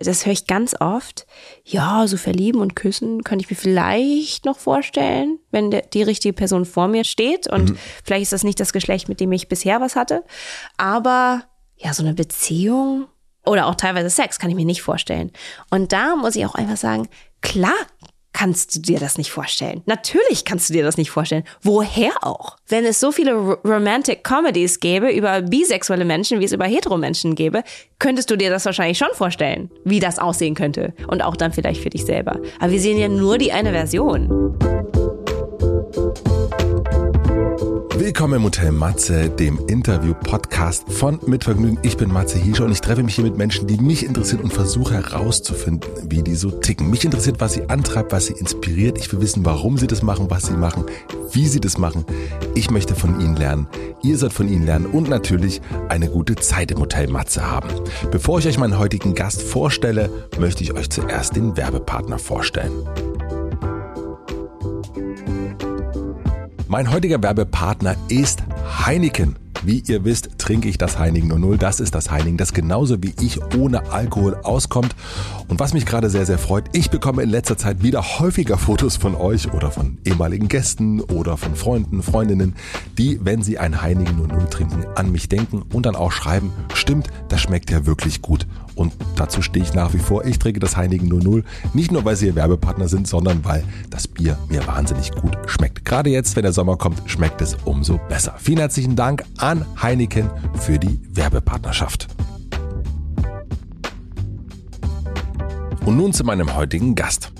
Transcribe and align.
das 0.00 0.24
höre 0.24 0.32
ich 0.32 0.46
ganz 0.46 0.74
oft. 0.80 1.26
Ja, 1.64 2.06
so 2.06 2.16
verlieben 2.16 2.60
und 2.60 2.74
küssen 2.74 3.22
könnte 3.22 3.44
ich 3.44 3.50
mir 3.50 3.56
vielleicht 3.56 4.46
noch 4.46 4.58
vorstellen, 4.58 5.38
wenn 5.50 5.70
der, 5.70 5.82
die 5.82 6.02
richtige 6.02 6.32
Person 6.32 6.64
vor 6.64 6.88
mir 6.88 7.04
steht. 7.04 7.46
Und 7.46 7.70
mhm. 7.70 7.78
vielleicht 8.02 8.22
ist 8.22 8.32
das 8.32 8.44
nicht 8.44 8.58
das 8.60 8.72
Geschlecht, 8.72 9.08
mit 9.08 9.20
dem 9.20 9.30
ich 9.32 9.48
bisher 9.48 9.80
was 9.80 9.96
hatte. 9.96 10.24
Aber 10.78 11.44
ja, 11.76 11.92
so 11.92 12.02
eine 12.02 12.14
Beziehung 12.14 13.08
oder 13.44 13.66
auch 13.66 13.74
teilweise 13.74 14.10
Sex 14.10 14.38
kann 14.38 14.50
ich 14.50 14.56
mir 14.56 14.64
nicht 14.64 14.82
vorstellen. 14.82 15.32
Und 15.70 15.92
da 15.92 16.16
muss 16.16 16.36
ich 16.36 16.46
auch 16.46 16.54
einfach 16.54 16.76
sagen, 16.76 17.08
klar 17.42 17.72
kannst 18.32 18.74
du 18.74 18.80
dir 18.80 18.98
das 18.98 19.18
nicht 19.18 19.30
vorstellen. 19.30 19.82
Natürlich 19.86 20.44
kannst 20.44 20.68
du 20.68 20.74
dir 20.74 20.82
das 20.82 20.96
nicht 20.96 21.10
vorstellen. 21.10 21.44
Woher 21.62 22.12
auch? 22.22 22.56
Wenn 22.68 22.84
es 22.84 23.00
so 23.00 23.12
viele 23.12 23.34
Romantic 23.34 24.24
Comedies 24.24 24.80
gäbe 24.80 25.10
über 25.10 25.42
bisexuelle 25.42 26.04
Menschen, 26.04 26.40
wie 26.40 26.44
es 26.44 26.52
über 26.52 26.66
Heteromenschen 26.66 27.34
gäbe, 27.34 27.62
könntest 27.98 28.30
du 28.30 28.36
dir 28.36 28.50
das 28.50 28.64
wahrscheinlich 28.64 28.98
schon 28.98 29.12
vorstellen, 29.14 29.70
wie 29.84 30.00
das 30.00 30.18
aussehen 30.18 30.54
könnte. 30.54 30.94
Und 31.08 31.22
auch 31.22 31.36
dann 31.36 31.52
vielleicht 31.52 31.82
für 31.82 31.90
dich 31.90 32.04
selber. 32.04 32.40
Aber 32.58 32.72
wir 32.72 32.80
sehen 32.80 32.98
ja 32.98 33.08
nur 33.08 33.38
die 33.38 33.52
eine 33.52 33.72
Version. 33.72 34.89
Willkommen 38.00 38.36
im 38.36 38.44
Hotel 38.44 38.72
Matze, 38.72 39.28
dem 39.28 39.60
Interview-Podcast 39.66 40.90
von 40.90 41.20
Mitvergnügen. 41.26 41.78
Ich 41.82 41.98
bin 41.98 42.10
Matze 42.10 42.38
Hiescher 42.38 42.64
und 42.64 42.72
ich 42.72 42.80
treffe 42.80 43.02
mich 43.02 43.14
hier 43.14 43.24
mit 43.24 43.36
Menschen, 43.36 43.66
die 43.66 43.76
mich 43.76 44.06
interessieren 44.06 44.40
und 44.40 44.54
versuche 44.54 44.94
herauszufinden, 44.94 45.90
wie 46.08 46.22
die 46.22 46.34
so 46.34 46.50
ticken. 46.50 46.88
Mich 46.88 47.04
interessiert, 47.04 47.40
was 47.40 47.52
sie 47.52 47.68
antreibt, 47.68 48.12
was 48.12 48.24
sie 48.24 48.32
inspiriert. 48.32 48.96
Ich 48.96 49.12
will 49.12 49.20
wissen, 49.20 49.44
warum 49.44 49.76
sie 49.76 49.86
das 49.86 50.02
machen, 50.02 50.30
was 50.30 50.46
sie 50.46 50.54
machen, 50.54 50.86
wie 51.32 51.46
sie 51.46 51.60
das 51.60 51.76
machen. 51.76 52.06
Ich 52.54 52.70
möchte 52.70 52.94
von 52.94 53.20
ihnen 53.20 53.36
lernen. 53.36 53.66
Ihr 54.02 54.16
sollt 54.16 54.32
von 54.32 54.48
ihnen 54.48 54.64
lernen 54.64 54.86
und 54.86 55.10
natürlich 55.10 55.60
eine 55.90 56.08
gute 56.08 56.36
Zeit 56.36 56.70
im 56.70 56.78
Hotel 56.78 57.06
Matze 57.06 57.50
haben. 57.50 57.68
Bevor 58.10 58.38
ich 58.38 58.46
euch 58.46 58.56
meinen 58.56 58.78
heutigen 58.78 59.14
Gast 59.14 59.42
vorstelle, 59.42 60.08
möchte 60.38 60.62
ich 60.62 60.72
euch 60.72 60.88
zuerst 60.88 61.36
den 61.36 61.54
Werbepartner 61.54 62.18
vorstellen. 62.18 62.72
Mein 66.70 66.92
heutiger 66.92 67.20
Werbepartner 67.20 67.96
ist 68.08 68.44
Heineken. 68.86 69.34
Wie 69.64 69.82
ihr 69.88 70.04
wisst, 70.04 70.38
trinke 70.38 70.68
ich 70.68 70.78
das 70.78 71.00
Heineken 71.00 71.28
00. 71.28 71.58
Das 71.58 71.80
ist 71.80 71.96
das 71.96 72.12
Heineken, 72.12 72.36
das 72.36 72.52
genauso 72.52 73.02
wie 73.02 73.12
ich 73.20 73.40
ohne 73.56 73.90
Alkohol 73.90 74.36
auskommt. 74.36 74.94
Und 75.48 75.58
was 75.58 75.74
mich 75.74 75.84
gerade 75.84 76.08
sehr, 76.10 76.26
sehr 76.26 76.38
freut, 76.38 76.66
ich 76.72 76.88
bekomme 76.88 77.24
in 77.24 77.28
letzter 77.28 77.58
Zeit 77.58 77.82
wieder 77.82 78.20
häufiger 78.20 78.56
Fotos 78.56 78.96
von 78.96 79.16
euch 79.16 79.52
oder 79.52 79.72
von 79.72 79.98
ehemaligen 80.04 80.46
Gästen 80.46 81.00
oder 81.00 81.36
von 81.36 81.56
Freunden, 81.56 82.04
Freundinnen, 82.04 82.54
die, 82.96 83.18
wenn 83.20 83.42
sie 83.42 83.58
ein 83.58 83.82
Heineken 83.82 84.16
00 84.28 84.48
trinken, 84.48 84.86
an 84.94 85.10
mich 85.10 85.28
denken 85.28 85.62
und 85.72 85.86
dann 85.86 85.96
auch 85.96 86.12
schreiben, 86.12 86.52
stimmt, 86.72 87.08
das 87.28 87.40
schmeckt 87.40 87.72
ja 87.72 87.84
wirklich 87.84 88.22
gut. 88.22 88.46
Und 88.80 88.94
dazu 89.14 89.42
stehe 89.42 89.62
ich 89.62 89.74
nach 89.74 89.92
wie 89.92 89.98
vor. 89.98 90.24
Ich 90.24 90.38
trinke 90.38 90.58
das 90.58 90.74
Heineken 90.74 91.06
00. 91.06 91.44
Nicht 91.74 91.92
nur, 91.92 92.02
weil 92.06 92.16
sie 92.16 92.28
ihr 92.28 92.34
Werbepartner 92.34 92.88
sind, 92.88 93.06
sondern 93.06 93.44
weil 93.44 93.62
das 93.90 94.08
Bier 94.08 94.38
mir 94.48 94.66
wahnsinnig 94.66 95.12
gut 95.12 95.36
schmeckt. 95.44 95.84
Gerade 95.84 96.08
jetzt, 96.08 96.34
wenn 96.34 96.44
der 96.44 96.54
Sommer 96.54 96.78
kommt, 96.78 97.02
schmeckt 97.04 97.42
es 97.42 97.58
umso 97.66 98.00
besser. 98.08 98.36
Vielen 98.38 98.56
herzlichen 98.56 98.96
Dank 98.96 99.22
an 99.36 99.66
Heineken 99.82 100.30
für 100.54 100.78
die 100.78 100.98
Werbepartnerschaft. 101.10 102.08
Und 105.84 105.98
nun 105.98 106.14
zu 106.14 106.24
meinem 106.24 106.54
heutigen 106.54 106.94
Gast. 106.94 107.32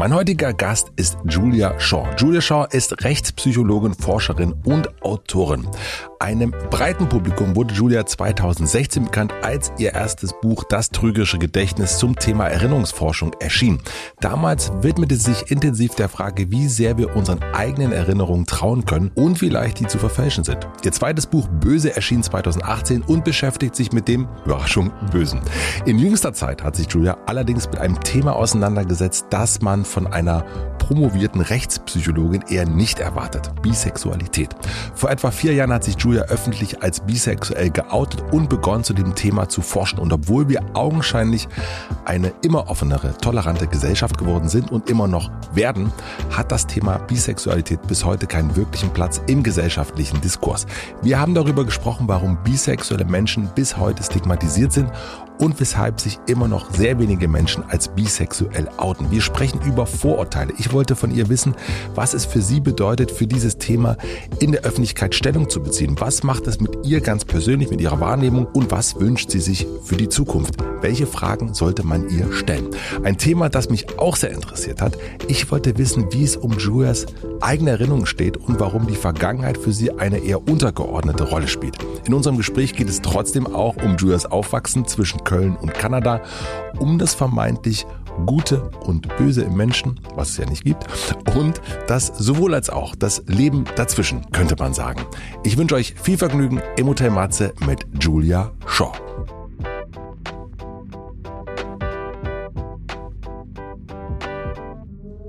Mein 0.00 0.14
heutiger 0.14 0.54
Gast 0.54 0.92
ist 0.96 1.18
Julia 1.28 1.78
Shaw. 1.78 2.08
Julia 2.16 2.40
Shaw 2.40 2.66
ist 2.70 3.04
Rechtspsychologin, 3.04 3.92
Forscherin 3.92 4.54
und 4.64 4.88
Autorin. 5.02 5.68
Einem 6.20 6.52
breiten 6.70 7.06
Publikum 7.06 7.56
wurde 7.56 7.74
Julia 7.74 8.04
2016 8.06 9.04
bekannt, 9.04 9.32
als 9.42 9.72
ihr 9.78 9.92
erstes 9.92 10.32
Buch 10.40 10.64
Das 10.64 10.90
trügerische 10.90 11.38
Gedächtnis 11.38 11.98
zum 11.98 12.16
Thema 12.16 12.46
Erinnerungsforschung 12.46 13.32
erschien. 13.40 13.80
Damals 14.20 14.70
widmete 14.82 15.16
sie 15.16 15.32
sich 15.32 15.50
intensiv 15.50 15.94
der 15.94 16.08
Frage, 16.08 16.50
wie 16.50 16.68
sehr 16.68 16.96
wir 16.96 17.16
unseren 17.16 17.42
eigenen 17.54 17.92
Erinnerungen 17.92 18.46
trauen 18.46 18.86
können 18.86 19.10
und 19.14 19.40
wie 19.40 19.48
leicht 19.48 19.80
die 19.80 19.86
zu 19.86 19.98
verfälschen 19.98 20.44
sind. 20.44 20.66
Ihr 20.82 20.92
zweites 20.92 21.26
Buch 21.26 21.48
Böse 21.48 21.94
erschien 21.94 22.22
2018 22.22 23.02
und 23.02 23.24
beschäftigt 23.24 23.76
sich 23.76 23.92
mit 23.92 24.08
dem, 24.08 24.28
Überraschung, 24.44 24.92
Bösen. 25.10 25.40
In 25.84 25.98
jüngster 25.98 26.32
Zeit 26.32 26.62
hat 26.62 26.76
sich 26.76 26.86
Julia 26.90 27.18
allerdings 27.26 27.66
mit 27.66 27.78
einem 27.78 28.00
Thema 28.00 28.36
auseinandergesetzt, 28.36 29.26
das 29.30 29.60
man 29.60 29.86
von 29.90 30.06
einer 30.06 30.44
promovierten 30.78 31.40
Rechtspsychologin 31.40 32.42
eher 32.48 32.66
nicht 32.66 32.98
erwartet. 32.98 33.52
Bisexualität. 33.62 34.50
Vor 34.96 35.08
etwa 35.10 35.30
vier 35.30 35.54
Jahren 35.54 35.72
hat 35.72 35.84
sich 35.84 35.96
Julia 35.96 36.22
öffentlich 36.22 36.82
als 36.82 36.98
bisexuell 36.98 37.70
geoutet 37.70 38.24
und 38.32 38.48
begonnen 38.48 38.82
zu 38.82 38.92
dem 38.92 39.14
Thema 39.14 39.48
zu 39.48 39.62
forschen. 39.62 40.00
Und 40.00 40.12
obwohl 40.12 40.48
wir 40.48 40.62
augenscheinlich 40.74 41.46
eine 42.06 42.32
immer 42.42 42.68
offenere, 42.68 43.16
tolerante 43.18 43.68
Gesellschaft 43.68 44.18
geworden 44.18 44.48
sind 44.48 44.72
und 44.72 44.90
immer 44.90 45.06
noch 45.06 45.30
werden, 45.54 45.92
hat 46.30 46.50
das 46.50 46.66
Thema 46.66 46.98
Bisexualität 46.98 47.80
bis 47.86 48.04
heute 48.04 48.26
keinen 48.26 48.56
wirklichen 48.56 48.90
Platz 48.90 49.20
im 49.28 49.44
gesellschaftlichen 49.44 50.20
Diskurs. 50.20 50.66
Wir 51.02 51.20
haben 51.20 51.34
darüber 51.34 51.64
gesprochen, 51.64 52.08
warum 52.08 52.36
bisexuelle 52.42 53.04
Menschen 53.04 53.48
bis 53.54 53.76
heute 53.76 54.02
stigmatisiert 54.02 54.72
sind 54.72 54.90
und 55.40 55.58
weshalb 55.58 56.00
sich 56.00 56.18
immer 56.26 56.48
noch 56.48 56.70
sehr 56.70 56.98
wenige 56.98 57.26
Menschen 57.26 57.64
als 57.68 57.88
bisexuell 57.88 58.68
outen. 58.76 59.10
Wir 59.10 59.22
sprechen 59.22 59.60
über 59.62 59.79
Vorurteile. 59.86 60.52
Ich 60.58 60.72
wollte 60.72 60.96
von 60.96 61.14
ihr 61.14 61.28
wissen, 61.28 61.54
was 61.94 62.14
es 62.14 62.24
für 62.24 62.40
sie 62.40 62.60
bedeutet, 62.60 63.10
für 63.10 63.26
dieses 63.26 63.58
Thema 63.58 63.96
in 64.38 64.52
der 64.52 64.62
Öffentlichkeit 64.62 65.14
Stellung 65.14 65.48
zu 65.48 65.62
beziehen. 65.62 65.96
Was 65.98 66.22
macht 66.22 66.46
es 66.46 66.60
mit 66.60 66.84
ihr 66.84 67.00
ganz 67.00 67.24
persönlich, 67.24 67.70
mit 67.70 67.80
ihrer 67.80 68.00
Wahrnehmung 68.00 68.46
und 68.46 68.70
was 68.70 69.00
wünscht 69.00 69.30
sie 69.30 69.40
sich 69.40 69.66
für 69.84 69.96
die 69.96 70.08
Zukunft? 70.08 70.56
Welche 70.80 71.06
Fragen 71.06 71.54
sollte 71.54 71.84
man 71.84 72.08
ihr 72.08 72.32
stellen? 72.32 72.68
Ein 73.02 73.18
Thema, 73.18 73.48
das 73.48 73.70
mich 73.70 73.98
auch 73.98 74.16
sehr 74.16 74.30
interessiert 74.30 74.80
hat. 74.80 74.96
Ich 75.28 75.50
wollte 75.50 75.76
wissen, 75.78 76.12
wie 76.12 76.24
es 76.24 76.36
um 76.36 76.58
Julias 76.58 77.06
eigene 77.40 77.70
Erinnerungen 77.70 78.06
steht 78.06 78.36
und 78.36 78.60
warum 78.60 78.86
die 78.86 78.96
Vergangenheit 78.96 79.58
für 79.58 79.72
sie 79.72 79.92
eine 79.92 80.18
eher 80.18 80.48
untergeordnete 80.48 81.24
Rolle 81.24 81.48
spielt. 81.48 81.76
In 82.04 82.14
unserem 82.14 82.36
Gespräch 82.36 82.74
geht 82.74 82.88
es 82.88 83.02
trotzdem 83.02 83.46
auch 83.46 83.76
um 83.76 83.96
Julias 83.96 84.26
Aufwachsen 84.26 84.86
zwischen 84.86 85.24
Köln 85.24 85.56
und 85.56 85.74
Kanada, 85.74 86.20
um 86.78 86.98
das 86.98 87.14
vermeintlich 87.14 87.86
Gute 88.26 88.70
und 88.80 89.08
Böse 89.16 89.42
im 89.42 89.56
Menschen, 89.56 90.00
was 90.14 90.30
es 90.30 90.36
ja 90.36 90.46
nicht 90.46 90.64
gibt, 90.64 90.84
und 91.36 91.60
das 91.86 92.06
sowohl 92.06 92.54
als 92.54 92.70
auch 92.70 92.94
das 92.94 93.22
Leben 93.26 93.64
dazwischen, 93.76 94.30
könnte 94.32 94.56
man 94.58 94.74
sagen. 94.74 95.02
Ich 95.44 95.56
wünsche 95.56 95.74
euch 95.74 95.94
viel 96.00 96.18
Vergnügen 96.18 96.60
im 96.76 96.86
Hotel 96.86 97.10
Matze 97.10 97.52
mit 97.66 97.86
Julia 98.00 98.52
Shaw. 98.66 98.92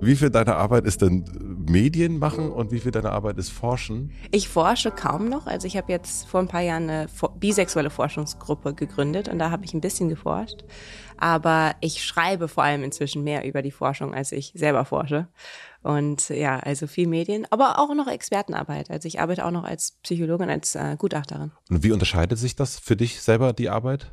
Wie 0.03 0.15
viel 0.15 0.31
deiner 0.31 0.57
Arbeit 0.57 0.85
ist 0.85 1.03
denn 1.03 1.25
Medien 1.69 2.17
machen 2.17 2.51
und 2.51 2.71
wie 2.71 2.79
viel 2.79 2.91
deiner 2.91 3.11
Arbeit 3.11 3.37
ist 3.37 3.51
Forschen? 3.51 4.11
Ich 4.31 4.49
forsche 4.49 4.89
kaum 4.89 5.29
noch. 5.29 5.45
Also 5.45 5.67
ich 5.67 5.77
habe 5.77 5.91
jetzt 5.91 6.27
vor 6.27 6.39
ein 6.39 6.47
paar 6.47 6.61
Jahren 6.61 6.89
eine 6.89 7.07
bisexuelle 7.39 7.91
Forschungsgruppe 7.91 8.73
gegründet 8.73 9.29
und 9.29 9.37
da 9.37 9.51
habe 9.51 9.63
ich 9.63 9.75
ein 9.75 9.81
bisschen 9.81 10.09
geforscht. 10.09 10.63
Aber 11.21 11.75
ich 11.81 12.03
schreibe 12.03 12.47
vor 12.47 12.63
allem 12.63 12.83
inzwischen 12.83 13.23
mehr 13.23 13.45
über 13.45 13.61
die 13.61 13.69
Forschung, 13.69 14.15
als 14.15 14.31
ich 14.31 14.53
selber 14.55 14.85
forsche. 14.85 15.27
Und 15.83 16.29
ja, 16.29 16.59
also 16.59 16.87
viel 16.87 17.07
Medien, 17.07 17.45
aber 17.51 17.77
auch 17.77 17.93
noch 17.93 18.07
Expertenarbeit. 18.07 18.89
Also 18.89 19.07
ich 19.07 19.19
arbeite 19.19 19.45
auch 19.45 19.51
noch 19.51 19.63
als 19.63 19.99
Psychologin, 20.01 20.49
als 20.49 20.73
äh, 20.73 20.95
Gutachterin. 20.97 21.51
Und 21.69 21.83
wie 21.83 21.91
unterscheidet 21.91 22.39
sich 22.39 22.55
das 22.55 22.79
für 22.79 22.95
dich 22.95 23.21
selber, 23.21 23.53
die 23.53 23.69
Arbeit? 23.69 24.11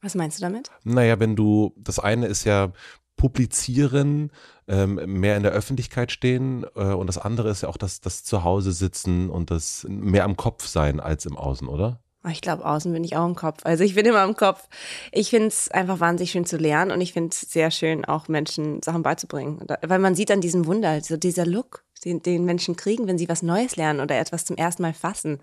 Was 0.00 0.16
meinst 0.16 0.38
du 0.38 0.42
damit? 0.42 0.72
Naja, 0.82 1.20
wenn 1.20 1.36
du, 1.36 1.74
das 1.76 2.00
eine 2.00 2.26
ist 2.26 2.42
ja 2.42 2.72
publizieren, 3.14 4.32
ähm, 4.66 4.94
mehr 5.06 5.36
in 5.36 5.44
der 5.44 5.52
Öffentlichkeit 5.52 6.10
stehen 6.10 6.66
äh, 6.74 6.86
und 6.86 7.06
das 7.06 7.18
andere 7.18 7.50
ist 7.50 7.62
ja 7.62 7.68
auch 7.68 7.76
das, 7.76 8.00
das 8.00 8.24
Zuhause 8.24 8.72
sitzen 8.72 9.30
und 9.30 9.52
das 9.52 9.86
mehr 9.88 10.24
am 10.24 10.36
Kopf 10.36 10.66
sein 10.66 10.98
als 10.98 11.24
im 11.24 11.36
Außen, 11.36 11.68
oder? 11.68 12.02
Ah, 12.24 12.30
ich 12.30 12.40
glaube, 12.40 12.64
außen 12.64 12.92
bin 12.92 13.02
ich 13.02 13.16
auch 13.16 13.26
im 13.26 13.34
Kopf. 13.34 13.60
Also 13.64 13.82
ich 13.82 13.96
bin 13.96 14.06
immer 14.06 14.22
im 14.22 14.36
Kopf. 14.36 14.68
Ich 15.10 15.30
finde 15.30 15.48
es 15.48 15.68
einfach 15.70 15.98
wahnsinnig 15.98 16.30
schön 16.30 16.46
zu 16.46 16.56
lernen 16.56 16.92
und 16.92 17.00
ich 17.00 17.12
finde 17.12 17.30
es 17.30 17.40
sehr 17.40 17.72
schön, 17.72 18.04
auch 18.04 18.28
Menschen 18.28 18.80
Sachen 18.80 19.02
beizubringen. 19.02 19.60
Weil 19.82 19.98
man 19.98 20.14
sieht 20.14 20.30
dann 20.30 20.40
diesen 20.40 20.66
Wunder, 20.66 21.00
so 21.00 21.16
dieser 21.16 21.44
Look, 21.46 21.84
den, 22.04 22.22
den 22.22 22.44
Menschen 22.44 22.76
kriegen, 22.76 23.08
wenn 23.08 23.18
sie 23.18 23.28
was 23.28 23.42
Neues 23.42 23.76
lernen 23.76 24.00
oder 24.00 24.18
etwas 24.18 24.44
zum 24.44 24.56
ersten 24.56 24.82
Mal 24.82 24.94
fassen. 24.94 25.40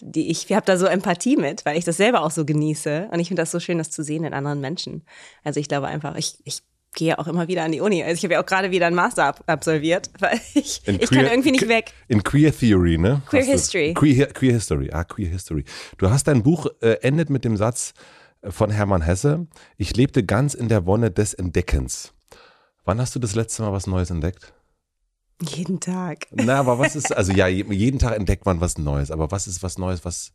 Die, 0.00 0.30
ich 0.30 0.52
habe 0.52 0.66
da 0.66 0.76
so 0.76 0.86
Empathie 0.86 1.36
mit, 1.36 1.64
weil 1.64 1.76
ich 1.76 1.84
das 1.84 1.96
selber 1.96 2.22
auch 2.22 2.30
so 2.30 2.44
genieße. 2.44 3.08
Und 3.12 3.18
ich 3.18 3.28
finde 3.28 3.42
das 3.42 3.50
so 3.50 3.58
schön, 3.58 3.78
das 3.78 3.90
zu 3.90 4.04
sehen 4.04 4.24
in 4.24 4.32
anderen 4.34 4.60
Menschen. 4.60 5.04
Also 5.42 5.58
ich 5.58 5.68
glaube 5.68 5.88
einfach, 5.88 6.16
ich, 6.16 6.38
ich 6.44 6.62
gehe 6.94 7.18
auch 7.18 7.26
immer 7.26 7.48
wieder 7.48 7.64
an 7.64 7.72
die 7.72 7.80
Uni. 7.80 8.02
Also 8.02 8.18
ich 8.18 8.24
habe 8.24 8.34
ja 8.34 8.42
auch 8.42 8.46
gerade 8.46 8.70
wieder 8.70 8.86
einen 8.86 8.96
Master 8.96 9.26
ab 9.26 9.44
absolviert, 9.46 10.10
weil 10.18 10.40
ich, 10.54 10.82
ich 10.84 10.98
queer, 10.98 11.06
kann 11.06 11.26
irgendwie 11.26 11.52
nicht 11.52 11.68
weg. 11.68 11.92
In 12.08 12.22
Queer 12.22 12.56
Theory, 12.56 12.98
ne? 12.98 13.22
Queer 13.26 13.44
History. 13.44 13.94
Queer, 13.94 14.26
queer 14.26 14.52
History, 14.52 14.90
ah, 14.92 15.04
Queer 15.04 15.28
History. 15.28 15.64
Du 15.98 16.10
hast 16.10 16.26
dein 16.26 16.42
Buch 16.42 16.66
äh, 16.80 16.94
endet 17.02 17.30
mit 17.30 17.44
dem 17.44 17.56
Satz 17.56 17.94
äh, 18.42 18.50
von 18.50 18.70
Hermann 18.70 19.02
Hesse, 19.02 19.46
ich 19.76 19.96
lebte 19.96 20.24
ganz 20.24 20.54
in 20.54 20.68
der 20.68 20.86
Wonne 20.86 21.10
des 21.10 21.34
Entdeckens. 21.34 22.12
Wann 22.84 23.00
hast 23.00 23.14
du 23.14 23.18
das 23.18 23.34
letzte 23.34 23.62
Mal 23.62 23.72
was 23.72 23.86
Neues 23.86 24.10
entdeckt? 24.10 24.52
Jeden 25.42 25.80
Tag. 25.80 26.26
Na, 26.32 26.58
aber 26.58 26.78
was 26.78 26.96
ist, 26.96 27.16
also 27.16 27.32
ja, 27.32 27.46
jeden 27.46 27.98
Tag 27.98 28.16
entdeckt 28.16 28.44
man 28.46 28.60
was 28.60 28.78
Neues, 28.78 29.10
aber 29.10 29.30
was 29.30 29.46
ist 29.46 29.62
was 29.62 29.78
Neues, 29.78 30.04
was, 30.04 30.32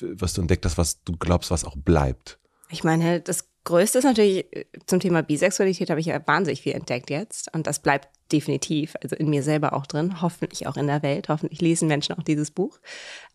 was 0.00 0.34
du 0.34 0.40
entdeckt 0.40 0.64
hast, 0.64 0.78
was 0.78 1.02
du 1.02 1.16
glaubst, 1.16 1.50
was 1.50 1.64
auch 1.64 1.76
bleibt? 1.76 2.38
Ich 2.68 2.84
meine, 2.84 3.20
das 3.20 3.48
Größte 3.66 3.98
ist 3.98 4.04
natürlich 4.04 4.46
äh, 4.56 4.64
zum 4.86 5.00
Thema 5.00 5.22
Bisexualität 5.22 5.90
habe 5.90 6.00
ich 6.00 6.06
ja 6.06 6.26
wahnsinnig 6.26 6.62
viel 6.62 6.72
entdeckt 6.72 7.10
jetzt 7.10 7.52
und 7.54 7.66
das 7.66 7.80
bleibt 7.80 8.08
definitiv, 8.32 8.94
also 9.02 9.14
in 9.14 9.28
mir 9.28 9.42
selber 9.42 9.74
auch 9.74 9.86
drin, 9.86 10.22
hoffentlich 10.22 10.66
auch 10.66 10.76
in 10.76 10.86
der 10.86 11.02
Welt, 11.02 11.28
hoffentlich 11.28 11.60
lesen 11.60 11.88
Menschen 11.88 12.16
auch 12.16 12.22
dieses 12.22 12.50
Buch. 12.50 12.78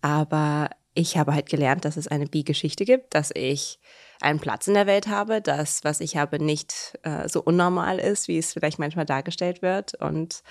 Aber 0.02 0.70
ich 0.94 1.18
habe 1.18 1.34
halt 1.34 1.50
gelernt, 1.50 1.86
dass 1.86 1.96
es 1.96 2.08
eine 2.08 2.26
Bi-Geschichte 2.26 2.84
gibt, 2.86 3.14
dass 3.14 3.32
ich 3.34 3.80
einen 4.22 4.40
Platz 4.40 4.68
in 4.68 4.74
der 4.74 4.88
Welt 4.88 5.08
habe, 5.08 5.42
dass 5.42 5.84
was 5.84 6.00
ich 6.00 6.16
habe 6.16 6.42
nicht 6.44 6.98
äh, 7.04 7.28
so 7.28 7.42
unnormal 7.42 7.98
ist, 8.00 8.28
wie 8.28 8.38
es 8.38 8.54
vielleicht 8.54 8.80
manchmal 8.80 9.06
dargestellt 9.06 9.62
wird. 9.62 9.96
Und 9.96 10.44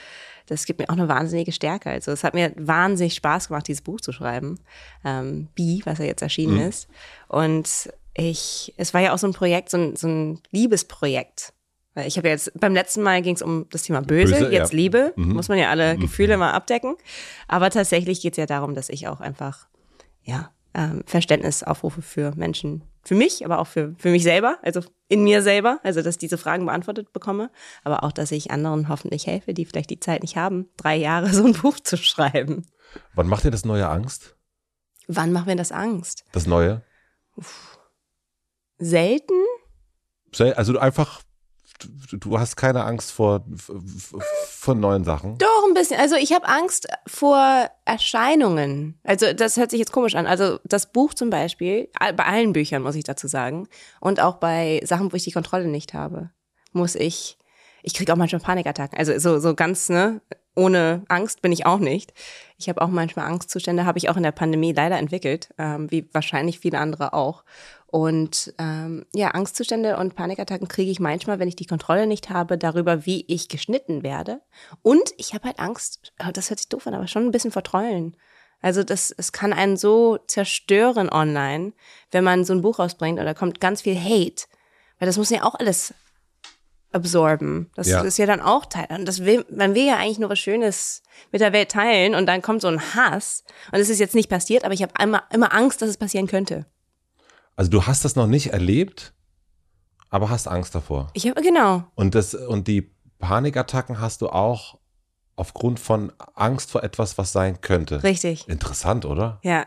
das 0.46 0.64
gibt 0.64 0.80
mir 0.80 0.88
auch 0.88 0.94
eine 0.94 1.08
wahnsinnige 1.08 1.52
Stärke. 1.52 1.90
Also 1.90 2.10
es 2.10 2.24
hat 2.24 2.34
mir 2.34 2.52
wahnsinnig 2.56 3.14
Spaß 3.14 3.48
gemacht, 3.48 3.68
dieses 3.68 3.82
Buch 3.82 4.00
zu 4.00 4.12
schreiben. 4.12 4.58
Ähm, 5.04 5.48
Bi, 5.54 5.82
was 5.84 5.98
ja 5.98 6.06
jetzt 6.06 6.22
erschienen 6.22 6.54
mhm. 6.54 6.68
ist. 6.68 6.88
Und 7.28 7.90
ich, 8.14 8.74
es 8.76 8.94
war 8.94 9.00
ja 9.00 9.12
auch 9.12 9.18
so 9.18 9.26
ein 9.26 9.32
Projekt, 9.32 9.70
so 9.70 9.78
ein, 9.78 9.96
so 9.96 10.08
ein 10.08 10.40
Liebesprojekt. 10.50 11.52
Ich 12.06 12.16
habe 12.16 12.28
jetzt, 12.28 12.52
beim 12.58 12.72
letzten 12.72 13.02
Mal 13.02 13.20
ging 13.20 13.34
es 13.34 13.42
um 13.42 13.66
das 13.70 13.82
Thema 13.82 14.00
Böse, 14.00 14.34
Böse 14.34 14.52
jetzt 14.52 14.72
ja. 14.72 14.76
Liebe. 14.76 15.12
Mhm. 15.16 15.34
Muss 15.34 15.48
man 15.48 15.58
ja 15.58 15.70
alle 15.70 15.96
mhm. 15.96 16.00
Gefühle 16.00 16.36
mal 16.36 16.52
abdecken. 16.52 16.96
Aber 17.48 17.70
tatsächlich 17.70 18.20
geht 18.20 18.34
es 18.34 18.36
ja 18.36 18.46
darum, 18.46 18.74
dass 18.74 18.88
ich 18.88 19.08
auch 19.08 19.20
einfach, 19.20 19.66
ja, 20.22 20.50
ähm, 20.72 21.02
Verständnis 21.04 21.64
aufrufe 21.64 22.00
für 22.00 22.32
Menschen, 22.36 22.84
für 23.02 23.16
mich, 23.16 23.44
aber 23.44 23.58
auch 23.58 23.66
für, 23.66 23.94
für 23.98 24.10
mich 24.10 24.22
selber, 24.22 24.58
also 24.62 24.82
in 25.08 25.24
mir 25.24 25.42
selber, 25.42 25.80
also 25.82 26.00
dass 26.00 26.14
ich 26.14 26.18
diese 26.18 26.38
Fragen 26.38 26.66
beantwortet 26.66 27.12
bekomme, 27.12 27.50
aber 27.82 28.04
auch, 28.04 28.12
dass 28.12 28.30
ich 28.30 28.52
anderen 28.52 28.88
hoffentlich 28.88 29.26
helfe, 29.26 29.52
die 29.52 29.64
vielleicht 29.64 29.90
die 29.90 29.98
Zeit 29.98 30.22
nicht 30.22 30.36
haben, 30.36 30.68
drei 30.76 30.96
Jahre 30.96 31.28
so 31.34 31.44
ein 31.44 31.54
Buch 31.54 31.80
zu 31.80 31.96
schreiben. 31.96 32.66
Wann 33.14 33.26
macht 33.26 33.44
dir 33.44 33.50
das 33.50 33.64
Neue 33.64 33.88
Angst? 33.88 34.36
Wann 35.08 35.32
macht 35.32 35.46
mir 35.46 35.56
das 35.56 35.72
Angst? 35.72 36.24
Das 36.30 36.46
Neue? 36.46 36.82
Uff. 37.34 37.69
Selten. 38.80 39.34
Also 40.56 40.78
einfach 40.78 41.22
du, 42.12 42.38
hast 42.38 42.56
keine 42.56 42.84
Angst 42.84 43.12
vor, 43.12 43.44
vor 44.46 44.74
neuen 44.74 45.04
Sachen? 45.04 45.38
Doch, 45.38 45.64
ein 45.66 45.74
bisschen. 45.74 46.00
Also 46.00 46.16
ich 46.16 46.32
habe 46.32 46.46
Angst 46.46 46.88
vor 47.06 47.70
Erscheinungen. 47.84 48.98
Also 49.04 49.32
das 49.32 49.56
hört 49.56 49.70
sich 49.70 49.78
jetzt 49.78 49.92
komisch 49.92 50.14
an. 50.14 50.26
Also 50.26 50.58
das 50.64 50.92
Buch 50.92 51.14
zum 51.14 51.30
Beispiel, 51.30 51.88
bei 51.98 52.24
allen 52.24 52.52
Büchern 52.52 52.82
muss 52.82 52.96
ich 52.96 53.04
dazu 53.04 53.28
sagen, 53.28 53.68
und 54.00 54.20
auch 54.20 54.36
bei 54.36 54.80
Sachen, 54.84 55.12
wo 55.12 55.16
ich 55.16 55.24
die 55.24 55.32
Kontrolle 55.32 55.66
nicht 55.66 55.94
habe, 55.94 56.30
muss 56.72 56.94
ich, 56.94 57.38
ich 57.82 57.94
kriege 57.94 58.12
auch 58.12 58.16
manchmal 58.16 58.40
Panikattacken. 58.40 58.98
Also 58.98 59.18
so, 59.18 59.38
so 59.38 59.54
ganz, 59.54 59.88
ne, 59.88 60.20
ohne 60.56 61.04
Angst 61.08 61.42
bin 61.42 61.52
ich 61.52 61.66
auch 61.66 61.78
nicht. 61.78 62.12
Ich 62.58 62.68
habe 62.68 62.82
auch 62.82 62.88
manchmal 62.88 63.26
Angstzustände, 63.26 63.86
habe 63.86 63.98
ich 63.98 64.10
auch 64.10 64.16
in 64.16 64.22
der 64.22 64.32
Pandemie 64.32 64.72
leider 64.72 64.98
entwickelt, 64.98 65.50
ähm, 65.58 65.90
wie 65.90 66.08
wahrscheinlich 66.12 66.60
viele 66.60 66.78
andere 66.78 67.12
auch. 67.14 67.44
Und 67.90 68.54
ähm, 68.58 69.04
ja, 69.12 69.32
Angstzustände 69.34 69.96
und 69.96 70.14
Panikattacken 70.14 70.68
kriege 70.68 70.92
ich 70.92 71.00
manchmal, 71.00 71.40
wenn 71.40 71.48
ich 71.48 71.56
die 71.56 71.66
Kontrolle 71.66 72.06
nicht 72.06 72.30
habe 72.30 72.56
darüber, 72.56 73.04
wie 73.04 73.24
ich 73.26 73.48
geschnitten 73.48 74.04
werde. 74.04 74.40
Und 74.82 75.12
ich 75.16 75.34
habe 75.34 75.48
halt 75.48 75.58
Angst, 75.58 76.12
oh, 76.24 76.30
das 76.32 76.50
hört 76.50 76.60
sich 76.60 76.68
doof 76.68 76.86
an, 76.86 76.94
aber 76.94 77.08
schon 77.08 77.24
ein 77.24 77.32
bisschen 77.32 77.50
vor 77.50 77.64
Trollen. 77.64 78.16
Also 78.62 78.84
das, 78.84 79.12
es 79.16 79.32
kann 79.32 79.52
einen 79.52 79.76
so 79.76 80.18
zerstören 80.28 81.08
online, 81.10 81.72
wenn 82.12 82.22
man 82.22 82.44
so 82.44 82.52
ein 82.52 82.62
Buch 82.62 82.78
rausbringt 82.78 83.18
oder 83.18 83.34
kommt 83.34 83.60
ganz 83.60 83.82
viel 83.82 83.98
Hate. 83.98 84.44
Weil 85.00 85.06
das 85.06 85.16
muss 85.16 85.30
ja 85.30 85.42
auch 85.42 85.56
alles 85.56 85.92
absorben. 86.92 87.70
Das 87.74 87.88
ja. 87.88 88.02
ist 88.02 88.18
ja 88.18 88.26
dann 88.26 88.40
auch 88.40 88.66
Teil. 88.66 88.86
Und 88.90 89.06
das 89.06 89.24
will, 89.24 89.44
man 89.50 89.74
will 89.74 89.86
ja 89.86 89.96
eigentlich 89.96 90.20
nur 90.20 90.30
was 90.30 90.38
Schönes 90.38 91.02
mit 91.32 91.40
der 91.40 91.52
Welt 91.52 91.72
teilen 91.72 92.14
und 92.14 92.26
dann 92.26 92.40
kommt 92.40 92.60
so 92.62 92.68
ein 92.68 92.94
Hass. 92.94 93.42
Und 93.72 93.80
es 93.80 93.88
ist 93.88 93.98
jetzt 93.98 94.14
nicht 94.14 94.28
passiert, 94.28 94.64
aber 94.64 94.74
ich 94.74 94.82
habe 94.82 94.92
immer, 95.02 95.24
immer 95.32 95.52
Angst, 95.52 95.82
dass 95.82 95.88
es 95.88 95.96
passieren 95.96 96.28
könnte. 96.28 96.66
Also 97.56 97.70
du 97.70 97.86
hast 97.86 98.04
das 98.04 98.16
noch 98.16 98.26
nicht 98.26 98.48
erlebt, 98.48 99.12
aber 100.08 100.30
hast 100.30 100.48
Angst 100.48 100.74
davor. 100.74 101.10
Ich 101.14 101.28
habe 101.28 101.42
genau. 101.42 101.84
Und 101.94 102.14
das 102.14 102.34
und 102.34 102.68
die 102.68 102.90
Panikattacken 103.18 104.00
hast 104.00 104.22
du 104.22 104.28
auch 104.28 104.78
aufgrund 105.36 105.80
von 105.80 106.12
Angst 106.34 106.70
vor 106.70 106.82
etwas, 106.82 107.16
was 107.16 107.32
sein 107.32 107.60
könnte. 107.60 108.02
Richtig. 108.02 108.48
Interessant, 108.48 109.04
oder? 109.04 109.40
Ja. 109.42 109.66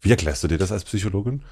Wie 0.00 0.10
erklärst 0.10 0.42
du 0.44 0.48
dir 0.48 0.58
das 0.58 0.72
als 0.72 0.84
Psychologin? 0.84 1.44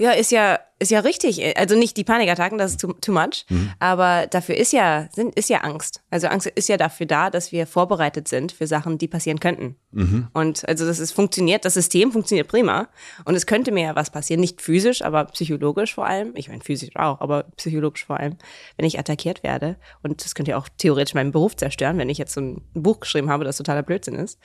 Ja, 0.00 0.12
ist 0.12 0.32
ja, 0.32 0.58
ist 0.78 0.90
ja 0.90 1.00
richtig. 1.00 1.58
Also 1.58 1.76
nicht 1.76 1.94
die 1.98 2.04
Panikattacken, 2.04 2.56
das 2.56 2.70
ist 2.70 2.80
too, 2.80 2.94
too 2.94 3.12
much. 3.12 3.44
Mhm. 3.50 3.70
Aber 3.80 4.26
dafür 4.28 4.56
ist 4.56 4.72
ja, 4.72 5.10
sind, 5.14 5.34
ist 5.34 5.50
ja 5.50 5.58
Angst. 5.58 6.02
Also 6.08 6.28
Angst 6.28 6.46
ist 6.46 6.70
ja 6.70 6.78
dafür 6.78 7.04
da, 7.04 7.28
dass 7.28 7.52
wir 7.52 7.66
vorbereitet 7.66 8.26
sind 8.26 8.50
für 8.50 8.66
Sachen, 8.66 8.96
die 8.96 9.08
passieren 9.08 9.40
könnten. 9.40 9.76
Mhm. 9.92 10.28
Und 10.32 10.66
also 10.66 10.86
das 10.86 11.00
ist 11.00 11.12
funktioniert, 11.12 11.66
das 11.66 11.74
System 11.74 12.12
funktioniert 12.12 12.48
prima. 12.48 12.88
Und 13.26 13.34
es 13.34 13.44
könnte 13.44 13.72
mir 13.72 13.82
ja 13.84 13.94
was 13.94 14.08
passieren. 14.08 14.40
Nicht 14.40 14.62
physisch, 14.62 15.02
aber 15.02 15.26
psychologisch 15.26 15.94
vor 15.94 16.06
allem. 16.06 16.32
Ich 16.34 16.48
meine, 16.48 16.62
physisch 16.62 16.96
auch, 16.96 17.20
aber 17.20 17.42
psychologisch 17.56 18.06
vor 18.06 18.18
allem, 18.18 18.38
wenn 18.78 18.86
ich 18.86 18.98
attackiert 18.98 19.42
werde. 19.42 19.76
Und 20.02 20.24
das 20.24 20.34
könnte 20.34 20.52
ja 20.52 20.56
auch 20.56 20.70
theoretisch 20.78 21.12
meinen 21.12 21.32
Beruf 21.32 21.56
zerstören, 21.56 21.98
wenn 21.98 22.08
ich 22.08 22.16
jetzt 22.16 22.32
so 22.32 22.40
ein 22.40 22.62
Buch 22.72 23.00
geschrieben 23.00 23.28
habe, 23.28 23.44
das 23.44 23.58
totaler 23.58 23.82
Blödsinn 23.82 24.14
ist. 24.14 24.38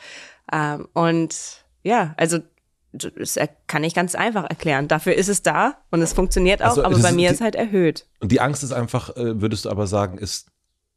Ähm, 0.52 0.90
und 0.94 1.64
ja, 1.84 2.14
also 2.18 2.40
das 2.96 3.40
kann 3.68 3.84
ich 3.84 3.94
ganz 3.94 4.16
einfach 4.16 4.44
erklären. 4.50 4.88
Dafür 4.88 5.16
ist 5.16 5.30
es 5.30 5.42
da 5.42 5.78
und 5.92 6.02
es 6.02 6.14
funktioniert 6.14 6.62
auch, 6.62 6.70
also, 6.70 6.84
aber 6.84 7.00
bei 7.00 7.12
mir 7.12 7.30
ist, 7.30 7.32
die, 7.32 7.36
ist 7.36 7.42
halt 7.42 7.56
erhöht. 7.56 8.08
Und 8.20 8.32
die 8.32 8.42
Angst 8.42 8.64
ist 8.64 8.72
einfach, 8.72 9.16
äh, 9.16 9.42
würdest 9.42 9.66
du 9.66 9.70
aber 9.70 9.88
sagen, 9.88 10.18
ist, 10.18 10.48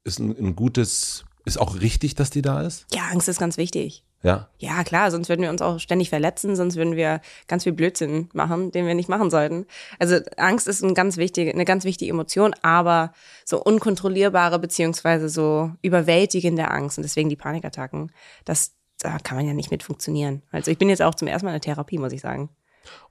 ist 0.05 0.19
ein, 0.19 0.37
ein 0.37 0.57
gutes, 0.57 1.25
ist 1.45 1.59
auch 1.59 1.81
richtig, 1.81 2.15
dass 2.15 2.31
die 2.31 2.43
da 2.43 2.63
ist? 2.63 2.87
Ja, 2.93 3.03
Angst 3.13 3.29
ist 3.29 3.39
ganz 3.39 3.57
wichtig. 3.57 4.05
Ja. 4.23 4.49
Ja, 4.59 4.83
klar, 4.83 5.11
sonst 5.13 5.29
würden 5.29 5.43
wir 5.43 5.51
uns 5.51 5.63
auch 5.63 5.79
ständig 5.79 6.09
verletzen, 6.09 6.57
sonst 6.57 6.75
würden 6.75 6.97
wir 6.97 7.21
ganz 7.47 7.63
viel 7.63 7.73
Blödsinn 7.73 8.29
machen, 8.33 8.73
den 8.73 8.87
wir 8.87 8.95
nicht 8.95 9.09
machen 9.09 9.31
sollten. 9.31 9.67
Also 10.01 10.19
Angst 10.37 10.67
ist 10.67 10.83
ein 10.83 10.95
ganz 10.95 11.19
wichtige, 11.19 11.53
eine 11.53 11.65
ganz 11.65 11.85
wichtige 11.85 12.11
Emotion, 12.11 12.53
aber 12.63 13.13
so 13.45 13.63
unkontrollierbare 13.63 14.59
beziehungsweise 14.59 15.29
so 15.29 15.71
überwältigende 15.83 16.69
Angst 16.69 16.99
und 16.99 17.03
deswegen 17.03 17.29
die 17.29 17.37
Panikattacken, 17.37 18.11
das, 18.45 18.73
da 18.99 19.19
kann 19.19 19.37
man 19.37 19.47
ja 19.47 19.55
nicht 19.55 19.71
mit 19.71 19.83
funktionieren. 19.83 20.43
Also 20.51 20.71
ich 20.71 20.79
bin 20.79 20.89
jetzt 20.89 21.03
auch 21.03 21.15
zum 21.15 21.29
ersten 21.29 21.47
Mal 21.47 21.53
in 21.53 21.61
der 21.61 21.75
Therapie, 21.75 21.99
muss 21.99 22.13
ich 22.13 22.21
sagen. 22.21 22.51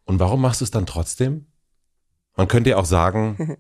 Und 0.06 0.20
warum 0.20 0.42
machst 0.42 0.62
du 0.62 0.66
es 0.66 0.72
dann 0.72 0.86
trotzdem? 0.86 1.48
Man 2.36 2.48
könnte 2.48 2.70
ja 2.70 2.78
auch 2.78 2.86
sagen, 2.86 3.58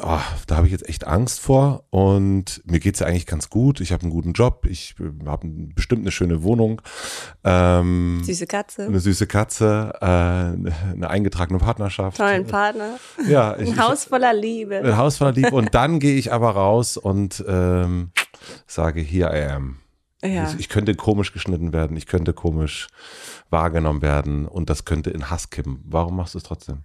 oh, 0.00 0.20
da 0.46 0.56
habe 0.56 0.66
ich 0.66 0.72
jetzt 0.72 0.88
echt 0.88 1.06
Angst 1.06 1.40
vor 1.40 1.84
und 1.90 2.60
mir 2.64 2.80
geht's 2.80 3.00
ja 3.00 3.06
eigentlich 3.06 3.26
ganz 3.26 3.50
gut. 3.50 3.80
Ich 3.80 3.92
habe 3.92 4.02
einen 4.02 4.10
guten 4.10 4.32
Job, 4.32 4.66
ich 4.68 4.94
äh, 5.00 5.26
habe 5.26 5.48
bestimmt 5.48 6.02
eine 6.02 6.10
schöne 6.10 6.42
Wohnung. 6.42 6.82
Ähm, 7.44 8.22
süße 8.24 8.46
Katze. 8.46 8.86
Eine 8.86 9.00
süße 9.00 9.26
Katze, 9.26 9.92
äh, 10.00 10.04
eine 10.04 11.08
eingetragene 11.08 11.58
Partnerschaft. 11.58 12.18
Tollen 12.18 12.46
Partner. 12.46 12.98
Ja. 13.28 13.56
Ich, 13.62 13.70
ein 13.70 13.78
Haus 13.78 14.04
voller 14.04 14.34
Liebe. 14.34 14.78
Ein 14.78 14.96
Haus 14.96 15.18
voller 15.18 15.32
Liebe. 15.32 15.52
Und 15.52 15.74
dann 15.74 16.00
gehe 16.00 16.16
ich 16.16 16.32
aber 16.32 16.50
raus 16.50 16.96
und 16.96 17.44
ähm, 17.46 18.10
sage, 18.66 19.00
here 19.00 19.30
I 19.36 19.52
am. 19.52 19.81
Ja. 20.24 20.48
Ich, 20.48 20.60
ich, 20.60 20.68
könnte 20.68 20.94
komisch 20.94 21.32
geschnitten 21.32 21.72
werden, 21.72 21.96
ich 21.96 22.06
könnte 22.06 22.32
komisch 22.32 22.86
wahrgenommen 23.50 24.02
werden 24.02 24.46
und 24.46 24.70
das 24.70 24.84
könnte 24.84 25.10
in 25.10 25.30
Hass 25.30 25.50
kippen. 25.50 25.82
Warum 25.84 26.16
machst 26.16 26.34
du 26.34 26.38
es 26.38 26.44
trotzdem? 26.44 26.84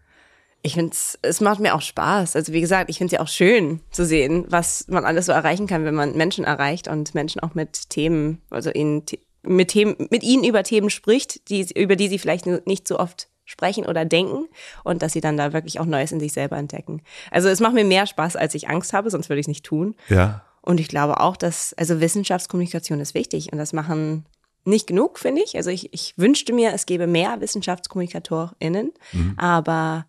Ich 0.64 0.74
finde 0.74 0.92
es, 0.92 1.18
es 1.22 1.40
macht 1.40 1.60
mir 1.60 1.76
auch 1.76 1.82
Spaß. 1.82 2.36
Also 2.36 2.52
wie 2.52 2.62
gesagt, 2.62 2.90
ich 2.90 2.98
finde 2.98 3.14
es 3.14 3.18
ja 3.20 3.24
auch 3.24 3.28
schön 3.28 3.80
zu 3.92 4.06
sehen, 4.06 4.46
was 4.50 4.88
man 4.88 5.06
alles 5.06 5.28
so 5.28 5.32
erreichen 5.32 5.68
kann, 5.68 5.86
wenn 5.86 5.96
man 5.96 6.18
Menschen 6.18 6.46
erreicht 6.46 6.88
und 6.88 7.14
Menschen 7.14 7.42
auch 7.42 7.54
mit 7.54 7.90
Themen, 7.90 8.42
also 8.50 8.72
ihnen, 8.72 9.04
mit 9.44 9.70
Themen, 9.70 10.08
mit 10.10 10.24
ihnen 10.24 10.44
über 10.44 10.64
Themen 10.64 10.90
spricht, 10.90 11.50
die, 11.50 11.68
über 11.80 11.96
die 11.96 12.08
sie 12.08 12.20
vielleicht 12.20 12.48
nicht 12.48 12.88
so 12.88 13.00
oft 13.00 13.30
sprechen 13.46 13.86
oder 13.86 14.04
denken 14.04 14.50
und 14.84 15.02
dass 15.02 15.14
sie 15.14 15.22
dann 15.22 15.38
da 15.38 15.54
wirklich 15.54 15.80
auch 15.80 15.86
Neues 15.86 16.12
in 16.12 16.20
sich 16.20 16.34
selber 16.34 16.58
entdecken. 16.58 17.02
Also 17.32 17.48
es 17.48 17.62
macht 17.62 17.74
mir 17.74 17.86
mehr 17.86 18.06
Spaß, 18.06 18.36
als 18.36 18.54
ich 18.56 18.68
Angst 18.68 18.94
habe, 18.94 19.10
sonst 19.10 19.30
würde 19.30 19.40
ich 19.40 19.46
es 19.46 19.50
nicht 19.50 19.66
tun. 19.66 19.96
Ja. 20.10 20.44
Und 20.68 20.82
ich 20.82 20.90
glaube 20.90 21.22
auch, 21.22 21.38
dass, 21.38 21.74
also 21.76 22.02
Wissenschaftskommunikation 22.02 23.00
ist 23.00 23.14
wichtig 23.14 23.54
und 23.54 23.58
das 23.58 23.72
machen 23.72 24.26
nicht 24.66 24.86
genug, 24.86 25.18
finde 25.18 25.42
ich. 25.42 25.56
Also 25.56 25.70
ich, 25.70 25.94
ich 25.94 26.14
wünschte 26.18 26.52
mir, 26.52 26.74
es 26.74 26.86
gäbe 26.86 27.08
mehr 27.08 27.40
WissenschaftskommunikatorInnen, 27.40 28.92
mhm. 29.14 29.34
aber 29.38 30.08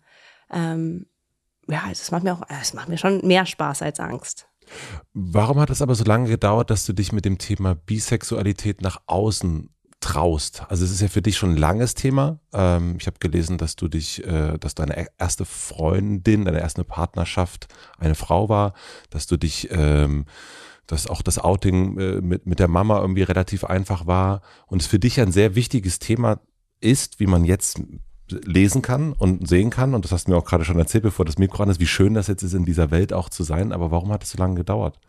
ähm, 0.51 1.05
ja, 1.69 1.83
es 1.89 2.11
macht 2.11 2.25
mir 2.25 2.33
auch, 2.33 2.41
es 2.61 2.73
macht 2.73 2.89
mir 2.89 2.97
schon 2.97 3.25
mehr 3.25 3.45
Spaß 3.45 3.83
als 3.83 4.01
Angst. 4.01 4.49
Warum 5.13 5.61
hat 5.61 5.69
es 5.69 5.81
aber 5.81 5.95
so 5.95 6.03
lange 6.03 6.27
gedauert, 6.27 6.71
dass 6.71 6.85
du 6.85 6.91
dich 6.91 7.13
mit 7.13 7.23
dem 7.23 7.37
Thema 7.37 7.75
Bisexualität 7.75 8.81
nach 8.81 9.01
außen 9.05 9.73
traust. 9.99 10.63
Also 10.69 10.85
es 10.85 10.91
ist 10.91 11.01
ja 11.01 11.09
für 11.09 11.21
dich 11.21 11.37
schon 11.37 11.51
ein 11.51 11.57
langes 11.57 11.93
Thema. 11.93 12.39
Ähm, 12.53 12.95
ich 12.99 13.07
habe 13.07 13.17
gelesen, 13.19 13.57
dass 13.57 13.75
du 13.75 13.87
dich, 13.87 14.25
äh, 14.25 14.57
dass 14.57 14.75
deine 14.75 15.07
erste 15.17 15.45
Freundin, 15.45 16.45
deine 16.45 16.61
erste 16.61 16.83
Partnerschaft 16.83 17.67
eine 17.97 18.15
Frau 18.15 18.47
war, 18.47 18.73
dass 19.09 19.27
du 19.27 19.37
dich, 19.37 19.69
ähm, 19.71 20.25
dass 20.87 21.07
auch 21.07 21.21
das 21.21 21.37
Outing 21.37 21.99
äh, 21.99 22.21
mit, 22.21 22.45
mit 22.45 22.59
der 22.59 22.69
Mama 22.69 22.99
irgendwie 22.99 23.23
relativ 23.23 23.65
einfach 23.65 24.07
war 24.07 24.41
und 24.67 24.81
es 24.81 24.87
für 24.87 24.99
dich 24.99 25.19
ein 25.19 25.31
sehr 25.31 25.55
wichtiges 25.55 25.99
Thema 25.99 26.39
ist, 26.79 27.19
wie 27.19 27.27
man 27.27 27.43
jetzt 27.43 27.81
lesen 28.31 28.81
kann 28.81 29.13
und 29.13 29.47
sehen 29.47 29.69
kann. 29.69 29.93
Und 29.93 30.05
das 30.05 30.11
hast 30.11 30.27
du 30.27 30.31
mir 30.31 30.37
auch 30.37 30.45
gerade 30.45 30.63
schon 30.63 30.79
erzählt, 30.79 31.03
bevor 31.03 31.25
das 31.25 31.37
Mikro 31.37 31.63
an 31.63 31.69
ist, 31.69 31.79
wie 31.79 31.87
schön 31.87 32.13
das 32.13 32.27
jetzt 32.27 32.43
ist, 32.43 32.53
in 32.53 32.63
dieser 32.63 32.91
Welt 32.91 33.11
auch 33.11 33.29
zu 33.29 33.43
sein. 33.43 33.73
Aber 33.73 33.91
warum 33.91 34.11
hat 34.11 34.23
es 34.23 34.31
so 34.31 34.37
lange 34.37 34.55
gedauert? 34.55 34.99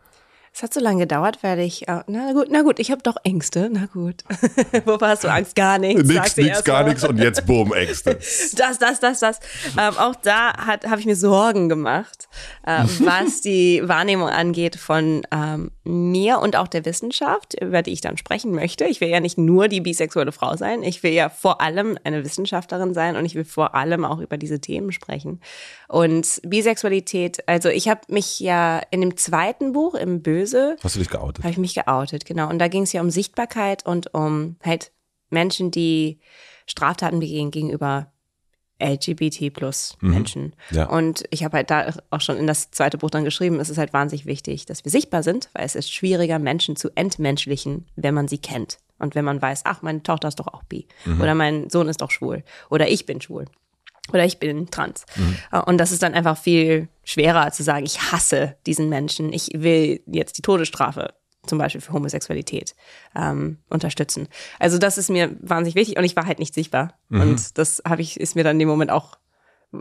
Es 0.53 0.65
hat 0.65 0.75
so 0.75 0.81
lange 0.81 1.01
gedauert, 1.01 1.39
weil 1.43 1.61
ich, 1.61 1.87
äh, 1.87 2.01
na 2.09 2.33
gut, 2.33 2.49
na 2.51 2.63
gut, 2.63 2.81
ich 2.81 2.91
habe 2.91 3.03
doch 3.03 3.17
Ängste, 3.23 3.71
na 3.73 3.87
gut. 3.87 4.25
Wovor 4.85 5.09
hast 5.09 5.23
du 5.23 5.29
Angst? 5.29 5.55
Gar 5.55 5.79
nichts. 5.79 6.03
Nix, 6.03 6.37
nix, 6.37 6.65
gar 6.65 6.83
nichts 6.83 7.05
und 7.05 7.19
jetzt 7.19 7.47
boom, 7.47 7.73
Ängste. 7.73 8.15
das, 8.57 8.79
das, 8.79 9.01
das, 9.01 9.21
das. 9.21 9.41
Ähm, 9.79 9.97
auch 9.97 10.17
da 10.17 10.53
habe 10.67 10.99
ich 10.99 11.07
mir 11.07 11.15
Sorgen 11.15 11.69
gemacht, 11.69 12.29
äh, 12.67 12.83
was 12.99 13.43
die 13.43 13.81
Wahrnehmung 13.85 14.29
angeht 14.29 14.75
von 14.75 15.23
ähm, 15.31 15.71
mir 15.85 16.41
und 16.41 16.57
auch 16.57 16.69
der 16.69 16.85
Wissenschaft, 16.85 17.55
über 17.61 17.83
die 17.83 17.93
ich 17.93 18.01
dann 18.01 18.17
sprechen 18.17 18.51
möchte. 18.51 18.87
Ich 18.87 19.01
will 19.01 19.09
ja 19.09 19.21
nicht 19.21 19.39
nur 19.39 19.69
die 19.69 19.81
bisexuelle 19.81 20.33
Frau 20.33 20.57
sein, 20.57 20.83
ich 20.83 21.03
will 21.05 21.13
ja 21.13 21.29
vor 21.29 21.61
allem 21.61 21.97
eine 22.03 22.25
Wissenschaftlerin 22.25 22.93
sein 22.93 23.15
und 23.17 23.25
ich 23.25 23.37
will 23.37 23.45
vor 23.45 23.77
allem 23.77 24.05
auch 24.05 24.19
über 24.19 24.37
diese 24.37 24.61
Themen 24.61 24.91
sprechen. 24.91 25.41
Und 25.91 26.41
Bisexualität, 26.45 27.49
also 27.49 27.69
ich 27.69 27.89
habe 27.89 28.03
mich 28.07 28.39
ja 28.39 28.81
in 28.93 29.01
dem 29.01 29.17
zweiten 29.17 29.73
Buch, 29.73 29.97
im 29.97 30.23
Böse. 30.23 30.77
Hast 30.85 30.95
du 30.95 31.01
dich 31.01 31.11
geoutet? 31.11 31.43
Habe 31.43 31.51
ich 31.51 31.59
mich 31.59 31.75
geoutet, 31.75 32.25
genau. 32.25 32.49
Und 32.49 32.61
da 32.61 32.69
ging 32.69 32.85
es 32.85 32.93
ja 32.93 33.01
um 33.01 33.11
Sichtbarkeit 33.11 33.85
und 33.85 34.15
um 34.15 34.55
halt 34.65 34.93
Menschen, 35.31 35.73
die 35.73 36.21
Straftaten 36.67 37.19
begehen 37.19 37.51
gegenüber 37.51 38.13
LGBT 38.81 39.53
plus 39.53 39.97
mhm. 40.01 40.11
Menschen. 40.11 40.53
Ja. 40.71 40.89
Und 40.89 41.25
ich 41.31 41.43
habe 41.43 41.57
halt 41.57 41.73
da 41.73 41.93
auch 42.11 42.21
schon 42.21 42.37
in 42.37 42.47
das 42.47 42.71
zweite 42.71 42.97
Buch 42.97 43.11
dann 43.11 43.25
geschrieben, 43.25 43.59
es 43.59 43.69
ist 43.69 43.79
halt 43.79 43.93
wahnsinnig 43.93 44.27
wichtig, 44.27 44.67
dass 44.67 44.85
wir 44.85 44.93
sichtbar 44.93 45.25
sind, 45.25 45.51
weil 45.55 45.65
es 45.65 45.75
ist 45.75 45.93
schwieriger, 45.93 46.39
Menschen 46.39 46.77
zu 46.77 46.91
entmenschlichen, 46.95 47.89
wenn 47.97 48.15
man 48.15 48.29
sie 48.29 48.39
kennt. 48.39 48.79
Und 49.01 49.17
wenn 49.17 49.25
man 49.25 49.43
weiß, 49.43 49.63
ach, 49.65 49.83
meine 49.83 50.05
Tochter 50.05 50.29
ist 50.29 50.39
doch 50.39 50.47
auch 50.47 50.63
bi. 50.63 50.87
Mhm. 51.05 51.21
Oder 51.21 51.35
mein 51.35 51.69
Sohn 51.69 51.89
ist 51.89 52.01
doch 52.01 52.13
schwul. 52.13 52.45
Oder 52.69 52.89
ich 52.89 53.07
bin 53.07 53.21
schwul 53.21 53.47
oder 54.13 54.25
ich 54.25 54.39
bin 54.39 54.71
trans. 54.71 55.07
Mhm. 55.17 55.37
Äh, 55.53 55.61
und 55.61 55.79
das 55.79 55.93
ist 55.93 56.03
dann 56.03 56.15
einfach 56.15 56.39
viel 56.39 56.89
schwerer 57.05 57.51
zu 57.53 57.63
sagen, 57.63 57.85
ich 57.85 58.13
hasse 58.13 58.57
diesen 58.67 58.89
Menschen, 58.89 59.33
ich 59.33 59.51
will 59.55 60.03
jetzt 60.07 60.39
die 60.39 60.43
Todesstrafe 60.43 61.15
zum 61.47 61.59
Beispiel 61.59 61.81
für 61.81 61.93
Homosexualität 61.93 62.75
ähm, 63.17 63.59
unterstützen. 63.69 64.29
Also 64.59 64.79
das 64.79 64.99
ist 64.99 65.11
mir 65.11 65.37
wahnsinnig 65.41 65.75
wichtig 65.75 65.97
und 65.97 66.05
ich 66.05 66.17
war 66.17 66.27
halt 66.27 66.39
nicht 66.39 66.55
sichtbar. 66.55 66.99
Mhm. 67.09 67.21
Und 67.21 67.59
das 67.59 67.83
habe 67.87 68.03
ich, 68.03 68.21
ist 68.21 68.37
mir 68.37 68.45
dann 68.45 68.57
in 68.57 68.61
dem 68.61 68.69
Moment 68.69 68.91
auch, 68.91 69.19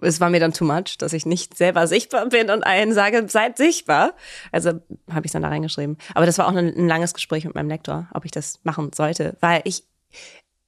es 0.01 0.21
war 0.21 0.29
mir 0.29 0.39
dann 0.39 0.53
too 0.53 0.65
much, 0.65 0.97
dass 0.99 1.13
ich 1.13 1.25
nicht 1.25 1.57
selber 1.57 1.88
sichtbar 1.88 2.27
bin 2.27 2.49
und 2.49 2.63
allen 2.63 2.93
sage, 2.93 3.25
seid 3.27 3.57
sichtbar. 3.57 4.13
Also 4.51 4.81
habe 5.09 5.25
ich 5.25 5.29
es 5.29 5.31
dann 5.31 5.41
da 5.41 5.49
reingeschrieben. 5.49 5.97
Aber 6.13 6.25
das 6.25 6.38
war 6.38 6.47
auch 6.47 6.55
ein, 6.55 6.57
ein 6.57 6.88
langes 6.88 7.13
Gespräch 7.13 7.43
mit 7.43 7.55
meinem 7.55 7.69
Lektor, 7.69 8.07
ob 8.13 8.23
ich 8.23 8.31
das 8.31 8.59
machen 8.63 8.91
sollte, 8.93 9.35
weil 9.41 9.61
ich, 9.65 9.83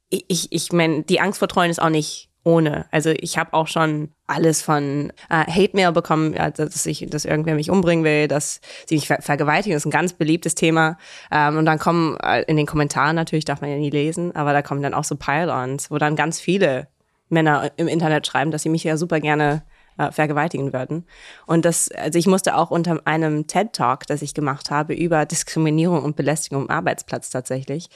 ich, 0.10 0.52
ich 0.52 0.74
meine, 0.74 1.04
die 1.04 1.22
Angst 1.22 1.40
vor 1.40 1.48
Treuen 1.48 1.72
ist 1.72 1.82
auch 1.82 1.90
nicht 1.90 2.31
ohne. 2.44 2.86
Also 2.92 3.12
ich 3.12 3.38
habe 3.38 3.54
auch 3.54 3.68
schon 3.68 4.10
alles 4.28 4.62
von 4.62 5.12
äh, 5.30 5.46
Hate-Mail 5.46 5.92
bekommen, 5.92 6.34
ja, 6.34 6.50
dass 6.50 6.86
ich, 6.86 7.06
dass 7.10 7.26
irgendwer 7.26 7.56
mich 7.56 7.70
umbringen 7.70 8.04
will, 8.04 8.28
dass 8.28 8.62
sie 8.88 8.96
mich 8.96 9.08
ver 9.08 9.22
vergewaltigen. 9.22 9.74
Das 9.74 9.82
ist 9.82 9.88
ein 9.88 9.92
ganz 9.92 10.14
beliebtes 10.14 10.56
Thema. 10.56 10.98
Ähm, 11.32 11.58
und 11.58 11.66
dann 11.66 11.78
kommen 11.80 12.18
äh, 12.18 12.42
in 12.44 12.58
den 12.58 12.66
Kommentaren 12.66 13.16
natürlich 13.16 13.46
darf 13.46 13.62
man 13.62 13.70
ja 13.70 13.78
nie 13.78 13.90
lesen, 13.90 14.36
aber 14.36 14.54
da 14.54 14.62
kommen 14.62 14.82
dann 14.82 14.94
auch 14.94 15.04
so 15.04 15.16
Pile-ons, 15.16 15.92
wo 15.92 15.98
dann 15.98 16.16
ganz 16.16 16.40
viele 16.40 16.88
Männer 17.30 17.72
im 17.78 17.88
Internet 17.88 18.28
schreiben, 18.28 18.52
dass 18.52 18.64
sie 18.64 18.70
mich 18.70 18.84
ja 18.84 18.98
super 18.98 19.20
gerne 19.20 19.64
äh, 19.98 20.12
vergewaltigen 20.12 20.74
würden. 20.74 21.06
Und 21.46 21.66
das, 21.66 21.90
also 21.92 22.18
ich 22.18 22.28
musste 22.28 22.56
auch 22.56 22.72
unter 22.72 23.00
einem 23.06 23.48
TED 23.48 23.74
Talk, 23.74 24.08
das 24.08 24.22
ich 24.22 24.34
gemacht 24.34 24.72
habe, 24.72 24.94
über 24.94 25.26
Diskriminierung 25.26 26.04
und 26.04 26.16
Belästigung 26.16 26.64
am 26.64 26.76
Arbeitsplatz 26.76 27.30
tatsächlich, 27.30 27.90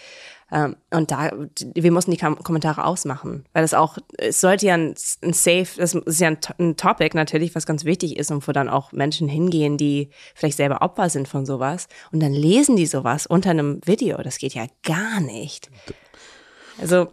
und 0.51 1.11
da, 1.11 1.31
wir 1.73 1.91
mussten 1.91 2.11
die 2.11 2.17
Kommentare 2.17 2.85
ausmachen, 2.85 3.45
weil 3.53 3.63
das 3.63 3.73
auch, 3.73 3.97
es 4.17 4.41
sollte 4.41 4.67
ja 4.67 4.75
ein, 4.75 4.93
ein 5.23 5.33
Safe, 5.33 5.67
das 5.75 5.95
ist 5.95 6.21
ja 6.21 6.27
ein, 6.27 6.37
ein, 6.59 6.77
Topic 6.77 7.17
natürlich, 7.17 7.55
was 7.55 7.65
ganz 7.65 7.83
wichtig 7.83 8.17
ist 8.17 8.29
und 8.29 8.47
wo 8.47 8.51
dann 8.51 8.69
auch 8.69 8.91
Menschen 8.91 9.27
hingehen, 9.27 9.77
die 9.77 10.11
vielleicht 10.35 10.57
selber 10.57 10.83
Opfer 10.83 11.09
sind 11.09 11.27
von 11.27 11.47
sowas 11.47 11.87
und 12.11 12.21
dann 12.21 12.31
lesen 12.31 12.75
die 12.75 12.85
sowas 12.85 13.25
unter 13.25 13.49
einem 13.49 13.81
Video. 13.85 14.21
Das 14.21 14.37
geht 14.37 14.53
ja 14.53 14.67
gar 14.83 15.19
nicht. 15.19 15.71
Also, 16.79 17.07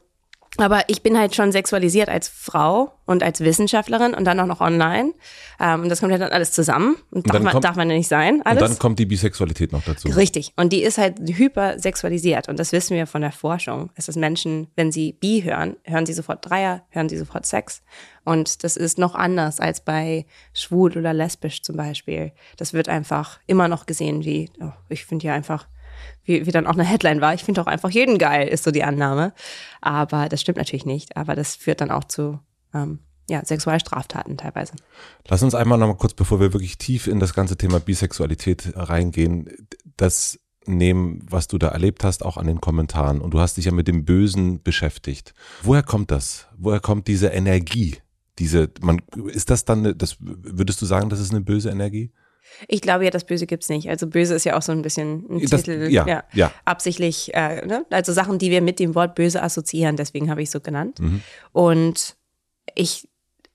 aber 0.58 0.82
ich 0.88 1.02
bin 1.02 1.18
halt 1.18 1.34
schon 1.34 1.50
sexualisiert 1.50 2.10
als 2.10 2.28
Frau 2.28 2.92
und 3.06 3.22
als 3.22 3.40
Wissenschaftlerin 3.40 4.12
und 4.12 4.24
dann 4.26 4.38
auch 4.38 4.46
noch 4.46 4.60
online. 4.60 5.14
Ähm, 5.58 5.82
und 5.82 5.88
das 5.88 6.00
kommt 6.00 6.12
halt 6.12 6.20
dann 6.20 6.30
alles 6.30 6.52
zusammen. 6.52 6.96
Und, 7.10 7.24
und 7.24 7.34
darf, 7.34 7.42
man, 7.42 7.52
kommt, 7.52 7.64
darf 7.64 7.76
man 7.76 7.88
ja 7.88 7.96
nicht 7.96 8.08
sein. 8.08 8.42
Alles. 8.44 8.62
Und 8.62 8.70
dann 8.70 8.78
kommt 8.78 8.98
die 8.98 9.06
Bisexualität 9.06 9.72
noch 9.72 9.82
dazu. 9.82 10.08
Richtig. 10.08 10.52
Und 10.56 10.74
die 10.74 10.82
ist 10.82 10.98
halt 10.98 11.18
hypersexualisiert. 11.20 12.50
Und 12.50 12.58
das 12.58 12.72
wissen 12.72 12.94
wir 12.94 13.06
von 13.06 13.22
der 13.22 13.32
Forschung. 13.32 13.90
Es 13.94 14.08
ist 14.08 14.16
Menschen, 14.16 14.68
wenn 14.76 14.92
sie 14.92 15.14
Bi 15.14 15.42
hören, 15.42 15.76
hören 15.84 16.04
sie 16.04 16.12
sofort 16.12 16.48
Dreier, 16.48 16.84
hören 16.90 17.08
sie 17.08 17.16
sofort 17.16 17.46
Sex. 17.46 17.82
Und 18.24 18.62
das 18.62 18.76
ist 18.76 18.98
noch 18.98 19.14
anders 19.14 19.58
als 19.58 19.80
bei 19.80 20.26
schwul 20.52 20.96
oder 20.98 21.14
lesbisch 21.14 21.62
zum 21.62 21.76
Beispiel. 21.76 22.32
Das 22.58 22.74
wird 22.74 22.90
einfach 22.90 23.40
immer 23.46 23.68
noch 23.68 23.86
gesehen 23.86 24.22
wie, 24.24 24.50
oh, 24.60 24.72
ich 24.90 25.06
finde 25.06 25.26
ja 25.28 25.34
einfach 25.34 25.66
wie, 26.24 26.46
wie 26.46 26.50
dann 26.50 26.66
auch 26.66 26.74
eine 26.74 26.84
Headline 26.84 27.20
war. 27.20 27.34
Ich 27.34 27.44
finde 27.44 27.60
auch 27.60 27.66
einfach 27.66 27.90
jeden 27.90 28.18
geil, 28.18 28.48
ist 28.48 28.64
so 28.64 28.70
die 28.70 28.84
Annahme. 28.84 29.32
Aber 29.80 30.28
das 30.28 30.40
stimmt 30.40 30.58
natürlich 30.58 30.86
nicht. 30.86 31.16
Aber 31.16 31.34
das 31.34 31.56
führt 31.56 31.80
dann 31.80 31.90
auch 31.90 32.04
zu 32.04 32.38
ähm, 32.74 33.00
ja, 33.28 33.44
Sexualstraftaten 33.44 34.36
teilweise. 34.36 34.74
Lass 35.28 35.42
uns 35.42 35.54
einmal 35.54 35.78
noch 35.78 35.86
mal 35.86 35.96
kurz, 35.96 36.14
bevor 36.14 36.40
wir 36.40 36.52
wirklich 36.52 36.78
tief 36.78 37.06
in 37.06 37.20
das 37.20 37.34
ganze 37.34 37.56
Thema 37.56 37.80
Bisexualität 37.80 38.72
reingehen, 38.74 39.50
das 39.96 40.38
nehmen, 40.66 41.20
was 41.28 41.48
du 41.48 41.58
da 41.58 41.68
erlebt 41.68 42.04
hast, 42.04 42.24
auch 42.24 42.36
an 42.36 42.46
den 42.46 42.60
Kommentaren. 42.60 43.20
Und 43.20 43.34
du 43.34 43.40
hast 43.40 43.56
dich 43.56 43.64
ja 43.64 43.72
mit 43.72 43.88
dem 43.88 44.04
Bösen 44.04 44.62
beschäftigt. 44.62 45.34
Woher 45.62 45.82
kommt 45.82 46.10
das? 46.10 46.46
Woher 46.56 46.80
kommt 46.80 47.08
diese 47.08 47.28
Energie? 47.28 47.96
Diese, 48.38 48.70
man, 48.80 49.00
ist 49.26 49.50
das 49.50 49.64
dann, 49.64 49.96
das, 49.96 50.16
würdest 50.20 50.80
du 50.80 50.86
sagen, 50.86 51.10
das 51.10 51.20
ist 51.20 51.30
eine 51.30 51.40
böse 51.40 51.70
Energie? 51.70 52.12
Ich 52.68 52.80
glaube 52.80 53.04
ja, 53.04 53.10
das 53.10 53.24
Böse 53.24 53.46
gibt's 53.46 53.68
nicht. 53.68 53.88
Also 53.88 54.06
böse 54.06 54.34
ist 54.34 54.44
ja 54.44 54.56
auch 54.56 54.62
so 54.62 54.72
ein 54.72 54.82
bisschen 54.82 55.26
ein 55.30 55.46
das, 55.48 55.62
Titel, 55.62 55.88
ja, 55.90 56.06
ja, 56.06 56.24
ja. 56.32 56.52
absichtlich, 56.64 57.34
äh, 57.34 57.64
ne? 57.66 57.86
also 57.90 58.12
Sachen, 58.12 58.38
die 58.38 58.50
wir 58.50 58.62
mit 58.62 58.78
dem 58.78 58.94
Wort 58.94 59.14
böse 59.14 59.42
assoziieren, 59.42 59.96
deswegen 59.96 60.30
habe 60.30 60.42
ich 60.42 60.48
es 60.48 60.52
so 60.52 60.60
genannt. 60.60 61.00
Mhm. 61.00 61.22
Und 61.52 62.16
ich, 62.74 63.08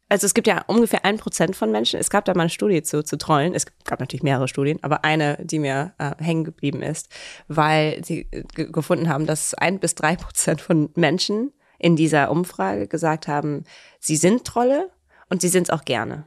also 0.10 0.26
es 0.26 0.34
gibt 0.34 0.48
ja 0.48 0.64
ungefähr 0.68 1.06
ein 1.06 1.18
Prozent 1.18 1.56
von 1.56 1.72
Menschen, 1.72 2.00
es 2.00 2.10
gab 2.10 2.26
da 2.26 2.34
mal 2.34 2.42
eine 2.42 2.50
Studie 2.50 2.82
zu, 2.82 3.04
zu 3.04 3.18
Trollen, 3.18 3.54
es 3.54 3.66
gab 3.84 4.00
natürlich 4.00 4.24
mehrere 4.24 4.48
Studien, 4.48 4.80
aber 4.82 5.04
eine, 5.04 5.38
die 5.44 5.60
mir 5.60 5.94
äh, 5.98 6.12
hängen 6.20 6.44
geblieben 6.44 6.82
ist, 6.82 7.10
weil 7.48 8.04
sie 8.04 8.28
gefunden 8.54 9.10
haben, 9.10 9.26
dass 9.26 9.54
ein 9.54 9.80
bis 9.80 9.96
drei 9.96 10.16
Prozent 10.16 10.62
von 10.62 10.90
Menschen 10.96 11.52
in 11.80 11.96
dieser 11.96 12.32
Umfrage 12.32 12.88
gesagt 12.88 13.28
haben, 13.28 13.64
sie 14.00 14.16
sind 14.16 14.46
Trolle 14.46 14.90
und 15.30 15.42
sie 15.42 15.50
sind 15.50 15.64
es 15.64 15.70
auch 15.70 15.86
gerne. 15.86 16.26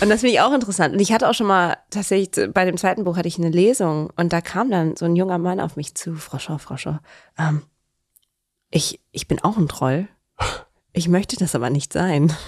Und 0.00 0.10
das 0.10 0.20
finde 0.20 0.34
ich 0.34 0.40
auch 0.40 0.52
interessant. 0.52 0.94
Und 0.94 1.00
ich 1.00 1.12
hatte 1.12 1.28
auch 1.28 1.34
schon 1.34 1.46
mal, 1.46 1.76
tatsächlich, 1.90 2.52
bei 2.52 2.64
dem 2.64 2.76
zweiten 2.76 3.04
Buch 3.04 3.16
hatte 3.16 3.28
ich 3.28 3.38
eine 3.38 3.50
Lesung 3.50 4.10
und 4.16 4.32
da 4.32 4.40
kam 4.40 4.70
dann 4.70 4.96
so 4.96 5.04
ein 5.04 5.16
junger 5.16 5.38
Mann 5.38 5.60
auf 5.60 5.76
mich 5.76 5.94
zu, 5.94 6.14
Frau 6.14 6.38
Schau, 6.38 6.98
ähm, 7.38 7.62
ich, 8.70 9.00
ich 9.12 9.28
bin 9.28 9.42
auch 9.42 9.56
ein 9.56 9.68
Troll. 9.68 10.08
Ich 10.92 11.08
möchte 11.08 11.36
das 11.36 11.54
aber 11.54 11.70
nicht 11.70 11.92
sein. 11.92 12.32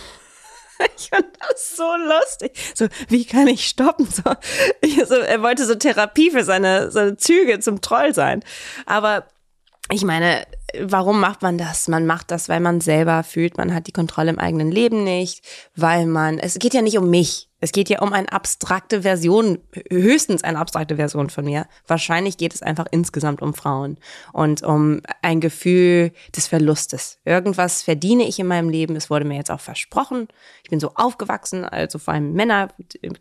Ich 0.98 1.08
fand 1.08 1.26
das 1.40 1.74
so 1.74 1.90
lustig. 1.96 2.54
So, 2.74 2.88
wie 3.08 3.24
kann 3.24 3.46
ich 3.46 3.66
stoppen? 3.66 4.06
So, 4.10 4.22
ich, 4.82 5.02
so, 5.06 5.14
er 5.14 5.40
wollte 5.40 5.64
so 5.64 5.74
Therapie 5.74 6.30
für 6.30 6.44
seine, 6.44 6.90
seine 6.90 7.16
Züge 7.16 7.60
zum 7.60 7.80
Troll 7.80 8.12
sein. 8.12 8.44
Aber 8.84 9.26
ich 9.90 10.04
meine, 10.04 10.46
warum 10.82 11.20
macht 11.20 11.42
man 11.42 11.58
das? 11.58 11.88
Man 11.88 12.06
macht 12.06 12.30
das, 12.30 12.48
weil 12.48 12.60
man 12.60 12.80
selber 12.80 13.22
fühlt, 13.22 13.56
man 13.56 13.74
hat 13.74 13.86
die 13.86 13.92
Kontrolle 13.92 14.30
im 14.30 14.38
eigenen 14.38 14.70
Leben 14.70 15.04
nicht, 15.04 15.44
weil 15.74 16.06
man, 16.06 16.38
es 16.38 16.58
geht 16.58 16.74
ja 16.74 16.82
nicht 16.82 16.98
um 16.98 17.10
mich. 17.10 17.45
Es 17.58 17.72
geht 17.72 17.88
ja 17.88 18.02
um 18.02 18.12
eine 18.12 18.30
abstrakte 18.30 19.02
Version, 19.02 19.58
höchstens 19.90 20.44
eine 20.44 20.58
abstrakte 20.58 20.96
Version 20.96 21.30
von 21.30 21.46
mir. 21.46 21.66
Wahrscheinlich 21.86 22.36
geht 22.36 22.54
es 22.54 22.62
einfach 22.62 22.86
insgesamt 22.90 23.40
um 23.40 23.54
Frauen 23.54 23.96
und 24.34 24.62
um 24.62 25.00
ein 25.22 25.40
Gefühl 25.40 26.12
des 26.36 26.48
Verlustes. 26.48 27.18
Irgendwas 27.24 27.82
verdiene 27.82 28.24
ich 28.24 28.38
in 28.38 28.46
meinem 28.46 28.68
Leben. 28.68 28.94
Es 28.94 29.08
wurde 29.08 29.24
mir 29.24 29.36
jetzt 29.36 29.50
auch 29.50 29.60
versprochen. 29.60 30.28
Ich 30.64 30.70
bin 30.70 30.80
so 30.80 30.92
aufgewachsen, 30.96 31.64
also 31.64 31.98
vor 31.98 32.12
allem 32.12 32.34
Männer 32.34 32.68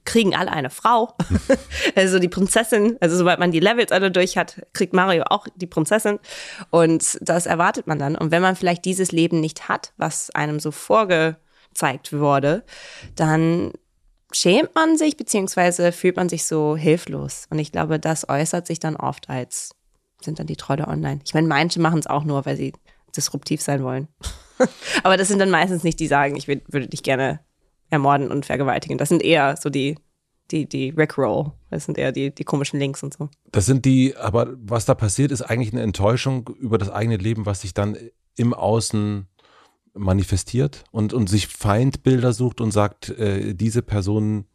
kriegen 0.03 0.35
alle 0.35 0.51
eine 0.51 0.69
Frau. 0.69 1.15
also 1.95 2.19
die 2.19 2.27
Prinzessin, 2.29 2.97
also 2.99 3.15
sobald 3.15 3.39
man 3.39 3.51
die 3.51 3.61
Levels 3.61 3.93
alle 3.93 4.11
durch 4.11 4.37
hat, 4.37 4.61
kriegt 4.73 4.93
Mario 4.93 5.23
auch 5.29 5.47
die 5.55 5.67
Prinzessin. 5.67 6.19
Und 6.71 7.17
das 7.21 7.45
erwartet 7.45 7.87
man 7.87 7.99
dann. 7.99 8.17
Und 8.17 8.31
wenn 8.31 8.41
man 8.41 8.57
vielleicht 8.57 8.83
dieses 8.83 9.13
Leben 9.13 9.39
nicht 9.39 9.69
hat, 9.69 9.93
was 9.95 10.29
einem 10.31 10.59
so 10.59 10.71
vorgezeigt 10.71 12.11
wurde, 12.11 12.65
dann 13.15 13.71
schämt 14.35 14.75
man 14.75 14.97
sich, 14.97 15.17
beziehungsweise 15.17 15.91
fühlt 15.91 16.15
man 16.15 16.29
sich 16.29 16.45
so 16.45 16.75
hilflos. 16.75 17.47
Und 17.49 17.59
ich 17.59 17.71
glaube, 17.71 17.99
das 17.99 18.27
äußert 18.27 18.67
sich 18.67 18.79
dann 18.79 18.95
oft 18.95 19.29
als, 19.29 19.71
sind 20.21 20.39
dann 20.39 20.47
die 20.47 20.55
Trolle 20.55 20.87
online. 20.87 21.21
Ich 21.25 21.33
meine, 21.33 21.47
manche 21.47 21.79
machen 21.79 21.99
es 21.99 22.07
auch 22.07 22.23
nur, 22.23 22.45
weil 22.45 22.57
sie 22.57 22.73
disruptiv 23.15 23.61
sein 23.61 23.83
wollen. 23.83 24.07
Aber 25.03 25.17
das 25.17 25.27
sind 25.27 25.39
dann 25.39 25.49
meistens 25.49 25.83
nicht 25.83 25.99
die, 25.99 26.05
die 26.05 26.09
sagen, 26.09 26.35
ich 26.35 26.47
würde 26.47 26.87
dich 26.87 27.03
gerne 27.03 27.39
ermorden 27.89 28.31
und 28.31 28.45
vergewaltigen. 28.45 28.97
Das 28.97 29.09
sind 29.09 29.23
eher 29.23 29.55
so 29.57 29.69
die, 29.69 29.97
die, 30.51 30.67
die 30.67 30.89
Rickroll. 30.89 31.51
Das 31.69 31.85
sind 31.85 31.97
eher 31.97 32.11
die, 32.11 32.33
die 32.33 32.43
komischen 32.43 32.79
Links 32.79 33.03
und 33.03 33.13
so. 33.13 33.29
Das 33.51 33.65
sind 33.65 33.85
die, 33.85 34.15
aber 34.17 34.53
was 34.57 34.85
da 34.85 34.95
passiert, 34.95 35.31
ist 35.31 35.41
eigentlich 35.41 35.73
eine 35.73 35.81
Enttäuschung 35.81 36.49
über 36.59 36.77
das 36.77 36.89
eigene 36.89 37.17
Leben, 37.17 37.45
was 37.45 37.61
sich 37.61 37.73
dann 37.73 37.97
im 38.35 38.53
Außen 38.53 39.27
manifestiert 39.95 40.83
und, 40.91 41.13
und 41.13 41.27
sich 41.27 41.47
Feindbilder 41.47 42.33
sucht 42.33 42.61
und 42.61 42.71
sagt, 42.71 43.09
äh, 43.09 43.53
diese 43.53 43.81
Person 43.81 44.45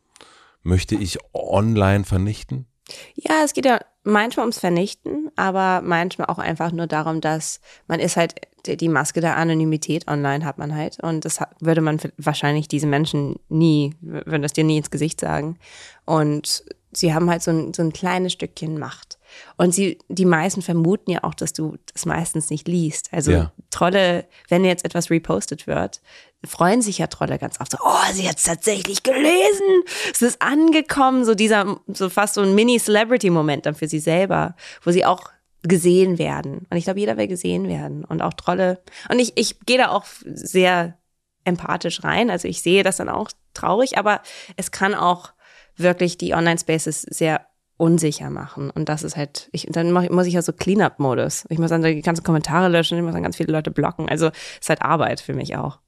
möchte 0.62 0.94
ich 0.94 1.18
online 1.32 2.04
vernichten? 2.04 2.66
Ja, 3.14 3.42
es 3.44 3.52
geht 3.52 3.66
ja 3.66 3.80
manchmal 4.02 4.44
ums 4.44 4.59
Vernichten, 4.59 5.30
aber 5.37 5.80
manchmal 5.82 6.28
auch 6.28 6.38
einfach 6.38 6.73
nur 6.73 6.87
darum, 6.87 7.20
dass 7.20 7.61
man 7.87 8.00
ist 8.00 8.16
halt 8.16 8.35
die 8.66 8.88
Maske 8.88 9.20
der 9.20 9.37
Anonymität 9.37 10.09
online 10.09 10.44
hat 10.44 10.59
man 10.59 10.75
halt 10.75 11.02
und 11.02 11.25
das 11.25 11.38
würde 11.61 11.80
man 11.80 11.99
wahrscheinlich 12.18 12.68
diese 12.68 12.87
Menschen 12.87 13.37
nie, 13.49 13.94
würden 14.00 14.42
das 14.42 14.52
dir 14.52 14.64
nie 14.64 14.78
ins 14.78 14.90
Gesicht 14.90 15.20
sagen 15.20 15.59
und 16.04 16.64
sie 16.92 17.14
haben 17.14 17.30
halt 17.30 17.42
so 17.42 17.50
ein, 17.52 17.73
so 17.73 17.82
ein 17.82 17.92
kleines 17.92 18.32
Stückchen 18.32 18.78
Macht. 18.78 19.18
Und 19.56 19.75
sie, 19.75 19.99
die 20.08 20.25
meisten 20.25 20.62
vermuten 20.62 21.10
ja 21.10 21.25
auch, 21.25 21.34
dass 21.34 21.52
du 21.52 21.76
das 21.92 22.06
meistens 22.06 22.50
nicht 22.50 22.68
liest. 22.68 23.08
Also 23.12 23.32
ja. 23.32 23.52
Trolle, 23.70 24.26
wenn 24.49 24.64
jetzt 24.64 24.84
etwas 24.84 25.10
repostet 25.10 25.66
wird, 25.66 26.00
freuen 26.44 26.82
sich 26.82 26.99
ja 26.99 27.06
Trolle 27.06 27.38
ganz 27.38 27.60
oft 27.60 27.72
so, 27.72 27.78
oh, 27.82 28.12
sie 28.12 28.28
hat 28.28 28.38
es 28.38 28.44
tatsächlich 28.44 29.02
gelesen, 29.02 29.82
es 30.12 30.22
ist 30.22 30.40
angekommen, 30.40 31.25
so 31.25 31.34
dieser, 31.34 31.78
so 31.88 32.08
fast 32.08 32.34
so 32.34 32.40
ein 32.40 32.54
Mini-Celebrity-Moment 32.54 33.66
dann 33.66 33.75
für 33.75 33.88
sie 33.88 33.99
selber, 33.99 34.56
wo 34.82 34.90
sie 34.90 35.04
auch 35.04 35.30
gesehen 35.62 36.18
werden. 36.18 36.66
Und 36.70 36.76
ich 36.76 36.84
glaube, 36.84 37.00
jeder 37.00 37.16
will 37.18 37.28
gesehen 37.28 37.68
werden 37.68 38.04
und 38.04 38.22
auch 38.22 38.32
Trolle. 38.32 38.80
Und 39.10 39.18
ich, 39.18 39.32
ich 39.37 39.60
gehe 39.60 39.76
da 39.76 39.90
auch 39.90 40.06
sehr 40.25 40.96
empathisch 41.44 42.02
rein. 42.04 42.30
Also 42.30 42.49
ich 42.49 42.62
sehe 42.62 42.82
das 42.82 42.96
dann 42.96 43.08
auch 43.08 43.30
traurig, 43.54 43.99
aber 43.99 44.22
es 44.56 44.70
kann 44.70 44.94
auch 44.94 45.32
wirklich 45.76 46.18
die 46.18 46.34
Online-Spaces 46.34 47.02
sehr 47.02 47.46
unsicher 47.80 48.30
machen. 48.30 48.70
Und 48.70 48.88
das 48.88 49.02
ist 49.02 49.16
halt, 49.16 49.49
ich, 49.52 49.66
dann 49.70 49.90
mach, 49.90 50.08
muss 50.10 50.26
ich 50.26 50.34
ja 50.34 50.42
so 50.42 50.52
Cleanup-Modus. 50.52 51.46
Ich 51.49 51.58
muss 51.58 51.70
dann 51.70 51.82
die 51.82 52.02
ganzen 52.02 52.22
Kommentare 52.22 52.68
löschen, 52.68 52.99
ich 52.99 53.04
muss 53.04 53.14
dann 53.14 53.22
ganz 53.22 53.37
viele 53.37 53.52
Leute 53.52 53.70
blocken. 53.70 54.08
Also 54.08 54.30
ist 54.60 54.68
halt 54.68 54.82
Arbeit 54.82 55.20
für 55.20 55.32
mich 55.32 55.56
auch. 55.56 55.78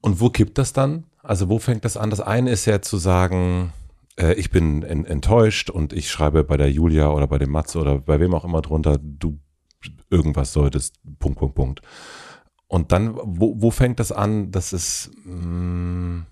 Und 0.00 0.20
wo 0.20 0.30
kippt 0.30 0.58
das 0.58 0.72
dann? 0.72 1.04
Also 1.22 1.48
wo 1.48 1.58
fängt 1.58 1.84
das 1.84 1.96
an? 1.96 2.10
Das 2.10 2.20
eine 2.20 2.50
ist 2.50 2.64
ja 2.64 2.82
zu 2.82 2.96
sagen, 2.96 3.72
äh, 4.18 4.34
ich 4.34 4.50
bin 4.50 4.82
en 4.82 5.04
enttäuscht 5.04 5.70
und 5.70 5.92
ich 5.92 6.10
schreibe 6.10 6.44
bei 6.44 6.56
der 6.56 6.70
Julia 6.70 7.10
oder 7.10 7.26
bei 7.26 7.38
dem 7.38 7.50
Matze 7.50 7.78
oder 7.78 7.98
bei 7.98 8.18
wem 8.20 8.34
auch 8.34 8.44
immer 8.44 8.62
drunter, 8.62 8.98
du 9.00 9.38
irgendwas 10.10 10.52
solltest, 10.52 10.96
Punkt, 11.18 11.38
Punkt, 11.38 11.54
Punkt. 11.54 11.80
Und 12.66 12.92
dann, 12.92 13.14
wo, 13.14 13.60
wo 13.60 13.70
fängt 13.70 14.00
das 14.00 14.10
an, 14.10 14.50
dass 14.50 14.72
es, 14.72 15.10
mh, 15.24 15.46
mm, 15.46 16.26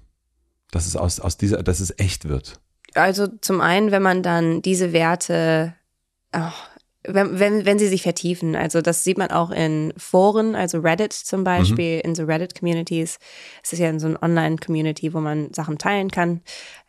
dass 0.70 0.86
es 0.86 0.96
aus, 0.96 1.20
aus 1.20 1.36
dieser, 1.36 1.62
dass 1.62 1.80
es 1.80 1.98
echt 1.98 2.28
wird? 2.28 2.58
Also 2.94 3.26
zum 3.26 3.60
einen, 3.60 3.90
wenn 3.90 4.02
man 4.02 4.22
dann 4.22 4.62
diese 4.62 4.92
Werte, 4.92 5.74
oh, 6.34 6.52
wenn, 7.04 7.38
wenn, 7.38 7.64
wenn 7.64 7.78
sie 7.78 7.88
sich 7.88 8.02
vertiefen. 8.02 8.54
Also 8.54 8.80
das 8.80 9.02
sieht 9.04 9.18
man 9.18 9.30
auch 9.30 9.50
in 9.50 9.92
Foren, 9.96 10.54
also 10.54 10.78
Reddit 10.78 11.12
zum 11.12 11.44
Beispiel, 11.44 11.96
mhm. 11.96 12.02
in 12.02 12.14
so 12.14 12.24
Reddit-Communities. 12.24 13.18
Es 13.62 13.72
ist 13.72 13.78
ja 13.78 13.88
in 13.88 13.98
so 13.98 14.06
eine 14.06 14.22
Online-Community, 14.22 15.12
wo 15.12 15.20
man 15.20 15.52
Sachen 15.52 15.78
teilen 15.78 16.10
kann. 16.10 16.42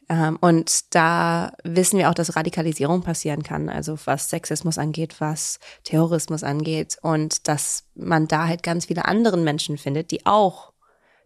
Ähm, 0.10 0.38
und 0.42 0.94
da 0.94 1.54
wissen 1.64 1.98
wir 1.98 2.10
auch, 2.10 2.14
dass 2.14 2.36
Radikalisierung 2.36 3.02
passieren 3.02 3.44
kann, 3.44 3.70
also 3.70 3.98
was 4.06 4.30
Sexismus 4.30 4.78
angeht, 4.78 5.16
was 5.20 5.60
Terrorismus 5.84 6.44
angeht 6.44 6.98
und 7.02 7.48
dass 7.48 7.86
man 7.96 8.28
da 8.28 8.48
halt 8.48 8.64
ganz 8.64 8.86
viele 8.88 9.06
anderen 9.06 9.44
Menschen 9.44 9.78
findet, 9.78 10.12
die 10.12 10.26
auch 10.26 10.73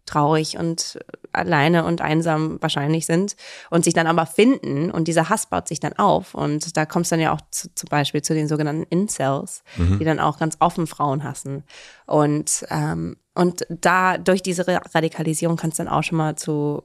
traurig 0.08 0.58
und 0.58 0.98
alleine 1.32 1.84
und 1.84 2.00
einsam 2.00 2.60
wahrscheinlich 2.60 3.06
sind 3.06 3.36
und 3.70 3.84
sich 3.84 3.94
dann 3.94 4.06
aber 4.06 4.26
finden 4.26 4.90
und 4.90 5.08
dieser 5.08 5.28
Hass 5.28 5.46
baut 5.46 5.68
sich 5.68 5.80
dann 5.80 5.92
auf 5.94 6.34
und 6.34 6.76
da 6.76 6.86
kommt 6.86 7.06
es 7.06 7.10
dann 7.10 7.20
ja 7.20 7.32
auch 7.32 7.40
zu, 7.50 7.72
zum 7.74 7.88
Beispiel 7.88 8.22
zu 8.22 8.34
den 8.34 8.48
sogenannten 8.48 8.84
Incels, 8.84 9.62
mhm. 9.76 9.98
die 9.98 10.04
dann 10.04 10.20
auch 10.20 10.38
ganz 10.38 10.56
offen 10.60 10.86
Frauen 10.86 11.24
hassen 11.24 11.64
und 12.06 12.66
ähm, 12.70 13.16
und 13.34 13.64
da 13.68 14.18
durch 14.18 14.42
diese 14.42 14.66
Radikalisierung 14.66 15.56
kann 15.56 15.70
es 15.70 15.76
dann 15.76 15.86
auch 15.86 16.02
schon 16.02 16.18
mal 16.18 16.34
zu 16.36 16.82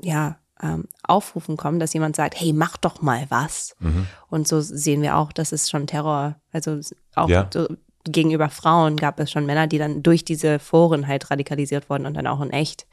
ja 0.00 0.38
ähm, 0.62 0.84
Aufrufen 1.02 1.56
kommen, 1.56 1.78
dass 1.78 1.92
jemand 1.94 2.16
sagt, 2.16 2.40
hey, 2.40 2.52
mach 2.52 2.76
doch 2.76 3.00
mal 3.00 3.26
was. 3.28 3.76
Mhm. 3.78 4.06
Und 4.28 4.48
so 4.48 4.60
sehen 4.60 5.02
wir 5.02 5.16
auch, 5.16 5.32
dass 5.32 5.52
es 5.52 5.70
schon 5.70 5.86
Terror, 5.86 6.36
also 6.52 6.80
auch 7.14 7.28
ja. 7.28 7.48
so 7.52 7.68
gegenüber 8.04 8.48
Frauen 8.48 8.96
gab 8.96 9.20
es 9.20 9.30
schon 9.30 9.46
Männer, 9.46 9.66
die 9.66 9.78
dann 9.78 10.02
durch 10.02 10.24
diese 10.24 10.58
Foren 10.58 11.06
halt 11.06 11.30
radikalisiert 11.30 11.90
wurden 11.90 12.06
und 12.06 12.14
dann 12.14 12.26
auch 12.26 12.40
in 12.40 12.50
echt 12.50 12.86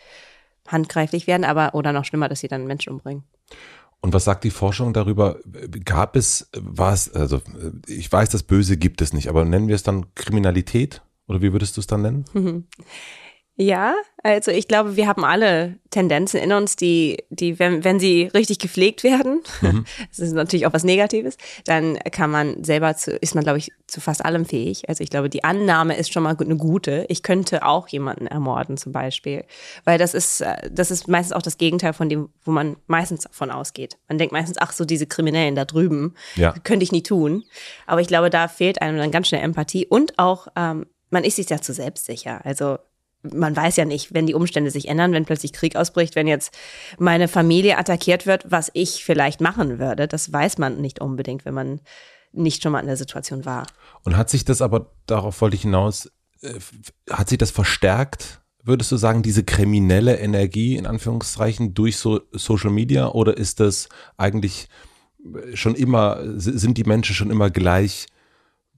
handgreiflich 0.68 1.28
werden, 1.28 1.46
aber 1.46 1.76
oder 1.76 1.94
noch 1.94 2.06
schlimmer, 2.06 2.30
dass 2.30 2.40
sie 2.40 2.48
dann 2.48 2.68
Menschen 2.68 2.94
umbringen. 2.94 3.24
Und 4.02 4.14
was 4.14 4.26
sagt 4.26 4.44
die 4.44 4.52
Forschung 4.52 4.94
darüber? 4.94 5.40
Gab 5.84 6.16
es 6.16 6.50
was, 6.56 7.12
also 7.14 7.42
ich 7.88 8.12
weiß, 8.12 8.30
das 8.30 8.44
Böse 8.44 8.78
gibt 8.78 9.02
es 9.02 9.14
nicht, 9.14 9.30
aber 9.30 9.46
nennen 9.46 9.68
wir 9.68 9.76
es 9.76 9.84
dann 9.84 10.14
Kriminalität? 10.16 11.02
Oder 11.28 11.42
wie 11.42 11.54
würdest 11.54 11.76
du 11.78 11.82
es 11.82 11.88
dann 11.88 12.02
nennen? 12.04 12.26
Ja, 13.58 13.96
also 14.22 14.52
ich 14.52 14.68
glaube, 14.68 14.98
wir 14.98 15.08
haben 15.08 15.24
alle 15.24 15.76
Tendenzen 15.90 16.42
in 16.42 16.52
uns, 16.52 16.76
die, 16.76 17.24
die, 17.30 17.58
wenn, 17.58 17.86
wenn 17.86 18.02
sie 18.02 18.24
richtig 18.34 18.60
gepflegt 18.60 19.04
werden, 19.04 19.44
mhm. 19.62 19.86
das 20.10 20.20
ist 20.20 20.34
natürlich 20.34 20.66
auch 20.68 20.74
was 20.74 20.84
Negatives, 20.84 21.38
dann 21.66 21.98
kann 22.12 22.32
man 22.32 22.66
selber 22.66 22.98
zu, 22.98 23.12
ist 23.12 23.34
man, 23.34 23.46
glaube 23.46 23.60
ich, 23.60 23.72
zu 23.88 24.02
fast 24.02 24.26
allem 24.26 24.46
fähig. 24.46 24.90
Also 24.90 25.04
ich 25.06 25.10
glaube, 25.10 25.30
die 25.30 25.46
Annahme 25.46 25.96
ist 25.96 26.12
schon 26.12 26.24
mal 26.24 26.36
eine 26.38 26.58
gute. 26.58 27.06
Ich 27.08 27.24
könnte 27.24 27.66
auch 27.66 27.88
jemanden 27.88 28.28
ermorden, 28.28 28.76
zum 28.76 28.92
Beispiel. 28.92 29.46
Weil 29.86 29.98
das 29.98 30.14
ist, 30.14 30.42
äh, 30.42 30.70
das 30.70 30.92
ist 30.92 31.08
meistens 31.08 31.34
auch 31.34 31.42
das 31.42 31.58
Gegenteil 31.58 31.94
von 31.94 32.10
dem, 32.10 32.30
wo 32.44 32.52
man 32.52 32.76
meistens 32.88 33.22
davon 33.22 33.52
ausgeht. 33.52 33.98
Man 34.10 34.18
denkt 34.18 34.34
meistens, 34.34 34.58
ach 34.60 34.74
so, 34.74 34.84
diese 34.84 35.08
Kriminellen 35.08 35.56
da 35.56 35.64
drüben, 35.64 36.14
ja. 36.36 36.54
könnte 36.64 36.84
ich 36.84 36.92
nie 36.92 37.04
tun. 37.04 37.46
Aber 37.88 38.02
ich 38.02 38.08
glaube, 38.08 38.30
da 38.30 38.50
fehlt 38.50 38.82
einem 38.82 38.98
dann 38.98 39.12
ganz 39.12 39.30
schnell 39.30 39.44
Empathie 39.44 39.86
und 39.86 40.20
auch, 40.20 40.48
ähm, 40.58 40.88
man 41.10 41.24
ist 41.24 41.38
sich 41.38 41.50
ja 41.50 41.62
zu 41.62 41.72
selbstsicher. 41.72 42.44
Also 42.44 42.80
man 43.34 43.56
weiß 43.56 43.76
ja 43.78 43.86
nicht, 43.86 44.14
wenn 44.14 44.26
die 44.26 44.34
Umstände 44.34 44.72
sich 44.72 44.88
ändern, 44.88 45.14
wenn 45.14 45.26
plötzlich 45.26 45.54
Krieg 45.54 45.76
ausbricht, 45.76 46.16
wenn 46.16 46.28
jetzt 46.28 46.56
meine 46.98 47.28
Familie 47.28 47.78
attackiert 47.78 48.26
wird, 48.26 48.46
was 48.50 48.72
ich 48.74 49.04
vielleicht 49.04 49.42
machen 49.42 49.80
würde. 49.80 50.08
Das 50.08 50.32
weiß 50.32 50.58
man 50.58 50.82
nicht 50.82 51.02
unbedingt, 51.02 51.46
wenn 51.46 51.54
man 51.54 51.82
nicht 52.32 52.64
schon 52.64 52.72
mal 52.72 52.82
in 52.82 52.88
der 52.88 52.98
Situation 52.98 53.46
war. 53.46 53.68
Und 54.04 54.18
hat 54.18 54.30
sich 54.30 54.46
das 54.46 54.62
aber, 54.62 54.92
darauf 55.06 55.40
wollte 55.42 55.56
ich 55.56 55.64
hinaus, 55.64 56.12
äh, 56.42 56.60
hat 57.10 57.30
sich 57.30 57.38
das 57.38 57.52
verstärkt, 57.52 58.42
würdest 58.64 58.92
du 58.92 58.98
sagen, 58.98 59.24
diese 59.24 59.44
kriminelle 59.44 60.18
Energie 60.18 60.76
in 60.76 60.88
Anführungszeichen 60.88 61.74
durch 61.74 61.98
so 61.98 62.22
Social 62.32 62.72
Media 62.72 63.08
oder 63.10 63.38
ist 63.38 63.60
das 63.60 63.90
eigentlich 64.18 64.68
schon 65.54 65.76
immer, 65.76 66.20
sind 66.36 66.78
die 66.78 66.84
Menschen 66.84 67.16
schon 67.16 67.30
immer 67.30 67.50
gleich 67.50 68.08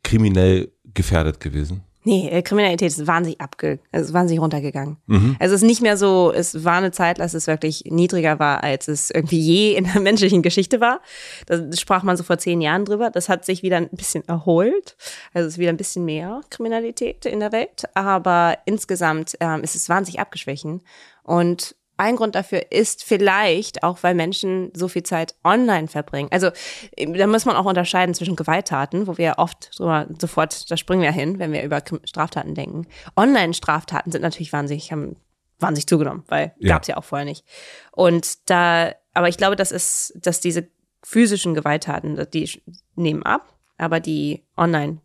kriminell 0.04 0.72
gefährdet 0.94 1.40
gewesen? 1.40 1.84
Nee, 2.08 2.30
äh, 2.30 2.42
Kriminalität 2.42 2.88
ist 2.88 3.06
wahnsinnig 3.06 3.42
abge, 3.42 3.80
also 3.92 4.14
wahnsinnig 4.14 4.42
runtergegangen. 4.42 4.96
Mhm. 5.08 5.36
Also 5.42 5.56
es 5.56 5.62
ist 5.62 5.68
nicht 5.68 5.82
mehr 5.82 5.98
so, 5.98 6.32
es 6.34 6.64
war 6.64 6.78
eine 6.78 6.92
Zeit, 6.92 7.20
dass 7.20 7.34
es 7.34 7.48
wirklich 7.48 7.84
niedriger 7.90 8.40
war, 8.40 8.64
als 8.64 8.88
es 8.88 9.12
irgendwie 9.12 9.42
je 9.42 9.76
in 9.76 9.84
der 9.84 10.00
menschlichen 10.02 10.42
Geschichte 10.42 10.80
war. 10.80 11.02
Da 11.48 11.70
sprach 11.74 12.04
man 12.04 12.16
so 12.16 12.24
vor 12.24 12.38
zehn 12.38 12.62
Jahren 12.62 12.86
drüber. 12.86 13.10
Das 13.10 13.28
hat 13.28 13.44
sich 13.44 13.62
wieder 13.62 13.76
ein 13.76 13.90
bisschen 13.90 14.26
erholt. 14.26 14.96
Also 15.34 15.48
es 15.48 15.56
ist 15.56 15.60
wieder 15.60 15.72
ein 15.72 15.76
bisschen 15.76 16.06
mehr 16.06 16.40
Kriminalität 16.50 17.26
in 17.26 17.42
der 17.42 17.52
Welt. 17.52 17.84
Aber 17.94 18.58
insgesamt 18.64 19.36
ähm, 19.42 19.62
ist 19.62 19.76
es 19.76 19.90
wahnsinnig 19.90 20.22
abgeschwächen. 20.22 20.84
Und 21.24 21.76
ein 21.98 22.16
Grund 22.16 22.36
dafür 22.36 22.72
ist 22.72 23.04
vielleicht 23.04 23.84
auch, 23.84 24.04
weil 24.04 24.16
Menschen 24.16 24.72
so 24.76 24.88
viel 24.88 25.04
Zeit 25.04 25.36
online 25.44 25.88
verbringen. 25.88 26.30
Also 26.32 26.52
da 26.96 27.28
muss 27.28 27.46
man 27.46 27.56
auch 27.56 27.66
unterscheiden 27.66 28.14
zwischen 28.14 28.36
Gewalttaten, 28.36 29.08
wo 29.08 29.18
wir 29.18 29.36
oft 29.38 29.78
drüber, 29.78 30.08
sofort, 30.20 30.70
da 30.70 30.78
springen 30.78 31.02
wir 31.02 31.12
hin, 31.12 31.40
wenn 31.40 31.52
wir 31.52 31.64
über 31.64 31.84
Straftaten 32.04 32.56
denken. 32.56 32.88
Online-Straftaten 33.16 34.12
sind 34.12 34.22
natürlich 34.22 34.54
wahnsinnig, 34.54 34.92
haben 34.92 35.16
wahnsinnig 35.60 35.88
zugenommen, 35.88 36.24
weil 36.28 36.54
ja. 36.60 36.76
gab 36.76 36.84
es 36.84 36.88
ja 36.88 36.98
auch 36.98 37.04
vorher 37.04 37.26
nicht. 37.26 37.44
Und 37.92 38.50
da, 38.50 38.92
aber 39.14 39.28
ich 39.28 39.38
glaube, 39.38 39.56
das 39.56 39.72
ist, 39.72 40.14
dass 40.16 40.40
diese 40.40 40.68
physischen 41.04 41.54
Gewalttaten, 41.54 42.24
die 42.34 42.62
nehmen 42.96 43.24
ab, 43.24 43.54
aber 43.78 44.00
die 44.00 44.46
online, 44.56 45.00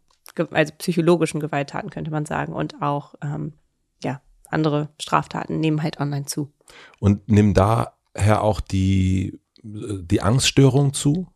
also 0.51 0.73
psychologischen 0.79 1.41
Gewalttaten 1.41 1.91
könnte 1.91 2.11
man 2.11 2.27
sagen 2.27 2.53
und 2.53 2.83
auch 2.83 3.15
ähm, 3.23 3.55
andere 4.53 4.89
Straftaten 5.01 5.61
nehmen 5.61 5.83
halt 5.83 6.01
online 6.01 6.27
zu. 6.27 6.53
Und 7.01 7.29
nimm 7.29 7.55
daher 7.55 8.43
auch 8.43 8.61
die, 8.61 9.41
die 9.63 10.23
Angststörung 10.23 10.93
zu? 10.93 11.29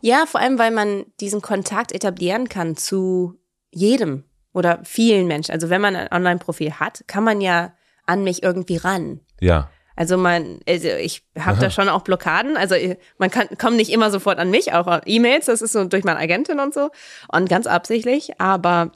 Ja, 0.00 0.24
vor 0.26 0.40
allem, 0.40 0.58
weil 0.58 0.70
man 0.70 1.04
diesen 1.20 1.42
Kontakt 1.42 1.92
etablieren 1.92 2.48
kann 2.48 2.76
zu 2.76 3.34
jedem 3.72 4.24
oder 4.52 4.80
vielen 4.84 5.26
Menschen. 5.26 5.52
Also 5.52 5.70
wenn 5.70 5.80
man 5.80 5.96
ein 5.96 6.12
Online-Profil 6.12 6.74
hat, 6.74 7.04
kann 7.06 7.24
man 7.24 7.40
ja 7.40 7.72
an 8.06 8.24
mich 8.24 8.42
irgendwie 8.42 8.76
ran. 8.76 9.20
Ja. 9.40 9.70
Also 9.96 10.18
man, 10.18 10.60
also 10.68 10.88
ich 10.88 11.24
habe 11.38 11.58
da 11.58 11.70
schon 11.70 11.88
auch 11.88 12.02
Blockaden. 12.02 12.56
Also 12.56 12.74
man 13.18 13.30
kann 13.30 13.48
kommt 13.58 13.76
nicht 13.76 13.90
immer 13.90 14.10
sofort 14.10 14.38
an 14.38 14.50
mich, 14.50 14.72
auch 14.72 15.00
E-Mails. 15.06 15.46
Das 15.46 15.62
ist 15.62 15.72
so 15.72 15.84
durch 15.84 16.04
meine 16.04 16.20
Agentin 16.20 16.60
und 16.60 16.74
so 16.74 16.90
und 17.32 17.48
ganz 17.48 17.66
absichtlich. 17.66 18.38
Aber 18.38 18.92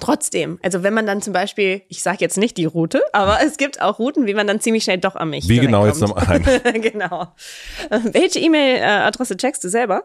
Trotzdem, 0.00 0.58
also 0.62 0.82
wenn 0.82 0.92
man 0.92 1.06
dann 1.06 1.22
zum 1.22 1.32
Beispiel, 1.32 1.82
ich 1.88 2.02
sage 2.02 2.18
jetzt 2.20 2.36
nicht 2.36 2.56
die 2.56 2.64
Route, 2.64 3.02
aber 3.12 3.38
es 3.42 3.56
gibt 3.56 3.80
auch 3.80 3.98
Routen, 3.98 4.26
wie 4.26 4.34
man 4.34 4.46
dann 4.46 4.60
ziemlich 4.60 4.84
schnell 4.84 4.98
doch 4.98 5.14
an 5.14 5.30
mich 5.30 5.48
Wie 5.48 5.60
genau 5.60 5.82
kommt. 5.82 5.92
jetzt 5.92 6.00
noch 6.00 6.16
ein? 6.16 6.42
genau. 6.82 7.28
Welche 7.90 8.40
E-Mail-Adresse 8.40 9.36
checkst 9.36 9.62
du 9.62 9.68
selber? 9.68 10.04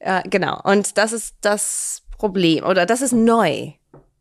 Äh, 0.00 0.22
genau. 0.28 0.60
Und 0.64 0.98
das 0.98 1.12
ist 1.12 1.36
das 1.40 2.02
Problem 2.18 2.64
oder 2.64 2.84
das 2.86 3.00
ist 3.00 3.12
neu. 3.12 3.72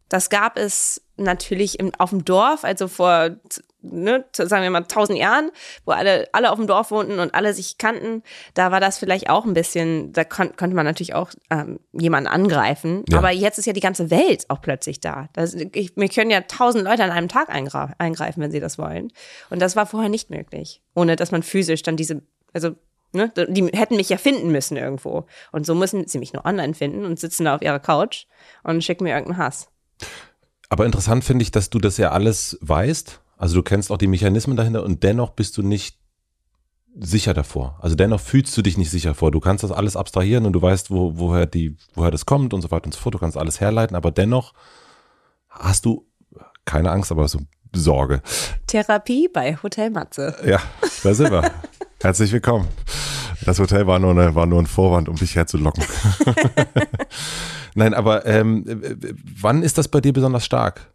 Das 0.07 0.29
gab 0.29 0.57
es 0.57 1.01
natürlich 1.17 1.79
im, 1.79 1.91
auf 1.97 2.11
dem 2.11 2.25
Dorf, 2.25 2.63
also 2.63 2.87
vor 2.87 3.31
ne, 3.81 4.25
sagen 4.33 4.63
wir 4.63 4.69
mal 4.69 4.81
tausend 4.81 5.17
Jahren, 5.17 5.51
wo 5.85 5.91
alle, 5.91 6.27
alle 6.33 6.51
auf 6.51 6.57
dem 6.57 6.67
Dorf 6.67 6.91
wohnten 6.91 7.19
und 7.19 7.33
alle 7.33 7.53
sich 7.53 7.77
kannten, 7.77 8.23
da 8.53 8.71
war 8.71 8.79
das 8.79 8.97
vielleicht 8.97 9.29
auch 9.29 9.45
ein 9.45 9.53
bisschen, 9.53 10.13
da 10.13 10.23
kon 10.23 10.55
konnte 10.55 10.75
man 10.75 10.85
natürlich 10.85 11.13
auch 11.13 11.31
ähm, 11.49 11.79
jemanden 11.91 12.27
angreifen. 12.27 13.03
Ja. 13.09 13.17
Aber 13.17 13.31
jetzt 13.31 13.57
ist 13.57 13.65
ja 13.65 13.73
die 13.73 13.81
ganze 13.81 14.11
Welt 14.11 14.45
auch 14.49 14.61
plötzlich 14.61 14.99
da. 14.99 15.29
Das, 15.33 15.53
ich, 15.53 15.95
wir 15.95 16.09
können 16.09 16.31
ja 16.31 16.41
tausend 16.41 16.83
Leute 16.83 17.03
an 17.03 17.11
einem 17.11 17.27
Tag 17.27 17.49
eingreifen, 17.49 18.41
wenn 18.41 18.51
sie 18.51 18.59
das 18.59 18.77
wollen. 18.77 19.11
Und 19.49 19.61
das 19.61 19.75
war 19.75 19.85
vorher 19.85 20.09
nicht 20.09 20.29
möglich, 20.29 20.81
ohne 20.95 21.15
dass 21.15 21.31
man 21.31 21.43
physisch 21.43 21.83
dann 21.83 21.97
diese, 21.97 22.21
also 22.53 22.75
Ne? 23.13 23.29
Die 23.49 23.65
hätten 23.77 23.97
mich 23.97 24.07
ja 24.07 24.17
finden 24.17 24.51
müssen 24.51 24.77
irgendwo. 24.77 25.25
Und 25.51 25.65
so 25.65 25.75
müssen 25.75 26.07
sie 26.07 26.17
mich 26.17 26.31
nur 26.31 26.45
online 26.45 26.73
finden 26.73 27.05
und 27.05 27.19
sitzen 27.19 27.43
da 27.43 27.55
auf 27.55 27.61
ihrer 27.61 27.79
Couch 27.79 28.25
und 28.63 28.83
schicken 28.83 29.03
mir 29.03 29.11
irgendeinen 29.11 29.37
Hass. 29.37 29.69
Aber 30.69 30.85
interessant 30.85 31.25
finde 31.25 31.43
ich, 31.43 31.51
dass 31.51 31.69
du 31.69 31.79
das 31.79 31.97
ja 31.97 32.11
alles 32.11 32.57
weißt 32.61 33.19
also 33.41 33.55
du 33.55 33.63
kennst 33.63 33.91
auch 33.91 33.97
die 33.97 34.05
Mechanismen 34.05 34.55
dahinter 34.55 34.83
und 34.83 35.01
dennoch 35.01 35.31
bist 35.31 35.57
du 35.57 35.63
nicht 35.63 35.97
sicher 36.95 37.33
davor. 37.33 37.79
Also 37.81 37.95
dennoch 37.95 38.19
fühlst 38.19 38.55
du 38.55 38.61
dich 38.61 38.77
nicht 38.77 38.91
sicher 38.91 39.15
vor. 39.15 39.31
Du 39.31 39.39
kannst 39.39 39.63
das 39.63 39.71
alles 39.71 39.95
abstrahieren 39.95 40.45
und 40.45 40.53
du 40.53 40.61
weißt, 40.61 40.91
wo, 40.91 41.17
woher 41.17 41.47
die, 41.47 41.75
woher 41.95 42.11
das 42.11 42.27
kommt 42.27 42.53
und 42.53 42.61
so 42.61 42.69
weiter 42.69 42.85
und 42.85 42.93
so 42.93 42.99
fort. 42.99 43.15
Du 43.15 43.17
kannst 43.17 43.37
alles 43.37 43.59
herleiten, 43.59 43.95
aber 43.95 44.11
dennoch 44.11 44.53
hast 45.49 45.85
du 45.85 46.05
keine 46.65 46.91
Angst, 46.91 47.11
aber 47.11 47.27
so 47.27 47.39
Sorge. 47.73 48.21
Therapie 48.67 49.27
bei 49.27 49.57
Hotel 49.63 49.89
Matze. 49.89 50.35
Ja, 50.45 50.59
da 51.01 51.15
sind 51.15 51.31
wir. 51.31 51.51
Herzlich 51.99 52.31
willkommen. 52.31 52.67
Das 53.43 53.57
Hotel 53.57 53.87
war 53.87 53.97
nur, 53.97 54.11
eine, 54.11 54.35
war 54.35 54.45
nur 54.45 54.61
ein 54.61 54.67
Vorwand, 54.67 55.09
um 55.09 55.15
dich 55.15 55.35
herzulocken. 55.35 55.83
Nein, 57.73 57.95
aber 57.95 58.23
ähm, 58.27 58.65
wann 59.39 59.63
ist 59.63 59.79
das 59.79 59.87
bei 59.87 59.99
dir 59.99 60.13
besonders 60.13 60.45
stark? 60.45 60.91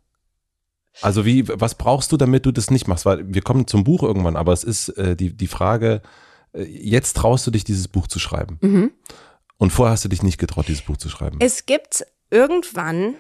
Also 1.02 1.24
wie, 1.24 1.46
was 1.48 1.74
brauchst 1.74 2.12
du, 2.12 2.16
damit 2.16 2.46
du 2.46 2.52
das 2.52 2.70
nicht 2.70 2.88
machst? 2.88 3.06
Weil 3.06 3.32
wir 3.32 3.42
kommen 3.42 3.66
zum 3.66 3.84
Buch 3.84 4.02
irgendwann, 4.02 4.36
aber 4.36 4.52
es 4.52 4.64
ist 4.64 4.88
äh, 4.90 5.16
die, 5.16 5.36
die 5.36 5.46
Frage, 5.46 6.02
äh, 6.52 6.62
jetzt 6.62 7.16
traust 7.16 7.46
du 7.46 7.50
dich, 7.50 7.64
dieses 7.64 7.88
Buch 7.88 8.06
zu 8.06 8.18
schreiben. 8.18 8.58
Mhm. 8.60 8.92
Und 9.58 9.70
vorher 9.72 9.92
hast 9.92 10.04
du 10.04 10.08
dich 10.08 10.22
nicht 10.22 10.38
getraut, 10.38 10.68
dieses 10.68 10.82
Buch 10.82 10.96
zu 10.96 11.08
schreiben. 11.08 11.38
Es 11.40 11.66
gibt 11.66 12.04
irgendwann 12.30 13.14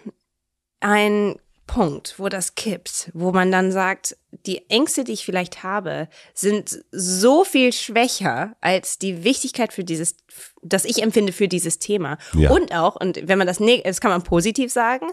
ein 0.80 1.36
Punkt, 1.66 2.14
wo 2.18 2.28
das 2.28 2.54
kippt, 2.54 3.10
wo 3.12 3.32
man 3.32 3.50
dann 3.50 3.72
sagt, 3.72 4.16
die 4.46 4.70
Ängste, 4.70 5.04
die 5.04 5.12
ich 5.12 5.24
vielleicht 5.24 5.62
habe, 5.62 6.08
sind 6.32 6.84
so 6.92 7.44
viel 7.44 7.72
schwächer 7.72 8.56
als 8.60 8.98
die 8.98 9.24
Wichtigkeit 9.24 9.72
für 9.72 9.82
dieses, 9.82 10.16
das 10.62 10.84
ich 10.84 11.02
empfinde 11.02 11.32
für 11.32 11.48
dieses 11.48 11.78
Thema. 11.78 12.18
Ja. 12.34 12.50
Und 12.50 12.72
auch, 12.72 12.96
und 12.96 13.26
wenn 13.26 13.38
man 13.38 13.46
das, 13.46 13.58
das 13.58 14.00
kann 14.00 14.10
man 14.10 14.22
positiv 14.22 14.72
sagen, 14.72 15.06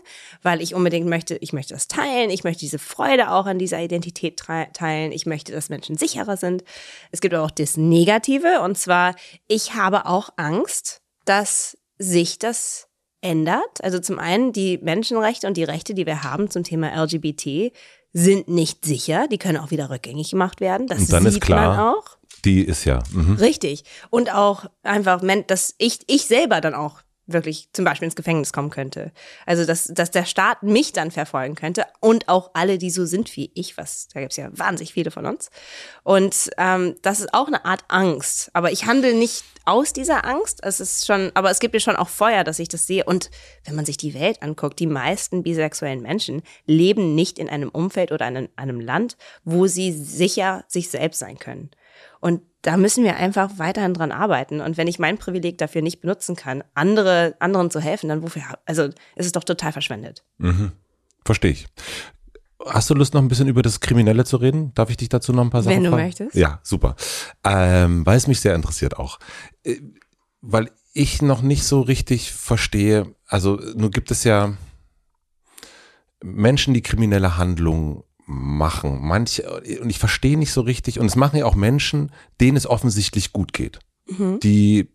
weil 0.44 0.62
ich 0.62 0.76
unbedingt 0.76 1.08
möchte, 1.08 1.36
ich 1.38 1.54
möchte 1.54 1.74
das 1.74 1.88
teilen, 1.88 2.30
ich 2.30 2.44
möchte 2.44 2.62
diese 2.62 2.80
Freude 2.80 3.32
auch 3.32 3.46
an 3.46 3.58
dieser 3.58 3.80
Identität 3.80 4.38
teilen, 4.38 5.12
ich 5.12 5.26
möchte, 5.26 5.52
dass 5.52 5.70
Menschen 5.70 5.98
sicherer 5.98 6.38
sind. 6.38 6.64
Es 7.12 7.22
gibt 7.22 7.34
auch 7.34 7.52
das 7.52 7.78
Negative, 7.78 8.62
und 8.62 8.78
zwar, 8.78 9.16
ich 9.48 9.74
habe 9.74 10.06
auch 10.06 10.30
Angst, 10.38 11.02
dass 11.26 11.78
sich 11.98 12.38
das 12.38 12.88
ändert. 13.24 13.84
Also 13.84 14.00
zum 14.00 14.20
einen 14.20 14.54
die 14.54 14.78
Menschenrechte 14.78 15.48
und 15.48 15.58
die 15.58 15.64
Rechte, 15.64 15.94
die 15.94 16.06
wir 16.06 16.24
haben 16.24 16.50
zum 16.50 16.64
Thema 16.64 16.94
LGBT, 17.02 17.72
sind 18.14 18.48
nicht 18.48 18.86
sicher. 18.86 19.28
Die 19.32 19.38
können 19.38 19.58
auch 19.58 19.72
wieder 19.72 19.90
rückgängig 19.90 20.32
gemacht 20.32 20.62
werden. 20.62 20.88
Das 20.88 21.00
und 21.00 21.14
dann 21.14 21.24
sieht 21.24 21.34
ist 21.34 21.42
klar, 21.42 21.76
man 21.76 21.96
auch. 21.96 22.18
Die 22.46 22.64
ist 22.64 22.86
ja. 22.86 23.00
Mhm. 23.12 23.36
Richtig. 23.36 23.84
Und 24.10 24.34
auch 24.34 24.66
einfach, 24.84 25.22
dass 25.48 25.76
ich, 25.78 26.00
ich 26.08 26.26
selber 26.26 26.62
dann 26.62 26.76
auch 26.76 27.02
wirklich 27.26 27.70
zum 27.74 27.86
Beispiel 27.86 28.06
ins 28.06 28.16
Gefängnis 28.16 28.54
kommen 28.54 28.70
könnte. 28.70 29.12
Also 29.46 29.66
dass, 29.66 29.88
dass 29.88 30.12
der 30.12 30.26
Staat 30.26 30.64
mich 30.64 30.94
dann 30.94 31.12
verfolgen 31.12 31.56
könnte 31.56 31.86
und 32.00 32.28
auch 32.28 32.52
alle, 32.54 32.78
die 32.78 32.90
so 32.90 33.06
sind 33.06 33.36
wie 33.36 33.52
ich, 33.54 33.78
was 33.78 34.08
da 34.14 34.20
gibt 34.20 34.34
es 34.34 34.38
ja 34.38 34.50
wahnsinnig 34.52 34.94
viele 34.94 35.12
von 35.12 35.26
uns. 35.26 35.50
Und 36.04 36.50
ähm, 36.58 36.96
das 37.02 37.20
ist 37.20 37.34
auch 37.34 37.48
eine 37.48 37.66
Art 37.66 37.86
Angst. 37.88 38.50
Aber 38.54 38.72
ich 38.72 38.86
handle 38.86 39.14
nicht 39.14 39.44
aus 39.66 39.94
dieser 39.94 40.26
Angst. 40.26 40.60
Es 40.64 40.80
ist 40.80 41.06
schon, 41.06 41.32
aber 41.34 41.50
es 41.50 41.60
gibt 41.60 41.74
mir 41.74 41.80
schon 41.80 41.96
auch 41.96 42.10
Feuer, 42.10 42.44
dass 42.44 42.60
ich 42.60 42.68
das 42.68 42.86
sehe. 42.86 43.06
Und 43.06 43.30
wenn 43.64 43.76
man 43.76 43.86
sich 43.86 43.98
die 43.98 44.14
Welt 44.14 44.42
anguckt, 44.42 44.80
die 44.80 44.88
meisten 44.88 45.44
bisexuellen 45.44 46.02
Menschen 46.02 46.42
leben 46.66 47.16
nicht 47.16 47.40
in 47.40 47.50
einem 47.50 47.70
Umfeld 47.70 48.12
oder 48.12 48.28
in 48.28 48.50
einem 48.56 48.80
Land, 48.80 49.18
wo 49.44 49.68
sie 49.68 49.92
sicher 49.94 50.66
sich 50.68 50.90
selbst 50.90 51.20
sein 51.20 51.40
können. 51.40 51.72
Und 52.24 52.42
da 52.62 52.78
müssen 52.78 53.04
wir 53.04 53.18
einfach 53.18 53.58
weiterhin 53.58 53.94
dran 53.94 54.14
arbeiten. 54.14 54.62
Und 54.62 54.78
wenn 54.78 54.88
ich 54.88 54.98
mein 54.98 55.18
Privileg 55.18 55.58
dafür 55.58 55.82
nicht 55.82 56.00
benutzen 56.00 56.38
kann, 56.38 56.64
andere, 56.74 57.36
anderen 57.40 57.70
zu 57.70 57.82
helfen, 57.82 58.08
dann 58.08 58.24
wofür, 58.24 58.44
also 58.66 58.84
ist 58.84 59.26
es 59.26 59.34
doch 59.34 59.44
total 59.44 59.74
verschwendet. 59.74 60.24
Mhm. 60.38 60.72
Verstehe 61.26 61.52
ich. 61.52 61.68
Hast 62.66 62.90
du 62.90 62.94
Lust, 62.94 63.14
noch 63.14 63.22
ein 63.22 63.28
bisschen 63.28 63.50
über 63.50 63.62
das 63.62 63.82
Kriminelle 63.82 64.24
zu 64.24 64.38
reden? 64.38 64.74
Darf 64.74 64.90
ich 64.90 64.96
dich 64.96 65.10
dazu 65.10 65.34
noch 65.34 65.44
ein 65.44 65.50
paar 65.50 65.64
Sachen 65.64 65.76
Wenn 65.76 65.84
du 65.84 65.90
fragen? 65.90 66.04
möchtest. 66.04 66.34
Ja, 66.34 66.62
super. 66.64 66.96
Ähm, 67.44 68.06
weil 68.06 68.16
es 68.16 68.28
mich 68.28 68.40
sehr 68.40 68.56
interessiert 68.56 68.98
auch. 68.98 69.20
Äh, 69.66 69.82
weil 70.40 70.72
ich 70.94 71.22
noch 71.22 71.42
nicht 71.42 71.66
so 71.66 71.82
richtig 71.82 72.32
verstehe, 72.32 73.14
also 73.28 73.60
nur 73.76 73.92
gibt 73.92 74.12
es 74.12 74.24
ja 74.24 74.54
Menschen, 76.24 76.74
die 76.74 76.84
kriminelle 76.84 77.36
Handlungen 77.36 78.04
machen. 78.26 79.00
Manche, 79.02 79.50
und 79.82 79.90
ich 79.90 80.00
verstehe 80.00 80.38
nicht 80.38 80.52
so 80.52 80.62
richtig, 80.62 81.00
und 81.00 81.06
es 81.06 81.16
machen 81.16 81.38
ja 81.38 81.46
auch 81.46 81.56
Menschen, 81.56 82.12
denen 82.40 82.58
es 82.58 82.68
offensichtlich 82.68 83.34
gut 83.34 83.54
geht. 83.54 83.80
Mhm. 84.08 84.40
Die 84.42 84.90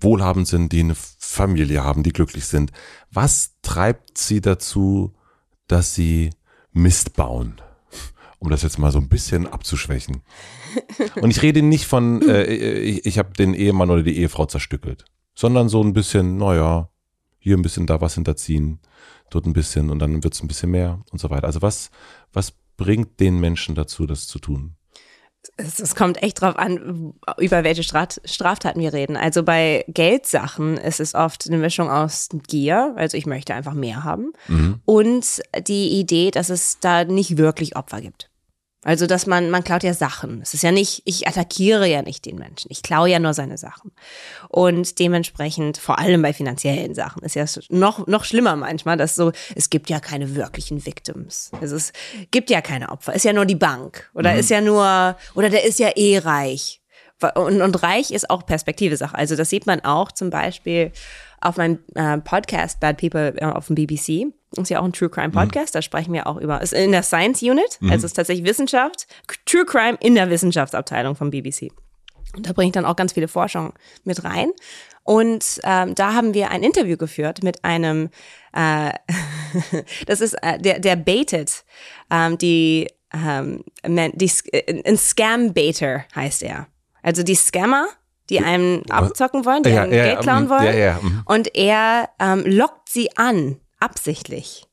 wohlhabend 0.00 0.46
sind, 0.46 0.72
die 0.72 0.80
eine 0.80 0.96
Familie 0.96 1.82
haben, 1.82 2.02
die 2.02 2.12
glücklich 2.12 2.46
sind. 2.46 2.72
Was 3.10 3.54
treibt 3.62 4.18
sie 4.18 4.40
dazu, 4.40 5.14
dass 5.66 5.94
sie 5.94 6.30
Mist 6.74 7.14
bauen. 7.14 7.60
Um 8.38 8.50
das 8.50 8.62
jetzt 8.62 8.78
mal 8.78 8.92
so 8.92 8.98
ein 8.98 9.08
bisschen 9.08 9.46
abzuschwächen. 9.46 10.22
Und 11.22 11.30
ich 11.30 11.40
rede 11.40 11.62
nicht 11.62 11.86
von, 11.86 12.20
äh, 12.28 12.44
ich, 12.44 13.06
ich 13.06 13.18
habe 13.18 13.32
den 13.32 13.54
Ehemann 13.54 13.90
oder 13.90 14.02
die 14.02 14.18
Ehefrau 14.18 14.44
zerstückelt, 14.44 15.04
sondern 15.34 15.68
so 15.68 15.82
ein 15.82 15.94
bisschen, 15.94 16.36
naja, 16.36 16.90
hier 17.38 17.56
ein 17.56 17.62
bisschen 17.62 17.86
da 17.86 18.00
was 18.00 18.14
hinterziehen, 18.14 18.80
dort 19.34 19.46
ein 19.46 19.52
bisschen 19.52 19.90
und 19.90 19.98
dann 19.98 20.22
wird 20.22 20.34
es 20.34 20.42
ein 20.42 20.48
bisschen 20.48 20.70
mehr 20.70 21.00
und 21.10 21.18
so 21.18 21.30
weiter. 21.30 21.46
Also 21.46 21.62
was, 21.62 21.90
was 22.32 22.52
bringt 22.76 23.20
den 23.20 23.40
Menschen 23.40 23.74
dazu, 23.74 24.06
das 24.06 24.26
zu 24.26 24.38
tun? 24.38 24.76
es, 25.56 25.78
es, 25.78 25.94
kommt 25.94 26.22
echt 26.22 26.40
drauf 26.40 26.56
an, 26.56 27.14
über 27.38 27.64
welche 27.64 27.82
Straftaten 27.82 28.80
wir 28.80 28.92
reden. 28.92 29.16
Also 29.16 29.42
bei 29.42 29.84
Geldsachen 29.88 30.76
ist 30.76 31.00
es 31.00 31.14
oft 31.14 31.46
eine 31.46 31.58
Mischung 31.58 31.90
aus 31.90 32.28
Gier, 32.48 32.94
also 32.96 33.16
ich 33.16 33.26
möchte 33.26 33.54
einfach 33.54 33.74
mehr 33.74 34.04
haben, 34.04 34.32
mhm. 34.48 34.80
und 34.84 35.42
die 35.66 35.98
Idee, 36.00 36.30
dass 36.30 36.50
es 36.50 36.78
da 36.80 37.04
nicht 37.04 37.36
wirklich 37.36 37.76
Opfer 37.76 38.00
gibt. 38.00 38.30
Also, 38.84 39.06
dass 39.06 39.26
man, 39.26 39.50
man 39.50 39.64
klaut 39.64 39.82
ja 39.82 39.94
Sachen. 39.94 40.42
Es 40.42 40.52
ist 40.52 40.62
ja 40.62 40.70
nicht, 40.70 41.02
ich 41.06 41.26
attackiere 41.26 41.86
ja 41.86 42.02
nicht 42.02 42.26
den 42.26 42.36
Menschen. 42.36 42.70
Ich 42.70 42.82
klaue 42.82 43.08
ja 43.08 43.18
nur 43.18 43.32
seine 43.32 43.56
Sachen. 43.56 43.92
Und 44.48 44.98
dementsprechend, 44.98 45.78
vor 45.78 45.98
allem 45.98 46.20
bei 46.20 46.34
finanziellen 46.34 46.94
Sachen, 46.94 47.22
ist 47.22 47.34
ja 47.34 47.46
noch, 47.70 48.06
noch 48.06 48.24
schlimmer 48.24 48.56
manchmal, 48.56 48.98
dass 48.98 49.16
so, 49.16 49.32
es 49.54 49.70
gibt 49.70 49.88
ja 49.88 50.00
keine 50.00 50.36
wirklichen 50.36 50.84
Victims. 50.84 51.50
Also 51.60 51.76
es 51.76 51.92
gibt 52.30 52.50
ja 52.50 52.60
keine 52.60 52.90
Opfer. 52.90 53.14
Ist 53.14 53.24
ja 53.24 53.32
nur 53.32 53.46
die 53.46 53.54
Bank. 53.54 54.10
Oder 54.14 54.34
mhm. 54.34 54.38
ist 54.40 54.50
ja 54.50 54.60
nur, 54.60 55.16
oder 55.34 55.48
der 55.48 55.64
ist 55.64 55.78
ja 55.78 55.90
eh 55.96 56.18
reich. 56.18 56.82
Und, 57.34 57.62
und 57.62 57.82
reich 57.82 58.10
ist 58.10 58.28
auch 58.28 58.44
Perspektive 58.44 58.96
Sache. 58.96 59.16
Also, 59.16 59.36
das 59.36 59.48
sieht 59.48 59.66
man 59.66 59.80
auch 59.80 60.12
zum 60.12 60.30
Beispiel 60.30 60.92
auf 61.44 61.56
meinem 61.56 61.78
äh, 61.94 62.18
Podcast 62.18 62.80
Bad 62.80 62.98
People 62.98 63.34
äh, 63.36 63.44
auf 63.44 63.66
dem 63.68 63.76
BBC. 63.76 64.32
Ist 64.56 64.70
ja 64.70 64.80
auch 64.80 64.84
ein 64.84 64.92
True 64.92 65.10
Crime 65.10 65.28
mhm. 65.28 65.32
Podcast. 65.32 65.74
Mhm. 65.74 65.78
Da 65.78 65.82
sprechen 65.82 66.12
wir 66.12 66.26
auch 66.26 66.36
über, 66.36 66.60
ist 66.60 66.72
in 66.72 66.92
der 66.92 67.02
Science 67.02 67.42
Unit, 67.42 67.78
mhm. 67.80 67.90
also 67.90 68.06
ist 68.06 68.14
tatsächlich 68.14 68.46
Wissenschaft, 68.46 69.06
True 69.46 69.64
Crime 69.64 69.98
in 70.00 70.14
der 70.14 70.30
Wissenschaftsabteilung 70.30 71.16
vom 71.16 71.30
BBC. 71.30 71.70
Und 72.36 72.48
da 72.48 72.52
bringe 72.52 72.68
ich 72.68 72.72
dann 72.72 72.84
auch 72.84 72.96
ganz 72.96 73.12
viele 73.12 73.28
Forschung 73.28 73.74
mit 74.04 74.24
rein. 74.24 74.50
Und 75.04 75.60
ähm, 75.64 75.94
da 75.94 76.14
haben 76.14 76.34
wir 76.34 76.50
ein 76.50 76.62
Interview 76.62 76.96
geführt 76.96 77.42
mit 77.42 77.64
einem, 77.64 78.10
äh, 78.54 78.92
das 80.06 80.20
ist 80.20 80.34
äh, 80.42 80.58
der, 80.58 80.80
der 80.80 80.96
baitet, 80.96 81.64
ähm, 82.10 82.38
die, 82.38 82.88
ähm, 83.12 83.64
die, 83.84 84.30
äh, 84.52 84.82
ein 84.84 84.96
Scam-Baiter 84.96 86.06
heißt 86.14 86.42
er. 86.42 86.68
Also 87.02 87.22
die 87.22 87.34
Scammer 87.34 87.86
die 88.30 88.40
einem 88.40 88.82
abzocken 88.88 89.44
wollen, 89.44 89.62
die 89.62 89.70
ja, 89.70 89.82
einem 89.82 89.92
ja, 89.92 90.04
Geld 90.04 90.20
klauen 90.20 90.48
wollen. 90.48 90.78
Ja, 90.78 90.98
mhm. 91.00 91.22
Und 91.26 91.54
er 91.56 92.08
ähm, 92.18 92.42
lockt 92.46 92.88
sie 92.88 93.16
an, 93.16 93.60
absichtlich. 93.80 94.66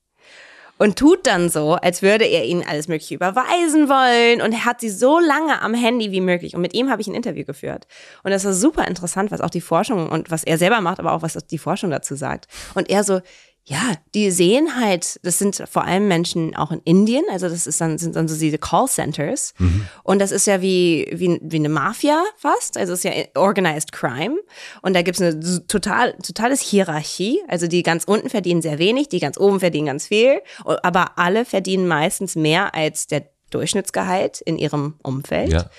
Und 0.77 0.97
tut 0.97 1.27
dann 1.27 1.49
so, 1.49 1.73
als 1.73 2.01
würde 2.01 2.25
er 2.25 2.43
ihnen 2.45 2.65
alles 2.67 2.87
Mögliche 2.87 3.13
überweisen 3.13 3.87
wollen. 3.87 4.41
Und 4.41 4.51
er 4.51 4.65
hat 4.65 4.81
sie 4.81 4.89
so 4.89 5.19
lange 5.19 5.61
am 5.61 5.75
Handy 5.75 6.11
wie 6.11 6.21
möglich. 6.21 6.55
Und 6.55 6.61
mit 6.61 6.73
ihm 6.73 6.89
habe 6.89 6.99
ich 7.03 7.07
ein 7.07 7.13
Interview 7.13 7.45
geführt. 7.45 7.85
Und 8.23 8.31
das 8.31 8.45
war 8.45 8.53
super 8.53 8.87
interessant, 8.87 9.29
was 9.29 9.41
auch 9.41 9.51
die 9.51 9.61
Forschung 9.61 10.09
und 10.09 10.31
was 10.31 10.43
er 10.43 10.57
selber 10.57 10.81
macht, 10.81 10.99
aber 10.99 11.11
auch 11.11 11.21
was 11.21 11.33
die 11.33 11.59
Forschung 11.59 11.91
dazu 11.91 12.15
sagt. 12.15 12.47
Und 12.73 12.89
er 12.89 13.03
so, 13.03 13.21
ja, 13.63 13.93
die 14.15 14.31
sehen 14.31 14.75
halt, 14.75 15.19
das 15.23 15.37
sind 15.37 15.63
vor 15.69 15.85
allem 15.85 16.07
Menschen 16.07 16.55
auch 16.55 16.71
in 16.71 16.81
Indien, 16.83 17.23
also 17.31 17.47
das 17.47 17.67
ist 17.67 17.79
dann, 17.79 17.99
sind 17.99 18.15
dann 18.15 18.27
so 18.27 18.37
diese 18.37 18.57
Callcenters. 18.57 19.53
Mhm. 19.59 19.87
Und 20.03 20.19
das 20.19 20.31
ist 20.31 20.47
ja 20.47 20.61
wie, 20.61 21.07
wie, 21.13 21.39
wie 21.43 21.57
eine 21.57 21.69
Mafia 21.69 22.23
fast, 22.37 22.75
also 22.75 22.93
es 22.93 23.05
ist 23.05 23.15
ja 23.15 23.23
Organized 23.35 23.91
Crime. 23.91 24.37
Und 24.81 24.95
da 24.95 25.03
gibt 25.03 25.19
es 25.19 25.21
eine 25.21 25.67
total, 25.67 26.13
totales 26.23 26.59
Hierarchie. 26.61 27.39
Also 27.47 27.67
die 27.67 27.83
ganz 27.83 28.03
unten 28.03 28.29
verdienen 28.29 28.63
sehr 28.63 28.79
wenig, 28.79 29.09
die 29.09 29.19
ganz 29.19 29.37
oben 29.37 29.59
verdienen 29.59 29.87
ganz 29.87 30.07
viel, 30.07 30.41
aber 30.65 31.19
alle 31.19 31.45
verdienen 31.45 31.87
meistens 31.87 32.35
mehr 32.35 32.73
als 32.73 33.05
der 33.07 33.29
Durchschnittsgehalt 33.51 34.41
in 34.41 34.57
ihrem 34.57 34.95
Umfeld. 35.03 35.51
Ja. 35.51 35.69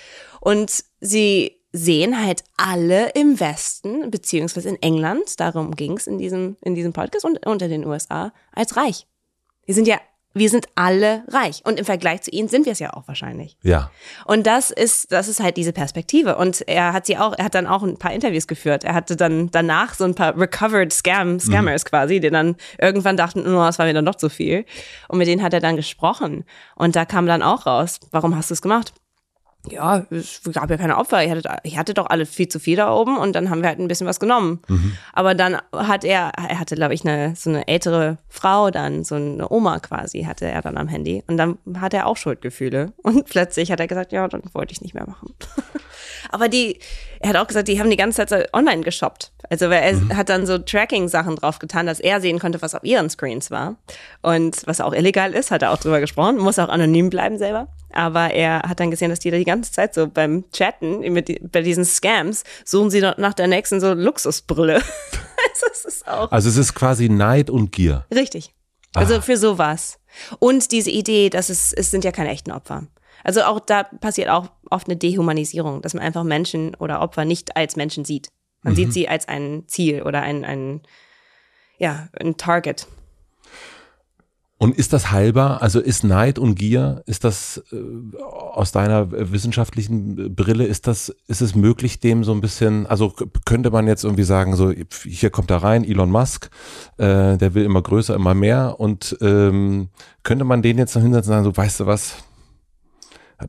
Und 0.41 0.85
sie 1.01 1.62
sehen 1.73 2.23
halt 2.23 2.45
alle 2.57 3.11
im 3.11 3.41
Westen, 3.41 4.11
beziehungsweise 4.11 4.69
in 4.69 4.83
England, 4.83 5.41
darum 5.41 5.75
ging 5.75 5.97
es 5.97 6.07
in 6.07 6.19
diesem, 6.19 6.57
in 6.61 6.75
diesem 6.75 6.93
Podcast 6.93 7.25
und 7.25 7.45
unter 7.47 7.69
den 7.69 7.87
USA, 7.87 8.33
als 8.53 8.77
reich. 8.77 9.07
Wir 9.65 9.75
sind 9.75 9.89
ja, 9.89 9.99
wir 10.35 10.49
sind 10.49 10.67
alle 10.75 11.25
reich. 11.29 11.63
Und 11.65 11.79
im 11.79 11.85
Vergleich 11.85 12.23
zu 12.23 12.31
ihnen 12.31 12.49
sind 12.49 12.65
wir 12.65 12.73
es 12.73 12.79
ja 12.79 12.95
auch 12.95 13.07
wahrscheinlich. 13.07 13.57
Ja. 13.63 13.91
Und 14.25 14.47
das 14.47 14.71
ist, 14.71 15.13
das 15.13 15.29
ist 15.29 15.41
halt 15.41 15.57
diese 15.57 15.73
Perspektive. 15.73 16.37
Und 16.37 16.67
er 16.69 16.93
hat 16.93 17.07
sie 17.07 17.19
auch, 17.19 17.35
er 17.37 17.45
hat 17.45 17.55
dann 17.55 17.67
auch 17.67 17.83
ein 17.83 17.99
paar 17.99 18.13
Interviews 18.13 18.47
geführt. 18.47 18.85
Er 18.85 18.95
hatte 18.95 19.17
dann 19.17 19.51
danach 19.51 19.95
so 19.95 20.05
ein 20.05 20.15
paar 20.15 20.39
recovered 20.39 20.93
Scam, 20.93 21.39
Scammers 21.39 21.85
quasi, 21.85 22.21
die 22.21 22.31
dann 22.31 22.57
irgendwann 22.79 23.17
dachten, 23.17 23.41
oh, 23.47 23.65
das 23.65 23.79
war 23.79 23.87
mir 23.87 23.95
dann 23.95 24.07
doch 24.07 24.15
zu 24.15 24.31
viel. 24.31 24.65
Und 25.09 25.19
mit 25.19 25.29
denen 25.29 25.43
hat 25.43 25.53
er 25.53 25.61
dann 25.61 25.77
gesprochen. 25.77 26.45
Und 26.77 26.97
da 26.97 27.05
kam 27.05 27.27
dann 27.27 27.43
auch 27.43 27.67
raus, 27.67 28.01
warum 28.11 28.37
hast 28.37 28.51
du 28.51 28.55
es 28.55 28.63
gemacht? 28.63 28.93
Ja, 29.71 30.05
es 30.11 30.41
gab 30.53 30.71
ja 30.71 30.77
keine 30.77 30.97
Opfer. 30.99 31.23
Ich 31.25 31.31
hatte, 31.31 31.57
ich 31.63 31.79
hatte 31.79 31.95
doch 31.95 32.07
alle 32.11 32.27
viel 32.27 32.49
zu 32.49 32.59
viel 32.59 32.77
da 32.77 32.93
oben 32.93 33.17
und 33.17 33.35
dann 33.35 33.49
haben 33.49 33.63
wir 33.63 33.69
halt 33.69 33.79
ein 33.79 33.87
bisschen 33.87 34.09
was 34.09 34.19
genommen. 34.19 34.61
Aber 35.13 35.35
dann 35.35 35.59
hat 35.73 36.05
er, 36.05 36.33
er 36.37 36.59
hatte, 36.59 36.75
glaube 36.75 36.95
ich, 36.95 37.07
eine, 37.07 37.37
so 37.37 37.49
eine 37.49 37.69
ältere 37.69 38.19
Frau 38.29 38.71
dann, 38.71 39.05
so 39.05 39.15
eine 39.15 39.51
Oma 39.51 39.79
quasi, 39.79 40.25
hatte 40.25 40.47
er 40.47 40.63
dann 40.63 40.77
am 40.77 40.89
Handy. 40.89 41.23
Und 41.29 41.37
dann 41.37 41.59
hat 41.79 41.95
er 41.95 42.07
auch 42.07 42.17
Schuldgefühle. 42.17 42.93
Und 43.03 43.27
plötzlich 43.31 43.71
hat 43.71 43.79
er 43.79 43.87
gesagt, 43.87 44.11
ja, 44.11 44.27
dann 44.27 44.43
wollte 44.53 44.73
ich 44.73 44.81
nicht 44.81 44.95
mehr 44.95 45.07
machen. 45.07 45.33
Aber 46.31 46.49
die, 46.49 46.79
er 47.21 47.31
hat 47.31 47.37
auch 47.37 47.47
gesagt, 47.47 47.69
die 47.69 47.79
haben 47.79 47.91
die 47.91 47.97
ganze 47.97 48.27
Zeit 48.27 48.53
online 48.53 48.83
geshoppt. 48.83 49.33
Also 49.49 49.71
weil 49.71 49.83
er 50.09 50.17
hat 50.17 50.29
dann 50.29 50.47
so 50.47 50.59
Tracking-Sachen 50.59 51.37
drauf 51.37 51.59
getan, 51.59 51.87
dass 51.87 52.01
er 52.01 52.21
sehen 52.21 52.39
konnte, 52.39 52.63
was 52.63 52.75
auf 52.75 52.85
ihren 52.85 53.11
Screens 53.11 53.51
war. 53.51 53.77
Und 54.23 54.67
was 54.67 54.81
auch 54.81 54.93
illegal 54.93 55.33
ist, 55.35 55.51
hat 55.51 55.63
er 55.63 55.73
auch 55.73 55.79
drüber 55.79 56.01
gesprochen, 56.01 56.39
muss 56.39 56.59
auch 56.59 56.69
anonym 56.69 57.11
bleiben 57.11 57.39
selber. 57.39 57.69
Aber 57.95 58.31
er 58.31 58.63
hat 58.63 58.81
dann 58.81 58.91
gesehen, 58.91 59.11
dass 59.11 59.19
die 59.19 59.31
da 59.31 59.37
die 59.37 59.45
ganze 59.45 59.73
Zeit 59.73 59.95
so 59.95 60.07
beim 60.07 60.45
Chatten 60.53 61.01
mit 61.13 61.53
bei 61.53 61.63
diesen 61.63 61.85
Scams 61.85 62.45
suchen 62.65 62.91
sie 62.91 63.01
nach 63.01 63.35
der 63.35 63.47
nächsten 63.47 63.81
so 63.81 63.93
Luxusbrille. 63.93 64.75
also 65.53 65.67
es 65.71 65.85
ist 65.85 66.09
auch 66.09 66.31
Also 66.31 66.49
es 66.49 66.57
ist 66.57 66.75
quasi 66.75 67.09
Neid 67.09 67.51
und 67.51 67.73
Gier. 67.73 68.07
Richtig. 68.15 68.55
Also 68.95 69.21
für 69.21 69.37
sowas. 69.37 69.99
Und 70.39 70.73
diese 70.73 70.91
Idee, 70.91 71.31
dass 71.31 71.49
es, 71.49 71.73
es 71.73 71.91
sind 71.91 72.05
ja 72.05 72.13
keine 72.13 72.31
echten 72.31 72.53
Opfer. 72.53 72.87
Also 73.25 73.43
auch 73.43 73.61
da 73.61 73.85
passiert 73.85 74.29
auch 74.29 74.51
oft 74.71 74.89
eine 74.89 74.97
Dehumanisierung, 74.97 75.81
dass 75.83 75.95
man 75.95 76.03
einfach 76.03 76.25
Menschen 76.25 76.75
oder 76.75 77.01
Opfer 77.01 77.25
nicht 77.25 77.57
als 77.57 77.77
Menschen 77.77 78.05
sieht. 78.05 78.31
Man 78.63 78.77
sieht 78.77 78.93
sie 78.93 79.09
als 79.09 79.27
ein 79.29 79.65
Ziel 79.67 80.03
oder 80.03 80.23
ein, 80.23 80.45
ein, 80.45 80.83
ja, 81.79 82.09
ein 82.19 82.37
Target. 82.37 82.87
Und 84.63 84.79
ist 84.79 84.93
das 84.93 85.11
heilbar? 85.11 85.61
Also 85.61 85.81
ist 85.81 86.05
Neid 86.05 86.39
und 86.39 86.55
Gier, 86.55 87.03
ist 87.07 87.25
das 87.25 87.65
äh, 87.73 87.77
aus 88.21 88.71
deiner 88.71 89.11
wissenschaftlichen 89.11 90.37
Brille, 90.37 90.67
ist 90.67 90.87
das, 90.87 91.13
ist 91.27 91.41
es 91.41 91.57
möglich, 91.57 91.99
dem 91.99 92.23
so 92.23 92.31
ein 92.31 92.41
bisschen, 92.41 92.87
also 92.87 93.13
könnte 93.45 93.73
man 93.73 93.89
jetzt 93.89 94.05
irgendwie 94.05 94.23
sagen, 94.23 94.55
so 94.55 94.73
hier 95.05 95.31
kommt 95.31 95.51
da 95.51 95.57
rein, 95.57 95.83
Elon 95.83 96.13
Musk, 96.13 96.49
äh, 96.97 97.37
der 97.39 97.55
will 97.55 97.65
immer 97.65 97.83
größer, 97.83 98.15
immer 98.15 98.35
mehr 98.35 98.79
und 98.79 99.17
ähm, 99.21 99.89
könnte 100.23 100.45
man 100.45 100.63
den 100.63 100.79
jetzt 100.79 100.95
noch 100.95 101.03
hinsetzen 101.03 101.33
und 101.33 101.43
sagen, 101.43 101.45
so 101.45 101.57
weißt 101.57 101.81
du 101.81 101.87
was, 101.87 102.15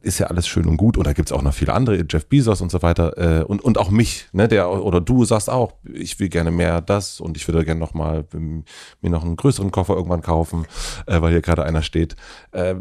ist 0.02 0.20
ja 0.20 0.28
alles 0.28 0.48
schön 0.48 0.68
und 0.68 0.78
gut 0.78 0.98
und 0.98 1.06
da 1.06 1.14
gibt's 1.14 1.32
auch 1.32 1.42
noch 1.42 1.54
viele 1.54 1.74
andere, 1.74 2.06
Jeff 2.10 2.26
Bezos 2.28 2.62
und 2.62 2.72
so 2.72 2.82
weiter 2.82 3.42
äh, 3.42 3.44
und, 3.44 3.64
und 3.64 3.78
auch 3.78 3.90
mich, 3.90 4.28
ne, 4.32 4.48
der 4.48 4.72
oder 4.72 5.02
du 5.02 5.26
sagst 5.26 5.50
auch, 5.50 5.74
ich 5.84 6.20
will 6.20 6.30
gerne 6.30 6.52
mehr 6.52 6.82
das 6.82 7.20
und 7.20 7.38
ich 7.38 7.48
würde 7.48 7.64
gerne 7.66 7.80
noch 7.80 7.94
mal 7.94 8.26
ähm, 8.34 8.64
mir 9.02 9.10
noch 9.10 9.24
einen 9.24 9.36
größeren 9.36 9.72
Koffer 9.72 9.96
irgendwann 9.96 10.22
kaufen, 10.22 10.66
äh, 11.06 11.22
weil 11.22 11.32
hier 11.32 11.42
gerade 11.42 11.64
einer 11.64 11.82
steht. 11.82 12.16
Äh, 12.52 12.76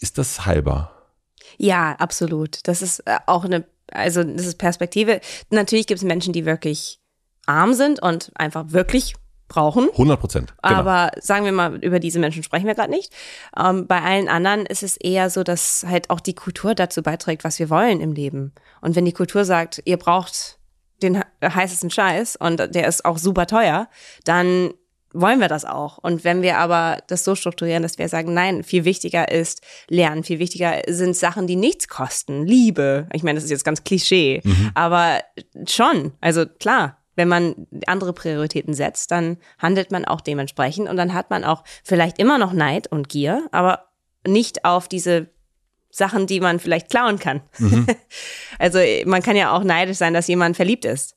ist 0.00 0.18
das 0.18 0.46
heilbar? 0.46 0.92
Ja, 1.58 1.92
absolut. 1.92 2.66
Das 2.66 2.82
ist 2.82 3.00
äh, 3.00 3.18
auch 3.26 3.44
eine, 3.44 3.64
also 3.92 4.22
das 4.22 4.46
ist 4.46 4.58
Perspektive. 4.58 5.20
Natürlich 5.50 5.86
gibt 5.86 5.98
es 5.98 6.04
Menschen, 6.04 6.32
die 6.32 6.46
wirklich 6.46 7.00
arm 7.46 7.74
sind 7.74 8.02
und 8.02 8.32
einfach 8.34 8.64
wirklich 8.68 9.14
brauchen. 9.54 9.88
100 9.90 10.20
Prozent. 10.20 10.54
Genau. 10.62 10.74
Aber 10.78 11.10
sagen 11.20 11.44
wir 11.44 11.52
mal, 11.52 11.76
über 11.76 12.00
diese 12.00 12.18
Menschen 12.18 12.42
sprechen 12.42 12.66
wir 12.66 12.74
gerade 12.74 12.90
nicht. 12.90 13.12
Ähm, 13.58 13.86
bei 13.86 14.02
allen 14.02 14.28
anderen 14.28 14.66
ist 14.66 14.82
es 14.82 14.96
eher 14.96 15.30
so, 15.30 15.42
dass 15.44 15.84
halt 15.88 16.10
auch 16.10 16.20
die 16.20 16.34
Kultur 16.34 16.74
dazu 16.74 17.02
beiträgt, 17.02 17.44
was 17.44 17.58
wir 17.58 17.70
wollen 17.70 18.00
im 18.00 18.12
Leben. 18.12 18.52
Und 18.80 18.96
wenn 18.96 19.04
die 19.04 19.12
Kultur 19.12 19.44
sagt, 19.44 19.80
ihr 19.84 19.96
braucht 19.96 20.58
den 21.02 21.16
he- 21.16 21.22
heißesten 21.48 21.90
Scheiß 21.90 22.36
und 22.36 22.58
der 22.74 22.86
ist 22.88 23.04
auch 23.04 23.18
super 23.18 23.46
teuer, 23.46 23.88
dann 24.24 24.72
wollen 25.16 25.38
wir 25.38 25.46
das 25.48 25.64
auch. 25.64 25.98
Und 25.98 26.24
wenn 26.24 26.42
wir 26.42 26.58
aber 26.58 26.98
das 27.06 27.22
so 27.22 27.36
strukturieren, 27.36 27.84
dass 27.84 27.98
wir 27.98 28.08
sagen, 28.08 28.34
nein, 28.34 28.64
viel 28.64 28.84
wichtiger 28.84 29.30
ist 29.30 29.60
Lernen, 29.88 30.24
viel 30.24 30.40
wichtiger 30.40 30.82
sind 30.88 31.14
Sachen, 31.16 31.46
die 31.46 31.54
nichts 31.54 31.86
kosten. 31.86 32.44
Liebe. 32.44 33.06
Ich 33.12 33.22
meine, 33.22 33.36
das 33.36 33.44
ist 33.44 33.50
jetzt 33.50 33.64
ganz 33.64 33.84
Klischee, 33.84 34.42
aber 34.74 35.20
schon. 35.68 36.14
Also 36.20 36.46
klar, 36.46 36.96
wenn 37.16 37.28
man 37.28 37.66
andere 37.86 38.12
Prioritäten 38.12 38.74
setzt, 38.74 39.10
dann 39.10 39.38
handelt 39.58 39.90
man 39.90 40.04
auch 40.04 40.20
dementsprechend 40.20 40.88
und 40.88 40.96
dann 40.96 41.14
hat 41.14 41.30
man 41.30 41.44
auch 41.44 41.64
vielleicht 41.82 42.18
immer 42.18 42.38
noch 42.38 42.52
Neid 42.52 42.86
und 42.86 43.08
Gier, 43.08 43.46
aber 43.52 43.86
nicht 44.26 44.64
auf 44.64 44.88
diese 44.88 45.28
Sachen, 45.90 46.26
die 46.26 46.40
man 46.40 46.58
vielleicht 46.58 46.90
klauen 46.90 47.18
kann. 47.18 47.42
also 48.58 48.78
man 49.06 49.22
kann 49.22 49.36
ja 49.36 49.52
auch 49.52 49.62
neidisch 49.62 49.98
sein, 49.98 50.14
dass 50.14 50.26
jemand 50.26 50.56
verliebt 50.56 50.84
ist. 50.84 51.16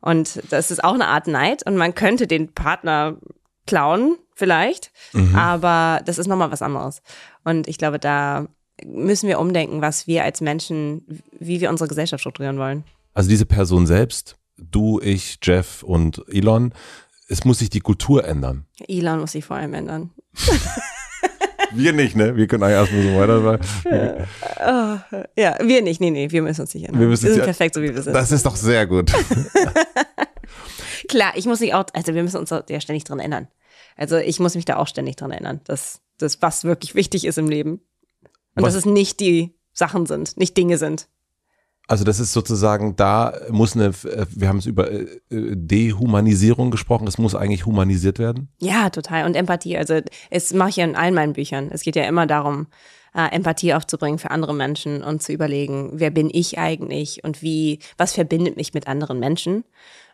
Und 0.00 0.42
das 0.50 0.70
ist 0.70 0.82
auch 0.82 0.94
eine 0.94 1.06
Art 1.06 1.26
Neid 1.26 1.64
und 1.66 1.76
man 1.76 1.94
könnte 1.94 2.26
den 2.26 2.52
Partner 2.52 3.16
klauen, 3.66 4.16
vielleicht, 4.34 4.92
aber 5.34 6.00
das 6.04 6.18
ist 6.18 6.26
nochmal 6.26 6.52
was 6.52 6.62
anderes. 6.62 7.02
Und 7.42 7.66
ich 7.66 7.78
glaube, 7.78 7.98
da 7.98 8.46
müssen 8.84 9.28
wir 9.28 9.40
umdenken, 9.40 9.80
was 9.80 10.06
wir 10.06 10.24
als 10.24 10.40
Menschen, 10.40 11.22
wie 11.38 11.60
wir 11.60 11.70
unsere 11.70 11.88
Gesellschaft 11.88 12.20
strukturieren 12.20 12.58
wollen. 12.58 12.84
Also 13.14 13.30
diese 13.30 13.46
Person 13.46 13.86
selbst, 13.86 14.36
du, 14.56 15.00
ich, 15.00 15.38
Jeff 15.42 15.82
und 15.82 16.22
Elon, 16.28 16.72
es 17.28 17.44
muss 17.44 17.58
sich 17.58 17.70
die 17.70 17.80
Kultur 17.80 18.24
ändern. 18.24 18.66
Elon 18.88 19.20
muss 19.20 19.32
sich 19.32 19.44
vor 19.44 19.56
allem 19.56 19.74
ändern. 19.74 20.10
Wir 21.74 21.92
nicht, 21.92 22.14
ne? 22.16 22.36
Wir 22.36 22.46
können 22.46 22.62
eigentlich 22.62 22.92
erstmal 22.94 23.02
so 23.02 23.60
weiter. 23.90 24.26
Ja, 25.36 25.56
wir 25.60 25.82
nicht, 25.82 26.00
nee, 26.00 26.10
nee, 26.10 26.30
wir 26.30 26.42
müssen 26.42 26.62
uns 26.62 26.74
nicht 26.74 26.84
ändern. 26.86 27.00
Wir 27.00 27.08
müssen 27.08 27.24
wir 27.24 27.30
sind 27.32 27.38
ja- 27.40 27.44
perfekt, 27.44 27.74
so 27.74 27.82
wie 27.82 27.94
wir 27.94 28.02
sind. 28.02 28.14
Das 28.14 28.30
ist 28.32 28.46
doch 28.46 28.56
sehr 28.56 28.86
gut. 28.86 29.12
Klar, 31.08 31.32
ich 31.36 31.46
muss 31.46 31.60
mich 31.60 31.74
auch, 31.74 31.84
also 31.92 32.14
wir 32.14 32.22
müssen 32.22 32.38
uns 32.38 32.48
da 32.50 32.64
ja 32.68 32.80
ständig 32.80 33.04
dran 33.04 33.20
ändern. 33.20 33.48
Also 33.96 34.16
ich 34.16 34.40
muss 34.40 34.54
mich 34.54 34.64
da 34.64 34.76
auch 34.76 34.88
ständig 34.88 35.16
dran 35.16 35.30
erinnern, 35.30 35.60
dass 35.64 36.00
das, 36.18 36.40
was 36.42 36.64
wirklich 36.64 36.94
wichtig 36.94 37.24
ist 37.24 37.38
im 37.38 37.48
Leben. 37.48 37.80
Und 38.54 38.62
Was- 38.62 38.74
dass 38.74 38.84
es 38.86 38.86
nicht 38.86 39.20
die 39.20 39.54
Sachen 39.72 40.06
sind, 40.06 40.36
nicht 40.36 40.56
Dinge 40.56 40.78
sind. 40.78 41.08
Also 41.88 42.04
das 42.04 42.18
ist 42.18 42.32
sozusagen, 42.32 42.96
da 42.96 43.32
muss 43.50 43.74
eine, 43.74 43.86
äh, 43.86 44.26
wir 44.30 44.48
haben 44.48 44.58
es 44.58 44.66
über 44.66 44.90
äh, 44.90 45.02
äh, 45.30 45.56
Dehumanisierung 45.56 46.70
gesprochen, 46.70 47.06
es 47.06 47.18
muss 47.18 47.34
eigentlich 47.36 47.64
humanisiert 47.64 48.18
werden. 48.18 48.48
Ja, 48.58 48.90
total. 48.90 49.24
Und 49.24 49.36
Empathie. 49.36 49.76
Also, 49.76 50.00
es 50.30 50.52
mache 50.52 50.70
ich 50.70 50.76
ja 50.76 50.84
in 50.84 50.96
allen 50.96 51.14
meinen 51.14 51.34
Büchern. 51.34 51.70
Es 51.70 51.82
geht 51.82 51.94
ja 51.94 52.04
immer 52.04 52.26
darum, 52.26 52.66
äh, 53.14 53.28
Empathie 53.32 53.72
aufzubringen 53.72 54.18
für 54.18 54.30
andere 54.32 54.52
Menschen 54.52 55.04
und 55.04 55.22
zu 55.22 55.32
überlegen, 55.32 55.90
wer 55.94 56.10
bin 56.10 56.28
ich 56.32 56.58
eigentlich 56.58 57.22
und 57.22 57.40
wie, 57.40 57.78
was 57.98 58.12
verbindet 58.14 58.56
mich 58.56 58.74
mit 58.74 58.88
anderen 58.88 59.20
Menschen. 59.20 59.64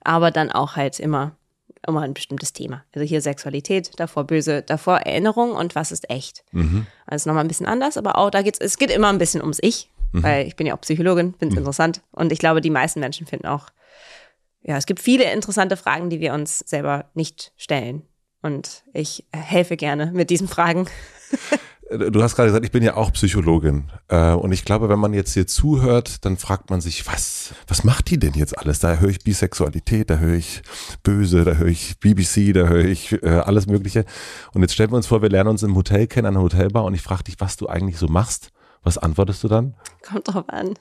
Aber 0.04 0.30
dann 0.30 0.52
auch 0.52 0.76
halt 0.76 1.00
immer, 1.00 1.36
immer 1.86 2.02
ein 2.02 2.12
bestimmtes 2.12 2.52
Thema. 2.52 2.84
Also 2.94 3.06
hier 3.06 3.22
Sexualität, 3.22 3.92
davor 3.98 4.24
böse, 4.24 4.62
davor 4.62 4.98
Erinnerung 4.98 5.52
und 5.52 5.74
was 5.74 5.90
ist 5.90 6.10
echt. 6.10 6.44
Also 7.06 7.30
nochmal 7.30 7.44
ein 7.44 7.48
bisschen 7.48 7.66
anders, 7.66 7.96
aber 7.96 8.18
auch 8.18 8.30
da 8.30 8.42
geht's, 8.42 8.58
es 8.60 8.78
geht 8.78 8.90
immer 8.90 9.08
ein 9.08 9.18
bisschen 9.18 9.40
ums 9.40 9.58
Ich, 9.62 9.88
weil 10.12 10.46
ich 10.46 10.56
bin 10.56 10.66
ja 10.66 10.74
auch 10.74 10.80
Psychologin, 10.80 11.34
finde 11.38 11.54
es 11.54 11.58
interessant. 11.58 12.02
Und 12.12 12.32
ich 12.32 12.38
glaube, 12.38 12.60
die 12.60 12.70
meisten 12.70 13.00
Menschen 13.00 13.26
finden 13.26 13.46
auch, 13.46 13.68
ja, 14.62 14.76
es 14.76 14.86
gibt 14.86 15.00
viele 15.00 15.30
interessante 15.32 15.76
Fragen, 15.76 16.10
die 16.10 16.20
wir 16.20 16.34
uns 16.34 16.58
selber 16.60 17.06
nicht 17.14 17.52
stellen. 17.56 18.02
Und 18.42 18.84
ich 18.92 19.24
helfe 19.32 19.76
gerne 19.76 20.10
mit 20.12 20.30
diesen 20.30 20.48
Fragen. 20.48 20.86
Äh, 21.90 22.10
Du 22.10 22.22
hast 22.22 22.36
gerade 22.36 22.48
gesagt, 22.48 22.64
ich 22.64 22.70
bin 22.72 22.82
ja 22.82 22.96
auch 22.96 23.12
Psychologin. 23.12 23.90
Äh, 24.08 24.30
Und 24.32 24.52
ich 24.52 24.64
glaube, 24.64 24.88
wenn 24.88 24.98
man 24.98 25.12
jetzt 25.12 25.34
hier 25.34 25.46
zuhört, 25.46 26.24
dann 26.24 26.38
fragt 26.38 26.70
man 26.70 26.80
sich, 26.80 27.06
was, 27.06 27.54
was 27.68 27.84
macht 27.84 28.08
die 28.10 28.18
denn 28.18 28.32
jetzt 28.34 28.58
alles? 28.58 28.78
Da 28.78 28.96
höre 28.96 29.10
ich 29.10 29.22
Bisexualität, 29.22 30.08
da 30.08 30.16
höre 30.16 30.34
ich 30.36 30.62
Böse, 31.02 31.44
da 31.44 31.52
höre 31.54 31.68
ich 31.68 31.98
BBC, 32.00 32.54
da 32.54 32.66
höre 32.66 32.84
ich 32.86 33.12
äh, 33.22 33.28
alles 33.28 33.66
Mögliche. 33.66 34.04
Und 34.54 34.62
jetzt 34.62 34.72
stellen 34.74 34.90
wir 34.90 34.96
uns 34.96 35.06
vor, 35.06 35.20
wir 35.22 35.28
lernen 35.28 35.50
uns 35.50 35.62
im 35.62 35.74
Hotel 35.76 36.06
kennen, 36.06 36.26
an 36.26 36.34
einer 36.36 36.44
Hotelbar, 36.44 36.84
und 36.84 36.94
ich 36.94 37.02
frage 37.02 37.24
dich, 37.24 37.36
was 37.40 37.56
du 37.56 37.68
eigentlich 37.68 37.98
so 37.98 38.06
machst. 38.06 38.52
Was 38.82 38.98
antwortest 38.98 39.42
du 39.44 39.48
dann? 39.48 39.74
Kommt 40.02 40.28
drauf 40.28 40.48
an. 40.48 40.78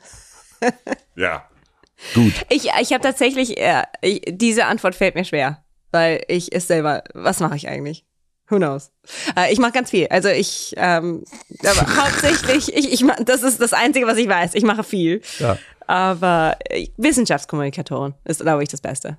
Ja. 1.16 1.46
Gut. 2.16 2.34
Ich, 2.50 2.66
ich 2.66 2.94
habe 2.94 3.02
tatsächlich, 3.02 3.58
äh, 3.58 3.84
ich, 4.02 4.22
diese 4.28 4.66
Antwort 4.66 4.96
fällt 4.96 5.16
mir 5.16 5.26
schwer, 5.26 5.64
weil 5.92 6.24
ich 6.28 6.54
es 6.54 6.68
selber, 6.68 7.04
was 7.14 7.40
mache 7.40 7.56
ich 7.56 7.68
eigentlich? 7.68 8.06
Who 8.50 8.58
knows? 8.58 8.92
Äh, 9.38 9.54
ich 9.54 9.60
mache 9.60 9.72
ganz 9.72 9.92
viel. 9.92 10.08
Also 10.08 10.30
ich, 10.30 10.74
ähm, 10.78 11.24
aber 11.60 12.04
hauptsächlich, 12.04 12.76
ich, 12.76 12.92
ich 12.92 13.04
mach, 13.04 13.18
das 13.24 13.44
ist 13.44 13.62
das 13.62 13.74
Einzige, 13.74 14.08
was 14.08 14.18
ich 14.18 14.28
weiß. 14.28 14.56
Ich 14.56 14.64
mache 14.64 14.84
viel. 14.84 15.22
Ja. 15.40 15.58
Aber 15.88 16.58
äh, 16.70 16.88
Wissenschaftskommunikatorin 16.98 18.14
ist, 18.26 18.42
glaube 18.42 18.64
ich, 18.64 18.70
das 18.70 18.82
Beste. 18.82 19.18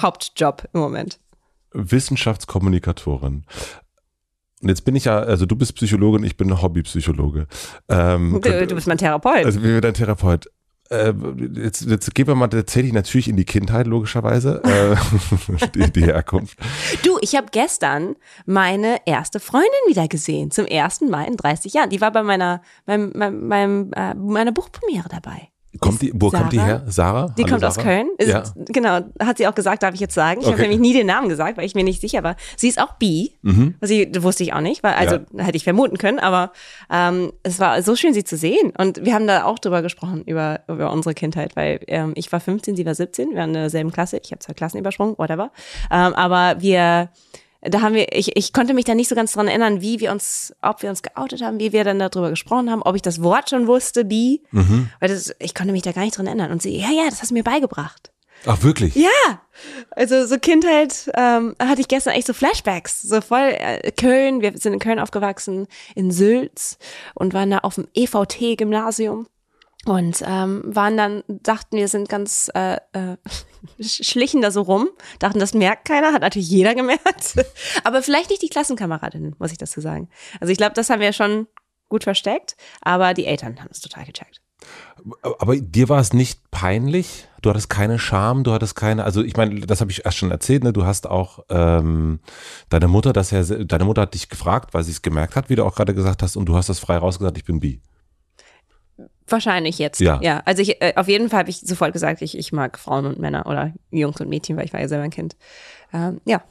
Hauptjob 0.00 0.68
im 0.72 0.80
Moment. 0.80 1.20
Wissenschaftskommunikatorin. 1.72 3.44
Und 4.62 4.68
jetzt 4.68 4.84
bin 4.84 4.94
ich 4.94 5.06
ja, 5.06 5.18
also 5.18 5.46
du 5.46 5.56
bist 5.56 5.74
Psychologe 5.74 6.18
und 6.18 6.24
ich 6.24 6.36
bin 6.36 6.60
Hobbypsychologe. 6.60 7.46
Ähm, 7.88 8.40
du, 8.42 8.66
du 8.66 8.74
bist 8.74 8.86
mein 8.86 8.98
Therapeut. 8.98 9.44
Also 9.44 9.62
wie 9.62 9.80
dein 9.80 9.94
Therapeut. 9.94 10.50
Äh, 10.90 11.14
jetzt, 11.54 11.82
jetzt 11.82 12.14
gehen 12.16 12.26
wir 12.26 12.34
mal 12.34 12.48
tatsächlich 12.48 12.92
natürlich 12.92 13.28
in 13.28 13.36
die 13.36 13.44
Kindheit, 13.44 13.86
logischerweise, 13.86 14.60
äh, 14.64 15.66
die, 15.74 15.90
die 15.92 16.04
Herkunft. 16.04 16.58
Du, 17.04 17.16
ich 17.20 17.36
habe 17.36 17.46
gestern 17.52 18.16
meine 18.44 18.98
erste 19.06 19.38
Freundin 19.38 19.70
wieder 19.88 20.08
gesehen, 20.08 20.50
zum 20.50 20.66
ersten 20.66 21.08
Mal 21.08 21.24
in 21.24 21.36
30 21.36 21.72
Jahren. 21.72 21.90
Die 21.90 22.00
war 22.00 22.10
bei 22.10 22.24
meiner, 22.24 22.60
meinem, 22.86 23.12
meinem, 23.14 23.48
meinem, 23.48 23.92
äh, 23.92 24.14
meiner 24.14 24.52
Buchpremiere 24.52 25.08
dabei. 25.08 25.48
Kommt 25.78 26.02
die, 26.02 26.10
wo 26.14 26.30
Sarah? 26.30 26.40
kommt 26.42 26.52
die 26.52 26.60
her? 26.60 26.82
Sarah? 26.88 27.34
Die 27.38 27.42
Hallo, 27.44 27.52
kommt 27.52 27.64
aus 27.64 27.74
Sarah? 27.76 27.86
Köln. 27.86 28.08
Ist, 28.18 28.28
Ja. 28.28 28.42
Genau, 28.56 29.00
hat 29.22 29.38
sie 29.38 29.46
auch 29.46 29.54
gesagt, 29.54 29.84
darf 29.84 29.94
ich 29.94 30.00
jetzt 30.00 30.14
sagen. 30.14 30.40
Ich 30.40 30.46
habe 30.46 30.54
Okay. 30.56 30.62
nämlich 30.62 30.80
nie 30.80 30.92
den 30.92 31.06
Namen 31.06 31.28
gesagt, 31.28 31.56
weil 31.58 31.64
ich 31.64 31.76
mir 31.76 31.84
nicht 31.84 32.00
sicher 32.00 32.24
war. 32.24 32.34
Sie 32.56 32.68
ist 32.68 32.80
auch 32.80 32.94
bi. 32.94 33.36
Mhm. 33.42 33.76
Sie 33.80 34.10
wusste 34.18 34.42
ich 34.42 34.52
auch 34.52 34.60
nicht, 34.60 34.82
weil 34.82 34.94
also 34.94 35.18
hätte 35.36 35.56
ich 35.56 35.62
vermuten 35.64 35.96
können, 35.96 36.18
aber 36.18 36.50
ähm, 36.90 37.32
es 37.44 37.60
war 37.60 37.82
so 37.82 37.94
schön, 37.94 38.12
sie 38.14 38.24
zu 38.24 38.36
sehen. 38.36 38.72
Und 38.78 39.04
wir 39.04 39.14
haben 39.14 39.28
da 39.28 39.44
auch 39.44 39.60
drüber 39.60 39.80
gesprochen, 39.82 40.22
über, 40.24 40.60
über 40.66 40.90
unsere 40.92 41.14
Kindheit, 41.14 41.54
weil 41.54 41.78
ähm, 41.86 42.12
ich 42.16 42.32
war 42.32 42.40
15, 42.40 42.74
sie 42.74 42.84
war 42.84 42.94
17, 42.96 43.30
wir 43.30 43.36
waren 43.36 43.50
in 43.50 43.54
derselben 43.54 43.92
Klasse. 43.92 44.18
Ich 44.24 44.32
habe 44.32 44.40
zwei 44.40 44.54
Klassen 44.54 44.78
übersprungen, 44.78 45.14
whatever. 45.18 45.52
Ähm, 45.92 46.14
aber 46.14 46.60
wir 46.60 47.10
da 47.62 47.82
haben 47.82 47.94
wir, 47.94 48.14
ich, 48.16 48.36
ich 48.36 48.52
konnte 48.52 48.72
mich 48.74 48.84
da 48.84 48.94
nicht 48.94 49.08
so 49.08 49.14
ganz 49.14 49.32
dran 49.32 49.48
erinnern, 49.48 49.80
wie 49.82 50.00
wir 50.00 50.12
uns, 50.12 50.54
ob 50.62 50.82
wir 50.82 50.90
uns 50.90 51.02
geoutet 51.02 51.42
haben, 51.42 51.58
wie 51.60 51.72
wir 51.72 51.84
dann 51.84 51.98
darüber 51.98 52.30
gesprochen 52.30 52.70
haben, 52.70 52.82
ob 52.82 52.96
ich 52.96 53.02
das 53.02 53.22
Wort 53.22 53.50
schon 53.50 53.66
wusste, 53.66 54.04
bi, 54.04 54.42
Mhm. 54.50 54.88
weil 55.00 55.08
das, 55.10 55.34
ich 55.38 55.54
konnte 55.54 55.72
mich 55.72 55.82
da 55.82 55.92
gar 55.92 56.02
nicht 56.02 56.16
dran 56.16 56.26
erinnern. 56.26 56.50
Und 56.52 56.62
sie, 56.62 56.76
ja, 56.78 56.90
ja, 56.90 57.04
das 57.08 57.20
hast 57.20 57.30
du 57.30 57.34
mir 57.34 57.44
beigebracht. 57.44 58.10
Ach, 58.46 58.62
wirklich? 58.62 58.94
Ja, 58.94 59.42
also 59.90 60.24
so 60.24 60.38
Kindheit 60.38 61.10
ähm, 61.14 61.54
hatte 61.60 61.82
ich 61.82 61.88
gestern 61.88 62.14
echt 62.14 62.26
so 62.26 62.32
Flashbacks, 62.32 63.02
so 63.02 63.20
voll 63.20 63.54
äh, 63.58 63.92
Köln, 63.92 64.40
wir 64.40 64.56
sind 64.56 64.72
in 64.72 64.78
Köln 64.78 64.98
aufgewachsen, 64.98 65.66
in 65.94 66.10
Sülz 66.10 66.78
und 67.14 67.34
waren 67.34 67.50
da 67.50 67.58
auf 67.58 67.74
dem 67.74 67.86
EVT-Gymnasium 67.92 69.26
und 69.86 70.22
ähm, 70.26 70.62
waren 70.66 70.96
dann, 70.96 71.22
dachten 71.28 71.76
wir 71.76 71.88
sind 71.88 72.08
ganz, 72.08 72.50
äh, 72.54 72.74
äh, 72.92 73.16
sch- 73.80 74.04
schlichen 74.04 74.42
da 74.42 74.50
so 74.50 74.62
rum, 74.62 74.88
dachten, 75.18 75.38
das 75.38 75.54
merkt 75.54 75.86
keiner, 75.88 76.12
hat 76.12 76.22
natürlich 76.22 76.50
jeder 76.50 76.74
gemerkt, 76.74 77.34
aber 77.84 78.02
vielleicht 78.02 78.30
nicht 78.30 78.42
die 78.42 78.48
Klassenkameradinnen, 78.50 79.36
muss 79.38 79.52
ich 79.52 79.58
dazu 79.58 79.80
sagen. 79.80 80.08
Also 80.40 80.52
ich 80.52 80.58
glaube, 80.58 80.74
das 80.74 80.90
haben 80.90 81.00
wir 81.00 81.12
schon 81.12 81.46
gut 81.88 82.04
versteckt, 82.04 82.56
aber 82.82 83.14
die 83.14 83.24
Eltern 83.26 83.58
haben 83.58 83.68
es 83.70 83.80
total 83.80 84.04
gecheckt. 84.04 84.40
Aber 85.38 85.56
dir 85.56 85.88
war 85.88 85.98
es 86.00 86.12
nicht 86.12 86.50
peinlich? 86.50 87.26
Du 87.40 87.48
hattest 87.48 87.70
keine 87.70 87.98
Scham, 87.98 88.44
du 88.44 88.52
hattest 88.52 88.76
keine, 88.76 89.04
also 89.04 89.22
ich 89.22 89.34
meine, 89.36 89.60
das 89.60 89.80
habe 89.80 89.90
ich 89.90 90.04
erst 90.04 90.18
schon 90.18 90.30
erzählt, 90.30 90.62
ne? 90.62 90.74
Du 90.74 90.84
hast 90.84 91.06
auch 91.08 91.40
ähm, 91.48 92.20
deine 92.68 92.86
Mutter, 92.86 93.14
das 93.14 93.30
ja, 93.30 93.42
se- 93.42 93.64
deine 93.64 93.84
Mutter 93.84 94.02
hat 94.02 94.12
dich 94.12 94.28
gefragt, 94.28 94.74
weil 94.74 94.84
sie 94.84 94.90
es 94.92 95.00
gemerkt 95.00 95.36
hat, 95.36 95.48
wie 95.48 95.56
du 95.56 95.64
auch 95.64 95.74
gerade 95.74 95.94
gesagt 95.94 96.22
hast, 96.22 96.36
und 96.36 96.44
du 96.46 96.54
hast 96.56 96.68
das 96.68 96.78
frei 96.78 96.98
rausgesagt, 96.98 97.38
ich 97.38 97.44
bin 97.46 97.60
bi. 97.60 97.80
Wahrscheinlich 99.30 99.78
jetzt. 99.78 100.00
Ja. 100.00 100.20
ja 100.22 100.42
also 100.44 100.62
ich, 100.62 100.80
äh, 100.82 100.94
auf 100.96 101.08
jeden 101.08 101.28
Fall 101.28 101.40
habe 101.40 101.50
ich 101.50 101.60
sofort 101.60 101.92
gesagt, 101.92 102.22
ich, 102.22 102.36
ich 102.36 102.52
mag 102.52 102.78
Frauen 102.78 103.06
und 103.06 103.18
Männer 103.18 103.46
oder 103.46 103.72
Jungs 103.90 104.20
und 104.20 104.28
Mädchen, 104.28 104.56
weil 104.56 104.64
ich 104.64 104.72
war 104.72 104.80
ja 104.80 104.88
selber 104.88 105.04
ein 105.04 105.10
Kind. 105.10 105.36
Ähm, 105.92 106.20
ja. 106.24 106.42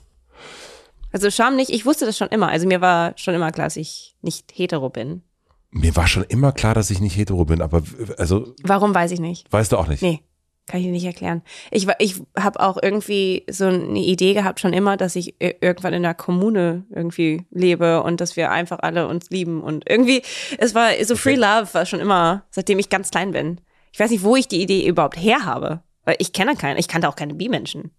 Also 1.12 1.32
Scham 1.32 1.56
nicht, 1.56 1.72
ich 1.72 1.86
wusste 1.86 2.06
das 2.06 2.18
schon 2.18 2.30
immer. 2.30 2.50
Also 2.50 2.68
mir 2.68 2.82
war 2.82 3.13
schon 3.15 3.34
immer 3.34 3.52
klar, 3.52 3.68
dass 3.68 3.78
ich 3.78 4.15
nicht 4.22 4.52
hetero 4.54 4.89
bin. 4.89 5.24
Mir 5.72 5.96
war 5.96 6.08
schon 6.08 6.24
immer 6.24 6.52
klar, 6.52 6.74
dass 6.74 6.89
ich 6.89 7.00
nicht 7.00 7.15
hetero 7.15 7.46
bin, 7.46 7.62
aber 7.62 7.84
also 8.18 8.54
Warum 8.63 8.94
weiß 8.94 9.12
ich 9.12 9.20
nicht. 9.20 9.52
weißt 9.52 9.72
du 9.72 9.78
auch 9.78 9.88
nicht. 9.88 10.02
Nee, 10.02 10.22
kann 10.70 10.80
ich 10.80 10.88
nicht 10.88 11.06
erklären. 11.06 11.42
Ich, 11.72 11.88
ich 11.98 12.16
habe 12.38 12.60
auch 12.62 12.78
irgendwie 12.82 13.44
so 13.50 13.66
eine 13.66 14.00
Idee 14.00 14.34
gehabt 14.34 14.60
schon 14.60 14.72
immer, 14.72 14.96
dass 14.96 15.16
ich 15.16 15.36
irgendwann 15.40 15.94
in 15.94 16.04
der 16.04 16.14
Kommune 16.14 16.86
irgendwie 16.94 17.46
lebe 17.50 18.04
und 18.04 18.22
dass 18.22 18.38
wir 18.38 18.52
einfach 18.52 18.80
alle 18.82 19.08
uns 19.08 19.30
lieben 19.30 19.62
und 19.62 19.90
irgendwie, 19.90 20.22
es 20.58 20.76
war 20.76 20.92
so 21.04 21.16
Free 21.16 21.36
Love 21.36 21.68
war 21.74 21.86
schon 21.86 22.00
immer, 22.00 22.44
seitdem 22.52 22.80
ich 22.80 22.90
ganz 22.90 23.12
klein 23.12 23.32
bin. 23.32 23.60
Ich 23.92 24.00
weiß 24.00 24.12
nicht, 24.12 24.24
wo 24.24 24.36
ich 24.36 24.48
die 24.48 24.62
Idee 24.62 24.88
überhaupt 24.88 25.18
her 25.18 25.44
habe, 25.44 25.82
weil 26.06 26.16
ich 26.20 26.32
kenne 26.32 26.56
keinen, 26.56 26.78
ich 26.78 26.88
kannte 26.88 27.10
auch 27.10 27.16
keine 27.16 27.34
Bi-Menschen. 27.34 27.92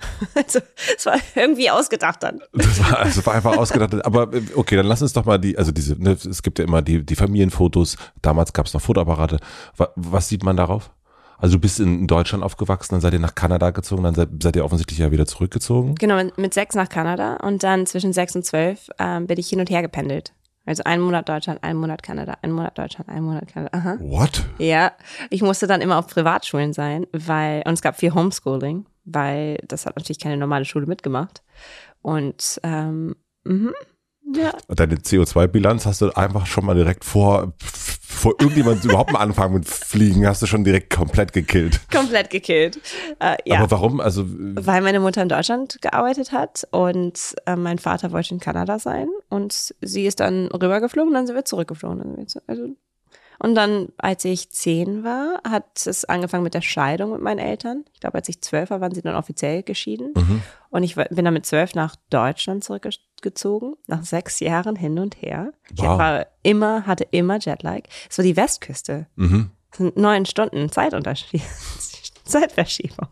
Also, 0.34 0.60
es 0.96 1.04
war 1.04 1.18
irgendwie 1.34 1.70
ausgedacht 1.70 2.22
dann. 2.22 2.40
Das 2.54 2.80
war, 2.80 3.04
das 3.04 3.26
war 3.26 3.34
einfach 3.34 3.56
ausgedacht. 3.58 4.02
Aber 4.06 4.30
okay, 4.54 4.76
dann 4.76 4.86
lass 4.86 5.02
uns 5.02 5.12
doch 5.12 5.26
mal 5.26 5.38
die, 5.38 5.58
also 5.58 5.72
diese, 5.72 6.02
ne, 6.02 6.12
es 6.12 6.42
gibt 6.42 6.58
ja 6.58 6.64
immer 6.64 6.80
die, 6.80 7.04
die 7.04 7.16
Familienfotos. 7.16 7.98
Damals 8.22 8.54
gab 8.54 8.64
es 8.64 8.72
noch 8.72 8.80
Fotoapparate. 8.80 9.40
Was, 9.76 9.88
was 9.96 10.28
sieht 10.28 10.42
man 10.42 10.56
darauf? 10.56 10.90
Also 11.40 11.56
du 11.56 11.60
bist 11.60 11.80
in 11.80 12.06
Deutschland 12.06 12.44
aufgewachsen, 12.44 12.94
dann 12.94 13.00
seid 13.00 13.12
ihr 13.14 13.18
nach 13.18 13.34
Kanada 13.34 13.70
gezogen, 13.70 14.02
dann 14.02 14.14
seid, 14.14 14.28
seid 14.42 14.56
ihr 14.56 14.64
offensichtlich 14.64 14.98
ja 14.98 15.10
wieder 15.10 15.26
zurückgezogen. 15.26 15.94
Genau, 15.94 16.22
mit- 16.36 16.54
sechs 16.54 16.74
nach 16.74 16.88
Kanada 16.88 17.36
und 17.36 17.62
dann 17.62 17.86
zwischen 17.86 18.12
sechs 18.12 18.36
und 18.36 18.44
zwölf 18.44 18.88
ähm, 18.98 19.26
bin 19.26 19.38
ich 19.38 19.48
hin 19.48 19.60
und 19.60 19.70
her 19.70 19.82
gependelt. 19.82 20.32
Also 20.66 20.84
einen 20.84 21.02
Monat 21.02 21.28
Deutschland, 21.28 21.64
einen 21.64 21.78
Monat 21.78 22.02
Kanada, 22.02 22.36
einen 22.42 22.52
Monat 22.52 22.76
Deutschland, 22.76 23.08
einen 23.08 23.24
Monat 23.24 23.48
Kanada. 23.48 23.76
Aha. 23.76 23.96
What? 24.00 24.44
Ja, 24.58 24.92
ich 25.30 25.42
musste 25.42 25.66
dann 25.66 25.80
immer 25.80 25.98
auf 25.98 26.06
Privatschulen 26.08 26.72
sein, 26.74 27.06
weil, 27.12 27.62
und 27.66 27.72
es 27.72 27.82
gab 27.82 27.96
viel 27.96 28.14
Homeschooling, 28.14 28.86
weil 29.04 29.56
das 29.66 29.86
hat 29.86 29.96
natürlich 29.96 30.20
keine 30.20 30.36
normale 30.36 30.66
Schule 30.66 30.86
mitgemacht. 30.86 31.42
Und 32.02 32.60
ähm, 32.62 33.16
mhm, 33.44 33.72
ja, 34.34 34.52
Deine 34.68 34.96
CO2-Bilanz 34.96 35.86
hast 35.86 36.00
du 36.00 36.10
einfach 36.10 36.46
schon 36.46 36.64
mal 36.64 36.74
direkt 36.74 37.04
vor, 37.04 37.52
vor 37.58 38.34
irgendjemand 38.40 38.84
überhaupt 38.84 39.12
mal 39.12 39.20
anfangen 39.20 39.54
mit 39.54 39.68
Fliegen, 39.68 40.26
hast 40.26 40.42
du 40.42 40.46
schon 40.46 40.64
direkt 40.64 40.94
komplett 40.94 41.32
gekillt. 41.32 41.80
komplett 41.92 42.30
gekillt. 42.30 42.80
Äh, 43.18 43.36
ja. 43.44 43.58
Aber 43.58 43.70
warum? 43.70 44.00
Also, 44.00 44.24
Weil 44.26 44.82
meine 44.82 45.00
Mutter 45.00 45.22
in 45.22 45.28
Deutschland 45.28 45.80
gearbeitet 45.80 46.32
hat 46.32 46.66
und 46.70 47.34
äh, 47.46 47.56
mein 47.56 47.78
Vater 47.78 48.12
wollte 48.12 48.34
in 48.34 48.40
Kanada 48.40 48.78
sein 48.78 49.08
und 49.28 49.74
sie 49.80 50.06
ist 50.06 50.20
dann 50.20 50.46
rübergeflogen, 50.48 51.12
dann 51.14 51.26
sind 51.26 51.36
wir 51.36 51.44
zurückgeflogen. 51.44 51.98
Dann 51.98 52.08
sind 52.08 52.18
wir 52.18 52.26
zu, 52.26 52.40
also, 52.46 52.68
und 53.40 53.54
dann, 53.54 53.88
als 53.98 54.24
ich 54.24 54.50
zehn 54.50 55.02
war, 55.02 55.40
hat 55.48 55.86
es 55.86 56.04
angefangen 56.04 56.44
mit 56.44 56.54
der 56.54 56.60
Scheidung 56.60 57.12
mit 57.12 57.20
meinen 57.22 57.38
Eltern. 57.38 57.84
Ich 57.94 58.00
glaube, 58.00 58.16
als 58.18 58.28
ich 58.28 58.40
zwölf 58.42 58.70
war, 58.70 58.80
waren 58.80 58.94
sie 58.94 59.02
dann 59.02 59.16
offiziell 59.16 59.62
geschieden. 59.62 60.12
Und 60.70 60.82
ich 60.84 60.94
bin 60.94 61.24
dann 61.24 61.34
mit 61.34 61.46
zwölf 61.46 61.74
nach 61.74 61.96
Deutschland 62.10 62.62
zurückgezogen, 62.62 63.74
nach 63.86 64.04
sechs 64.04 64.40
Jahren 64.40 64.76
hin 64.76 64.98
und 64.98 65.20
her. 65.20 65.52
Ich 65.74 65.82
Wow. 65.82 65.98
war 65.98 66.26
immer, 66.42 66.86
hatte 66.86 67.06
immer 67.10 67.38
Jetlag. 67.40 67.80
Es 68.08 68.18
war 68.18 68.24
die 68.24 68.36
Westküste. 68.36 69.06
mhm. 69.16 69.50
Das 69.70 69.78
sind 69.78 69.96
neun 69.96 70.26
Stunden 70.26 70.70
Zeitunterschied. 70.70 71.42
Zeitverschiebung. 72.24 73.08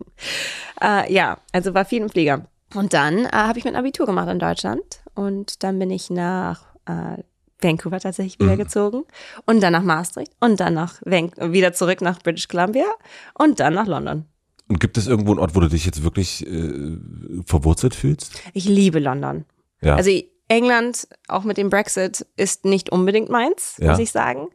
Äh, 0.82 1.12
ja, 1.12 1.38
also 1.52 1.74
war 1.74 1.84
viel 1.84 2.02
im 2.02 2.08
Flieger. 2.08 2.46
Und 2.74 2.92
dann 2.94 3.24
äh, 3.24 3.28
habe 3.32 3.58
ich 3.58 3.64
mein 3.64 3.76
Abitur 3.76 4.06
gemacht 4.06 4.28
in 4.28 4.38
Deutschland 4.38 4.82
und 5.14 5.62
dann 5.62 5.78
bin 5.78 5.90
ich 5.90 6.10
nach 6.10 6.62
äh, 6.86 7.22
Vancouver 7.60 8.00
tatsächlich 8.00 8.38
wieder 8.40 8.56
gezogen 8.56 9.04
und 9.46 9.60
dann 9.60 9.72
nach 9.72 9.82
Maastricht 9.82 10.32
und 10.40 10.60
dann 10.60 10.74
nach 10.74 11.00
Van 11.04 11.30
wieder 11.52 11.72
zurück 11.72 12.00
nach 12.00 12.22
British 12.22 12.48
Columbia 12.48 12.86
und 13.34 13.60
dann 13.60 13.74
nach 13.74 13.86
London. 13.86 14.24
Und 14.68 14.80
gibt 14.80 14.98
es 14.98 15.06
irgendwo 15.06 15.30
einen 15.32 15.40
Ort, 15.40 15.54
wo 15.54 15.60
du 15.60 15.68
dich 15.68 15.86
jetzt 15.86 16.02
wirklich 16.02 16.46
äh, 16.46 16.98
verwurzelt 17.46 17.94
fühlst? 17.94 18.40
Ich 18.52 18.66
liebe 18.66 18.98
London. 18.98 19.44
Ja. 19.80 19.96
Also 19.96 20.10
England, 20.48 21.08
auch 21.26 21.44
mit 21.44 21.56
dem 21.56 21.70
Brexit, 21.70 22.26
ist 22.36 22.64
nicht 22.64 22.90
unbedingt 22.90 23.30
meins, 23.30 23.76
Ja. 23.78 23.90
muss 23.90 23.98
ich 23.98 24.12
sagen. 24.12 24.48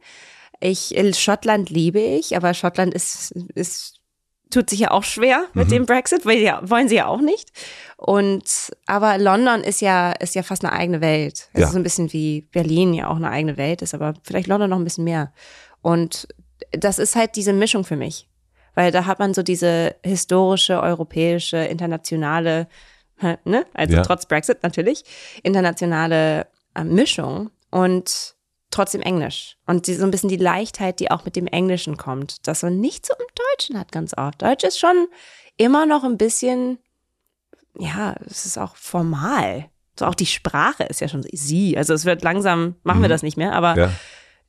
Ich, 0.60 0.94
Schottland 1.18 1.68
liebe 1.70 2.00
ich, 2.00 2.36
aber 2.36 2.54
Schottland 2.54 2.94
ist, 2.94 3.32
ist, 3.54 4.00
tut 4.54 4.70
sich 4.70 4.80
ja 4.80 4.90
auch 4.92 5.02
schwer 5.04 5.46
mit 5.52 5.70
dem 5.70 5.84
Brexit, 5.86 6.24
weil 6.24 6.38
ja, 6.38 6.60
wollen 6.62 6.88
sie 6.88 6.96
ja 6.96 7.06
auch 7.06 7.20
nicht. 7.20 7.50
Und, 7.96 8.70
aber 8.86 9.18
London 9.18 9.62
ist 9.62 9.80
ja, 9.80 10.12
ist 10.12 10.34
ja 10.34 10.42
fast 10.42 10.64
eine 10.64 10.72
eigene 10.72 11.00
Welt. 11.00 11.48
Es 11.52 11.60
Ja. 11.60 11.66
ist 11.66 11.72
so 11.72 11.78
ein 11.78 11.82
bisschen 11.82 12.12
wie 12.12 12.42
Berlin 12.52 12.94
ja 12.94 13.08
auch 13.08 13.16
eine 13.16 13.30
eigene 13.30 13.56
Welt 13.56 13.82
ist, 13.82 13.94
aber 13.94 14.14
vielleicht 14.22 14.46
London 14.48 14.70
noch 14.70 14.78
ein 14.78 14.84
bisschen 14.84 15.04
mehr. 15.04 15.32
Und 15.82 16.28
das 16.72 16.98
ist 16.98 17.16
halt 17.16 17.36
diese 17.36 17.52
Mischung 17.52 17.84
für 17.84 17.96
mich. 17.96 18.28
Weil 18.74 18.90
da 18.90 19.06
hat 19.06 19.18
man 19.20 19.34
so 19.34 19.42
diese 19.42 19.94
historische, 20.04 20.80
europäische, 20.80 21.58
internationale, 21.58 22.68
ne? 23.44 23.66
also 23.74 23.94
Ja. 23.94 24.02
trotz 24.02 24.26
Brexit 24.26 24.62
natürlich, 24.62 25.04
internationale 25.42 26.46
äh, 26.74 26.84
Mischung 26.84 27.50
und 27.70 28.33
trotzdem 28.74 29.00
Englisch. 29.00 29.56
Und 29.66 29.86
die, 29.86 29.94
so 29.94 30.04
ein 30.04 30.10
bisschen 30.10 30.28
die 30.28 30.36
Leichtheit, 30.36 31.00
die 31.00 31.10
auch 31.10 31.24
mit 31.24 31.36
dem 31.36 31.46
Englischen 31.46 31.96
kommt, 31.96 32.46
dass 32.46 32.62
man 32.62 32.80
nicht 32.80 33.06
so 33.06 33.14
im 33.14 33.26
Deutschen 33.52 33.78
hat 33.78 33.92
ganz 33.92 34.16
oft. 34.16 34.42
Deutsch 34.42 34.64
ist 34.64 34.78
schon 34.78 35.06
immer 35.56 35.86
noch 35.86 36.04
ein 36.04 36.18
bisschen, 36.18 36.78
ja, 37.78 38.14
es 38.26 38.46
ist 38.46 38.58
auch 38.58 38.76
formal. 38.76 39.66
So 39.98 40.06
auch 40.06 40.14
die 40.14 40.26
Sprache 40.26 40.84
ist 40.84 41.00
ja 41.00 41.08
schon 41.08 41.24
sie. 41.32 41.76
Also 41.76 41.94
es 41.94 42.04
wird 42.04 42.22
langsam, 42.22 42.74
machen 42.82 43.02
wir 43.02 43.08
das 43.08 43.22
nicht 43.22 43.36
mehr, 43.36 43.52
aber 43.52 43.76
ja. 43.76 43.92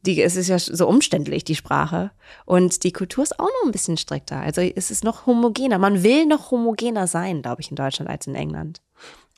die, 0.02 0.22
es 0.22 0.36
ist 0.36 0.48
ja 0.48 0.58
so 0.58 0.88
umständlich, 0.88 1.44
die 1.44 1.56
Sprache. 1.56 2.12
Und 2.46 2.84
die 2.84 2.92
Kultur 2.92 3.24
ist 3.24 3.40
auch 3.40 3.46
noch 3.46 3.66
ein 3.66 3.72
bisschen 3.72 3.98
strikter. 3.98 4.40
Also 4.40 4.62
es 4.62 4.90
ist 4.90 5.04
noch 5.04 5.28
homogener. 5.28 5.78
Man 5.78 6.02
will 6.04 6.26
noch 6.26 6.50
homogener 6.50 7.06
sein, 7.08 7.44
glaube 7.44 7.62
ich, 7.62 7.70
in 7.70 7.76
Deutschland 7.76 8.10
als 8.10 8.26
in 8.26 8.36
England. 8.36 8.82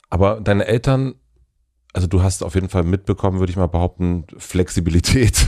Aber 0.10 0.40
deine 0.40 0.66
Eltern, 0.66 1.16
also 1.98 2.06
du 2.06 2.22
hast 2.22 2.44
auf 2.44 2.54
jeden 2.54 2.70
Fall 2.70 2.84
mitbekommen, 2.84 3.40
würde 3.40 3.50
ich 3.50 3.58
mal 3.58 3.66
behaupten, 3.66 4.26
Flexibilität. 4.38 5.48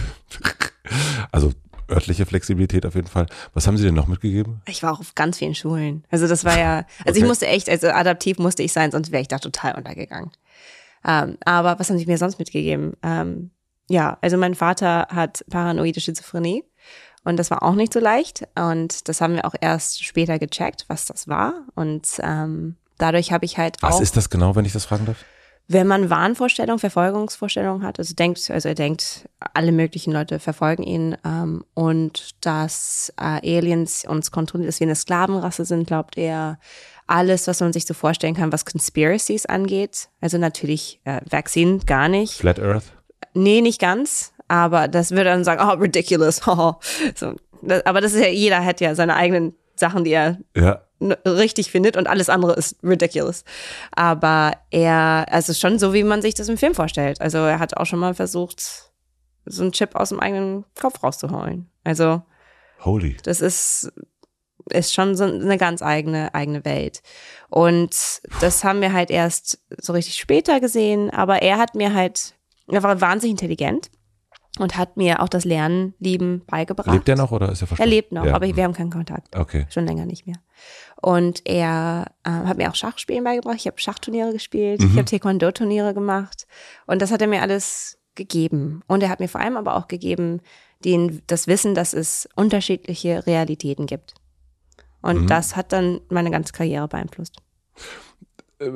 also 1.31 1.51
örtliche 1.87 2.25
Flexibilität 2.25 2.87
auf 2.87 2.95
jeden 2.95 3.07
Fall. 3.07 3.27
Was 3.53 3.67
haben 3.67 3.77
sie 3.77 3.83
denn 3.83 3.93
noch 3.93 4.07
mitgegeben? 4.07 4.59
Ich 4.67 4.81
war 4.81 4.93
auch 4.93 4.99
auf 4.99 5.13
ganz 5.13 5.37
vielen 5.37 5.53
Schulen. 5.53 6.03
Also 6.09 6.27
das 6.27 6.45
war 6.45 6.57
ja, 6.57 6.77
also 7.05 7.09
Okay. 7.09 7.19
ich 7.19 7.25
musste 7.25 7.45
echt, 7.45 7.69
also 7.69 7.89
adaptiv 7.89 8.39
musste 8.39 8.63
ich 8.63 8.73
sein, 8.73 8.89
sonst 8.89 9.11
wäre 9.11 9.21
ich 9.21 9.27
da 9.27 9.37
total 9.37 9.75
untergegangen. 9.75 10.31
Ähm, 11.05 11.37
aber 11.45 11.77
was 11.77 11.91
haben 11.91 11.99
sie 11.99 12.07
mir 12.07 12.17
sonst 12.17 12.39
mitgegeben? 12.39 12.93
Ähm, 13.03 13.51
ja, 13.87 14.17
also 14.21 14.35
mein 14.37 14.55
Vater 14.55 15.05
hat 15.11 15.45
paranoide 15.51 16.01
Schizophrenie 16.01 16.63
und 17.25 17.37
das 17.37 17.51
war 17.51 17.61
auch 17.61 17.75
nicht 17.75 17.93
so 17.93 17.99
leicht. 17.99 18.47
Und 18.55 19.07
das 19.07 19.21
haben 19.21 19.35
wir 19.35 19.45
auch 19.45 19.55
erst 19.61 20.03
später 20.03 20.39
gecheckt, 20.39 20.85
was 20.87 21.05
das 21.05 21.27
war. 21.27 21.67
Und 21.75 22.07
ähm, 22.23 22.75
dadurch 22.97 23.31
habe 23.31 23.45
ich 23.45 23.59
halt 23.59 23.77
was 23.83 23.91
auch. 23.91 23.95
Was 23.97 24.01
ist 24.01 24.17
das 24.17 24.31
genau, 24.31 24.55
wenn 24.55 24.65
ich 24.65 24.73
das 24.73 24.85
fragen 24.85 25.05
darf? 25.05 25.23
Wenn 25.71 25.85
man 25.85 26.09
Wahnvorstellungen, 26.09 26.79
Verfolgungsvorstellungen 26.79 27.83
hat, 27.83 27.99
also 27.99 28.15
denkt, 28.15 28.49
also 28.49 28.69
er 28.69 28.73
denkt, 28.73 29.29
alle 29.53 29.71
möglichen 29.71 30.11
Leute 30.11 30.39
verfolgen 30.39 30.81
ihn 30.81 31.15
ähm, 31.23 31.63
und 31.75 32.31
dass 32.43 33.13
äh, 33.17 33.57
Aliens 33.57 34.03
uns 34.03 34.31
kontrollieren, 34.31 34.65
dass 34.65 34.79
wir 34.79 34.87
eine 34.87 34.95
Sklavenrasse 34.95 35.65
sind, 35.65 35.85
glaubt 35.85 36.17
er. 36.17 36.57
Alles, 37.05 37.45
was 37.47 37.59
man 37.59 37.71
sich 37.71 37.85
so 37.85 37.93
vorstellen 37.93 38.33
kann, 38.33 38.51
was 38.51 38.65
Conspiracies 38.65 39.45
angeht. 39.45 40.09
Also 40.21 40.39
natürlich 40.39 41.01
äh, 41.03 41.21
Vaccine 41.29 41.79
gar 41.85 42.09
nicht. 42.09 42.33
Flat 42.33 42.59
Earth? 42.59 42.85
Nee, 43.35 43.61
nicht 43.61 43.79
ganz. 43.79 44.33
Aber 44.47 44.87
das 44.87 45.11
würde 45.11 45.25
dann 45.25 45.43
sagen, 45.43 45.61
oh, 45.63 45.79
ridiculous. 45.79 46.37
so, 47.15 47.35
das, 47.61 47.85
aber 47.85 48.01
das 48.01 48.13
ist 48.13 48.21
ja, 48.21 48.29
jeder 48.29 48.65
hat 48.65 48.81
ja 48.81 48.95
seine 48.95 49.15
eigenen 49.15 49.53
Sachen, 49.75 50.03
die 50.03 50.11
er 50.11 50.39
ja. 50.55 50.81
Richtig 51.25 51.71
findet 51.71 51.97
und 51.97 52.07
alles 52.07 52.29
andere 52.29 52.53
ist 52.53 52.77
ridiculous. 52.83 53.43
Aber 53.91 54.53
er, 54.69 55.25
also 55.29 55.53
schon 55.53 55.79
so, 55.79 55.93
wie 55.93 56.03
man 56.03 56.21
sich 56.21 56.33
das 56.33 56.49
im 56.49 56.57
Film 56.57 56.75
vorstellt. 56.75 57.21
Also 57.21 57.37
er 57.37 57.59
hat 57.59 57.77
auch 57.77 57.85
schon 57.85 57.99
mal 57.99 58.13
versucht, 58.13 58.91
so 59.45 59.63
einen 59.63 59.71
Chip 59.71 59.95
aus 59.95 60.09
dem 60.09 60.19
eigenen 60.19 60.65
Kopf 60.79 61.03
rauszuholen. 61.03 61.69
Also 61.83 62.21
Holy. 62.83 63.17
Das 63.23 63.41
ist 63.41 63.91
ist 64.71 64.93
schon 64.93 65.15
so 65.15 65.23
eine 65.23 65.57
ganz 65.57 65.81
eigene 65.81 66.33
eigene 66.35 66.63
Welt. 66.63 67.01
Und 67.49 68.21
das 68.41 68.63
haben 68.63 68.81
wir 68.81 68.93
halt 68.93 69.09
erst 69.09 69.59
so 69.77 69.93
richtig 69.93 70.15
später 70.15 70.59
gesehen. 70.59 71.09
Aber 71.09 71.41
er 71.41 71.57
hat 71.57 71.75
mir 71.75 71.93
halt, 71.93 72.35
er 72.67 72.83
war 72.83 73.01
wahnsinnig 73.01 73.31
intelligent 73.31 73.89
und 74.59 74.77
hat 74.77 74.97
mir 74.97 75.21
auch 75.21 75.29
das 75.29 75.45
Lernen 75.45 75.93
lieben 75.99 76.43
beigebracht. 76.45 76.91
Lebt 76.91 77.09
er 77.09 77.15
noch 77.15 77.31
oder 77.31 77.51
ist 77.51 77.61
er 77.61 77.67
verstorben? 77.67 77.91
Er 77.91 77.95
lebt 77.95 78.11
noch, 78.11 78.25
ja. 78.25 78.35
aber 78.35 78.55
wir 78.55 78.63
haben 78.63 78.73
keinen 78.73 78.91
Kontakt. 78.91 79.35
Okay. 79.35 79.65
Schon 79.69 79.85
länger 79.85 80.05
nicht 80.05 80.27
mehr. 80.27 80.37
Und 81.01 81.41
er 81.45 82.11
äh, 82.23 82.29
hat 82.29 82.57
mir 82.57 82.69
auch 82.69 82.75
Schachspielen 82.75 83.23
beigebracht. 83.23 83.55
Ich 83.57 83.67
habe 83.67 83.79
Schachturniere 83.79 84.33
gespielt, 84.33 84.81
mhm. 84.81 84.87
ich 84.87 84.97
habe 84.97 85.05
Taekwondo-Turniere 85.05 85.93
gemacht 85.93 86.45
und 86.87 87.01
das 87.01 87.11
hat 87.11 87.21
er 87.21 87.27
mir 87.27 87.41
alles 87.41 87.99
gegeben. 88.15 88.81
Und 88.87 89.01
er 89.01 89.09
hat 89.09 89.19
mir 89.19 89.29
vor 89.29 89.41
allem 89.41 89.55
aber 89.55 89.75
auch 89.75 89.87
gegeben, 89.87 90.41
den, 90.83 91.21
das 91.27 91.47
Wissen, 91.47 91.75
dass 91.75 91.93
es 91.93 92.27
unterschiedliche 92.35 93.25
Realitäten 93.25 93.85
gibt. 93.85 94.13
Und 95.01 95.21
mhm. 95.21 95.27
das 95.27 95.55
hat 95.55 95.71
dann 95.71 96.01
meine 96.09 96.31
ganze 96.31 96.51
Karriere 96.51 96.87
beeinflusst. 96.87 97.37
Äh, 98.59 98.69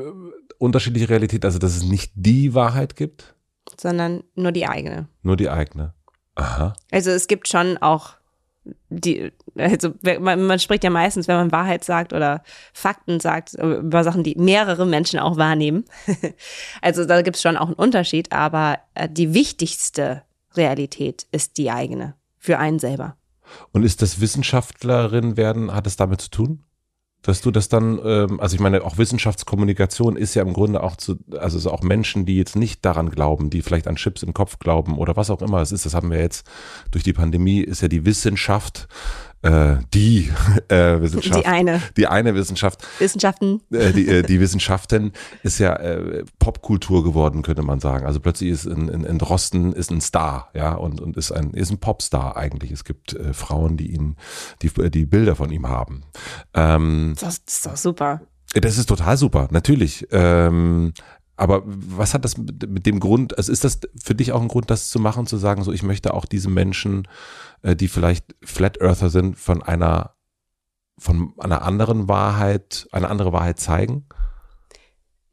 unterschiedliche 0.57 1.09
Realität, 1.09 1.43
also 1.43 1.59
dass 1.59 1.75
es 1.75 1.83
nicht 1.83 2.13
die 2.15 2.53
Wahrheit 2.53 2.95
gibt? 2.95 3.35
sondern 3.79 4.23
nur 4.35 4.51
die 4.51 4.67
eigene. 4.67 5.07
Nur 5.21 5.37
die 5.37 5.49
eigene. 5.49 5.93
Aha. 6.35 6.73
Also 6.91 7.11
es 7.11 7.27
gibt 7.27 7.47
schon 7.47 7.77
auch 7.77 8.15
die, 8.89 9.31
also 9.57 9.93
man, 10.19 10.43
man, 10.43 10.59
spricht 10.59 10.83
ja 10.83 10.89
meistens, 10.89 11.27
wenn 11.27 11.35
man 11.35 11.51
Wahrheit 11.51 11.83
sagt 11.83 12.13
oder 12.13 12.43
Fakten 12.73 13.19
sagt, 13.19 13.53
über 13.55 14.03
Sachen, 14.03 14.23
die 14.23 14.35
mehrere 14.35 14.85
Menschen 14.85 15.19
auch 15.19 15.37
wahrnehmen. 15.37 15.85
also 16.81 17.05
da 17.05 17.21
gibt 17.21 17.35
es 17.35 17.41
schon 17.41 17.57
auch 17.57 17.67
einen 17.67 17.75
Unterschied, 17.75 18.31
aber 18.31 18.79
äh, 18.93 19.09
die 19.09 19.33
wichtigste 19.33 20.23
Realität 20.55 21.27
ist 21.31 21.57
die 21.57 21.71
eigene 21.71 22.15
für 22.37 22.59
einen 22.59 22.79
selber. 22.79 23.17
Und 23.71 23.83
ist 23.83 24.01
das 24.01 24.21
Wissenschaftlerin 24.21 25.37
werden, 25.37 25.73
hat 25.73 25.87
es 25.87 25.95
damit 25.95 26.21
zu 26.21 26.29
tun? 26.29 26.63
Dass 27.23 27.41
du 27.41 27.51
das 27.51 27.69
dann, 27.69 27.99
ähm, 28.03 28.39
also 28.39 28.53
ich 28.53 28.59
meine, 28.59 28.83
auch 28.83 28.97
Wissenschaftskommunikation 28.97 30.15
ist 30.15 30.35
ja 30.35 30.43
im 30.43 30.53
Grunde 30.53 30.83
auch 30.83 30.97
zu, 30.97 31.17
also 31.37 31.57
so 31.57 31.71
auch 31.71 31.81
Menschen, 31.81 32.25
die 32.25 32.37
jetzt 32.37 32.55
nicht 32.55 32.85
daran 32.85 33.09
glauben, 33.09 33.49
die 33.49 33.61
vielleicht 33.61 33.87
an 33.87 33.95
Chips 33.95 34.21
im 34.23 34.33
Kopf 34.33 34.59
glauben 34.59 34.97
oder 34.97 35.15
was 35.15 35.29
auch 35.29 35.41
immer 35.41 35.61
es 35.61 35.71
ist, 35.71 35.85
das 35.85 35.93
haben 35.93 36.11
wir 36.11 36.19
jetzt 36.19 36.45
durch 36.91 37.03
die 37.03 37.13
Pandemie, 37.13 37.61
ist 37.61 37.81
ja 37.81 37.87
die 37.87 38.05
Wissenschaft 38.05 38.87
äh, 39.43 39.77
die 39.93 40.31
äh, 40.69 40.99
Wissenschaft. 41.01 41.39
Die 41.39 41.45
eine. 41.45 41.81
Die 41.97 42.07
eine 42.07 42.33
Wissenschaft. 42.33 42.85
Wissenschaften. 42.99 43.61
Äh, 43.71 43.91
die, 43.91 44.07
äh, 44.07 44.23
die 44.23 44.39
Wissenschaften 44.39 45.11
ist 45.43 45.59
ja 45.59 45.75
äh, 45.75 46.23
Popkultur 46.39 47.03
geworden, 47.03 47.41
könnte 47.41 47.61
man 47.61 47.79
sagen. 47.79 48.05
Also 48.05 48.19
plötzlich 48.19 48.49
ist 48.49 48.65
in, 48.65 48.87
in, 48.87 49.03
in 49.03 49.19
Drosten 49.19 49.73
ist 49.73 49.91
ein 49.91 50.01
Star, 50.01 50.49
ja, 50.53 50.73
und, 50.73 51.01
und 51.01 51.17
ist 51.17 51.31
ein, 51.31 51.51
ist 51.51 51.71
ein 51.71 51.77
Popstar 51.77 52.37
eigentlich. 52.37 52.71
Es 52.71 52.83
gibt 52.85 53.13
äh, 53.13 53.33
Frauen, 53.33 53.77
die 53.77 53.91
ihn, 53.91 54.15
die, 54.61 54.71
die 54.89 55.05
Bilder 55.05 55.35
von 55.35 55.51
ihm 55.51 55.67
haben. 55.67 56.03
Ähm, 56.53 57.15
das 57.19 57.41
ist 57.45 57.65
doch 57.65 57.77
super. 57.77 58.21
Das 58.53 58.77
ist 58.77 58.85
total 58.85 59.17
super, 59.17 59.47
natürlich. 59.51 60.07
Ähm, 60.11 60.93
aber 61.35 61.63
was 61.65 62.13
hat 62.13 62.25
das 62.25 62.37
mit, 62.37 62.85
dem 62.85 62.99
Grund, 62.99 63.37
also 63.37 63.51
ist 63.51 63.63
das 63.63 63.79
für 63.95 64.13
dich 64.13 64.31
auch 64.31 64.41
ein 64.41 64.47
Grund, 64.47 64.69
das 64.69 64.89
zu 64.89 64.99
machen, 64.99 65.25
zu 65.25 65.37
sagen, 65.37 65.63
so 65.63 65.71
ich 65.71 65.83
möchte 65.83 66.13
auch 66.13 66.25
diese 66.25 66.49
Menschen 66.49 67.07
äh, 67.63 67.75
die 67.75 67.87
vielleicht 67.87 68.35
Flat 68.43 68.79
Earther 68.81 69.09
sind, 69.09 69.37
von 69.37 69.63
einer, 69.63 70.11
von 70.97 71.33
einer 71.39 71.63
anderen 71.63 72.07
Wahrheit, 72.07 72.87
eine 72.91 73.09
andere 73.09 73.33
Wahrheit 73.33 73.59
zeigen? 73.59 74.05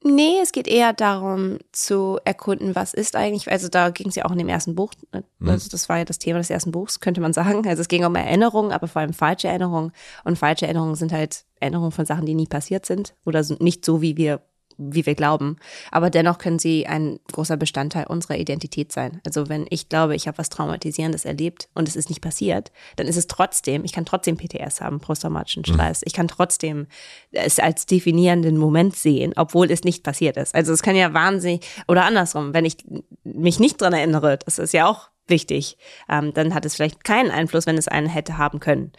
Nee, 0.02 0.38
es 0.42 0.52
geht 0.52 0.66
eher 0.66 0.94
darum 0.94 1.58
zu 1.72 2.18
erkunden, 2.24 2.74
was 2.74 2.94
ist 2.94 3.16
eigentlich, 3.16 3.50
also 3.50 3.68
da 3.68 3.90
ging 3.90 4.08
es 4.08 4.14
ja 4.14 4.24
auch 4.24 4.30
in 4.30 4.38
dem 4.38 4.48
ersten 4.48 4.74
Buch, 4.74 4.92
ne? 5.12 5.24
mhm. 5.40 5.50
also 5.50 5.68
das 5.68 5.90
war 5.90 5.98
ja 5.98 6.06
das 6.06 6.18
Thema 6.18 6.38
des 6.38 6.48
ersten 6.48 6.70
Buchs, 6.70 7.00
könnte 7.00 7.20
man 7.20 7.34
sagen. 7.34 7.66
Also 7.68 7.82
es 7.82 7.88
ging 7.88 8.06
um 8.06 8.14
Erinnerungen, 8.14 8.72
aber 8.72 8.88
vor 8.88 9.02
allem 9.02 9.12
falsche 9.12 9.48
Erinnerungen. 9.48 9.92
Und 10.24 10.38
falsche 10.38 10.64
Erinnerungen 10.64 10.94
sind 10.94 11.12
halt 11.12 11.44
Erinnerungen 11.56 11.92
von 11.92 12.06
Sachen, 12.06 12.24
die 12.24 12.34
nie 12.34 12.46
passiert 12.46 12.86
sind 12.86 13.14
oder 13.26 13.44
nicht 13.58 13.84
so, 13.84 14.00
wie 14.00 14.16
wir 14.16 14.40
wie 14.80 15.04
wir 15.06 15.14
glauben. 15.14 15.56
Aber 15.90 16.10
dennoch 16.10 16.38
können 16.38 16.58
sie 16.58 16.86
ein 16.86 17.20
großer 17.32 17.56
Bestandteil 17.56 18.06
unserer 18.06 18.38
Identität 18.38 18.92
sein. 18.92 19.20
Also 19.24 19.48
wenn 19.48 19.66
ich 19.70 19.88
glaube, 19.88 20.16
ich 20.16 20.26
habe 20.26 20.38
was 20.38 20.48
Traumatisierendes 20.48 21.24
erlebt 21.24 21.68
und 21.74 21.88
es 21.88 21.96
ist 21.96 22.08
nicht 22.08 22.22
passiert, 22.22 22.72
dann 22.96 23.06
ist 23.06 23.16
es 23.16 23.26
trotzdem, 23.26 23.84
ich 23.84 23.92
kann 23.92 24.06
trotzdem 24.06 24.36
PTS 24.36 24.80
haben, 24.80 25.00
posttraumatischen 25.00 25.64
mhm. 25.66 25.74
Stress. 25.74 26.00
Mhm. 26.00 26.04
Ich 26.06 26.12
kann 26.14 26.28
trotzdem 26.28 26.86
es 27.30 27.58
als 27.58 27.86
definierenden 27.86 28.56
Moment 28.56 28.96
sehen, 28.96 29.32
obwohl 29.36 29.70
es 29.70 29.84
nicht 29.84 30.02
passiert 30.02 30.36
ist. 30.36 30.54
Also 30.54 30.72
es 30.72 30.82
kann 30.82 30.96
ja 30.96 31.12
wahnsinnig, 31.12 31.66
oder 31.86 32.04
andersrum, 32.04 32.54
wenn 32.54 32.64
ich 32.64 32.78
mich 33.24 33.60
nicht 33.60 33.80
dran 33.80 33.92
erinnere, 33.92 34.38
das 34.38 34.58
ist 34.58 34.72
ja 34.72 34.86
auch 34.86 35.10
wichtig, 35.26 35.78
ähm, 36.08 36.34
dann 36.34 36.54
hat 36.54 36.64
es 36.64 36.74
vielleicht 36.74 37.04
keinen 37.04 37.30
Einfluss, 37.30 37.66
wenn 37.66 37.78
es 37.78 37.88
einen 37.88 38.08
hätte 38.08 38.38
haben 38.38 38.60
können. 38.60 38.92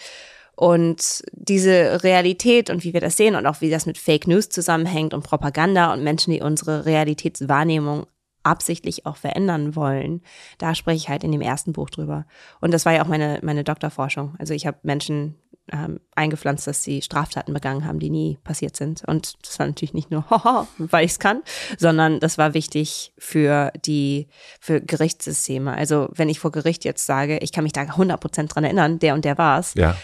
Und 0.62 1.24
diese 1.32 2.04
Realität 2.04 2.70
und 2.70 2.84
wie 2.84 2.94
wir 2.94 3.02
das 3.02 3.18
sehen 3.18 3.36
und 3.36 3.48
auch 3.48 3.62
wie 3.62 3.72
das 3.72 3.88
mit 3.88 3.98
Fake 3.98 4.28
News 4.28 4.50
zusammenhängt 4.50 5.16
und 5.16 5.24
Propaganda 5.24 5.92
und 5.92 6.04
Menschen, 6.04 6.32
die 6.32 6.42
unsere 6.42 6.86
Realitätswahrnehmung 6.86 8.06
absichtlich 8.44 9.08
auch 9.08 9.18
verändern 9.18 9.76
wollen, 9.76 10.22
da 10.60 10.76
spreche 10.76 10.98
ich 10.98 11.10
halt 11.10 11.24
in 11.24 11.32
dem 11.32 11.42
ersten 11.42 11.74
Buch 11.74 11.90
drüber. 11.90 12.28
Und 12.60 12.76
das 12.76 12.86
war 12.86 12.94
ja 12.94 13.02
auch 13.02 13.08
meine, 13.08 13.40
meine 13.42 13.64
Doktorforschung. 13.64 14.36
Also 14.38 14.54
ich 14.54 14.68
habe 14.68 14.78
Menschen 14.84 15.34
ähm, 15.72 16.00
eingepflanzt, 16.14 16.68
dass 16.68 16.84
sie 16.84 17.02
Straftaten 17.02 17.56
begangen 17.56 17.88
haben, 17.88 17.98
die 17.98 18.12
nie 18.12 18.38
passiert 18.44 18.76
sind. 18.76 19.04
Und 19.08 19.34
das 19.44 19.58
war 19.58 19.66
natürlich 19.66 19.96
nicht 19.96 20.12
nur, 20.12 20.26
weil 20.78 21.06
ich 21.06 21.14
es 21.14 21.20
kann, 21.20 21.42
sondern 21.80 22.20
das 22.20 22.38
war 22.38 22.54
wichtig 22.54 23.14
für 23.18 23.72
die, 23.84 24.28
für 24.60 24.80
Gerichtssysteme. 24.80 25.74
Also 25.74 26.10
wenn 26.12 26.30
ich 26.30 26.40
vor 26.40 26.52
Gericht 26.52 26.86
jetzt 26.86 27.08
sage, 27.08 27.40
ich 27.40 27.52
kann 27.52 27.64
mich 27.64 27.74
da 27.74 27.82
100% 27.82 28.48
dran 28.48 28.64
erinnern, 28.64 29.00
der 29.00 29.16
und 29.16 29.26
der 29.26 29.40
war 29.40 29.58
es, 29.58 29.74
ja 29.74 29.96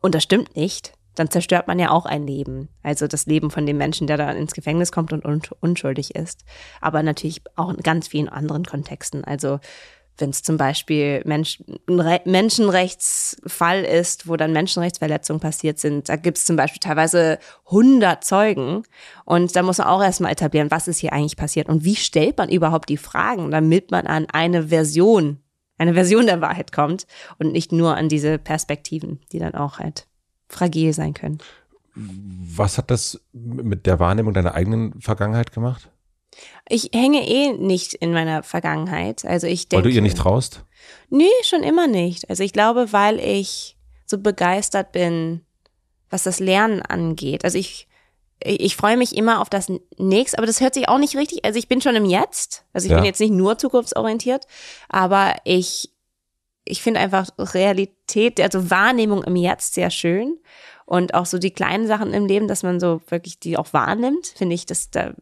und 0.00 0.14
das 0.14 0.22
stimmt 0.22 0.56
nicht, 0.56 0.92
dann 1.14 1.30
zerstört 1.30 1.66
man 1.66 1.78
ja 1.78 1.90
auch 1.90 2.06
ein 2.06 2.26
Leben. 2.26 2.68
Also 2.82 3.06
das 3.06 3.26
Leben 3.26 3.50
von 3.50 3.66
dem 3.66 3.76
Menschen, 3.76 4.06
der 4.06 4.16
da 4.16 4.30
ins 4.30 4.54
Gefängnis 4.54 4.92
kommt 4.92 5.12
und 5.12 5.24
un 5.24 5.42
unschuldig 5.60 6.14
ist. 6.14 6.44
Aber 6.80 7.02
natürlich 7.02 7.42
auch 7.56 7.70
in 7.70 7.78
ganz 7.78 8.08
vielen 8.08 8.28
anderen 8.28 8.64
Kontexten. 8.64 9.24
Also 9.24 9.60
wenn 10.20 10.30
es 10.30 10.42
zum 10.42 10.56
Beispiel 10.56 11.22
Mensch, 11.24 11.62
ein 11.88 12.20
Menschenrechtsfall 12.24 13.84
ist, 13.84 14.28
wo 14.28 14.36
dann 14.36 14.52
Menschenrechtsverletzungen 14.52 15.40
passiert 15.40 15.78
sind, 15.78 16.08
da 16.08 16.16
gibt 16.16 16.38
es 16.38 16.44
zum 16.44 16.56
Beispiel 16.56 16.80
teilweise 16.80 17.38
100 17.66 18.22
Zeugen 18.22 18.82
und 19.24 19.56
da 19.56 19.62
muss 19.62 19.78
man 19.78 19.88
auch 19.88 20.02
erstmal 20.02 20.32
etablieren, 20.32 20.70
was 20.70 20.88
ist 20.88 20.98
hier 20.98 21.12
eigentlich 21.12 21.36
passiert 21.36 21.68
und 21.68 21.84
wie 21.84 21.96
stellt 21.96 22.38
man 22.38 22.50
überhaupt 22.50 22.88
die 22.88 22.98
Fragen, 22.98 23.50
damit 23.50 23.90
man 23.90 24.06
an 24.06 24.26
eine 24.30 24.68
Version 24.68 25.40
eine 25.80 25.94
Version 25.94 26.26
der 26.26 26.42
Wahrheit 26.42 26.72
kommt 26.72 27.06
und 27.38 27.52
nicht 27.52 27.72
nur 27.72 27.96
an 27.96 28.10
diese 28.10 28.38
Perspektiven, 28.38 29.20
die 29.32 29.38
dann 29.38 29.54
auch 29.54 29.78
halt 29.78 30.06
fragil 30.48 30.92
sein 30.92 31.14
können. 31.14 31.38
Was 31.94 32.76
hat 32.76 32.90
das 32.90 33.20
mit 33.32 33.86
der 33.86 33.98
Wahrnehmung 33.98 34.34
deiner 34.34 34.54
eigenen 34.54 35.00
Vergangenheit 35.00 35.52
gemacht? 35.52 35.90
Ich 36.68 36.90
hänge 36.94 37.26
eh 37.26 37.52
nicht 37.52 37.94
in 37.94 38.12
meiner 38.12 38.42
Vergangenheit. 38.42 39.24
Also 39.24 39.46
ich 39.46 39.68
denke. 39.68 39.84
Weil 39.84 39.90
du 39.90 39.96
ihr 39.96 40.02
nicht 40.02 40.18
traust? 40.18 40.64
Nee, 41.08 41.24
schon 41.42 41.62
immer 41.62 41.86
nicht. 41.86 42.28
Also 42.28 42.42
ich 42.42 42.52
glaube, 42.52 42.92
weil 42.92 43.18
ich 43.18 43.76
so 44.06 44.18
begeistert 44.18 44.92
bin, 44.92 45.40
was 46.10 46.24
das 46.24 46.40
Lernen 46.40 46.82
angeht. 46.82 47.44
Also 47.44 47.58
ich 47.58 47.88
ich 48.42 48.76
freue 48.76 48.96
mich 48.96 49.16
immer 49.16 49.40
auf 49.40 49.50
das 49.50 49.70
nächste, 49.98 50.38
aber 50.38 50.46
das 50.46 50.60
hört 50.60 50.74
sich 50.74 50.88
auch 50.88 50.98
nicht 50.98 51.16
richtig. 51.16 51.44
Also 51.44 51.58
ich 51.58 51.68
bin 51.68 51.80
schon 51.80 51.96
im 51.96 52.04
Jetzt. 52.04 52.64
Also 52.72 52.86
ich 52.86 52.92
ja. 52.92 52.96
bin 52.96 53.04
jetzt 53.04 53.20
nicht 53.20 53.32
nur 53.32 53.58
zukunftsorientiert, 53.58 54.46
aber 54.88 55.36
ich, 55.44 55.90
ich 56.64 56.82
finde 56.82 57.00
einfach 57.00 57.28
Realität, 57.38 58.40
also 58.40 58.70
Wahrnehmung 58.70 59.22
im 59.24 59.36
Jetzt 59.36 59.74
sehr 59.74 59.90
schön. 59.90 60.38
Und 60.86 61.14
auch 61.14 61.24
so 61.24 61.38
die 61.38 61.52
kleinen 61.52 61.86
Sachen 61.86 62.12
im 62.12 62.26
Leben, 62.26 62.48
dass 62.48 62.64
man 62.64 62.80
so 62.80 63.00
wirklich 63.10 63.38
die 63.38 63.56
auch 63.56 63.72
wahrnimmt, 63.72 64.26
finde 64.26 64.56
ich, 64.56 64.66
das 64.66 64.90
da 64.90 65.12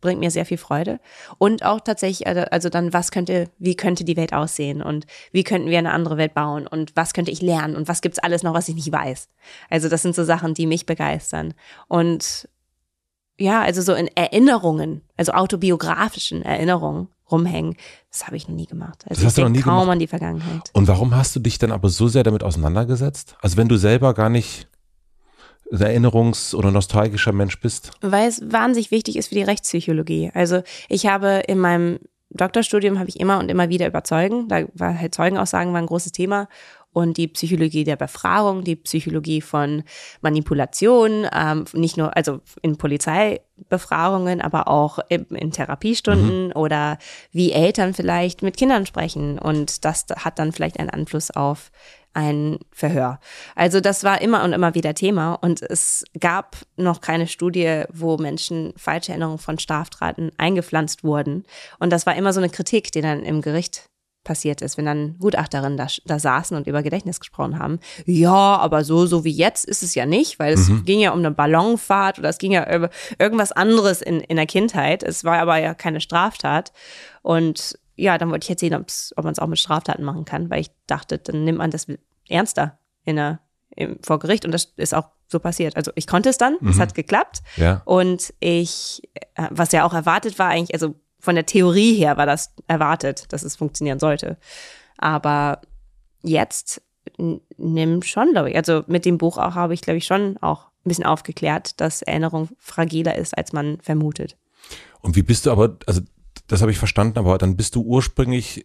bringt 0.00 0.20
mir 0.20 0.30
sehr 0.30 0.46
viel 0.46 0.56
Freude. 0.56 1.00
Und 1.38 1.64
auch 1.64 1.80
tatsächlich, 1.80 2.28
also, 2.28 2.42
also 2.42 2.68
dann, 2.68 2.92
was 2.92 3.10
könnte, 3.10 3.50
wie 3.58 3.74
könnte 3.74 4.04
die 4.04 4.16
Welt 4.16 4.32
aussehen 4.32 4.82
und 4.82 5.04
wie 5.32 5.42
könnten 5.42 5.68
wir 5.68 5.78
eine 5.78 5.90
andere 5.90 6.16
Welt 6.16 6.32
bauen 6.32 6.68
und 6.68 6.94
was 6.94 7.12
könnte 7.12 7.32
ich 7.32 7.42
lernen 7.42 7.74
und 7.74 7.88
was 7.88 8.02
gibt's 8.02 8.20
alles 8.20 8.44
noch, 8.44 8.54
was 8.54 8.68
ich 8.68 8.76
nicht 8.76 8.92
weiß. 8.92 9.28
Also 9.68 9.88
das 9.88 10.02
sind 10.02 10.14
so 10.14 10.22
Sachen, 10.22 10.54
die 10.54 10.66
mich 10.66 10.86
begeistern. 10.86 11.54
Und 11.88 12.48
ja, 13.38 13.62
also 13.62 13.82
so 13.82 13.94
in 13.94 14.08
Erinnerungen, 14.14 15.02
also 15.16 15.32
autobiografischen 15.32 16.42
Erinnerungen 16.42 17.08
rumhängen, 17.30 17.76
das 18.10 18.26
habe 18.26 18.36
ich 18.36 18.48
noch 18.48 18.54
nie 18.54 18.66
gemacht. 18.66 19.04
Also 19.08 19.20
das 19.20 19.26
hast 19.26 19.38
du 19.38 19.42
noch 19.42 19.48
nie 19.48 19.60
kaum 19.60 19.80
gemacht? 19.80 19.92
an 19.92 19.98
die 19.98 20.06
Vergangenheit. 20.06 20.70
Und 20.72 20.88
warum 20.88 21.14
hast 21.14 21.34
du 21.34 21.40
dich 21.40 21.58
dann 21.58 21.72
aber 21.72 21.88
so 21.88 22.08
sehr 22.08 22.22
damit 22.22 22.42
auseinandergesetzt? 22.42 23.36
Also 23.42 23.56
wenn 23.56 23.68
du 23.68 23.76
selber 23.76 24.14
gar 24.14 24.28
nicht 24.28 24.68
ein 25.72 25.78
erinnerungs- 25.78 26.54
oder 26.54 26.70
nostalgischer 26.70 27.32
Mensch 27.32 27.60
bist. 27.60 27.90
Weil 28.00 28.28
es 28.28 28.40
wahnsinnig 28.52 28.92
wichtig 28.92 29.16
ist 29.16 29.28
für 29.28 29.34
die 29.34 29.42
Rechtspsychologie. 29.42 30.30
Also 30.32 30.62
ich 30.88 31.06
habe 31.06 31.42
in 31.48 31.58
meinem 31.58 31.98
Doktorstudium 32.30 32.98
habe 32.98 33.08
ich 33.08 33.18
immer 33.18 33.38
und 33.38 33.50
immer 33.50 33.68
wieder 33.68 33.86
über 33.86 34.04
Zeugen, 34.04 34.48
da 34.48 34.64
war 34.74 34.98
halt 34.98 35.14
Zeugenaussagen 35.14 35.72
war 35.72 35.80
ein 35.80 35.86
großes 35.86 36.12
Thema 36.12 36.48
und 36.96 37.18
die 37.18 37.28
Psychologie 37.28 37.84
der 37.84 37.96
Befragung, 37.96 38.64
die 38.64 38.74
Psychologie 38.74 39.42
von 39.42 39.82
Manipulation, 40.22 41.26
ähm, 41.30 41.66
nicht 41.74 41.98
nur 41.98 42.16
also 42.16 42.40
in 42.62 42.78
Polizeibefragungen, 42.78 44.40
aber 44.40 44.66
auch 44.68 45.00
in, 45.10 45.26
in 45.26 45.50
Therapiestunden 45.50 46.52
oder 46.54 46.96
wie 47.32 47.52
Eltern 47.52 47.92
vielleicht 47.92 48.42
mit 48.42 48.56
Kindern 48.56 48.86
sprechen. 48.86 49.38
Und 49.38 49.84
das 49.84 50.06
hat 50.16 50.38
dann 50.38 50.52
vielleicht 50.52 50.80
einen 50.80 50.88
Einfluss 50.88 51.30
auf 51.30 51.70
ein 52.14 52.60
Verhör. 52.72 53.20
Also 53.54 53.80
das 53.80 54.02
war 54.02 54.22
immer 54.22 54.42
und 54.42 54.54
immer 54.54 54.74
wieder 54.74 54.94
Thema. 54.94 55.34
Und 55.34 55.60
es 55.60 56.02
gab 56.18 56.56
noch 56.78 57.02
keine 57.02 57.26
Studie, 57.26 57.82
wo 57.92 58.16
Menschen 58.16 58.72
falsche 58.78 59.12
Erinnerungen 59.12 59.36
von 59.36 59.58
Straftaten 59.58 60.32
eingepflanzt 60.38 61.04
wurden. 61.04 61.44
Und 61.78 61.92
das 61.92 62.06
war 62.06 62.16
immer 62.16 62.32
so 62.32 62.40
eine 62.40 62.48
Kritik, 62.48 62.90
die 62.90 63.02
dann 63.02 63.22
im 63.22 63.42
Gericht 63.42 63.90
passiert 64.26 64.60
ist, 64.60 64.76
wenn 64.76 64.84
dann 64.84 65.16
Gutachterinnen 65.18 65.78
da, 65.78 65.86
da 66.04 66.18
saßen 66.18 66.54
und 66.56 66.66
über 66.66 66.82
Gedächtnis 66.82 67.18
gesprochen 67.20 67.58
haben. 67.58 67.78
Ja, 68.04 68.56
aber 68.58 68.84
so, 68.84 69.06
so 69.06 69.24
wie 69.24 69.30
jetzt 69.32 69.64
ist 69.64 69.82
es 69.82 69.94
ja 69.94 70.04
nicht, 70.04 70.38
weil 70.38 70.52
es 70.52 70.70
ging 70.84 71.00
ja 71.00 71.12
um 71.12 71.20
eine 71.20 71.30
Ballonfahrt 71.30 72.18
oder 72.18 72.28
es 72.28 72.36
ging 72.38 72.52
ja 72.52 72.70
über 72.74 72.90
irgendwas 73.18 73.52
anderes 73.52 74.02
in, 74.02 74.20
in 74.20 74.36
der 74.36 74.46
Kindheit. 74.46 75.02
Es 75.02 75.24
war 75.24 75.38
aber 75.38 75.56
ja 75.58 75.72
keine 75.72 76.00
Straftat. 76.00 76.72
Und 77.22 77.78
ja, 77.94 78.18
dann 78.18 78.30
wollte 78.30 78.44
ich 78.44 78.48
jetzt 78.50 78.60
sehen, 78.60 78.74
ob 78.74 79.24
man 79.24 79.32
es 79.32 79.38
auch 79.38 79.46
mit 79.46 79.58
Straftaten 79.58 80.04
machen 80.04 80.26
kann, 80.26 80.50
weil 80.50 80.60
ich 80.60 80.70
dachte, 80.86 81.18
dann 81.18 81.44
nimmt 81.44 81.58
man 81.58 81.70
das 81.70 81.86
ernster 82.28 82.78
in 83.04 83.16
der, 83.16 83.40
im, 83.70 83.98
vor 84.02 84.18
Gericht 84.18 84.44
und 84.44 84.52
das 84.52 84.72
ist 84.76 84.94
auch 84.94 85.08
so 85.28 85.38
passiert. 85.40 85.76
Also 85.76 85.90
ich 85.94 86.06
konnte 86.06 86.28
es 86.28 86.38
dann, 86.38 86.56
es 86.68 86.78
hat 86.78 86.94
geklappt 86.94 87.40
Ja. 87.56 87.82
und 87.84 88.32
ich, 88.38 89.02
äh, 89.34 89.48
was 89.50 89.72
ja 89.72 89.84
auch 89.84 89.94
erwartet 89.94 90.38
war 90.38 90.48
eigentlich, 90.48 90.74
also 90.74 90.94
von 91.26 91.34
der 91.34 91.44
Theorie 91.44 91.94
her 91.94 92.16
war 92.16 92.24
das 92.24 92.54
erwartet, 92.68 93.32
dass 93.32 93.42
es 93.42 93.56
funktionieren 93.56 93.98
sollte. 93.98 94.38
Aber 94.96 95.60
jetzt 96.22 96.80
nimm 97.18 98.02
schon, 98.02 98.30
glaube 98.30 98.50
ich, 98.50 98.56
also 98.56 98.84
mit 98.86 99.04
dem 99.04 99.18
Buch 99.18 99.36
auch 99.36 99.56
habe 99.56 99.74
ich, 99.74 99.80
glaube 99.80 99.98
ich, 99.98 100.06
schon 100.06 100.36
auch 100.38 100.68
ein 100.84 100.88
bisschen 100.88 101.04
aufgeklärt, 101.04 101.80
dass 101.80 102.02
Erinnerung 102.02 102.48
fragiler 102.60 103.16
ist, 103.16 103.36
als 103.36 103.52
man 103.52 103.80
vermutet. 103.80 104.36
Und 105.00 105.16
wie 105.16 105.22
bist 105.22 105.46
du 105.46 105.50
aber, 105.50 105.76
also 105.86 106.00
das 106.46 106.62
habe 106.62 106.70
ich 106.70 106.78
verstanden, 106.78 107.18
aber 107.18 107.38
dann 107.38 107.56
bist 107.56 107.74
du 107.74 107.82
ursprünglich 107.82 108.64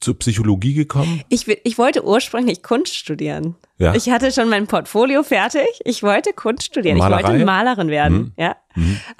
zur 0.00 0.18
Psychologie 0.18 0.74
gekommen? 0.74 1.22
Ich, 1.28 1.46
ich 1.48 1.78
wollte 1.78 2.04
ursprünglich 2.04 2.62
Kunst 2.62 2.94
studieren. 2.94 3.56
Ja. 3.78 3.94
Ich 3.94 4.10
hatte 4.10 4.32
schon 4.32 4.48
mein 4.48 4.66
Portfolio 4.66 5.22
fertig. 5.22 5.68
Ich 5.84 6.02
wollte 6.02 6.32
Kunst 6.32 6.64
studieren. 6.64 6.98
Malerei? 6.98 7.20
Ich 7.20 7.26
wollte 7.28 7.44
Malerin 7.44 7.88
werden. 7.88 8.32
Ja. 8.36 8.56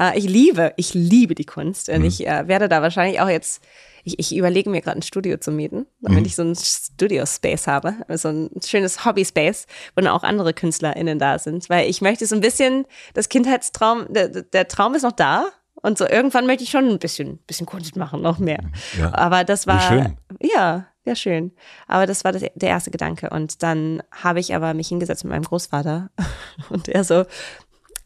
Äh, 0.00 0.18
ich 0.18 0.24
liebe, 0.24 0.72
ich 0.76 0.94
liebe 0.94 1.34
die 1.34 1.44
Kunst. 1.44 1.88
Und 1.88 2.04
ich 2.04 2.26
äh, 2.26 2.48
werde 2.48 2.68
da 2.68 2.82
wahrscheinlich 2.82 3.20
auch 3.20 3.28
jetzt, 3.28 3.62
ich, 4.04 4.18
ich 4.18 4.36
überlege 4.36 4.70
mir 4.70 4.80
gerade 4.80 4.98
ein 4.98 5.02
Studio 5.02 5.36
zu 5.38 5.50
mieten, 5.50 5.86
damit 6.00 6.26
ich 6.26 6.34
so 6.34 6.42
ein 6.42 6.54
Studio-Space 6.56 7.66
habe. 7.66 7.94
So 8.14 8.28
ein 8.28 8.50
schönes 8.64 9.04
Hobby-Space, 9.04 9.66
wo 9.94 10.00
dann 10.00 10.10
auch 10.10 10.22
andere 10.22 10.54
KünstlerInnen 10.54 11.18
da 11.18 11.38
sind. 11.38 11.68
Weil 11.70 11.88
ich 11.88 12.00
möchte 12.00 12.26
so 12.26 12.34
ein 12.34 12.40
bisschen, 12.40 12.86
das 13.14 13.28
Kindheitstraum, 13.28 14.06
der, 14.12 14.28
der 14.28 14.68
Traum 14.68 14.94
ist 14.94 15.02
noch 15.02 15.12
da. 15.12 15.48
Und 15.82 15.98
so 15.98 16.06
irgendwann 16.08 16.46
möchte 16.46 16.64
ich 16.64 16.70
schon 16.70 16.88
ein 16.88 16.98
bisschen, 16.98 17.38
bisschen 17.46 17.66
Kunst 17.66 17.96
machen, 17.96 18.22
noch 18.22 18.38
mehr. 18.38 18.60
Ja. 18.98 19.14
Aber 19.14 19.44
das 19.44 19.66
Wie 19.66 19.70
war, 19.70 19.80
schön. 19.80 20.16
ja, 20.40 20.86
ja, 21.04 21.14
schön. 21.14 21.52
Aber 21.86 22.06
das 22.06 22.24
war 22.24 22.32
das, 22.32 22.42
der 22.54 22.68
erste 22.68 22.90
Gedanke. 22.90 23.30
Und 23.30 23.62
dann 23.62 24.02
habe 24.10 24.40
ich 24.40 24.54
aber 24.54 24.74
mich 24.74 24.88
hingesetzt 24.88 25.24
mit 25.24 25.32
meinem 25.32 25.44
Großvater 25.44 26.10
und 26.70 26.88
er 26.88 27.04
so, 27.04 27.24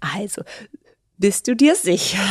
also, 0.01 0.43
bist 1.19 1.49
du 1.49 1.57
dir 1.57 1.75
sicher? 1.75 2.23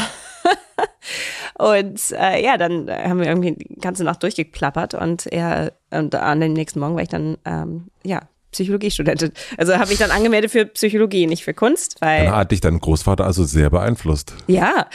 und 1.57 1.99
äh, 2.11 2.43
ja, 2.43 2.57
dann 2.57 2.89
haben 2.89 3.19
wir 3.19 3.27
irgendwie 3.27 3.53
die 3.53 3.75
ganze 3.75 4.03
Nacht 4.03 4.23
durchgeklappert 4.23 4.93
und 4.93 5.27
er, 5.27 5.73
und 5.89 6.13
an 6.15 6.39
dem 6.39 6.53
nächsten 6.53 6.79
Morgen 6.79 6.95
war 6.95 7.03
ich 7.03 7.09
dann, 7.09 7.37
ähm, 7.45 7.87
ja, 8.03 8.21
Psychologiestudentin. 8.51 9.31
Also 9.57 9.77
habe 9.77 9.91
ich 9.93 9.99
dann 9.99 10.11
angemeldet 10.11 10.51
für 10.51 10.65
Psychologie, 10.65 11.25
nicht 11.27 11.43
für 11.43 11.53
Kunst, 11.53 11.95
weil 11.99 12.25
Dann 12.25 12.35
hat 12.35 12.51
dich 12.51 12.61
dein 12.61 12.79
Großvater 12.79 13.25
also 13.25 13.43
sehr 13.43 13.69
beeinflusst. 13.69 14.33
ja, 14.47 14.87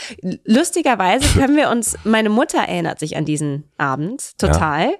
lustigerweise 0.45 1.27
können 1.39 1.55
wir 1.55 1.69
uns, 1.69 1.95
meine 2.03 2.29
Mutter 2.29 2.59
erinnert 2.59 2.99
sich 2.99 3.17
an 3.17 3.25
diesen 3.25 3.63
Abend 3.77 4.37
total. 4.37 4.95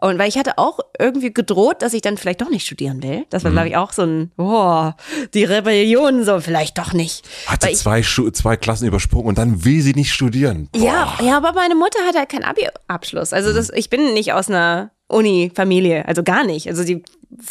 Und 0.00 0.18
weil 0.18 0.28
ich 0.28 0.38
hatte 0.38 0.56
auch 0.58 0.78
irgendwie 0.98 1.32
gedroht, 1.32 1.82
dass 1.82 1.92
ich 1.94 2.02
dann 2.02 2.16
vielleicht 2.16 2.40
doch 2.40 2.48
nicht 2.50 2.64
studieren 2.66 3.02
will. 3.02 3.26
Das 3.30 3.42
Mhm. 3.42 3.46
war, 3.48 3.52
glaube 3.52 3.68
ich, 3.68 3.76
auch 3.76 3.92
so 3.92 4.02
ein, 4.02 4.30
oh, 4.38 4.90
die 5.34 5.44
Rebellion, 5.44 6.24
so 6.24 6.40
vielleicht 6.40 6.78
doch 6.78 6.92
nicht. 6.92 7.26
Hat 7.46 7.62
Weil 7.62 7.68
sie 7.70 7.74
ich, 7.74 7.80
zwei, 7.80 8.30
zwei 8.32 8.56
Klassen 8.56 8.86
übersprungen 8.86 9.28
und 9.28 9.38
dann 9.38 9.64
will 9.64 9.80
sie 9.82 9.92
nicht 9.92 10.12
studieren. 10.12 10.68
Boah. 10.72 10.80
ja, 10.82 11.18
ja, 11.22 11.36
aber 11.36 11.52
meine 11.52 11.74
Mutter 11.74 11.98
hat 12.06 12.16
halt 12.16 12.28
keinen 12.30 12.44
Abi-Abschluss. 12.44 13.32
Also 13.32 13.52
das, 13.52 13.70
ich 13.70 13.90
bin 13.90 14.14
nicht 14.14 14.32
aus 14.32 14.48
einer 14.48 14.90
Uni-Familie, 15.10 16.06
also 16.06 16.22
gar 16.22 16.44
nicht. 16.44 16.68
Also 16.68 16.84
die 16.84 17.02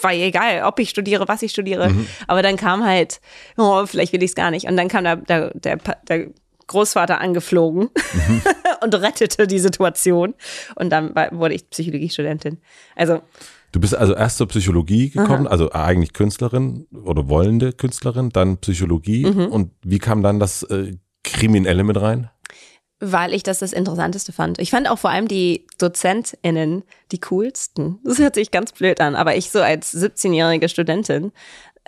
war 0.01 0.14
ihr 0.14 0.26
egal, 0.26 0.64
ob 0.64 0.80
ich 0.80 0.89
studiere, 0.89 1.28
was 1.28 1.41
ich 1.41 1.51
studiere. 1.51 1.91
Aber 2.28 2.41
dann 2.41 2.57
kam 2.57 2.86
halt, 2.86 3.22
oh, 3.57 3.86
vielleicht 3.86 4.14
will 4.14 4.24
ich 4.24 4.32
es 4.32 4.36
gar 4.36 4.51
nicht. 4.51 4.68
Und 4.68 4.78
dann 4.78 4.88
kam 4.88 5.03
der, 5.03 5.16
der, 5.18 5.51
der, 5.53 5.78
der 6.07 6.28
Großvater 6.68 7.20
angeflogen 7.20 7.89
und 8.84 8.95
rettete 8.95 9.47
die 9.47 9.60
Situation. 9.60 10.36
Und 10.76 10.89
dann 10.89 11.16
war, 11.16 11.32
wurde 11.32 11.55
ich 11.55 11.70
Psychologiestudentin. 11.70 12.60
Also 12.95 13.22
Du 13.72 13.80
bist 13.80 13.93
also 13.93 14.16
erst 14.16 14.38
zur 14.38 14.47
Psychologie 14.47 15.12
gekommen, 15.12 15.45
also 15.45 15.72
eigentlich 15.72 16.14
Künstlerin 16.14 16.88
oder 16.91 17.30
wollende 17.30 17.72
Künstlerin, 17.72 18.30
dann 18.30 18.57
Psychologie. 18.57 19.28
Mhm. 19.28 19.45
Und 19.45 19.72
wie 19.84 19.99
kam 19.99 20.24
dann 20.24 20.39
das 20.39 20.64
äh, 20.64 20.97
Kriminelle 21.24 21.84
mit 21.84 22.01
rein? 22.01 22.32
Weil 23.00 23.34
ich 23.34 23.43
das 23.43 23.60
das 23.60 23.74
Interessanteste 23.74 24.32
fand. 24.32 24.60
Ich 24.60 24.72
fand 24.72 24.89
auch 24.89 25.00
vor 25.00 25.10
allem 25.10 25.28
die 25.28 25.66
DozentInnen 25.78 26.84
die 27.12 27.20
coolsten. 27.22 28.00
Das 28.04 28.20
hört 28.20 28.36
sich 28.36 28.52
ganz 28.52 28.72
blöd 28.72 29.00
an, 29.02 29.16
aber 29.16 29.36
ich 29.36 29.52
so 29.52 29.62
als 29.62 29.93
17-jährige 29.93 30.70
Studentin, 30.70 31.32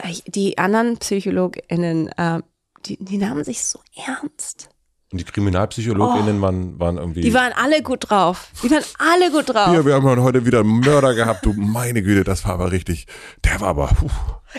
ich, 0.09 0.24
die 0.26 0.57
anderen 0.57 0.97
PsychologInnen, 0.97 2.09
äh, 2.18 2.41
die, 2.86 2.97
die 3.03 3.18
nahmen 3.18 3.43
sich 3.43 3.64
so 3.64 3.80
ernst. 3.95 4.70
Und 5.12 5.20
die 5.20 5.26
KriminalpsychologInnen 5.26 6.41
waren, 6.41 6.80
waren 6.80 6.97
irgendwie. 6.97 7.20
Oh. 7.20 7.24
Die 7.24 7.34
waren 7.34 7.51
alle 7.53 7.82
gut 7.82 8.09
drauf. 8.09 8.47
Die 8.64 8.72
waren 8.72 8.84
alle 8.97 9.30
gut 9.30 9.53
drauf. 9.53 9.70
Hier, 9.70 9.86
wir 9.86 9.95
haben 9.95 10.22
heute 10.22 10.45
wieder 10.45 10.62
einen 10.62 10.80
Mörder 10.80 11.14
gehabt, 11.14 11.45
du 11.45 11.51
meine 11.53 12.01
Güte, 12.01 12.24
das 12.24 12.45
war 12.45 12.53
aber 12.53 12.72
richtig. 12.72 13.07
Der 13.43 13.59
war 13.59 13.70
aber. 13.70 13.88
Puh. 13.88 14.07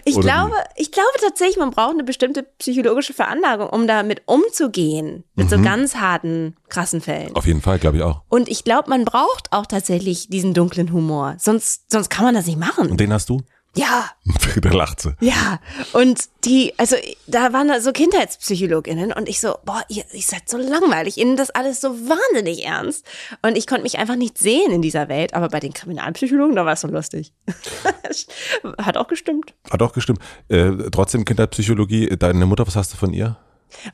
Ich 0.05 0.19
glaube, 0.19 0.55
ich 0.77 0.91
glaube 0.91 1.09
tatsächlich, 1.21 1.59
man 1.59 1.71
braucht 1.71 1.93
eine 1.93 2.05
bestimmte 2.05 2.45
psychologische 2.59 3.13
Veranlagung, 3.13 3.69
um 3.69 3.87
damit 3.87 4.23
umzugehen. 4.27 5.25
Mit 5.35 5.51
so 5.51 5.61
ganz 5.61 5.97
harten, 5.97 6.57
krassen 6.69 7.01
Fällen. 7.01 7.35
Auf 7.35 7.47
jeden 7.47 7.61
Fall, 7.61 7.79
glaube 7.79 7.99
ich 7.99 8.03
auch. 8.03 8.23
Und 8.29 8.49
ich 8.49 8.65
glaube, 8.65 8.89
man 8.89 9.05
braucht 9.05 9.53
auch 9.53 9.67
tatsächlich 9.67 10.29
diesen 10.29 10.55
dunklen 10.55 10.93
Humor. 10.93 11.37
Sonst, 11.39 11.91
sonst 11.91 12.09
kann 12.09 12.25
man 12.25 12.35
das 12.35 12.47
nicht 12.47 12.59
machen. 12.59 12.91
Und 12.91 13.01
den 13.01 13.13
hast 13.13 13.29
du? 13.29 13.43
Ja, 13.75 14.11
da 14.61 14.71
lacht 14.71 15.01
sie. 15.01 15.15
ja. 15.21 15.59
Und 15.93 16.29
die, 16.45 16.75
also 16.79 16.97
da 17.27 17.53
waren 17.53 17.69
da 17.69 17.81
so 17.81 17.93
KindheitspsychologInnen 17.93 19.13
und 19.13 19.29
ich 19.29 19.41
so, 19.41 19.55
boah, 19.65 19.83
ihr, 19.89 20.05
ihr 20.13 20.23
seid 20.23 20.49
so 20.49 20.59
langweilig, 20.59 21.17
ihnen 21.17 21.37
das 21.37 21.51
alles 21.51 21.81
so 21.81 21.91
wahnsinnig 21.91 22.65
ernst. 22.65 23.07
Und 23.41 23.57
ich 23.57 23.67
konnte 23.67 23.85
mich 23.85 23.99
einfach 23.99 24.17
nicht 24.17 24.37
sehen 24.37 24.73
in 24.73 24.83
dieser 24.83 25.09
Welt. 25.09 25.35
Aber 25.35 25.49
bei 25.49 25.61
den 25.61 25.73
Kriminalpsychologen, 25.73 26.55
da 26.55 26.67
war 26.67 26.75
es 26.75 26.83
so 26.83 26.89
lustig. 26.89 27.33
Hat 28.79 28.97
auch 28.97 29.09
gestimmt. 29.09 29.55
Hat 29.71 29.83
auch 29.83 29.93
gestimmt. 29.93 30.19
Äh, 30.49 30.73
trotzdem 30.91 31.25
Kinderpsychologie. 31.25 32.09
Deine 32.19 32.47
Mutter, 32.47 32.67
was 32.67 32.77
hast 32.77 32.93
du 32.93 32.97
von 32.99 33.13
ihr? 33.13 33.37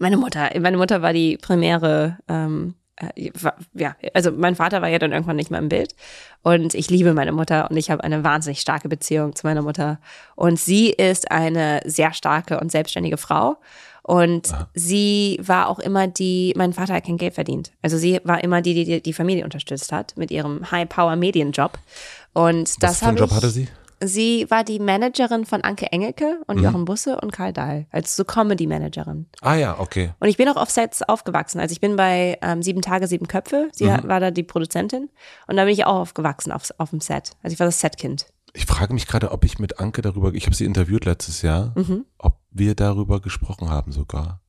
Meine 0.00 0.16
Mutter, 0.16 0.50
meine 0.60 0.76
Mutter 0.76 1.02
war 1.02 1.12
die 1.12 1.36
primäre, 1.38 2.18
ähm, 2.28 2.74
äh, 2.74 2.87
ja, 3.74 3.96
also 4.14 4.32
mein 4.32 4.56
Vater 4.56 4.82
war 4.82 4.88
ja 4.88 4.98
dann 4.98 5.12
irgendwann 5.12 5.36
nicht 5.36 5.50
mehr 5.50 5.60
im 5.60 5.68
Bild. 5.68 5.94
Und 6.42 6.74
ich 6.74 6.90
liebe 6.90 7.14
meine 7.14 7.32
Mutter 7.32 7.70
und 7.70 7.76
ich 7.76 7.90
habe 7.90 8.04
eine 8.04 8.24
wahnsinnig 8.24 8.60
starke 8.60 8.88
Beziehung 8.88 9.34
zu 9.34 9.46
meiner 9.46 9.62
Mutter. 9.62 9.98
Und 10.34 10.58
sie 10.58 10.90
ist 10.90 11.30
eine 11.30 11.80
sehr 11.84 12.12
starke 12.12 12.60
und 12.60 12.70
selbstständige 12.70 13.16
Frau. 13.16 13.58
Und 14.08 14.54
sie 14.72 15.38
war 15.42 15.68
auch 15.68 15.78
immer 15.78 16.06
die, 16.06 16.54
mein 16.56 16.72
Vater 16.72 16.94
hat 16.94 17.04
kein 17.04 17.18
Geld 17.18 17.34
verdient, 17.34 17.72
also 17.82 17.98
sie 17.98 18.20
war 18.24 18.42
immer 18.42 18.62
die, 18.62 18.72
die 18.72 19.02
die 19.02 19.12
Familie 19.12 19.44
unterstützt 19.44 19.92
hat 19.92 20.16
mit 20.16 20.30
ihrem 20.30 20.70
High-Power-Medienjob. 20.70 21.78
Und 22.32 22.70
Was 22.70 22.78
das 22.78 22.98
für 23.00 23.06
einen 23.06 23.18
Job 23.18 23.28
ich, 23.30 23.36
hatte 23.36 23.50
sie? 23.50 23.68
Sie 24.00 24.46
war 24.48 24.62
die 24.64 24.78
Managerin 24.78 25.44
von 25.44 25.62
Anke 25.62 25.90
Engelke 25.92 26.40
und 26.46 26.58
Mhm. 26.58 26.64
Jochen 26.64 26.84
Busse 26.84 27.20
und 27.20 27.32
Karl 27.32 27.52
Dahl, 27.52 27.86
als 27.90 28.14
so 28.16 28.24
Comedy-Managerin. 28.24 29.26
Ah 29.40 29.54
ja, 29.54 29.78
okay. 29.80 30.12
Und 30.20 30.28
ich 30.28 30.36
bin 30.36 30.48
auch 30.48 30.56
auf 30.56 30.70
Sets 30.70 31.02
aufgewachsen. 31.02 31.58
Also 31.60 31.72
ich 31.72 31.80
bin 31.80 31.96
bei 31.96 32.38
ähm, 32.42 32.62
Sieben 32.62 32.82
Tage, 32.82 33.06
Sieben 33.08 33.26
Köpfe. 33.28 33.68
Sie 33.72 33.84
Mhm. 33.86 34.04
war 34.08 34.20
da 34.20 34.30
die 34.30 34.42
Produzentin. 34.44 35.10
Und 35.46 35.56
da 35.56 35.64
bin 35.64 35.72
ich 35.72 35.84
auch 35.84 35.96
aufgewachsen 35.96 36.52
auf, 36.52 36.70
auf 36.78 36.90
dem 36.90 37.00
Set. 37.00 37.32
Also 37.42 37.54
ich 37.54 37.58
war 37.60 37.66
das 37.66 37.80
Setkind. 37.80 38.26
Ich 38.54 38.66
frage 38.66 38.94
mich 38.94 39.06
gerade, 39.06 39.30
ob 39.32 39.44
ich 39.44 39.58
mit 39.58 39.78
Anke 39.80 40.00
darüber, 40.02 40.32
ich 40.32 40.46
habe 40.46 40.56
sie 40.56 40.64
interviewt 40.64 41.04
letztes 41.04 41.42
Jahr, 41.42 41.72
Mhm. 41.76 42.04
ob 42.18 42.38
wir 42.50 42.74
darüber 42.74 43.20
gesprochen 43.20 43.68
haben 43.70 43.92
sogar. 43.92 44.40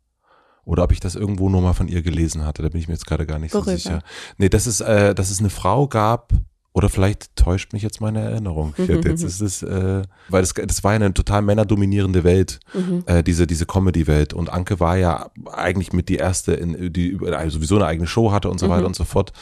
Oder 0.64 0.84
ob 0.84 0.92
ich 0.92 1.00
das 1.00 1.16
irgendwo 1.16 1.50
nur 1.50 1.62
mal 1.62 1.74
von 1.74 1.88
ihr 1.88 2.02
gelesen 2.04 2.46
hatte, 2.46 2.62
da 2.62 2.70
bin 2.70 2.80
ich 2.80 2.88
mir 2.88 2.94
jetzt 2.94 3.08
gerade 3.08 3.26
gar 3.26 3.40
nicht 3.40 3.54
Worüber? 3.56 3.72
so 3.72 3.78
sicher. 3.78 4.02
Nee, 4.38 4.50
dass 4.50 4.68
es, 4.68 4.82
äh, 4.82 5.16
dass 5.16 5.32
es 5.32 5.40
eine 5.40 5.50
Frau 5.50 5.88
gab, 5.88 6.32
oder 6.74 6.88
vielleicht 6.90 7.36
täuscht 7.36 7.74
mich 7.74 7.82
jetzt 7.82 8.00
meine 8.00 8.20
Erinnerung. 8.22 8.74
Mhm, 8.78 9.02
Jetzt 9.04 9.24
ist 9.24 9.42
es, 9.42 9.64
äh, 9.64 10.04
weil 10.30 10.42
das, 10.42 10.54
das 10.54 10.84
war 10.84 10.92
ja 10.94 10.98
eine 10.98 11.14
total 11.14 11.42
männerdominierende 11.42 12.24
Welt, 12.24 12.60
Mhm. 12.74 13.04
äh, 13.08 13.24
diese, 13.24 13.48
diese 13.48 13.66
Comedy-Welt. 13.66 14.34
Und 14.34 14.50
Anke 14.52 14.80
war 14.80 14.96
ja 14.98 15.30
eigentlich 15.52 15.94
mit 15.94 16.10
die 16.10 16.18
erste, 16.18 16.54
in, 16.54 16.94
die 16.94 17.18
also 17.32 17.58
sowieso 17.58 17.76
eine 17.76 17.86
eigene 17.88 18.08
Show 18.08 18.32
hatte 18.32 18.50
und 18.50 18.60
so 18.60 18.68
Mhm. 18.68 18.72
weiter 18.72 18.86
und 18.86 18.96
so 18.96 19.04
fort. 19.04 19.34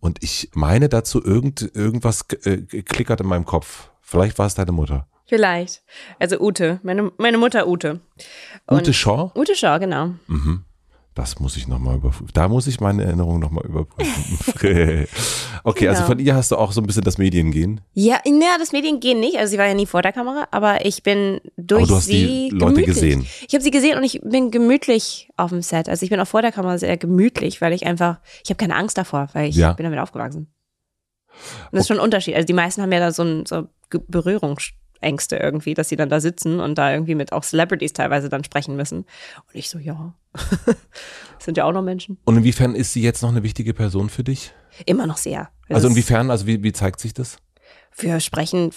Und 0.00 0.18
ich 0.22 0.50
meine 0.54 0.88
dazu, 0.88 1.24
irgend, 1.24 1.70
irgendwas 1.74 2.24
äh, 2.44 2.58
klickert 2.82 3.20
in 3.20 3.28
meinem 3.28 3.44
Kopf. 3.44 3.90
Vielleicht 4.00 4.38
war 4.38 4.46
es 4.46 4.54
deine 4.54 4.72
Mutter. 4.72 5.06
Vielleicht. 5.26 5.82
Also 6.18 6.38
Ute, 6.40 6.80
meine, 6.82 7.12
meine 7.16 7.38
Mutter 7.38 7.66
Ute. 7.68 8.00
Und 8.66 8.78
Ute 8.80 8.92
Shaw? 8.92 9.30
Ute 9.34 9.54
Shaw, 9.54 9.78
genau. 9.78 10.14
Das 11.14 11.38
muss 11.40 11.58
ich 11.58 11.68
nochmal 11.68 11.96
überprüfen. 11.96 12.30
Da 12.32 12.48
muss 12.48 12.66
ich 12.66 12.80
meine 12.80 13.04
Erinnerung 13.04 13.38
nochmal 13.38 13.66
überprüfen. 13.66 14.38
okay, 15.64 15.88
also 15.88 16.00
Genau. 16.02 16.06
von 16.06 16.18
ihr 16.18 16.34
hast 16.34 16.50
du 16.52 16.56
auch 16.56 16.72
so 16.72 16.80
ein 16.80 16.86
bisschen 16.86 17.04
das 17.04 17.18
Mediengehen. 17.18 17.82
Ja, 17.92 18.18
naja, 18.24 18.56
das 18.58 18.72
Mediengehen 18.72 19.20
nicht. 19.20 19.36
Also 19.36 19.50
sie 19.50 19.58
war 19.58 19.66
ja 19.66 19.74
nie 19.74 19.84
vor 19.86 20.00
der 20.00 20.12
Kamera, 20.12 20.48
aber 20.50 20.86
ich 20.86 21.02
bin 21.02 21.40
durch 21.58 21.82
Aber 21.82 21.88
du 21.88 21.96
hast 21.96 22.06
sie 22.06 22.48
die 22.50 22.56
Leute 22.56 22.66
gemütlich. 22.74 22.86
gesehen. 22.86 23.26
Ich 23.46 23.52
habe 23.54 23.62
sie 23.62 23.70
gesehen 23.70 23.98
und 23.98 24.04
ich 24.04 24.20
bin 24.24 24.50
gemütlich 24.50 25.28
auf 25.36 25.50
dem 25.50 25.60
Set. 25.60 25.88
Also 25.88 26.02
ich 26.04 26.10
bin 26.10 26.18
auch 26.18 26.26
vor 26.26 26.40
der 26.42 26.52
Kamera 26.52 26.78
sehr 26.78 26.96
gemütlich, 26.96 27.60
weil 27.60 27.74
ich 27.74 27.84
einfach, 27.86 28.20
ich 28.42 28.48
habe 28.50 28.56
keine 28.58 28.76
Angst 28.76 28.96
davor, 28.96 29.28
weil 29.34 29.50
ich 29.50 29.56
Ja. 29.56 29.74
bin 29.74 29.84
damit 29.84 29.98
aufgewachsen. 29.98 30.46
Und 31.70 31.72
das 31.72 31.82
ist 31.82 31.88
schon 31.88 31.98
ein 31.98 32.04
Unterschied. 32.04 32.34
Also 32.36 32.46
die 32.46 32.52
meisten 32.54 32.80
haben 32.82 32.92
ja 32.92 33.00
da 33.00 33.12
so, 33.12 33.22
ein, 33.22 33.44
so 33.46 33.66
Ge- 33.90 34.00
Berührungsängste 35.02 35.36
irgendwie, 35.36 35.74
dass 35.74 35.88
sie 35.88 35.96
dann 35.96 36.08
da 36.08 36.20
sitzen 36.20 36.60
und 36.60 36.78
da 36.78 36.92
irgendwie 36.92 37.14
mit 37.14 37.32
auch 37.32 37.42
Celebrities 37.42 37.92
teilweise 37.92 38.28
dann 38.28 38.44
sprechen 38.44 38.76
müssen. 38.76 38.98
Und 38.98 39.54
ich 39.54 39.68
so, 39.68 39.78
ja, 39.78 40.14
sind 41.38 41.56
ja 41.56 41.64
auch 41.64 41.72
noch 41.72 41.82
Menschen. 41.82 42.18
Und 42.24 42.36
inwiefern 42.36 42.74
ist 42.74 42.92
sie 42.92 43.02
jetzt 43.02 43.22
noch 43.22 43.30
eine 43.30 43.42
wichtige 43.42 43.74
Person 43.74 44.08
für 44.08 44.24
dich? 44.24 44.52
Immer 44.86 45.06
noch 45.06 45.18
sehr. 45.18 45.50
Es 45.68 45.76
Also 45.76 45.88
inwiefern, 45.88 46.30
also 46.30 46.46
wie, 46.46 46.62
wie 46.62 46.72
zeigt 46.72 47.00
sich 47.00 47.12
das? 47.12 47.38
wir 47.96 48.20
sprechen 48.20 48.70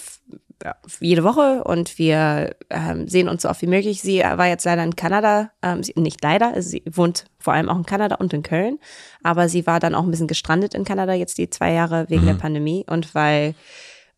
jede 1.00 1.22
Woche 1.22 1.62
und 1.64 1.98
wir 1.98 2.56
ähm, 2.70 3.08
sehen 3.08 3.28
uns 3.28 3.42
so 3.42 3.48
oft 3.48 3.60
wie 3.60 3.66
möglich. 3.66 4.00
Sie 4.00 4.20
war 4.20 4.46
jetzt 4.46 4.64
leider 4.64 4.82
in 4.84 4.96
Kanada, 4.96 5.50
ähm, 5.62 5.82
sie, 5.82 5.92
nicht 5.96 6.22
leider, 6.22 6.54
also 6.54 6.70
sie 6.70 6.82
wohnt 6.90 7.24
vor 7.38 7.52
allem 7.52 7.68
auch 7.68 7.76
in 7.76 7.84
Kanada 7.86 8.16
und 8.16 8.32
in 8.32 8.42
Köln, 8.42 8.78
aber 9.22 9.48
sie 9.48 9.66
war 9.66 9.80
dann 9.80 9.94
auch 9.94 10.04
ein 10.04 10.10
bisschen 10.10 10.28
gestrandet 10.28 10.74
in 10.74 10.84
Kanada 10.84 11.12
jetzt 11.12 11.38
die 11.38 11.50
zwei 11.50 11.72
Jahre 11.72 12.06
wegen 12.08 12.26
der 12.26 12.34
Pandemie 12.34 12.84
und 12.88 13.14
weil 13.14 13.54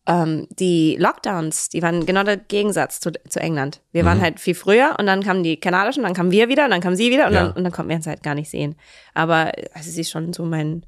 ähm, 0.09 0.49
die 0.59 0.97
Lockdowns, 0.99 1.69
die 1.69 1.83
waren 1.83 2.07
genau 2.07 2.25
der 2.25 2.39
Gegensatz 2.39 2.99
zu, 2.99 3.13
zu 3.29 3.39
England. 3.41 3.83
Wir 3.93 4.05
waren 4.07 4.21
halt 4.21 4.41
viel 4.41 4.55
früher 4.55 4.97
und 4.99 5.07
dann 5.07 5.23
kamen 5.23 5.43
die 5.43 5.59
kanadischen, 5.61 6.03
dann 6.03 6.15
kamen 6.15 6.31
wir 6.33 6.49
wieder 6.49 6.65
und 6.65 6.71
dann 6.71 6.81
kamen 6.81 6.97
sie 6.97 7.11
wieder 7.11 7.27
und, 7.29 7.35
Ja. 7.35 7.45
dann, 7.45 7.53
und 7.53 7.63
dann 7.63 7.73
konnten 7.73 7.91
wir 7.91 7.97
uns 7.97 8.07
halt 8.07 8.23
gar 8.23 8.35
nicht 8.35 8.51
sehen. 8.51 8.75
Aber 9.15 9.53
also 9.75 9.91
sie 9.91 10.01
ist 10.01 10.11
schon 10.11 10.33
so 10.33 10.45
mein, 10.45 10.87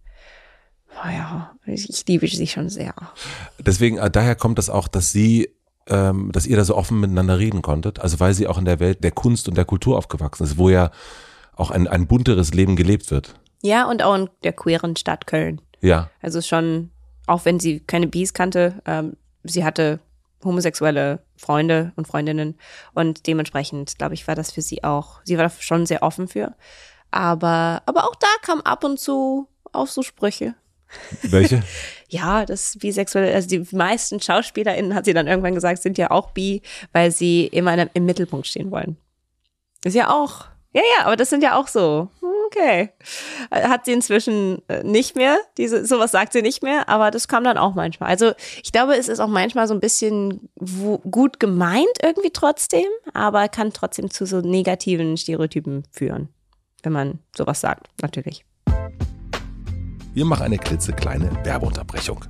oh 1.04 1.08
ja, 1.08 1.52
ich, 1.66 1.88
ich 1.90 2.06
liebe 2.08 2.26
sie 2.26 2.46
schon 2.46 2.68
sehr. 2.70 2.94
Deswegen, 3.58 3.98
äh, 3.98 4.10
daher 4.10 4.34
kommt 4.36 4.56
das 4.58 4.70
auch, 4.70 4.88
dass 4.88 5.12
sie, 5.12 5.50
ähm, 5.86 6.32
dass 6.32 6.46
ihr 6.46 6.56
da 6.56 6.64
so 6.64 6.74
offen 6.74 6.98
miteinander 6.98 7.38
reden 7.38 7.60
konntet. 7.60 7.98
Also 8.00 8.20
weil 8.20 8.32
sie 8.32 8.46
auch 8.48 8.56
in 8.58 8.64
der 8.64 8.80
Welt 8.80 9.04
der 9.04 9.12
Kunst 9.12 9.48
und 9.48 9.56
der 9.56 9.66
Kultur 9.66 9.98
aufgewachsen 9.98 10.44
ist, 10.44 10.56
wo 10.56 10.70
ja 10.70 10.90
auch 11.54 11.70
ein, 11.70 11.86
ein 11.88 12.06
bunteres 12.06 12.54
Leben 12.54 12.74
gelebt 12.74 13.10
wird. 13.10 13.34
Ja, 13.62 13.86
und 13.86 14.02
auch 14.02 14.14
in 14.14 14.30
der 14.44 14.54
queeren 14.54 14.96
Stadt 14.96 15.26
Köln. 15.26 15.60
Ja. 15.82 16.08
Also 16.22 16.40
schon, 16.40 16.90
auch 17.30 17.44
wenn 17.44 17.60
sie 17.60 17.80
keine 17.80 18.08
Bies 18.08 18.34
kannte, 18.34 18.82
ähm, 18.86 19.16
sie 19.44 19.64
hatte 19.64 20.00
homosexuelle 20.42 21.22
Freunde 21.36 21.92
und 21.96 22.08
Freundinnen 22.08 22.58
und 22.92 23.26
dementsprechend, 23.26 23.98
glaube 23.98 24.14
ich, 24.14 24.26
war 24.26 24.34
das 24.34 24.50
für 24.50 24.62
sie 24.62 24.82
auch, 24.84 25.20
sie 25.24 25.36
war 25.36 25.44
da 25.44 25.50
schon 25.50 25.86
sehr 25.86 26.02
offen 26.02 26.28
für. 26.28 26.54
Aber, 27.10 27.82
aber 27.86 28.04
auch 28.04 28.14
da 28.16 28.28
kam 28.42 28.60
ab 28.62 28.84
und 28.84 28.98
zu 28.98 29.48
auch 29.72 29.86
so 29.86 30.02
Sprüche. 30.02 30.54
Welche? 31.22 31.62
Ja, 32.12 32.44
das 32.44 32.76
bisexuelle, 32.76 33.32
also 33.32 33.46
die 33.46 33.64
meisten 33.70 34.20
SchauspielerInnen, 34.20 34.96
hat 34.96 35.04
sie 35.04 35.14
dann 35.14 35.28
irgendwann 35.28 35.54
gesagt, 35.54 35.80
sind 35.80 35.96
ja 35.96 36.10
auch 36.10 36.32
bi, 36.32 36.60
weil 36.92 37.12
sie 37.12 37.46
immer 37.46 37.78
im 37.94 38.04
Mittelpunkt 38.04 38.48
stehen 38.48 38.72
wollen. 38.72 38.96
Ist 39.84 39.94
ja 39.94 40.10
auch, 40.10 40.46
ja, 40.72 40.82
ja, 40.98 41.06
aber 41.06 41.14
das 41.14 41.30
sind 41.30 41.44
ja 41.44 41.56
auch 41.56 41.68
so, 41.68 42.08
okay. 42.50 42.90
Hat 43.50 43.84
sie 43.84 43.92
inzwischen 43.92 44.62
äh, 44.68 44.82
nicht 44.82 45.16
mehr, 45.16 45.38
diese, 45.56 45.86
sowas 45.86 46.10
sagt 46.10 46.32
sie 46.32 46.42
nicht 46.42 46.62
mehr, 46.62 46.88
aber 46.88 47.10
das 47.10 47.28
kam 47.28 47.44
dann 47.44 47.58
auch 47.58 47.74
manchmal. 47.74 48.10
Also 48.10 48.32
ich 48.62 48.72
glaube, 48.72 48.96
es 48.96 49.08
ist 49.08 49.20
auch 49.20 49.28
manchmal 49.28 49.68
so 49.68 49.74
ein 49.74 49.80
bisschen 49.80 50.48
wo, 50.56 50.98
gut 50.98 51.40
gemeint 51.40 51.86
irgendwie 52.02 52.30
trotzdem, 52.30 52.86
aber 53.14 53.48
kann 53.48 53.72
trotzdem 53.72 54.10
zu 54.10 54.26
so 54.26 54.40
negativen 54.40 55.16
Stereotypen 55.16 55.84
führen, 55.90 56.28
wenn 56.82 56.92
man 56.92 57.18
sowas 57.36 57.60
sagt, 57.60 57.88
natürlich. 58.02 58.44
Wir 60.12 60.24
machen 60.24 60.42
eine 60.42 60.58
klitzekleine 60.58 61.30
Werbeunterbrechung. 61.44 62.24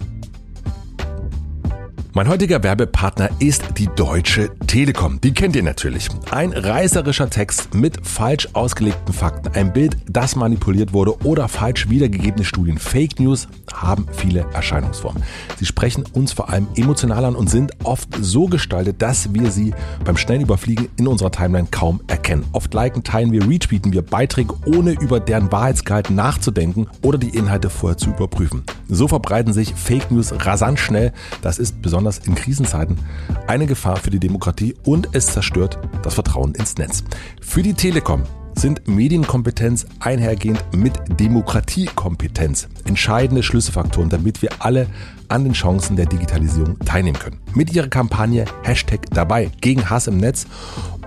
Mein 2.12 2.26
heutiger 2.26 2.60
Werbepartner 2.64 3.30
ist 3.38 3.78
die 3.78 3.86
Deutsche 3.86 4.50
Telekom. 4.66 5.20
Die 5.20 5.32
kennt 5.32 5.54
ihr 5.54 5.62
natürlich. 5.62 6.08
Ein 6.32 6.52
reißerischer 6.52 7.30
Text 7.30 7.72
mit 7.72 8.04
falsch 8.04 8.48
ausgelegten 8.52 9.14
Fakten, 9.14 9.52
ein 9.54 9.72
Bild, 9.72 9.96
das 10.10 10.34
manipuliert 10.34 10.92
wurde 10.92 11.16
oder 11.24 11.46
falsch 11.46 11.88
wiedergegebene 11.88 12.44
Studien. 12.44 12.78
Fake 12.78 13.20
News 13.20 13.46
haben 13.72 14.06
viele 14.10 14.44
Erscheinungsformen. 14.52 15.22
Sie 15.56 15.66
sprechen 15.66 16.02
uns 16.12 16.32
vor 16.32 16.50
allem 16.50 16.66
emotional 16.74 17.24
an 17.24 17.36
und 17.36 17.48
sind 17.48 17.70
oft 17.84 18.08
so 18.20 18.46
gestaltet, 18.46 19.00
dass 19.00 19.32
wir 19.32 19.52
sie 19.52 19.72
beim 20.04 20.16
schnellen 20.16 20.42
Überfliegen 20.42 20.88
in 20.96 21.06
unserer 21.06 21.30
Timeline 21.30 21.68
kaum 21.70 22.00
erkennen. 22.08 22.44
Oft 22.50 22.74
liken, 22.74 23.04
teilen 23.04 23.30
wir, 23.30 23.48
retweeten 23.48 23.92
wir 23.92 24.02
Beiträge, 24.02 24.54
ohne 24.66 24.92
über 24.92 25.20
deren 25.20 25.52
Wahrheitsgehalt 25.52 26.10
nachzudenken 26.10 26.88
oder 27.02 27.18
die 27.18 27.30
Inhalte 27.30 27.70
vorher 27.70 27.98
zu 27.98 28.10
überprüfen. 28.10 28.64
So 28.88 29.06
verbreiten 29.06 29.52
sich 29.52 29.74
Fake 29.76 30.10
News 30.10 30.32
rasant 30.44 30.80
schnell. 30.80 31.12
Das 31.40 31.60
ist 31.60 31.80
besonders 31.80 31.99
in 32.26 32.34
Krisenzeiten 32.34 32.98
eine 33.46 33.66
Gefahr 33.66 33.96
für 33.96 34.10
die 34.10 34.20
Demokratie 34.20 34.74
und 34.84 35.08
es 35.12 35.26
zerstört 35.26 35.78
das 36.02 36.14
Vertrauen 36.14 36.54
ins 36.54 36.76
Netz. 36.76 37.04
Für 37.40 37.62
die 37.62 37.74
Telekom 37.74 38.22
sind 38.54 38.86
Medienkompetenz 38.88 39.86
einhergehend 40.00 40.62
mit 40.74 40.92
Demokratiekompetenz 41.18 42.68
entscheidende 42.84 43.42
Schlüsselfaktoren, 43.42 44.10
damit 44.10 44.42
wir 44.42 44.50
alle 44.58 44.86
an 45.28 45.44
den 45.44 45.52
Chancen 45.52 45.96
der 45.96 46.06
Digitalisierung 46.06 46.78
teilnehmen 46.80 47.18
können. 47.18 47.38
Mit 47.54 47.72
ihrer 47.72 47.88
Kampagne 47.88 48.44
Hashtag 48.62 49.06
dabei 49.10 49.50
gegen 49.60 49.88
Hass 49.88 50.08
im 50.08 50.18
Netz 50.18 50.46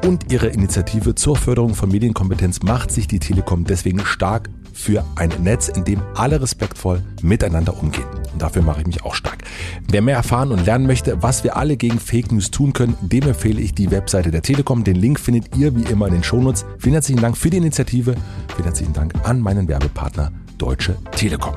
und 0.05 0.31
ihrer 0.31 0.51
Initiative 0.51 1.15
zur 1.15 1.35
Förderung 1.35 1.75
von 1.75 1.89
Medienkompetenz 1.89 2.63
macht 2.63 2.91
sich 2.91 3.07
die 3.07 3.19
Telekom 3.19 3.65
deswegen 3.65 4.03
stark 4.05 4.49
für 4.73 5.05
ein 5.15 5.31
Netz, 5.41 5.69
in 5.69 5.85
dem 5.85 6.01
alle 6.15 6.41
respektvoll 6.41 7.01
miteinander 7.21 7.79
umgehen. 7.79 8.07
Und 8.33 8.41
dafür 8.41 8.61
mache 8.61 8.81
ich 8.81 8.87
mich 8.87 9.03
auch 9.03 9.15
stark. 9.15 9.43
Wer 9.89 10.01
mehr 10.01 10.15
erfahren 10.15 10.51
und 10.51 10.65
lernen 10.65 10.87
möchte, 10.87 11.21
was 11.21 11.43
wir 11.43 11.55
alle 11.55 11.77
gegen 11.77 11.99
Fake 11.99 12.31
News 12.31 12.51
tun 12.51 12.73
können, 12.73 12.97
dem 13.01 13.23
empfehle 13.23 13.61
ich 13.61 13.73
die 13.73 13.91
Webseite 13.91 14.31
der 14.31 14.41
Telekom. 14.41 14.83
Den 14.83 14.95
Link 14.95 15.19
findet 15.19 15.55
ihr 15.55 15.75
wie 15.75 15.83
immer 15.83 16.07
in 16.07 16.13
den 16.13 16.23
Shownotes. 16.23 16.65
Vielen 16.79 16.93
herzlichen 16.93 17.21
Dank 17.21 17.37
für 17.37 17.49
die 17.49 17.57
Initiative. 17.57 18.15
Vielen 18.55 18.65
herzlichen 18.65 18.93
Dank 18.93 19.13
an 19.23 19.39
meinen 19.39 19.67
Werbepartner 19.67 20.31
Deutsche 20.57 20.97
Telekom. 21.11 21.53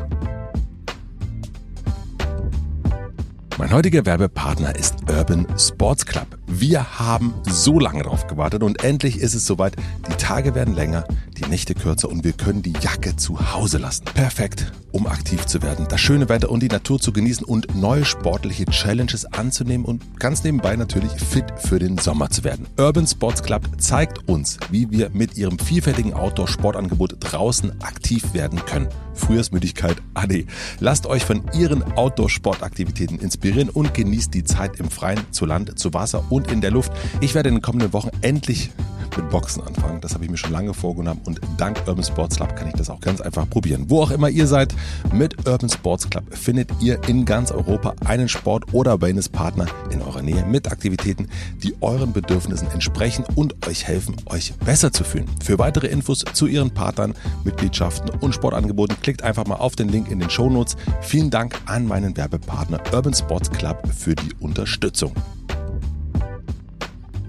Mein 3.58 3.72
heutiger 3.72 4.04
Werbepartner 4.04 4.76
ist 4.76 4.96
Urban 5.08 5.46
Sports 5.58 6.04
Club. 6.04 6.26
Wir 6.46 6.98
haben 6.98 7.32
so 7.44 7.80
lange 7.80 8.02
drauf 8.02 8.26
gewartet 8.26 8.62
und 8.62 8.84
endlich 8.84 9.18
ist 9.18 9.34
es 9.34 9.46
soweit. 9.46 9.76
Die 10.10 10.16
Tage 10.16 10.54
werden 10.54 10.74
länger, 10.74 11.04
die 11.38 11.48
Nächte 11.48 11.74
kürzer 11.74 12.10
und 12.10 12.22
wir 12.22 12.34
können 12.34 12.60
die 12.60 12.74
Jacke 12.82 13.16
zu 13.16 13.54
Hause 13.54 13.78
lassen. 13.78 14.04
Perfekt, 14.12 14.70
um 14.92 15.06
aktiv 15.06 15.46
zu 15.46 15.62
werden, 15.62 15.86
das 15.88 16.02
schöne 16.02 16.28
Wetter 16.28 16.50
und 16.50 16.62
die 16.62 16.68
Natur 16.68 17.00
zu 17.00 17.14
genießen 17.14 17.46
und 17.46 17.74
neue 17.74 18.04
sportliche 18.04 18.66
Challenges 18.66 19.24
anzunehmen 19.24 19.86
und 19.86 20.20
ganz 20.20 20.44
nebenbei 20.44 20.76
natürlich 20.76 21.12
fit 21.12 21.46
für 21.56 21.78
den 21.78 21.96
Sommer 21.96 22.28
zu 22.28 22.44
werden. 22.44 22.66
Urban 22.78 23.06
Sports 23.06 23.42
Club 23.42 23.62
zeigt 23.78 24.28
uns, 24.28 24.58
wie 24.70 24.90
wir 24.90 25.08
mit 25.14 25.38
ihrem 25.38 25.58
vielfältigen 25.58 26.12
Outdoor-Sportangebot 26.12 27.16
draußen 27.20 27.80
aktiv 27.80 28.34
werden 28.34 28.62
können. 28.66 28.88
Frühjahrsmüdigkeit, 29.16 29.96
ade. 30.14 30.44
Lasst 30.80 31.06
euch 31.06 31.24
von 31.24 31.42
ihren 31.54 31.82
Outdoor-Sportaktivitäten 31.96 33.18
inspirieren 33.18 33.70
und 33.70 33.94
genießt 33.94 34.32
die 34.34 34.44
Zeit 34.44 34.78
im 34.78 34.90
Freien, 34.90 35.20
zu 35.30 35.46
Land, 35.46 35.78
zu 35.78 35.92
Wasser 35.94 36.24
und 36.30 36.50
in 36.50 36.60
der 36.60 36.70
Luft. 36.70 36.92
Ich 37.20 37.34
werde 37.34 37.48
in 37.48 37.56
den 37.56 37.62
kommenden 37.62 37.92
Wochen 37.92 38.10
endlich 38.20 38.70
mit 39.16 39.30
Boxen 39.30 39.62
anfangen. 39.62 40.00
Das 40.00 40.14
habe 40.14 40.24
ich 40.24 40.30
mir 40.30 40.36
schon 40.36 40.52
lange 40.52 40.74
vorgenommen 40.74 41.20
und 41.24 41.40
dank 41.56 41.82
Urban 41.86 42.04
Sports 42.04 42.36
Club 42.36 42.54
kann 42.56 42.68
ich 42.68 42.74
das 42.74 42.90
auch 42.90 43.00
ganz 43.00 43.20
einfach 43.20 43.48
probieren. 43.48 43.86
Wo 43.88 44.02
auch 44.02 44.10
immer 44.10 44.28
ihr 44.28 44.46
seid, 44.46 44.74
mit 45.12 45.46
Urban 45.46 45.70
Sports 45.70 46.08
Club 46.10 46.24
findet 46.34 46.70
ihr 46.80 47.00
in 47.08 47.24
ganz 47.24 47.50
Europa 47.50 47.94
einen 48.04 48.28
Sport- 48.28 48.72
oder 48.72 49.00
Wellnesspartner 49.00 49.66
in 49.90 50.02
eurer 50.02 50.22
Nähe 50.22 50.44
mit 50.44 50.70
Aktivitäten, 50.70 51.28
die 51.62 51.74
euren 51.80 52.12
Bedürfnissen 52.12 52.70
entsprechen 52.70 53.24
und 53.34 53.66
euch 53.66 53.86
helfen, 53.86 54.16
euch 54.26 54.52
besser 54.64 54.92
zu 54.92 55.04
fühlen. 55.04 55.26
Für 55.42 55.58
weitere 55.58 55.86
Infos 55.86 56.24
zu 56.32 56.46
ihren 56.46 56.70
Partnern, 56.70 57.14
Mitgliedschaften 57.44 58.10
und 58.20 58.34
Sportangeboten 58.34 58.96
klickt 59.06 59.22
einfach 59.22 59.46
mal 59.46 59.54
auf 59.54 59.76
den 59.76 59.88
Link 59.88 60.10
in 60.10 60.18
den 60.18 60.28
Shownotes. 60.28 60.76
Vielen 61.00 61.30
Dank 61.30 61.54
an 61.66 61.86
meinen 61.86 62.16
Werbepartner 62.16 62.82
Urban 62.92 63.14
Sports 63.14 63.48
Club 63.48 63.80
für 63.96 64.16
die 64.16 64.34
Unterstützung. 64.40 65.14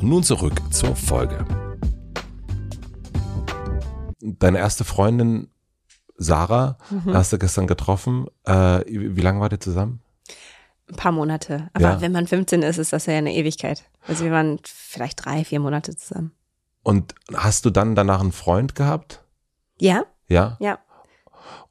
Nun 0.02 0.24
zurück 0.24 0.60
zur 0.72 0.96
Folge. 0.96 1.46
Deine 4.20 4.58
erste 4.58 4.86
Freundin 4.86 5.50
Sarah 6.16 6.80
mhm. 6.90 7.14
hast 7.14 7.32
du 7.32 7.38
gestern 7.38 7.68
getroffen. 7.68 8.26
Äh, 8.44 8.82
wie 8.88 9.22
lange 9.22 9.40
war 9.40 9.52
ihr 9.52 9.60
zusammen? 9.60 10.02
Ein 10.90 10.96
paar 10.96 11.12
Monate. 11.12 11.70
Aber 11.74 11.92
ja. 11.92 12.02
wenn 12.02 12.12
man 12.12 12.26
15 12.26 12.64
ist, 12.64 12.80
ist 12.80 12.92
das 12.92 13.06
ja 13.06 13.14
eine 13.14 13.36
Ewigkeit. 13.36 13.84
Also 14.08 14.24
wir 14.24 14.32
waren 14.32 14.60
vielleicht 14.64 15.24
drei, 15.24 15.46
vier 15.46 15.60
Monate 15.60 15.96
zusammen. 15.96 16.32
Und 16.82 17.14
hast 17.36 17.66
du 17.66 17.70
dann 17.70 17.94
danach 17.94 18.22
einen 18.22 18.32
Freund 18.32 18.74
gehabt? 18.74 19.24
Ja. 19.78 20.06
Ja? 20.28 20.58
Ja. 20.60 20.80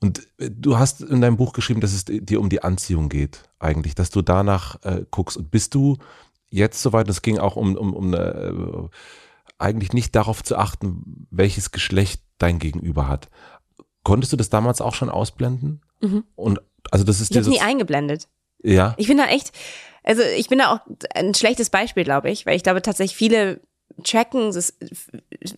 Und 0.01 0.27
äh, 0.39 0.51
du 0.51 0.79
hast 0.79 1.01
in 1.01 1.21
deinem 1.21 1.37
Buch 1.37 1.53
geschrieben, 1.53 1.81
dass 1.81 1.93
es 1.93 2.05
dir 2.07 2.41
um 2.41 2.49
die 2.49 2.63
Anziehung 2.63 3.09
geht, 3.09 3.43
eigentlich, 3.59 3.95
dass 3.95 4.11
du 4.11 4.23
danach 4.23 4.83
äh, 4.85 5.05
guckst. 5.11 5.37
Und 5.37 5.51
bist 5.51 5.75
du 5.75 5.99
jetzt 6.51 6.83
soweit, 6.83 7.09
es 7.09 7.23
ging 7.23 7.39
auch 7.39 7.57
um, 7.57 7.77
um, 7.77 7.95
um 7.95 8.15
eine, 8.15 8.19
äh, 8.19 8.89
eigentlich 9.59 9.93
nicht 9.93 10.15
darauf 10.15 10.43
zu 10.43 10.57
achten, 10.57 11.27
welches 11.31 11.71
Geschlecht 11.71 12.23
dein 12.39 12.59
Gegenüber 12.59 13.09
hat. 13.09 13.29
Konntest 14.03 14.33
du 14.33 14.37
das 14.37 14.51
damals 14.51 14.81
auch 14.81 14.95
schon 14.95 15.11
ausblenden? 15.11 15.81
Mhm. 16.01 16.25
Und 16.35 16.61
also 16.91 17.05
das 17.05 17.21
ist 17.21 17.31
ich 17.31 17.37
habe 17.39 17.49
nie 17.49 17.61
eingeblendet. 17.61 18.29
Ja. 18.63 18.95
Ich 18.97 19.09
bin 19.09 19.19
da 19.19 19.27
echt, 19.27 19.53
also 20.05 20.23
ich 20.23 20.49
bin 20.49 20.59
da 20.59 20.73
auch 20.73 20.81
ein 21.15 21.35
schlechtes 21.35 21.71
Beispiel, 21.71 22.05
glaube 22.05 22.31
ich, 22.31 22.47
weil 22.47 22.57
ich 22.57 22.63
glaube 22.63 22.83
tatsächlich 22.83 23.17
viele 23.17 23.61
tracken, 24.05 24.53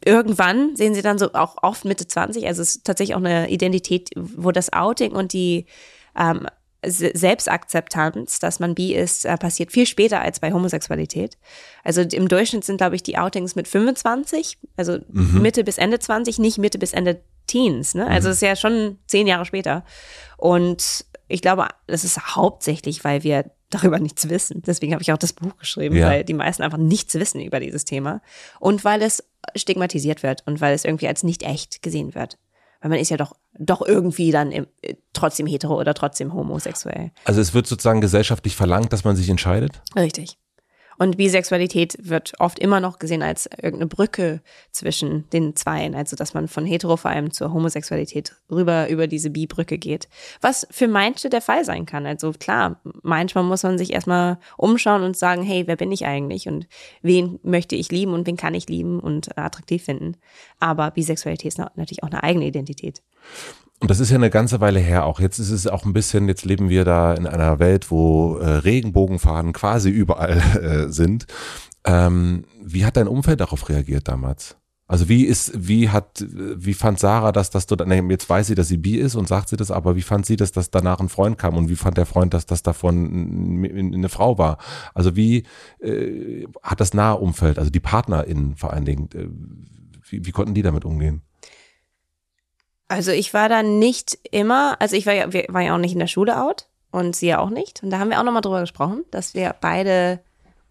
irgendwann 0.05 0.76
sehen 0.76 0.95
sie 0.95 1.03
dann 1.03 1.18
so 1.18 1.32
auch 1.32 1.57
oft 1.62 1.84
Mitte 1.84 2.07
20, 2.07 2.47
also 2.47 2.62
es 2.62 2.76
ist 2.76 2.84
tatsächlich 2.84 3.14
auch 3.14 3.20
eine 3.20 3.51
Identität, 3.51 4.11
wo 4.16 4.53
das 4.53 4.72
Outing 4.72 5.12
und 5.12 5.32
die 5.32 5.66
ähm, 6.18 6.47
Selbstakzeptanz, 6.86 8.39
dass 8.39 8.61
man 8.61 8.74
bi 8.74 8.95
ist, 8.95 9.24
äh, 9.24 9.36
passiert 9.36 9.72
viel 9.72 9.86
später 9.86 10.20
als 10.20 10.39
bei 10.39 10.53
Homosexualität. 10.53 11.36
Also 11.82 12.03
im 12.03 12.28
Durchschnitt 12.28 12.64
sind, 12.64 12.76
glaube 12.76 12.95
ich, 12.95 13.03
die 13.03 13.18
Outings 13.18 13.57
mit 13.57 13.66
25, 13.66 14.59
also 14.76 14.99
mhm. 15.09 15.43
Mitte 15.43 15.64
bis 15.64 15.78
Ende 15.78 15.99
20, 15.99 16.39
nicht 16.39 16.59
Mitte 16.59 16.78
bis 16.78 16.93
Ende 16.93 17.20
Teens. 17.49 17.95
Ne? 17.95 18.07
Also 18.07 18.28
mhm. 18.28 18.32
ist 18.32 18.43
ja 18.43 18.55
schon 18.55 18.99
zehn 19.07 19.26
Jahre 19.26 19.45
später. 19.45 19.84
Und 20.36 21.05
ich 21.26 21.43
glaube, 21.43 21.66
das 21.89 22.05
ist 22.05 22.36
hauptsächlich, 22.36 23.03
weil 23.03 23.24
wir 23.24 23.51
darüber 23.70 23.98
nichts 23.98 24.28
wissen. 24.28 24.62
Deswegen 24.66 24.92
habe 24.92 25.02
ich 25.02 25.12
auch 25.12 25.18
das 25.18 25.32
Buch 25.32 25.56
geschrieben, 25.56 25.96
ja. 25.96 26.08
weil 26.08 26.24
die 26.24 26.34
meisten 26.34 26.62
einfach 26.62 26.78
nichts 26.78 27.14
wissen 27.14 27.40
über 27.40 27.60
dieses 27.60 27.84
Thema 27.84 28.20
und 28.60 28.84
weil 28.84 29.02
es 29.02 29.24
stigmatisiert 29.56 30.22
wird 30.22 30.46
und 30.46 30.60
weil 30.60 30.74
es 30.74 30.84
irgendwie 30.84 31.08
als 31.08 31.22
nicht 31.22 31.42
echt 31.42 31.82
gesehen 31.82 32.14
wird. 32.14 32.38
Weil 32.80 32.90
man 32.90 32.98
ist 32.98 33.10
ja 33.10 33.16
doch, 33.16 33.32
doch 33.58 33.82
irgendwie 33.82 34.30
dann 34.30 34.52
im, 34.52 34.66
äh, 34.82 34.94
trotzdem 35.12 35.46
hetero 35.46 35.78
oder 35.78 35.94
trotzdem 35.94 36.32
homosexuell. 36.32 37.10
Also 37.24 37.40
es 37.40 37.52
wird 37.52 37.66
sozusagen 37.66 38.00
gesellschaftlich 38.00 38.54
verlangt, 38.54 38.92
dass 38.92 39.04
man 39.04 39.16
sich 39.16 39.28
entscheidet? 39.28 39.82
Richtig. 39.96 40.38
Und 40.99 41.16
Bisexualität 41.16 41.96
wird 42.01 42.32
oft 42.38 42.59
immer 42.59 42.80
noch 42.80 42.99
gesehen 42.99 43.22
als 43.22 43.46
irgendeine 43.46 43.86
Brücke 43.86 44.42
zwischen 44.72 45.30
den 45.30 45.55
Zweien, 45.55 45.94
also 45.94 46.16
dass 46.16 46.34
man 46.34 46.49
von 46.49 46.66
hetero 46.66 46.96
vor 46.96 47.11
allem 47.11 47.30
zur 47.30 47.53
Homosexualität 47.53 48.34
rüber 48.51 48.88
über 48.88 49.07
diese 49.07 49.30
Bi-Brücke 49.30 49.78
geht. 49.78 50.09
Was 50.40 50.66
für 50.70 50.88
manche 50.88 51.28
der 51.30 51.40
Fall 51.40 51.64
sein 51.64 51.86
kann. 51.86 52.05
Also 52.05 52.32
klar, 52.32 52.80
manchmal 53.03 53.44
muss 53.44 53.62
man 53.62 53.78
sich 53.78 53.92
erstmal 53.92 54.38
umschauen 54.57 55.03
und 55.03 55.16
sagen, 55.16 55.42
hey, 55.42 55.66
wer 55.66 55.76
bin 55.76 55.92
ich 55.92 56.05
eigentlich 56.05 56.49
und 56.49 56.66
wen 57.03 57.38
möchte 57.42 57.76
ich 57.76 57.90
lieben 57.92 58.12
und 58.12 58.26
wen 58.26 58.36
kann 58.36 58.55
ich 58.55 58.68
lieben 58.68 58.99
und 58.99 59.38
attraktiv 59.38 59.84
finden. 59.84 60.16
Aber 60.59 60.90
Bisexualität 60.90 61.49
ist 61.49 61.59
natürlich 61.59 62.03
auch 62.03 62.11
eine 62.11 62.24
eigene 62.24 62.46
Identität. 62.46 63.03
Und 63.81 63.91
das 63.91 64.01
ist 64.01 64.11
ja 64.11 64.16
eine 64.16 64.31
ganze 64.31 64.61
Weile 64.61 64.81
her 64.81 65.05
auch. 65.05 65.20
Jetzt 65.20 65.39
ist 65.39 65.51
es 65.51 65.66
auch 65.66 65.85
ein 65.85 65.93
bisschen, 65.93 66.26
jetzt 66.26 66.45
leben 66.45 66.68
wir 66.68 66.85
da 66.85 67.14
in 67.14 67.26
einer 67.26 67.59
Welt, 67.59 67.91
wo 67.91 68.37
äh, 68.39 68.49
Regenbogenfahnen 68.49 69.53
quasi 69.53 69.91
überall 69.91 70.39
äh, 70.62 70.93
sind. 70.93 71.26
Ähm, 71.85 72.45
wie 72.62 72.85
hat 72.85 72.97
dein 72.97 73.09
Umfeld 73.09 73.41
darauf 73.41 73.68
reagiert 73.68 74.09
damals? 74.09 74.57
Also 74.91 75.11
wie 75.11 75.24
ist, 75.24 75.53
wie 75.55 75.91
hat, 75.91 76.24
wie 76.31 76.72
fand 76.72 76.99
Sarah 76.99 77.31
das, 77.31 77.51
dass 77.51 77.66
du 77.66 77.76
dann, 77.76 78.11
jetzt 78.11 78.29
weiß 78.29 78.47
sie, 78.47 78.55
dass 78.55 78.68
sie 78.68 78.79
bi 78.79 78.97
ist 78.97 79.16
und 79.16 79.29
sagt 79.29 79.51
sie 79.51 79.59
das, 79.59 79.70
aber 79.70 79.97
wie 79.97 80.03
fand 80.03 80.24
sie 80.24 80.37
das, 80.37 80.51
dass 80.51 80.70
danach 80.70 80.99
ein 80.99 81.11
Freund 81.11 81.37
kam 81.37 81.59
und 81.59 81.68
wie 81.68 81.76
fand 81.76 81.99
der 81.99 82.07
Freund, 82.07 82.33
dass 82.33 82.47
das 82.47 82.62
davon 82.62 83.62
eine 83.66 84.09
Frau 84.09 84.39
war? 84.39 84.57
Also 84.95 85.14
wie 85.14 85.45
äh, 85.81 86.47
hat 86.62 86.81
das 86.81 86.95
nahe 86.95 87.18
Umfeld, 87.18 87.59
also 87.59 87.70
die 87.70 87.81
PartnerInnen 87.81 88.57
vor 88.57 88.72
allen 88.72 88.87
Dingen, 88.87 89.11
äh, 89.14 89.29
wie, 90.09 90.24
wie 90.24 90.33
konnten 90.33 90.55
die 90.55 90.62
damit 90.62 90.87
umgehen? 90.87 91.20
Also 92.89 93.12
ich 93.12 93.34
war 93.34 93.49
da 93.49 93.62
nicht 93.62 94.18
immer, 94.30 94.76
also 94.80 94.97
ich 94.97 95.07
war 95.07 95.14
ja, 95.14 95.32
war 95.49 95.61
ja 95.61 95.74
auch 95.74 95.78
nicht 95.78 95.93
in 95.93 95.99
der 95.99 96.07
Schule 96.07 96.43
out 96.43 96.66
und 96.91 97.14
sie 97.14 97.28
ja 97.28 97.39
auch 97.39 97.51
nicht. 97.51 97.82
Und 97.82 97.91
da 97.91 97.99
haben 97.99 98.11
wir 98.11 98.18
auch 98.18 98.24
nochmal 98.24 98.43
drüber 98.43 98.61
gesprochen, 98.61 99.05
dass 99.11 99.34
wir 99.34 99.55
beide 99.61 100.20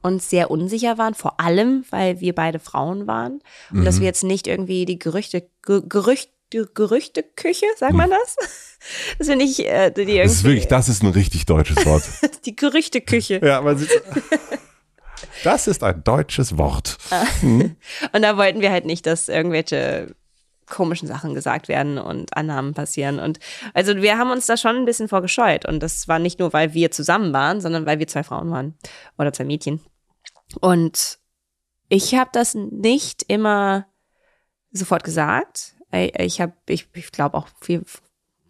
uns 0.02 0.30
sehr 0.30 0.50
unsicher 0.50 0.98
waren, 0.98 1.14
vor 1.14 1.40
allem, 1.40 1.86
weil 1.90 2.20
wir 2.20 2.34
beide 2.34 2.60
Frauen 2.60 3.08
waren. 3.08 3.42
Und 3.72 3.80
mhm. 3.80 3.86
dass 3.86 4.00
wir 4.00 4.06
jetzt 4.06 4.24
nicht 4.24 4.48
irgendwie 4.48 4.86
die 4.86 5.00
Gerüchte, 5.00 5.48
Gerüchte, 5.62 6.32
Gerüchteküche, 6.50 7.66
sagt 7.78 7.94
man 7.94 8.10
das? 8.10 8.36
Das 9.18 9.28
finde 9.28 9.44
ich, 9.44 9.66
äh, 9.66 9.90
die 9.90 10.02
irgendwie. 10.02 10.18
Das 10.22 10.32
ist 10.34 10.44
wirklich, 10.44 10.68
das 10.68 10.88
ist 10.88 11.02
ein 11.02 11.10
richtig 11.10 11.48
deutsches 11.48 11.84
Wort. 11.86 12.04
die 12.46 12.56
Gerüchteküche. 12.56 13.42
Ja, 13.44 13.60
man 13.60 13.76
sieht. 13.76 13.90
Das 15.44 15.68
ist 15.68 15.84
ein 15.84 16.04
deutsches 16.04 16.58
Wort. 16.58 16.98
Mhm. 17.42 17.76
Und 18.14 18.22
da 18.22 18.38
wollten 18.38 18.62
wir 18.62 18.72
halt 18.72 18.86
nicht, 18.86 19.08
dass 19.08 19.30
irgendwelche 19.30 20.16
komischen 20.68 21.08
Sachen 21.08 21.34
gesagt 21.34 21.68
werden 21.68 21.98
und 21.98 22.36
Annahmen 22.36 22.74
passieren. 22.74 23.20
Und 23.20 23.40
also 23.74 23.96
wir 23.98 24.18
haben 24.18 24.32
uns 24.32 24.46
da 24.46 24.58
schon 24.58 24.76
ein 24.76 24.86
bisschen 24.86 25.08
vorgescheut. 25.08 25.66
Und 25.66 25.82
das 25.82 26.08
war 26.08 26.20
nicht 26.20 26.40
nur, 26.40 26.54
weil 26.54 26.74
wir 26.74 26.92
zusammen 26.92 27.34
waren, 27.34 27.62
sondern 27.62 27.86
weil 27.86 28.00
wir 28.00 28.08
zwei 28.08 28.24
Frauen 28.24 28.52
waren 28.52 28.76
oder 29.18 29.34
zwei 29.34 29.46
Mädchen. 29.46 29.82
Und 30.60 31.20
ich 31.90 32.16
habe 32.16 32.30
das 32.34 32.54
nicht 32.54 33.24
immer 33.28 33.88
sofort 34.72 35.04
gesagt. 35.04 35.76
Ich 35.92 36.42
habe, 36.42 36.54
ich, 36.68 36.88
ich 36.94 37.12
glaube 37.12 37.38
auch 37.38 37.48
viel, 37.62 37.84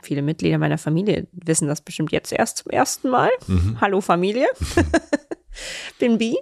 viele 0.02 0.22
Mitglieder 0.24 0.58
meiner 0.58 0.80
Familie 0.80 1.28
wissen 1.32 1.68
das 1.68 1.82
bestimmt 1.82 2.12
jetzt 2.12 2.32
erst 2.32 2.58
zum 2.58 2.72
ersten 2.72 3.10
Mal. 3.10 3.30
Mhm. 3.46 3.78
Hallo 3.80 4.02
Familie. 4.02 4.48
Bin 6.00 6.18
bi. 6.18 6.38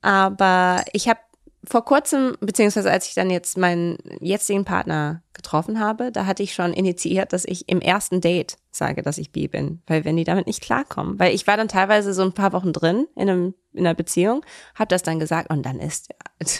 Aber 0.00 0.84
ich 0.92 1.08
habe 1.08 1.20
vor 1.68 1.84
kurzem, 1.84 2.36
beziehungsweise 2.40 2.90
als 2.90 3.06
ich 3.06 3.14
dann 3.14 3.30
jetzt 3.30 3.56
meinen 3.56 3.98
jetzigen 4.20 4.64
Partner 4.64 5.22
getroffen 5.34 5.80
habe, 5.80 6.12
da 6.12 6.26
hatte 6.26 6.42
ich 6.42 6.54
schon 6.54 6.72
initiiert, 6.72 7.32
dass 7.32 7.44
ich 7.44 7.68
im 7.68 7.80
ersten 7.80 8.20
Date 8.20 8.56
sage, 8.70 9.02
dass 9.02 9.18
ich 9.18 9.32
bi 9.32 9.48
bin, 9.48 9.82
weil 9.86 10.04
wenn 10.04 10.16
die 10.16 10.24
damit 10.24 10.46
nicht 10.46 10.62
klarkommen, 10.62 11.18
weil 11.18 11.34
ich 11.34 11.46
war 11.46 11.56
dann 11.56 11.68
teilweise 11.68 12.14
so 12.14 12.22
ein 12.22 12.32
paar 12.32 12.52
Wochen 12.52 12.72
drin 12.72 13.06
in 13.16 13.28
einem 13.28 13.54
in 13.74 13.80
einer 13.80 13.94
Beziehung, 13.94 14.44
habe 14.76 14.88
das 14.88 15.02
dann 15.02 15.18
gesagt 15.18 15.50
und 15.50 15.64
dann 15.66 15.80
ist 15.80 16.10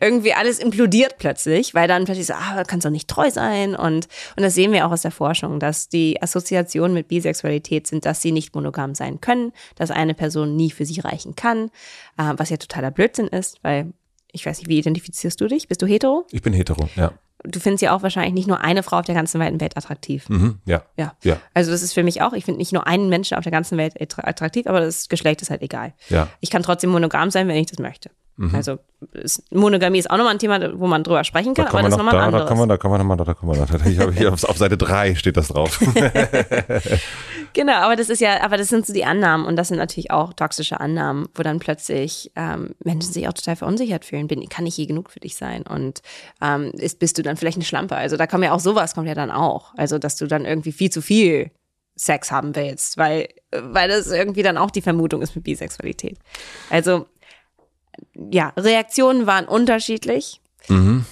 irgendwie 0.00 0.34
alles 0.34 0.58
implodiert 0.58 1.18
plötzlich, 1.18 1.72
weil 1.72 1.86
dann 1.86 2.04
plötzlich 2.04 2.26
so, 2.26 2.34
ah, 2.34 2.64
kannst 2.66 2.84
doch 2.84 2.90
nicht 2.90 3.08
treu 3.08 3.30
sein. 3.30 3.76
Und 3.76 4.08
und 4.36 4.42
das 4.42 4.54
sehen 4.54 4.72
wir 4.72 4.86
auch 4.86 4.92
aus 4.92 5.02
der 5.02 5.12
Forschung, 5.12 5.60
dass 5.60 5.88
die 5.88 6.20
Assoziationen 6.20 6.94
mit 6.94 7.06
Bisexualität 7.08 7.86
sind, 7.86 8.06
dass 8.06 8.22
sie 8.22 8.32
nicht 8.32 8.54
monogam 8.56 8.96
sein 8.96 9.20
können, 9.20 9.52
dass 9.76 9.92
eine 9.92 10.14
Person 10.14 10.56
nie 10.56 10.72
für 10.72 10.84
sie 10.84 11.00
reichen 11.00 11.36
kann, 11.36 11.70
äh, 12.18 12.34
was 12.36 12.50
ja 12.50 12.56
totaler 12.56 12.90
Blödsinn 12.90 13.28
ist, 13.28 13.62
weil 13.62 13.92
ich 14.36 14.46
weiß 14.46 14.58
nicht, 14.58 14.68
wie 14.68 14.78
identifizierst 14.78 15.40
du 15.40 15.48
dich? 15.48 15.66
Bist 15.66 15.82
du 15.82 15.86
hetero? 15.86 16.26
Ich 16.30 16.42
bin 16.42 16.52
hetero, 16.52 16.88
ja. 16.94 17.12
Du 17.42 17.60
findest 17.60 17.82
ja 17.82 17.94
auch 17.94 18.02
wahrscheinlich 18.02 18.34
nicht 18.34 18.48
nur 18.48 18.60
eine 18.60 18.82
Frau 18.82 18.98
auf 18.98 19.06
der 19.06 19.14
ganzen 19.14 19.40
weiten 19.40 19.60
Welt 19.60 19.76
attraktiv. 19.76 20.28
Mhm, 20.28 20.58
ja. 20.64 20.82
ja. 20.96 21.14
Ja. 21.22 21.38
Also 21.54 21.70
das 21.70 21.82
ist 21.82 21.92
für 21.92 22.02
mich 22.02 22.22
auch, 22.22 22.32
ich 22.32 22.44
finde 22.44 22.58
nicht 22.58 22.72
nur 22.72 22.86
einen 22.86 23.08
Menschen 23.08 23.36
auf 23.36 23.44
der 23.44 23.52
ganzen 23.52 23.78
Welt 23.78 23.94
attraktiv, 24.00 24.66
aber 24.66 24.80
das 24.80 25.08
Geschlecht 25.08 25.42
ist 25.42 25.50
halt 25.50 25.62
egal. 25.62 25.94
Ja. 26.08 26.28
Ich 26.40 26.50
kann 26.50 26.62
trotzdem 26.62 26.90
monogam 26.90 27.30
sein, 27.30 27.48
wenn 27.48 27.56
ich 27.56 27.66
das 27.66 27.78
möchte. 27.78 28.10
Mhm. 28.38 28.54
Also 28.54 28.78
ist, 29.12 29.50
Monogamie 29.52 29.98
ist 29.98 30.10
auch 30.10 30.16
nochmal 30.16 30.34
ein 30.34 30.38
Thema, 30.38 30.78
wo 30.78 30.86
man 30.86 31.02
drüber 31.02 31.24
sprechen 31.24 31.54
kann, 31.54 31.66
aber 31.68 31.82
das 31.82 31.92
ist 31.92 31.96
nochmal 31.96 32.16
ein 32.16 32.20
anderes. 32.24 32.44
Da 32.44 32.48
kann 32.48 32.58
man, 32.58 32.68
da 32.68 32.76
kann 32.76 32.90
man 32.90 33.00
nochmal, 33.00 33.16
da 33.16 33.34
kann 33.34 33.48
man, 33.48 33.58
da, 33.58 33.86
ich 33.86 33.98
habe 33.98 34.12
hier 34.12 34.32
auf, 34.32 34.44
auf 34.44 34.58
Seite 34.58 34.76
3 34.76 35.14
steht 35.14 35.36
das 35.38 35.48
drauf. 35.48 35.78
genau, 37.54 37.74
aber 37.76 37.96
das 37.96 38.10
ist 38.10 38.20
ja, 38.20 38.42
aber 38.42 38.58
das 38.58 38.68
sind 38.68 38.86
so 38.86 38.92
die 38.92 39.04
Annahmen 39.04 39.46
und 39.46 39.56
das 39.56 39.68
sind 39.68 39.78
natürlich 39.78 40.10
auch 40.10 40.34
toxische 40.34 40.80
Annahmen, 40.80 41.28
wo 41.34 41.42
dann 41.42 41.60
plötzlich 41.60 42.30
ähm, 42.36 42.74
Menschen 42.84 43.12
sich 43.12 43.26
auch 43.26 43.32
total 43.32 43.56
verunsichert 43.56 44.04
fühlen. 44.04 44.28
Bin, 44.28 44.46
kann 44.50 44.66
ich 44.66 44.76
je 44.76 44.86
genug 44.86 45.10
für 45.10 45.20
dich 45.20 45.36
sein? 45.36 45.62
Und 45.62 46.02
ähm, 46.42 46.72
ist, 46.74 46.98
bist 46.98 47.16
du 47.16 47.22
dann 47.22 47.38
vielleicht 47.38 47.56
eine 47.56 47.64
Schlampe? 47.64 47.96
Also 47.96 48.18
da 48.18 48.26
kommt 48.26 48.44
ja 48.44 48.52
auch 48.52 48.60
sowas, 48.60 48.94
kommt 48.94 49.08
ja 49.08 49.14
dann 49.14 49.30
auch. 49.30 49.72
Also, 49.76 49.98
dass 49.98 50.16
du 50.16 50.26
dann 50.26 50.44
irgendwie 50.44 50.72
viel 50.72 50.90
zu 50.90 51.00
viel 51.00 51.50
Sex 51.96 52.30
haben 52.30 52.54
willst, 52.54 52.98
weil, 52.98 53.28
weil 53.50 53.88
das 53.88 54.08
irgendwie 54.08 54.42
dann 54.42 54.58
auch 54.58 54.70
die 54.70 54.82
Vermutung 54.82 55.22
ist 55.22 55.34
mit 55.34 55.44
Bisexualität. 55.44 56.18
Also 56.68 57.06
ja, 58.30 58.52
Reaktionen 58.56 59.26
waren 59.26 59.46
unterschiedlich. 59.46 60.40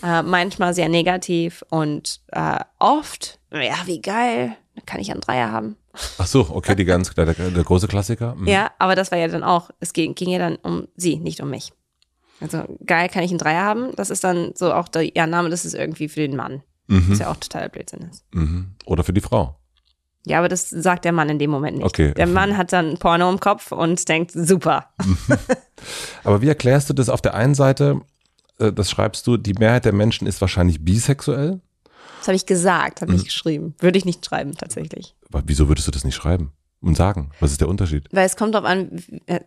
Äh, 0.02 0.22
manchmal 0.22 0.74
sehr 0.74 0.88
negativ 0.88 1.62
und 1.70 2.20
äh, 2.32 2.58
oft, 2.80 3.38
ja, 3.52 3.76
wie 3.84 4.00
geil, 4.00 4.56
kann 4.84 5.00
ich 5.00 5.12
einen 5.12 5.20
Dreier 5.20 5.52
haben. 5.52 5.76
Ach 6.18 6.26
so, 6.26 6.48
okay, 6.50 6.74
die 6.74 6.84
ganz, 6.84 7.14
der, 7.14 7.26
der 7.26 7.62
große 7.62 7.86
Klassiker. 7.86 8.34
Mhm. 8.34 8.48
Ja, 8.48 8.72
aber 8.80 8.96
das 8.96 9.12
war 9.12 9.18
ja 9.18 9.28
dann 9.28 9.44
auch, 9.44 9.70
es 9.78 9.92
ging, 9.92 10.16
ging 10.16 10.30
ja 10.30 10.40
dann 10.40 10.56
um 10.56 10.88
sie, 10.96 11.16
nicht 11.16 11.40
um 11.40 11.50
mich. 11.50 11.72
Also 12.40 12.64
geil, 12.84 13.08
kann 13.08 13.22
ich 13.22 13.30
einen 13.30 13.38
Dreier 13.38 13.62
haben? 13.62 13.94
Das 13.94 14.10
ist 14.10 14.24
dann 14.24 14.52
so 14.56 14.72
auch 14.72 14.88
der 14.88 15.16
ja, 15.16 15.26
Name, 15.28 15.50
das 15.50 15.64
ist 15.64 15.74
irgendwie 15.74 16.08
für 16.08 16.20
den 16.20 16.34
Mann. 16.36 16.62
Was 16.88 17.18
ja 17.18 17.30
auch 17.30 17.36
totaler 17.36 17.70
Blödsinn 17.70 18.08
ist. 18.10 18.24
Mhm. 18.32 18.74
Oder 18.84 19.04
für 19.04 19.14
die 19.14 19.22
Frau. 19.22 19.56
Ja, 20.26 20.38
aber 20.38 20.48
das 20.48 20.70
sagt 20.70 21.04
der 21.04 21.12
Mann 21.12 21.28
in 21.28 21.38
dem 21.38 21.50
Moment 21.50 21.76
nicht. 21.78 21.86
Okay. 21.86 22.14
Der 22.14 22.26
Mann 22.26 22.56
hat 22.56 22.72
dann 22.72 22.96
Porno 22.98 23.30
im 23.30 23.40
Kopf 23.40 23.72
und 23.72 24.08
denkt, 24.08 24.32
super. 24.32 24.86
Aber 26.24 26.40
wie 26.40 26.48
erklärst 26.48 26.88
du 26.88 26.94
das 26.94 27.08
auf 27.10 27.20
der 27.20 27.34
einen 27.34 27.54
Seite, 27.54 28.00
äh, 28.58 28.72
das 28.72 28.90
schreibst 28.90 29.26
du, 29.26 29.36
die 29.36 29.52
Mehrheit 29.54 29.84
der 29.84 29.92
Menschen 29.92 30.26
ist 30.26 30.40
wahrscheinlich 30.40 30.82
bisexuell. 30.84 31.60
Das 32.20 32.28
habe 32.28 32.36
ich 32.36 32.46
gesagt, 32.46 33.02
habe 33.02 33.12
Mhm. 33.12 33.18
ich 33.18 33.24
geschrieben. 33.24 33.74
Würde 33.80 33.98
ich 33.98 34.06
nicht 34.06 34.24
schreiben, 34.24 34.54
tatsächlich. 34.56 35.14
Aber 35.30 35.42
wieso 35.46 35.68
würdest 35.68 35.86
du 35.86 35.90
das 35.92 36.04
nicht 36.04 36.14
schreiben 36.14 36.52
und 36.84 36.96
sagen? 36.96 37.30
Was 37.40 37.50
ist 37.52 37.60
der 37.60 37.68
Unterschied? 37.68 38.08
Weil 38.12 38.26
es 38.26 38.36
kommt 38.36 38.54
drauf 38.54 38.64
an, 38.64 38.90
äh, 39.26 39.40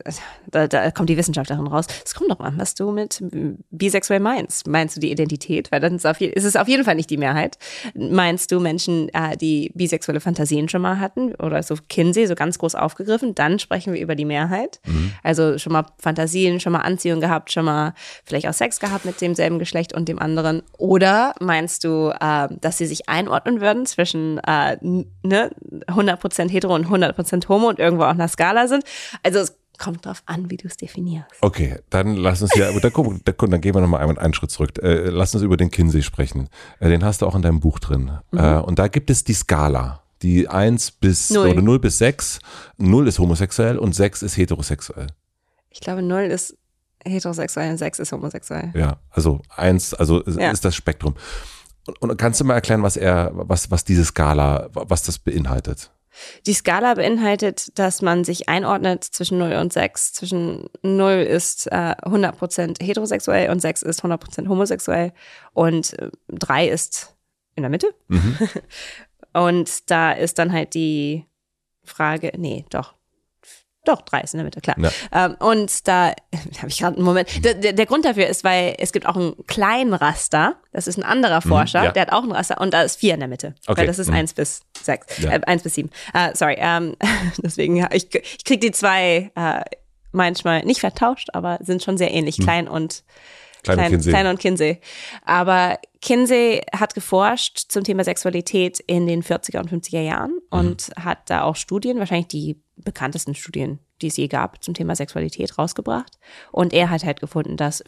da, 0.51 0.67
da 0.67 0.91
kommt 0.91 1.09
die 1.09 1.17
Wissenschaftlerin 1.17 1.67
raus, 1.67 1.85
es 2.05 2.15
kommt 2.15 2.29
drauf 2.31 2.41
an, 2.41 2.57
was 2.57 2.75
du 2.75 2.91
mit 2.91 3.23
bisexuell 3.69 4.19
meinst. 4.19 4.67
Meinst 4.67 4.95
du 4.95 4.99
die 4.99 5.11
Identität? 5.11 5.71
Weil 5.71 5.79
dann 5.79 5.95
ist, 5.95 6.05
auf, 6.05 6.19
ist 6.21 6.43
es 6.43 6.55
auf 6.55 6.67
jeden 6.67 6.83
Fall 6.83 6.95
nicht 6.95 7.09
die 7.09 7.17
Mehrheit. 7.17 7.57
Meinst 7.95 8.51
du 8.51 8.59
Menschen, 8.59 9.09
äh, 9.09 9.37
die 9.37 9.71
bisexuelle 9.75 10.19
Fantasien 10.19 10.69
schon 10.69 10.81
mal 10.81 10.99
hatten 10.99 11.35
oder 11.35 11.61
so 11.63 11.75
Kinsey, 11.89 12.27
so 12.27 12.35
ganz 12.35 12.57
groß 12.59 12.75
aufgegriffen, 12.75 13.35
dann 13.35 13.59
sprechen 13.59 13.93
wir 13.93 14.01
über 14.01 14.15
die 14.15 14.25
Mehrheit. 14.25 14.79
Also 15.23 15.57
schon 15.57 15.73
mal 15.73 15.85
Fantasien, 15.99 16.59
schon 16.59 16.71
mal 16.73 16.79
Anziehung 16.81 17.19
gehabt, 17.21 17.51
schon 17.51 17.65
mal 17.65 17.93
vielleicht 18.25 18.47
auch 18.47 18.53
Sex 18.53 18.79
gehabt 18.79 19.05
mit 19.05 19.19
demselben 19.21 19.59
Geschlecht 19.59 19.93
und 19.93 20.07
dem 20.07 20.19
anderen. 20.19 20.63
Oder 20.77 21.33
meinst 21.39 21.83
du, 21.83 22.13
äh, 22.19 22.47
dass 22.61 22.77
sie 22.77 22.85
sich 22.85 23.09
einordnen 23.09 23.61
würden 23.61 23.85
zwischen 23.85 24.39
äh, 24.39 24.73
n- 24.81 25.05
ne, 25.23 25.51
100% 25.87 26.49
hetero 26.49 26.73
und 26.75 26.87
100% 26.87 27.26
homo 27.31 27.69
und 27.69 27.79
irgendwo 27.79 28.03
auf 28.03 28.11
einer 28.11 28.27
Skala 28.27 28.67
sind? 28.67 28.83
Also 29.23 29.39
es 29.39 29.55
kommt 29.77 30.05
drauf 30.05 30.23
an, 30.25 30.49
wie 30.49 30.57
du 30.57 30.67
es 30.67 30.77
definierst. 30.77 31.27
Okay, 31.41 31.79
dann 31.89 32.15
lass 32.15 32.41
uns 32.41 32.55
ja, 32.55 32.71
da, 32.79 32.89
guck, 32.89 33.23
da, 33.25 33.31
dann 33.31 33.61
gehen 33.61 33.75
wir 33.75 33.81
nochmal 33.81 34.01
einen, 34.01 34.17
einen 34.17 34.33
Schritt 34.33 34.51
zurück. 34.51 34.77
Äh, 34.81 35.09
lass 35.09 35.33
uns 35.35 35.43
über 35.43 35.57
den 35.57 35.71
Kinsey 35.71 36.01
sprechen. 36.03 36.49
Äh, 36.79 36.89
den 36.89 37.03
hast 37.03 37.21
du 37.21 37.27
auch 37.27 37.35
in 37.35 37.41
deinem 37.41 37.59
Buch 37.59 37.79
drin. 37.79 38.11
Äh, 38.33 38.55
und 38.55 38.79
da 38.79 38.87
gibt 38.87 39.09
es 39.09 39.23
die 39.23 39.33
Skala. 39.33 40.01
Die 40.23 40.47
1 40.47 40.91
bis 40.91 41.29
Null. 41.29 41.49
oder 41.49 41.61
0 41.61 41.79
bis 41.79 41.99
6. 41.99 42.39
0 42.77 43.07
ist 43.07 43.19
homosexuell 43.19 43.77
und 43.77 43.93
6 43.93 44.23
ist 44.23 44.35
heterosexuell. 44.35 45.07
Ich 45.69 45.79
glaube, 45.79 46.01
0 46.01 46.21
ist 46.23 46.57
heterosexuell 47.05 47.69
und 47.69 47.77
6 47.77 47.99
ist 47.99 48.11
homosexuell. 48.11 48.71
Ja, 48.75 48.97
also 49.11 49.41
1, 49.55 49.93
also 49.93 50.21
ist, 50.21 50.39
Ja. 50.39 50.49
ist 50.49 50.65
das 50.65 50.75
Spektrum. 50.75 51.13
Und, 51.85 51.97
und 52.01 52.17
kannst 52.17 52.39
du 52.41 52.45
mal 52.45 52.55
erklären, 52.55 52.81
was 52.81 52.97
er, 52.97 53.29
was, 53.33 53.69
was 53.69 53.83
diese 53.85 54.03
Skala, 54.03 54.69
was 54.73 55.03
das 55.03 55.19
beinhaltet? 55.19 55.91
Die 56.45 56.53
Skala 56.53 56.95
beinhaltet, 56.95 57.77
dass 57.77 58.01
man 58.01 58.23
sich 58.23 58.49
einordnet 58.49 59.03
zwischen 59.03 59.37
0 59.37 59.53
und 59.53 59.73
6. 59.73 60.13
Zwischen 60.13 60.69
0 60.83 61.13
ist 61.13 61.67
äh, 61.67 61.95
100% 62.01 62.83
heterosexuell 62.83 63.49
und 63.49 63.61
6 63.61 63.83
ist 63.83 64.03
100% 64.03 64.47
homosexuell 64.47 65.13
und 65.53 65.97
äh, 65.99 66.09
3 66.29 66.67
ist 66.67 67.15
in 67.55 67.63
der 67.63 67.69
Mitte. 67.69 67.87
Und 69.37 69.91
da 69.91 70.13
ist 70.13 70.39
dann 70.39 70.51
halt 70.51 70.73
die 70.73 71.25
Frage, 71.83 72.31
nee, 72.37 72.65
doch. 72.71 72.95
Doch, 73.87 74.01
drei 74.01 74.19
ist 74.21 74.33
in 74.33 74.39
der 74.39 74.45
Mitte, 74.45 74.59
klar. 74.59 74.75
Ja. 74.79 74.91
Ähm, 75.13 75.35
und 75.39 75.87
da 75.87 76.07
habe 76.57 76.67
ich 76.67 76.79
gerade 76.79 76.97
einen 76.97 77.05
Moment. 77.05 77.43
Der, 77.43 77.53
der, 77.53 77.85
Grund 77.85 78.03
dafür 78.03 78.27
ist, 78.27 78.43
weil 78.43 78.75
es 78.79 78.91
gibt 78.91 79.05
auch 79.05 79.15
einen 79.15 79.35
kleinen 79.47 79.93
Raster. 79.93 80.57
Das 80.73 80.87
ist 80.87 80.97
ein 80.97 81.03
anderer 81.03 81.41
Forscher, 81.41 81.85
ja. 81.85 81.91
der 81.91 82.01
hat 82.03 82.11
auch 82.11 82.23
einen 82.23 82.33
Raster 82.33 82.59
und 82.59 82.73
da 82.73 82.81
ist 82.81 82.99
vier 82.99 83.13
in 83.13 83.21
der 83.21 83.29
Mitte. 83.29 83.55
Okay, 83.65 83.79
Weil 83.79 83.87
das 83.87 83.97
ist 83.97 84.09
mhm. 84.09 84.15
eins 84.15 84.33
bis 84.33 84.61
sechs, 84.81 85.17
Ja. 85.19 85.31
äh, 85.31 85.41
eins 85.45 85.63
bis 85.63 85.75
sieben. 85.75 85.89
Äh, 86.13 86.31
sorry, 86.33 86.57
ähm, 86.57 86.97
deswegen, 87.37 87.87
ich, 87.93 88.13
ich 88.13 88.43
krieg 88.43 88.59
die 88.59 88.71
zwei 88.71 89.31
äh, 89.35 89.61
manchmal 90.11 90.63
nicht 90.65 90.81
vertauscht, 90.81 91.29
aber 91.33 91.59
sind 91.61 91.81
schon 91.81 91.97
sehr 91.97 92.13
ähnlich, 92.13 92.39
klein 92.39 92.67
und 92.67 93.03
Kleine 93.63 93.81
Klein, 93.81 93.91
Kinsey. 93.91 94.11
Klein 94.11 94.27
und 94.27 94.39
Kinsey. 94.39 94.81
Aber 95.25 95.79
Kinsey 96.01 96.61
hat 96.73 96.93
geforscht 96.93 97.65
zum 97.69 97.83
Thema 97.83 98.03
Sexualität 98.03 98.79
in 98.79 99.07
den 99.07 99.23
40er 99.23 99.59
und 99.59 99.71
50er 99.71 100.01
Jahren 100.01 100.37
und 100.49 100.91
hat 100.97 101.29
da 101.29 101.43
auch 101.43 101.55
Studien, 101.55 101.99
wahrscheinlich 101.99 102.27
die 102.27 102.61
bekanntesten 102.77 103.35
Studien, 103.35 103.79
die 104.01 104.07
es 104.07 104.17
je 104.17 104.27
gab, 104.27 104.63
zum 104.63 104.73
Thema 104.73 104.95
Sexualität 104.95 105.57
rausgebracht. 105.57 106.17
Und 106.51 106.73
er 106.73 106.89
hat 106.89 107.03
halt 107.03 107.19
gefunden, 107.19 107.57
dass 107.57 107.83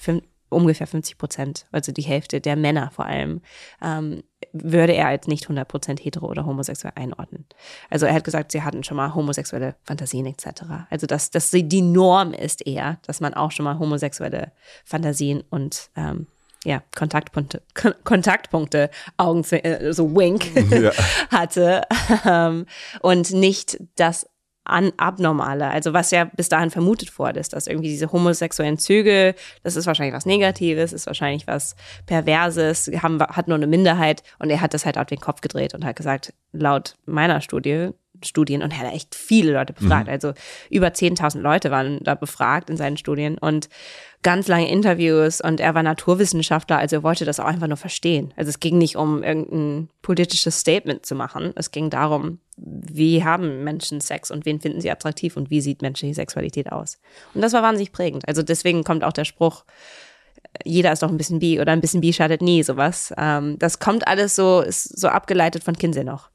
ungefähr 0.50 0.88
50 0.88 1.18
Prozent, 1.18 1.66
also 1.72 1.92
die 1.92 2.02
Hälfte 2.02 2.42
der 2.42 2.56
Männer 2.56 2.92
vor 2.92 3.06
allem, 3.06 3.42
ähm, 3.82 4.24
würde 4.52 4.94
er 4.94 5.08
als 5.08 5.28
nicht 5.28 5.44
100 5.44 5.68
Prozent 5.68 6.04
hetero 6.04 6.28
oder 6.28 6.46
homosexuell 6.46 6.94
einordnen. 6.96 7.46
Also 7.90 8.06
er 8.06 8.14
hat 8.14 8.24
gesagt, 8.24 8.52
sie 8.52 8.64
hatten 8.64 8.84
schon 8.84 8.98
mal 8.98 9.14
homosexuelle 9.14 9.76
Fantasien 9.84 10.26
etc. 10.26 10.64
Also 10.90 11.08
dass 11.08 11.30
das 11.30 11.52
die 11.52 11.82
Norm 11.82 12.34
ist 12.34 12.66
eher, 12.66 13.00
dass 13.06 13.22
man 13.22 13.34
auch 13.34 13.52
schon 13.52 13.66
mal 13.66 13.78
homosexuelle 13.78 14.52
Fantasien 14.86 15.44
und 15.50 15.90
ähm, 15.96 16.28
ja, 16.66 16.84
Kontaktpunkte, 16.94 17.62
Kon 17.74 17.94
Kontaktpunkte, 18.04 18.90
Augen, 19.18 19.44
äh, 19.52 19.94
so 19.94 20.14
Wink 20.16 20.46
Ja. 20.72 20.92
hatte 21.32 21.84
ähm, 22.26 22.66
und 23.02 23.32
nicht 23.32 23.78
das 23.96 24.28
an 24.70 24.92
Abnormale, 24.98 25.70
also 25.70 25.94
was 25.94 26.12
ja 26.12 26.26
bis 26.26 26.50
dahin 26.50 26.70
vermutet 26.70 27.18
wurde, 27.18 27.40
ist, 27.40 27.54
dass 27.54 27.68
irgendwie 27.68 27.90
diese 27.90 28.12
homosexuellen 28.12 28.78
Züge, 28.78 29.36
das 29.64 29.76
ist 29.76 29.88
wahrscheinlich 29.88 30.16
was 30.16 30.26
Negatives, 30.26 30.94
ist 30.94 31.08
wahrscheinlich 31.08 31.48
was 31.48 31.76
Perverses, 32.06 32.90
haben, 33.02 33.22
hat 33.22 33.48
nur 33.48 33.58
eine 33.58 33.68
Minderheit 33.68 34.24
und 34.40 34.50
er 34.50 34.62
hat 34.62 34.74
das 34.74 34.86
halt 34.86 34.98
auf 34.98 35.08
den 35.08 35.20
Kopf 35.20 35.42
gedreht 35.42 35.74
und 35.74 35.86
hat 35.86 35.96
gesagt, 35.96 36.34
laut 36.52 36.96
meiner 37.06 37.42
Studie, 37.42 37.92
Studien 38.24 38.64
und 38.64 38.72
er 38.72 38.80
hat 38.80 38.94
echt 38.94 39.16
viele 39.16 39.54
Leute 39.54 39.74
befragt, 39.74 40.10
also 40.10 40.34
über 40.70 40.88
10.000 40.88 41.40
Leute 41.40 41.72
waren 41.72 42.00
da 42.02 42.16
befragt 42.16 42.70
in 42.70 42.78
seinen 42.78 42.98
Studien 42.98 43.38
und 43.38 43.70
ganz 44.22 44.48
lange 44.48 44.70
Interviews 44.70 45.42
und 45.42 45.60
er 45.60 45.76
war 45.76 45.84
Naturwissenschaftler, 45.84 46.78
also 46.78 46.98
er 46.98 47.04
wollte 47.04 47.26
das 47.26 47.40
auch 47.40 47.46
einfach 47.46 47.68
nur 47.68 47.78
verstehen. 47.78 48.34
Also 48.36 48.50
es 48.50 48.60
ging 48.60 48.78
nicht 48.78 48.98
um 48.98 49.24
irgendein 49.24 49.90
politisches 50.02 50.60
Statement 50.60 51.06
zu 51.06 51.16
machen, 51.16 51.54
es 51.56 51.72
ging 51.72 51.90
darum, 51.90 52.40
wie 52.58 53.24
haben 53.24 53.64
Menschen 53.64 54.02
Sex 54.02 54.32
und 54.32 54.46
wen 54.46 54.60
finden 54.60 54.82
sie 54.82 54.92
attraktiv 54.92 55.38
und 55.38 55.50
wie 55.50 55.62
sieht 55.62 55.82
menschliche 55.82 56.16
Sexualität 56.16 56.72
aus. 56.72 57.00
Und 57.34 57.42
das 57.42 57.54
war 57.54 57.64
wahnsinnig 57.64 57.92
prägend. 57.92 58.28
Also 58.28 58.44
deswegen 58.44 58.84
kommt 58.84 59.04
auch 59.04 59.14
der 59.14 59.26
Spruch, 59.26 59.64
jeder 60.66 60.92
ist 60.92 61.04
doch 61.04 61.10
ein 61.10 61.18
bisschen 61.18 61.40
bi 61.40 61.60
oder 61.60 61.72
ein 61.72 61.82
bisschen 61.82 62.02
bi 62.02 62.14
schadet 62.14 62.42
nie, 62.42 62.64
sowas. 62.64 63.14
Ähm, 63.18 63.58
das 63.60 63.80
kommt 63.80 64.08
alles 64.08 64.36
so, 64.36 64.62
ist 64.62 65.00
so 65.00 65.08
abgeleitet 65.08 65.64
von 65.64 65.76
Kinsey 65.76 66.04
noch. 66.04 66.30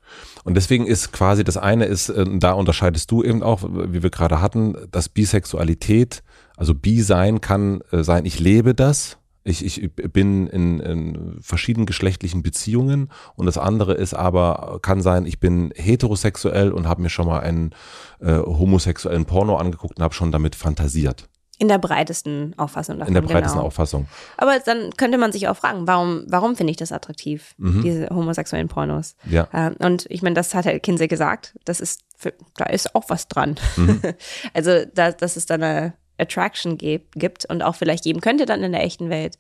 Und 0.44 0.54
deswegen 0.54 0.86
ist 0.86 1.12
quasi 1.12 1.44
das 1.44 1.56
eine 1.56 1.86
ist, 1.86 2.08
äh, 2.08 2.24
da 2.38 2.52
unterscheidest 2.52 3.10
du 3.10 3.22
eben 3.22 3.42
auch, 3.42 3.62
wie 3.62 4.02
wir 4.02 4.10
gerade 4.10 4.40
hatten, 4.40 4.76
dass 4.90 5.08
Bisexualität, 5.08 6.22
also 6.56 6.74
bi 6.74 7.00
sein 7.02 7.40
kann 7.40 7.80
äh, 7.90 8.02
sein, 8.02 8.24
ich 8.24 8.38
lebe 8.38 8.74
das. 8.74 9.18
Ich, 9.46 9.62
ich 9.62 9.94
bin 9.94 10.46
in, 10.46 10.80
in 10.80 11.36
verschiedenen 11.42 11.84
geschlechtlichen 11.84 12.42
Beziehungen 12.42 13.10
und 13.36 13.44
das 13.44 13.58
andere 13.58 13.92
ist 13.92 14.14
aber, 14.14 14.78
kann 14.80 15.02
sein, 15.02 15.26
ich 15.26 15.38
bin 15.38 15.70
heterosexuell 15.76 16.72
und 16.72 16.88
habe 16.88 17.02
mir 17.02 17.10
schon 17.10 17.26
mal 17.26 17.40
einen 17.40 17.72
äh, 18.20 18.38
homosexuellen 18.38 19.26
Porno 19.26 19.58
angeguckt 19.58 19.98
und 19.98 20.02
habe 20.02 20.14
schon 20.14 20.32
damit 20.32 20.54
fantasiert. 20.54 21.28
In 21.59 21.68
der 21.68 21.78
breitesten 21.78 22.55
Auffassung 22.59 22.98
davon. 22.98 23.14
In 23.14 23.22
der 23.22 23.28
breitesten 23.28 23.59
genau. 23.59 23.66
Auffassung. 23.66 24.07
Aber 24.36 24.59
dann 24.59 24.90
könnte 24.96 25.18
man 25.18 25.30
sich 25.30 25.48
auch 25.48 25.57
fragen, 25.57 25.86
warum, 25.86 26.24
warum 26.26 26.57
finde 26.57 26.72
ich 26.72 26.76
das 26.76 26.90
attraktiv, 26.90 27.55
diese 27.59 28.09
homosexuellen 28.09 28.68
Pornos? 28.68 29.14
Ja. 29.24 29.48
Ähm, 29.52 29.76
und 29.78 30.07
ich 30.09 30.22
meine, 30.22 30.34
das 30.34 30.55
hat 30.55 30.64
Herr 30.64 30.78
Kinsey 30.80 31.07
gesagt, 31.07 31.55
das 31.64 31.80
ist, 31.80 32.02
für, 32.16 32.32
da 32.57 32.64
ist 32.66 32.94
auch 32.94 33.05
was 33.09 33.28
dran. 33.28 33.57
Mhm. 33.76 34.00
also, 34.55 34.84
da, 34.94 35.12
dass 35.12 35.36
es 35.36 35.46
da 35.46 35.55
eine 35.55 35.94
Attraction 36.18 36.78
gibt, 36.78 37.44
und 37.48 37.62
auch 37.62 37.74
vielleicht 37.74 38.05
geben 38.05 38.20
könnte 38.20 38.46
dann 38.46 38.62
in 38.62 38.72
der 38.72 38.82
echten 38.84 39.11
Welt. 39.11 39.36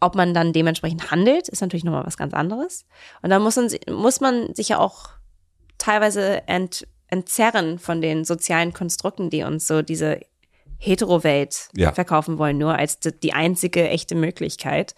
Ob 0.00 0.14
man 0.14 0.34
dann 0.34 0.52
dementsprechend 0.52 1.10
handelt, 1.10 1.48
ist 1.48 1.60
natürlich 1.60 1.84
nochmal 1.84 2.06
was 2.06 2.16
ganz 2.16 2.34
anderes. 2.34 2.84
Und 3.22 3.30
da 3.30 3.38
muss 3.38 3.56
man, 3.56 3.70
muss 3.90 4.20
man 4.20 4.54
sich 4.54 4.70
ja 4.70 4.78
auch 4.78 5.10
teilweise 5.78 6.46
ent, 6.46 6.86
entzerren 7.08 7.78
von 7.78 8.00
den 8.00 8.24
sozialen 8.24 8.72
Konstrukten, 8.72 9.30
die 9.30 9.42
uns 9.44 9.66
so 9.66 9.82
diese 9.82 10.20
Hetero-Welt 10.78 11.68
Ja. 11.76 11.92
verkaufen 11.92 12.38
wollen, 12.38 12.58
nur 12.58 12.74
als 12.76 12.98
die, 13.00 13.32
einzige 13.32 13.88
echte 13.88 14.14
Möglichkeit. 14.14 14.94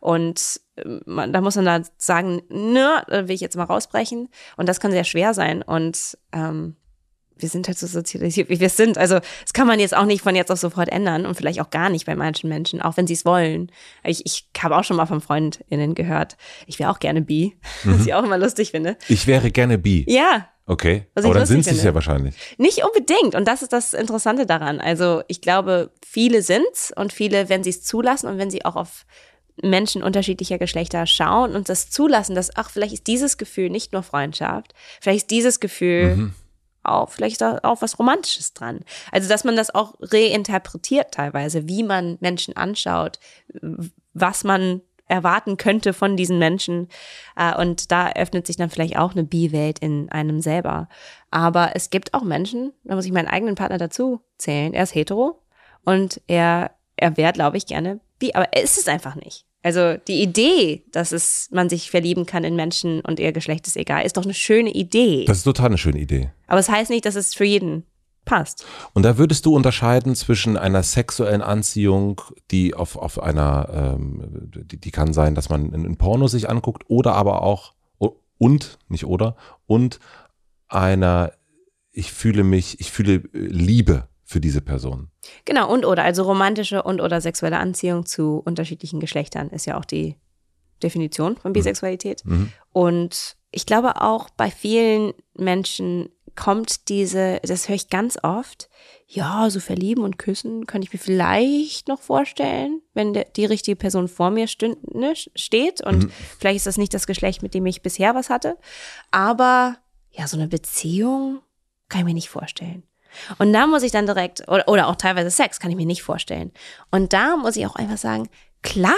Und 0.00 0.60
ähm, 0.76 1.00
man, 1.06 1.32
da 1.32 1.40
muss 1.40 1.56
man 1.56 1.64
da 1.64 1.80
sagen, 1.96 2.42
ne, 2.48 3.02
da 3.08 3.28
will 3.28 3.34
ich 3.34 3.40
jetzt 3.40 3.56
mal 3.56 3.64
rausbrechen. 3.64 4.28
Und 4.56 4.68
das 4.68 4.80
kann 4.80 4.90
sehr 4.90 5.04
schwer 5.04 5.32
sein. 5.34 5.62
Und 5.62 6.18
ähm, 6.32 6.76
wir 7.36 7.48
sind 7.48 7.68
halt 7.68 7.78
so 7.78 7.86
sozialisiert, 7.86 8.50
wie 8.50 8.60
wir 8.60 8.68
sind. 8.68 8.98
Also 8.98 9.18
das 9.42 9.52
kann 9.54 9.66
man 9.66 9.80
jetzt 9.80 9.96
auch 9.96 10.04
nicht 10.04 10.20
von 10.22 10.34
jetzt 10.36 10.50
auf 10.50 10.58
sofort 10.58 10.90
ändern 10.90 11.24
und 11.24 11.36
vielleicht 11.36 11.60
auch 11.60 11.70
gar 11.70 11.88
nicht 11.88 12.04
bei 12.04 12.14
manchen 12.14 12.50
Menschen, 12.50 12.82
auch 12.82 12.98
wenn 12.98 13.06
sie 13.06 13.14
es 13.14 13.24
wollen. 13.24 13.72
Ich, 14.04 14.26
ich 14.26 14.46
habe 14.58 14.76
auch 14.76 14.84
schon 14.84 14.98
mal 14.98 15.06
von 15.06 15.22
FreundInnen 15.22 15.94
gehört, 15.94 16.36
ich 16.66 16.78
wäre 16.78 16.90
auch 16.90 16.98
gerne 16.98 17.22
bi, 17.22 17.56
was 17.84 18.04
ich 18.04 18.12
auch 18.12 18.24
immer 18.24 18.36
lustig 18.36 18.72
finde. 18.72 18.96
Ich 19.08 19.26
wäre 19.26 19.50
gerne 19.50 19.78
bi. 19.78 20.04
Ja, 20.06 20.48
Okay. 20.70 21.06
Was 21.14 21.24
Aber 21.24 21.34
dann 21.34 21.46
sind 21.46 21.64
sie 21.64 21.70
es 21.70 21.82
ja 21.82 21.92
wahrscheinlich. 21.94 22.36
Nicht 22.56 22.84
unbedingt. 22.84 23.34
Und 23.34 23.48
das 23.48 23.62
ist 23.62 23.72
das 23.72 23.92
Interessante 23.92 24.46
daran. 24.46 24.80
Also 24.80 25.24
ich 25.26 25.40
glaube, 25.40 25.90
viele 26.06 26.42
sind's 26.42 26.92
und 26.94 27.12
viele, 27.12 27.48
wenn 27.48 27.64
sie 27.64 27.70
es 27.70 27.82
zulassen 27.82 28.28
und 28.28 28.38
wenn 28.38 28.52
sie 28.52 28.64
auch 28.64 28.76
auf 28.76 29.04
Menschen 29.60 30.04
unterschiedlicher 30.04 30.58
Geschlechter 30.58 31.06
schauen 31.06 31.56
und 31.56 31.68
das 31.68 31.90
zulassen, 31.90 32.36
dass, 32.36 32.56
ach, 32.56 32.70
vielleicht 32.70 32.92
ist 32.92 33.08
dieses 33.08 33.36
Gefühl 33.36 33.68
nicht 33.68 33.92
nur 33.92 34.04
Freundschaft, 34.04 34.72
vielleicht 35.00 35.24
ist 35.24 35.30
dieses 35.32 35.58
Gefühl 35.58 36.14
mhm. 36.14 36.34
auch, 36.84 37.10
vielleicht 37.10 37.32
ist 37.32 37.40
da 37.40 37.58
auch 37.64 37.82
was 37.82 37.98
Romantisches 37.98 38.54
dran. 38.54 38.84
Also, 39.10 39.28
dass 39.28 39.42
man 39.42 39.56
das 39.56 39.74
auch 39.74 39.94
reinterpretiert 40.00 41.12
teilweise, 41.12 41.66
wie 41.66 41.82
man 41.82 42.16
Menschen 42.20 42.56
anschaut, 42.56 43.18
was 44.14 44.44
man 44.44 44.82
erwarten 45.10 45.56
könnte 45.56 45.92
von 45.92 46.16
diesen 46.16 46.38
Menschen. 46.38 46.88
Äh, 47.36 47.60
und 47.60 47.90
da 47.92 48.12
öffnet 48.12 48.46
sich 48.46 48.56
dann 48.56 48.70
vielleicht 48.70 48.96
auch 48.96 49.12
eine 49.12 49.24
Bi-Welt 49.24 49.78
in 49.80 50.08
einem 50.10 50.40
selber. 50.40 50.88
Aber 51.30 51.72
es 51.74 51.90
gibt 51.90 52.14
auch 52.14 52.22
Menschen, 52.22 52.72
da 52.84 52.94
muss 52.94 53.06
ich 53.06 53.12
meinen 53.12 53.28
eigenen 53.28 53.54
Partner 53.54 53.78
dazu 53.78 54.20
zählen. 54.38 54.72
Er 54.72 54.84
ist 54.84 54.94
hetero 54.94 55.42
und 55.84 56.20
er, 56.26 56.72
er 56.96 57.16
wäre, 57.16 57.32
glaube 57.32 57.56
ich, 57.56 57.66
gerne 57.66 58.00
Bi, 58.18 58.32
aber 58.34 58.52
er 58.52 58.62
ist 58.62 58.78
es 58.78 58.86
einfach 58.86 59.16
nicht. 59.16 59.46
Also 59.62 59.96
die 59.96 60.22
Idee, 60.22 60.84
dass 60.90 61.12
es 61.12 61.48
man 61.50 61.68
sich 61.68 61.90
verlieben 61.90 62.24
kann 62.24 62.44
in 62.44 62.56
Menschen 62.56 63.00
und 63.00 63.20
ihr 63.20 63.32
Geschlecht 63.32 63.66
ist 63.66 63.76
egal, 63.76 64.06
ist 64.06 64.16
doch 64.16 64.24
eine 64.24 64.34
schöne 64.34 64.70
Idee. 64.70 65.24
Das 65.26 65.38
ist 65.38 65.44
total 65.44 65.66
eine 65.66 65.78
schöne 65.78 65.98
Idee. 65.98 66.30
Aber 66.46 66.60
es 66.60 66.66
das 66.66 66.74
heißt 66.74 66.90
nicht, 66.90 67.04
dass 67.04 67.14
es 67.14 67.34
für 67.34 67.44
jeden 67.44 67.84
passt. 68.24 68.64
Und 68.92 69.02
da 69.04 69.18
würdest 69.18 69.46
du 69.46 69.54
unterscheiden 69.54 70.14
zwischen 70.14 70.56
einer 70.56 70.82
sexuellen 70.82 71.42
Anziehung, 71.42 72.20
die 72.50 72.74
auf, 72.74 72.96
auf 72.96 73.22
einer, 73.22 73.96
ähm, 73.98 74.50
die, 74.52 74.78
die 74.78 74.90
kann 74.90 75.12
sein, 75.12 75.34
dass 75.34 75.48
man 75.48 75.72
in, 75.72 75.84
in 75.84 75.96
Porno 75.96 76.28
sich 76.28 76.48
anguckt, 76.48 76.84
oder 76.88 77.14
aber 77.14 77.42
auch, 77.42 77.74
und, 78.38 78.78
nicht 78.88 79.04
oder, 79.04 79.36
und 79.66 80.00
einer, 80.68 81.32
ich 81.92 82.12
fühle 82.12 82.42
mich, 82.42 82.80
ich 82.80 82.90
fühle 82.90 83.22
Liebe 83.32 84.08
für 84.24 84.40
diese 84.40 84.60
Person. 84.60 85.10
Genau, 85.44 85.70
und 85.70 85.84
oder, 85.84 86.04
also 86.04 86.22
romantische 86.22 86.82
und 86.82 87.00
oder 87.00 87.20
sexuelle 87.20 87.58
Anziehung 87.58 88.06
zu 88.06 88.40
unterschiedlichen 88.44 89.00
Geschlechtern 89.00 89.50
ist 89.50 89.66
ja 89.66 89.76
auch 89.76 89.84
die 89.84 90.16
Definition 90.82 91.36
von 91.36 91.50
mhm. 91.50 91.54
Bisexualität. 91.54 92.24
Mhm. 92.24 92.52
Und 92.72 93.36
ich 93.50 93.66
glaube 93.66 94.00
auch 94.00 94.30
bei 94.30 94.50
vielen 94.50 95.12
Menschen 95.36 96.08
kommt 96.40 96.88
diese, 96.88 97.38
das 97.42 97.68
höre 97.68 97.76
ich 97.76 97.90
ganz 97.90 98.16
oft, 98.22 98.70
ja, 99.06 99.50
so 99.50 99.60
verlieben 99.60 100.04
und 100.04 100.18
küssen 100.18 100.66
kann 100.66 100.80
ich 100.80 100.90
mir 100.90 100.98
vielleicht 100.98 101.86
noch 101.86 102.00
vorstellen, 102.00 102.80
wenn 102.94 103.12
der, 103.12 103.24
die 103.24 103.44
richtige 103.44 103.76
Person 103.76 104.08
vor 104.08 104.30
mir 104.30 104.48
stünd, 104.48 104.94
ne, 104.94 105.12
steht 105.14 105.84
und 105.84 106.04
mhm. 106.04 106.12
vielleicht 106.38 106.56
ist 106.56 106.66
das 106.66 106.78
nicht 106.78 106.94
das 106.94 107.06
Geschlecht, 107.06 107.42
mit 107.42 107.52
dem 107.52 107.66
ich 107.66 107.82
bisher 107.82 108.14
was 108.14 108.30
hatte, 108.30 108.56
aber 109.10 109.76
ja, 110.12 110.26
so 110.26 110.38
eine 110.38 110.48
Beziehung 110.48 111.40
kann 111.90 112.00
ich 112.00 112.06
mir 112.06 112.14
nicht 112.14 112.30
vorstellen. 112.30 112.84
Und 113.38 113.52
da 113.52 113.66
muss 113.66 113.82
ich 113.82 113.92
dann 113.92 114.06
direkt, 114.06 114.48
oder, 114.48 114.66
oder 114.66 114.88
auch 114.88 114.96
teilweise 114.96 115.30
Sex, 115.30 115.60
kann 115.60 115.70
ich 115.70 115.76
mir 115.76 115.84
nicht 115.84 116.02
vorstellen. 116.02 116.52
Und 116.90 117.12
da 117.12 117.36
muss 117.36 117.56
ich 117.56 117.66
auch 117.66 117.76
einfach 117.76 117.98
sagen, 117.98 118.30
klar 118.62 118.96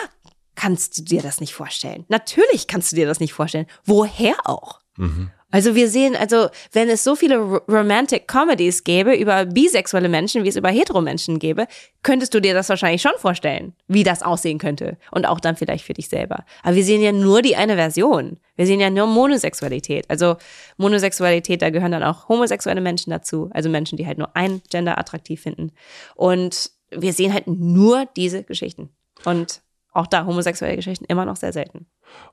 kannst 0.54 0.96
du 0.96 1.02
dir 1.02 1.22
das 1.22 1.40
nicht 1.40 1.54
vorstellen. 1.54 2.04
Natürlich 2.08 2.68
kannst 2.68 2.92
du 2.92 2.96
dir 2.96 3.06
das 3.06 3.18
nicht 3.18 3.32
vorstellen. 3.32 3.66
Woher 3.84 4.36
auch? 4.44 4.80
Mhm. 4.96 5.30
Also 5.52 5.74
wir 5.74 5.88
sehen, 5.88 6.16
also 6.16 6.48
wenn 6.72 6.88
es 6.88 7.04
so 7.04 7.14
viele 7.14 7.36
Romantic 7.36 8.26
Comedies 8.26 8.82
gäbe 8.82 9.14
über 9.14 9.44
bisexuelle 9.44 10.08
Menschen, 10.08 10.42
wie 10.42 10.48
es 10.48 10.56
über 10.56 10.70
Heteromenschen 10.70 11.38
gäbe, 11.38 11.68
könntest 12.02 12.34
du 12.34 12.40
dir 12.40 12.54
das 12.54 12.70
wahrscheinlich 12.70 13.02
schon 13.02 13.12
vorstellen, 13.18 13.74
wie 13.86 14.02
das 14.02 14.22
aussehen 14.22 14.58
könnte. 14.58 14.96
Und 15.10 15.26
auch 15.26 15.38
dann 15.38 15.54
vielleicht 15.54 15.84
für 15.84 15.92
dich 15.92 16.08
selber. 16.08 16.44
Aber 16.62 16.74
wir 16.74 16.84
sehen 16.84 17.02
ja 17.02 17.12
nur 17.12 17.42
die 17.42 17.54
eine 17.54 17.76
Version. 17.76 18.38
Wir 18.56 18.66
sehen 18.66 18.80
ja 18.80 18.88
nur 18.88 19.06
Monosexualität. 19.06 20.08
Also 20.08 20.36
Monosexualität, 20.78 21.60
da 21.60 21.70
gehören 21.70 21.92
dann 21.92 22.02
auch 22.02 22.28
homosexuelle 22.28 22.80
Menschen 22.80 23.10
dazu. 23.10 23.50
Also 23.52 23.68
Menschen, 23.68 23.98
die 23.98 24.06
halt 24.06 24.18
nur 24.18 24.34
ein 24.34 24.62
Gender 24.70 24.98
attraktiv 24.98 25.42
finden. 25.42 25.72
Und 26.14 26.70
wir 26.90 27.12
sehen 27.12 27.32
halt 27.32 27.46
nur 27.46 28.06
diese 28.16 28.42
Geschichten. 28.42 28.88
Und 29.24 29.60
auch 29.92 30.06
da 30.06 30.24
homosexuelle 30.24 30.76
Geschichten 30.76 31.04
immer 31.04 31.26
noch 31.26 31.36
sehr 31.36 31.52
selten. 31.52 31.86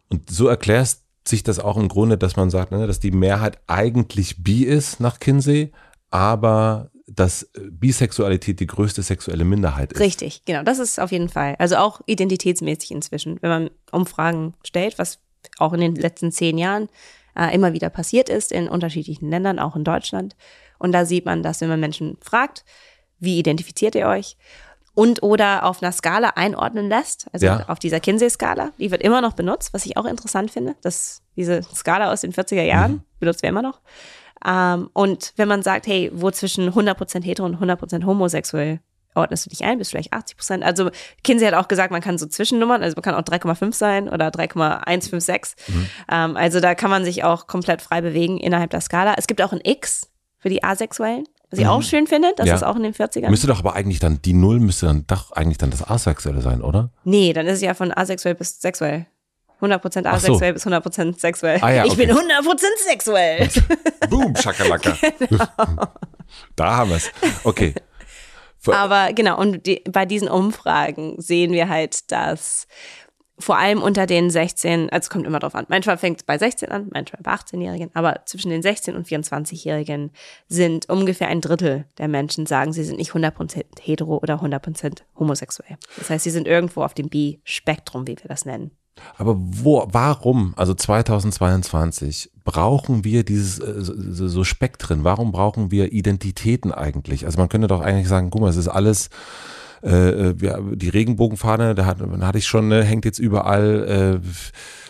Und 0.10 0.30
so 0.30 0.48
erklärst 0.48 1.04
sich 1.30 1.44
das 1.44 1.60
auch 1.60 1.78
im 1.78 1.88
Grunde, 1.88 2.18
dass 2.18 2.36
man 2.36 2.50
sagt, 2.50 2.72
ne, 2.72 2.86
dass 2.88 3.00
die 3.00 3.12
Mehrheit 3.12 3.60
eigentlich 3.68 4.44
bi 4.44 4.64
ist 4.64 5.00
nach 5.00 5.20
Kinsey, 5.20 5.72
aber 6.10 6.92
dass 7.08 7.50
Bisexualität 7.72 8.60
die 8.60 8.68
größte 8.68 9.02
sexuelle 9.02 9.44
Minderheit 9.44 9.94
ist. 9.94 10.00
Richtig, 10.00 10.46
genau, 10.46 10.64
das 10.64 10.80
ist 10.80 11.00
auf 11.00 11.12
jeden 11.12 11.30
Fall. 11.30 11.56
Also 11.60 11.78
auch 11.78 12.02
identitätsmäßig 12.06 12.92
inzwischen, 12.92 13.38
wenn 13.42 13.50
man 13.50 13.70
Umfragen 13.92 14.54
stellt, 14.64 15.00
was 15.00 15.20
auch 15.58 15.74
in 15.74 15.82
den 15.82 15.96
letzten 15.96 16.32
zehn 16.32 16.58
Jahren 16.58 16.90
äh, 17.36 17.54
immer 17.54 17.74
wieder 17.74 17.90
passiert 17.90 18.30
ist 18.30 18.52
in 18.52 18.68
unterschiedlichen 18.68 19.30
Ländern, 19.30 19.60
auch 19.60 19.76
in 19.76 19.84
Deutschland. 19.84 20.36
Und 20.78 20.92
da 20.92 21.06
sieht 21.06 21.26
man, 21.26 21.44
dass 21.44 21.62
wenn 21.62 21.70
man 21.70 21.80
Menschen 21.80 22.18
fragt, 22.22 22.64
wie 23.20 23.40
identifiziert 23.40 23.96
ihr 23.96 24.08
euch? 24.08 24.38
Und 25.00 25.24
oder 25.24 25.64
auf 25.64 25.82
einer 25.82 25.94
Skala 25.94 26.34
einordnen 26.36 26.90
lässt, 26.90 27.28
also 27.32 27.46
ja. 27.46 27.64
auf 27.70 27.80
dieser 27.80 28.02
Kinsey-Skala, 28.02 28.72
die 28.80 28.92
wird 28.92 29.02
immer 29.02 29.22
noch 29.22 29.32
benutzt, 29.32 29.74
was 29.74 29.86
ich 29.86 29.96
auch 29.96 30.04
interessant 30.04 30.52
finde, 30.52 30.76
dass 30.82 31.22
diese 31.38 31.64
Skala 31.64 32.12
aus 32.12 32.20
den 32.20 32.34
40er 32.34 32.64
Jahren 32.64 32.92
mhm. 32.92 33.02
benutzt 33.22 33.42
wir 33.42 33.48
immer 33.48 33.62
noch. 33.62 33.80
Ähm, 34.46 34.90
und 34.92 35.32
wenn 35.38 35.48
man 35.48 35.64
sagt, 35.64 35.88
hey, 35.88 36.12
wo 36.14 36.32
zwischen 36.32 36.74
100% 36.74 37.24
hetero 37.24 37.46
und 37.46 37.62
100% 37.62 38.06
homosexuell 38.06 38.82
ordnest 39.16 39.46
du 39.46 39.50
dich 39.50 39.64
ein, 39.64 39.78
bist 39.78 39.92
vielleicht 39.92 40.12
80 40.12 40.36
Prozent. 40.36 40.64
Also 40.66 40.92
Kinsey 41.24 41.48
hat 41.48 41.56
auch 41.56 41.70
gesagt, 41.70 41.92
man 41.92 42.02
kann 42.02 42.18
so 42.18 42.26
Zwischennummern, 42.26 42.84
also 42.84 42.96
man 42.96 43.04
kann 43.04 43.16
auch 43.16 43.22
3,5 43.22 43.74
sein 43.74 44.10
oder 44.10 44.32
3,156. 44.32 45.56
Mhm. 45.68 45.90
Ähm, 46.12 46.36
also 46.36 46.60
da 46.60 46.76
kann 46.76 46.90
man 46.90 47.06
sich 47.06 47.24
auch 47.24 47.48
komplett 47.48 47.82
frei 47.82 48.02
bewegen 48.02 48.38
innerhalb 48.38 48.72
der 48.72 48.82
Skala. 48.82 49.16
Es 49.18 49.28
gibt 49.28 49.42
auch 49.42 49.54
ein 49.54 49.62
X 49.64 50.10
für 50.40 50.50
die 50.50 50.62
Asexuellen. 50.62 51.24
Was 51.50 51.60
ich 51.60 51.66
mhm. 51.66 51.72
auch 51.72 51.82
schön 51.82 52.06
finde, 52.06 52.34
das 52.38 52.48
ja. 52.48 52.56
ist 52.56 52.64
auch 52.64 52.76
in 52.76 52.84
den 52.84 52.94
40ern. 52.94 53.30
Müsste 53.30 53.48
doch 53.48 53.60
aber 53.60 53.76
eigentlich 53.76 54.00
dann, 54.00 54.22
die 54.22 54.34
Null 54.34 54.60
müsste 54.60 54.86
dann 54.86 55.06
doch 55.08 55.32
eigentlich 55.32 55.58
dann 55.58 55.72
das 55.72 55.88
Asexuelle 55.88 56.42
sein, 56.42 56.62
oder? 56.62 56.92
Nee, 57.04 57.34
dann 57.34 57.48
ist 57.48 57.56
es 57.56 57.62
ja 57.62 57.74
von 57.74 57.92
asexuell 57.92 58.36
bis 58.36 58.62
sexuell. 58.62 59.08
100% 59.62 60.06
asexuell 60.06 60.58
so. 60.58 60.70
bis 60.70 60.74
100% 60.74 61.20
sexuell. 61.20 61.60
Ah, 61.62 61.72
ja, 61.72 61.84
okay. 61.84 61.92
Ich 61.92 61.98
bin 61.98 62.12
100% 62.12 62.60
sexuell. 62.88 63.50
Boom, 64.10 64.36
Schakalaka. 64.36 64.96
Genau. 65.20 65.46
da 66.56 66.78
haben 66.78 66.92
wir 66.92 66.98
es. 66.98 67.12
Okay. 67.44 67.74
Aber 68.68 69.14
genau, 69.14 69.40
und 69.40 69.66
die, 69.66 69.82
bei 69.90 70.06
diesen 70.06 70.28
Umfragen 70.28 71.20
sehen 71.20 71.52
wir 71.52 71.70
halt, 71.70 72.12
dass 72.12 72.68
vor 73.40 73.58
allem 73.58 73.82
unter 73.82 74.06
den 74.06 74.30
16, 74.30 74.90
also 74.90 75.06
es 75.06 75.10
kommt 75.10 75.26
immer 75.26 75.40
drauf 75.40 75.56
an, 75.56 75.66
manchmal 75.70 75.98
fängt 75.98 76.20
es 76.20 76.24
bei 76.24 76.38
16 76.38 76.72
an, 76.72 76.90
manchmal 76.94 77.22
bei 77.24 77.32
18-Jährigen, 77.32 77.90
aber 77.94 78.22
zwischen 78.26 78.50
den 78.50 78.62
16 78.62 78.96
und 78.96 79.08
24-Jährigen 79.08 80.12
sind 80.48 80.90
ungefähr 80.90 81.30
ein 81.30 81.42
Drittel 81.42 81.86
der 81.98 82.10
Menschen 82.10 82.46
sagen, 82.46 82.74
sie 82.74 82.84
sind 82.84 82.98
nicht 82.98 83.12
100% 83.12 83.64
hetero 83.82 84.18
oder 84.18 84.42
100% 84.42 85.04
homosexuell. 85.18 85.78
Das 85.98 86.10
heißt, 86.10 86.24
sie 86.24 86.30
sind 86.30 86.48
irgendwo 86.48 86.84
auf 86.84 86.94
dem 86.94 87.10
Bi-Spektrum, 87.10 88.08
wie 88.08 88.18
wir 88.18 88.28
das 88.28 88.46
nennen. 88.46 88.72
Aber 89.18 89.36
wo, 89.38 89.88
warum, 89.92 90.54
also 90.58 90.74
2022, 90.74 92.32
brauchen 92.44 93.04
wir 93.04 93.24
dieses 93.24 93.60
äh, 93.60 93.76
so, 93.80 94.28
so 94.28 94.44
Spektren? 94.44 95.04
Warum 95.04 95.32
brauchen 95.32 95.72
wir 95.72 95.94
Identitäten 95.94 96.74
eigentlich? 96.74 97.26
Also 97.26 97.38
man 97.38 97.50
könnte 97.50 97.68
doch 97.68 97.82
eigentlich 97.82 98.08
sagen, 98.08 98.30
guck 98.30 98.42
mal, 98.42 98.50
es 98.50 98.58
ist 98.58 98.68
alles 98.68 99.10
äh, 99.84 100.34
ja, 100.46 100.58
äh, 100.58 100.76
die 100.76 100.90
Regenbogenfahne, 100.90 101.76
da, 101.76 101.86
hat, 101.86 102.00
da 102.00 102.28
hatte 102.28 102.38
ich 102.38 102.48
schon, 102.48 102.68
ne, 102.68 102.84
hängt 102.84 103.06
jetzt 103.06 103.20
überall. 103.20 104.22
Äh, 104.24 104.28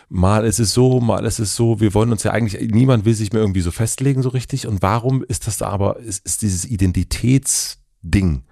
mal 0.10 0.46
ist 0.46 0.60
es 0.60 0.74
so, 0.74 1.00
mal 1.00 1.26
ist 1.26 1.40
es 1.40 1.56
so. 1.56 1.80
Wir 1.80 1.94
wollen 1.94 2.12
uns 2.12 2.24
ja 2.24 2.32
eigentlich, 2.32 2.72
niemand 2.72 3.06
will 3.06 3.14
sich 3.14 3.32
mehr 3.32 3.42
irgendwie 3.42 3.62
so 3.62 3.72
festlegen 3.72 4.22
so 4.22 4.30
richtig. 4.30 4.68
Und 4.68 4.82
warum 4.82 5.24
ist 5.24 5.48
das 5.48 5.58
da 5.58 5.68
aber, 5.68 5.98
ist, 6.00 6.26
ist 6.26 6.42
dieses 6.42 6.66
Identitätsding 6.66 8.44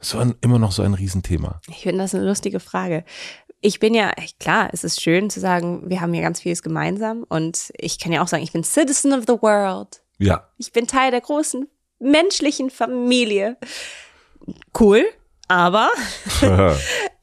so 0.00 0.18
ein, 0.18 0.34
immer 0.40 0.58
noch 0.58 0.72
so 0.72 0.82
ein 0.82 0.94
Riesenthema? 0.94 1.60
Ich 1.68 1.82
finde 1.82 1.98
das 1.98 2.14
eine 2.14 2.26
lustige 2.26 2.60
Frage. 2.60 3.04
Ich 3.60 3.80
bin 3.80 3.94
ja, 3.94 4.12
klar, 4.40 4.68
es 4.72 4.84
ist 4.84 5.00
schön 5.00 5.30
zu 5.30 5.40
sagen, 5.40 5.88
wir 5.88 6.02
haben 6.02 6.12
hier 6.12 6.22
ganz 6.22 6.40
vieles 6.40 6.62
gemeinsam. 6.62 7.24
Und 7.28 7.72
ich 7.78 7.98
kann 7.98 8.12
ja 8.12 8.22
auch 8.22 8.28
sagen, 8.28 8.42
ich 8.42 8.52
bin 8.52 8.64
Citizen 8.64 9.12
of 9.12 9.24
the 9.26 9.40
World. 9.40 10.02
Ja. 10.18 10.48
Ich 10.58 10.72
bin 10.72 10.86
Teil 10.86 11.10
der 11.10 11.22
großen 11.22 11.66
menschlichen 11.98 12.70
Familie. 12.70 13.56
Cool. 14.78 15.04
Aber 15.54 15.88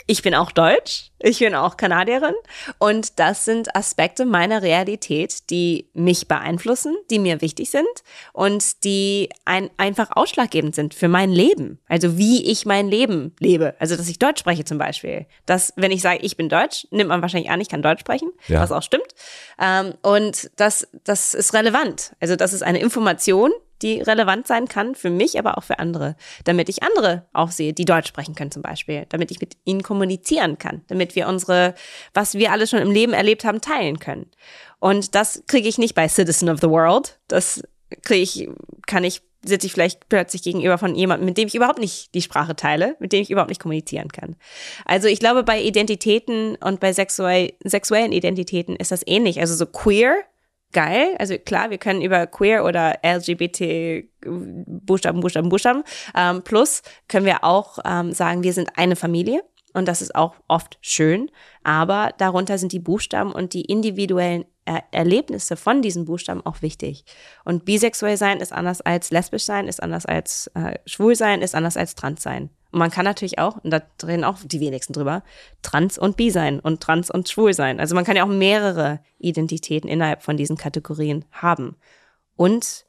ich 0.08 0.22
bin 0.22 0.36
auch 0.36 0.54
Deutsch, 0.54 1.12
ich 1.20 1.40
bin 1.40 1.54
auch 1.54 1.76
Kanadierin 1.76 2.34
und 2.78 3.20
das 3.20 3.44
sind 3.44 3.76
Aspekte 3.76 4.24
meiner 4.24 4.62
Realität, 4.62 5.50
die 5.50 5.90
mich 5.94 6.30
beeinflussen, 6.30 6.96
die 7.10 7.20
mir 7.20 7.42
wichtig 7.42 7.72
sind 7.72 7.90
und 8.32 8.86
die 8.86 9.28
ein, 9.44 9.70
einfach 9.76 10.12
ausschlaggebend 10.12 10.76
sind 10.76 10.94
für 10.94 11.10
mein 11.10 11.30
Leben. 11.30 11.80
Also 11.90 12.18
wie 12.18 12.50
ich 12.50 12.66
mein 12.66 12.88
Leben 12.88 13.36
lebe. 13.40 13.76
Also 13.80 13.98
dass 13.98 14.08
ich 14.08 14.18
Deutsch 14.18 14.40
spreche 14.40 14.64
zum 14.64 14.78
Beispiel. 14.78 15.26
Dass, 15.46 15.74
wenn 15.76 15.92
ich 15.92 16.02
sage, 16.02 16.20
ich 16.22 16.38
bin 16.38 16.48
Deutsch, 16.48 16.88
nimmt 16.90 17.10
man 17.10 17.22
wahrscheinlich 17.22 17.52
an, 17.52 17.60
ich 17.60 17.68
kann 17.68 17.82
Deutsch 17.82 18.00
sprechen, 18.00 18.32
ja. 18.48 18.62
was 18.62 18.72
auch 18.72 18.84
stimmt. 18.84 19.14
Ähm, 19.60 19.96
und 20.04 20.52
das, 20.56 20.88
das 21.04 21.34
ist 21.34 21.54
relevant. 21.54 22.14
Also 22.22 22.38
das 22.38 22.54
ist 22.54 22.64
eine 22.64 22.80
Information, 22.80 23.52
die 23.84 24.02
relevant 24.02 24.48
sein 24.48 24.68
kann 24.68 24.96
für 24.96 25.10
mich, 25.10 25.38
aber 25.38 25.58
auch 25.58 25.64
für 25.64 25.80
andere, 25.80 26.16
damit 26.44 26.70
ich 26.70 26.84
andere 26.84 27.28
auch 27.34 27.52
sehe, 27.52 27.74
die 27.74 27.86
Deutsch 27.86 28.08
sprechen 28.08 28.36
können 28.36 28.52
zum 28.52 28.62
Beispiel, 28.62 29.06
damit 29.10 29.32
ich 29.32 29.42
mit 29.42 29.58
ihnen 29.66 29.84
kommunizieren 29.84 30.58
kann, 30.58 30.82
damit 30.88 31.16
wir 31.16 31.28
unsere, 31.28 31.76
was 32.14 32.36
wir 32.36 32.52
alles 32.52 32.70
schon 32.70 32.80
im 32.80 32.92
Leben 32.92 33.14
erlebt 33.14 33.44
haben, 33.44 33.62
teilen 33.62 34.00
können. 34.00 34.30
Und 34.80 35.16
das 35.16 35.44
kriege 35.48 35.68
ich 35.68 35.78
nicht 35.78 35.96
bei 35.96 36.08
Citizen 36.08 36.50
of 36.50 36.60
the 36.62 36.70
World. 36.70 37.20
Das 37.28 37.62
kriege 38.02 38.22
ich, 38.24 38.50
kann 38.88 39.04
ich 39.04 39.22
sitze 39.44 39.66
ich 39.66 39.74
vielleicht 39.74 40.08
plötzlich 40.08 40.44
gegenüber 40.44 40.78
von 40.78 40.96
jemandem, 40.96 41.26
mit 41.26 41.38
dem 41.38 41.48
ich 41.48 41.56
überhaupt 41.56 41.80
nicht 41.80 42.14
die 42.14 42.22
Sprache 42.22 42.56
teile, 42.56 42.96
mit 43.00 43.12
dem 43.12 43.22
ich 43.22 43.32
überhaupt 43.32 43.50
nicht 43.50 43.62
kommunizieren 43.62 44.10
kann. 44.10 44.36
Also 44.86 45.08
ich 45.08 45.20
glaube, 45.20 45.44
bei 45.44 45.62
Identitäten 45.62 46.56
und 46.58 46.80
bei 46.80 46.94
sexuell, 46.94 47.54
sexuellen 47.64 48.12
Identitäten 48.12 48.76
ist 48.76 48.92
das 48.92 49.04
ähnlich. 49.06 49.40
Also 49.40 49.56
so 49.56 49.66
queer, 49.66 50.16
geil. 50.72 51.16
Also 51.20 51.38
klar, 51.38 51.70
wir 51.70 51.78
können 51.78 52.02
über 52.02 52.28
queer 52.28 52.66
oder 52.66 53.00
LGBT 53.04 54.06
Buchstaben, 54.24 55.20
Buchstaben, 55.20 55.50
Buchstaben. 55.50 55.84
Ähm, 56.16 56.44
plus 56.44 56.82
können 57.08 57.26
wir 57.26 57.44
auch 57.44 57.80
ähm, 57.86 58.14
sagen, 58.14 58.44
wir 58.44 58.54
sind 58.54 58.78
eine 58.78 58.96
Familie. 58.96 59.42
Und 59.74 59.88
das 59.88 60.02
ist 60.02 60.16
auch 60.16 60.36
oft 60.50 60.78
schön, 60.82 61.32
aber 61.64 62.14
darunter 62.18 62.58
sind 62.58 62.74
die 62.74 62.80
Buchstaben 62.80 63.32
und 63.32 63.54
die 63.54 63.62
individuellen 63.62 64.44
er 64.66 64.84
Erlebnisse 64.92 65.56
von 65.56 65.82
diesen 65.82 66.06
Buchstaben 66.06 66.46
auch 66.46 66.62
wichtig. 66.62 67.04
Und 67.46 67.66
bisexuell 67.66 68.18
sein 68.18 68.40
ist 68.40 68.54
anders 68.54 68.82
als 68.82 69.10
lesbisch 69.10 69.44
sein, 69.44 69.68
ist 69.68 69.82
anders 69.82 70.06
als 70.06 70.52
äh, 70.54 70.78
schwul 70.86 71.16
sein, 71.16 71.42
ist 71.42 71.56
anders 71.56 71.78
als 71.78 71.96
trans 71.96 72.22
sein. 72.22 72.50
Man 72.72 72.90
kann 72.90 73.06
natürlich 73.06 73.38
auch, 73.40 73.58
und 73.64 73.72
da 73.72 73.82
drehen 73.98 74.24
auch 74.24 74.38
die 74.44 74.60
wenigsten 74.60 74.94
drüber, 74.94 75.24
trans 75.62 75.98
und 75.98 76.16
bi 76.16 76.32
sein 76.32 76.60
und 76.60 76.82
trans 76.82 77.12
und 77.12 77.28
schwul 77.28 77.54
sein. 77.54 77.80
Also 77.80 77.96
man 77.96 78.06
kann 78.06 78.16
ja 78.16 78.24
auch 78.24 78.30
mehrere 78.30 79.02
Identitäten 79.20 79.90
innerhalb 79.90 80.24
von 80.24 80.38
diesen 80.38 80.58
Kategorien 80.58 81.26
haben. 81.32 81.76
Und 82.38 82.86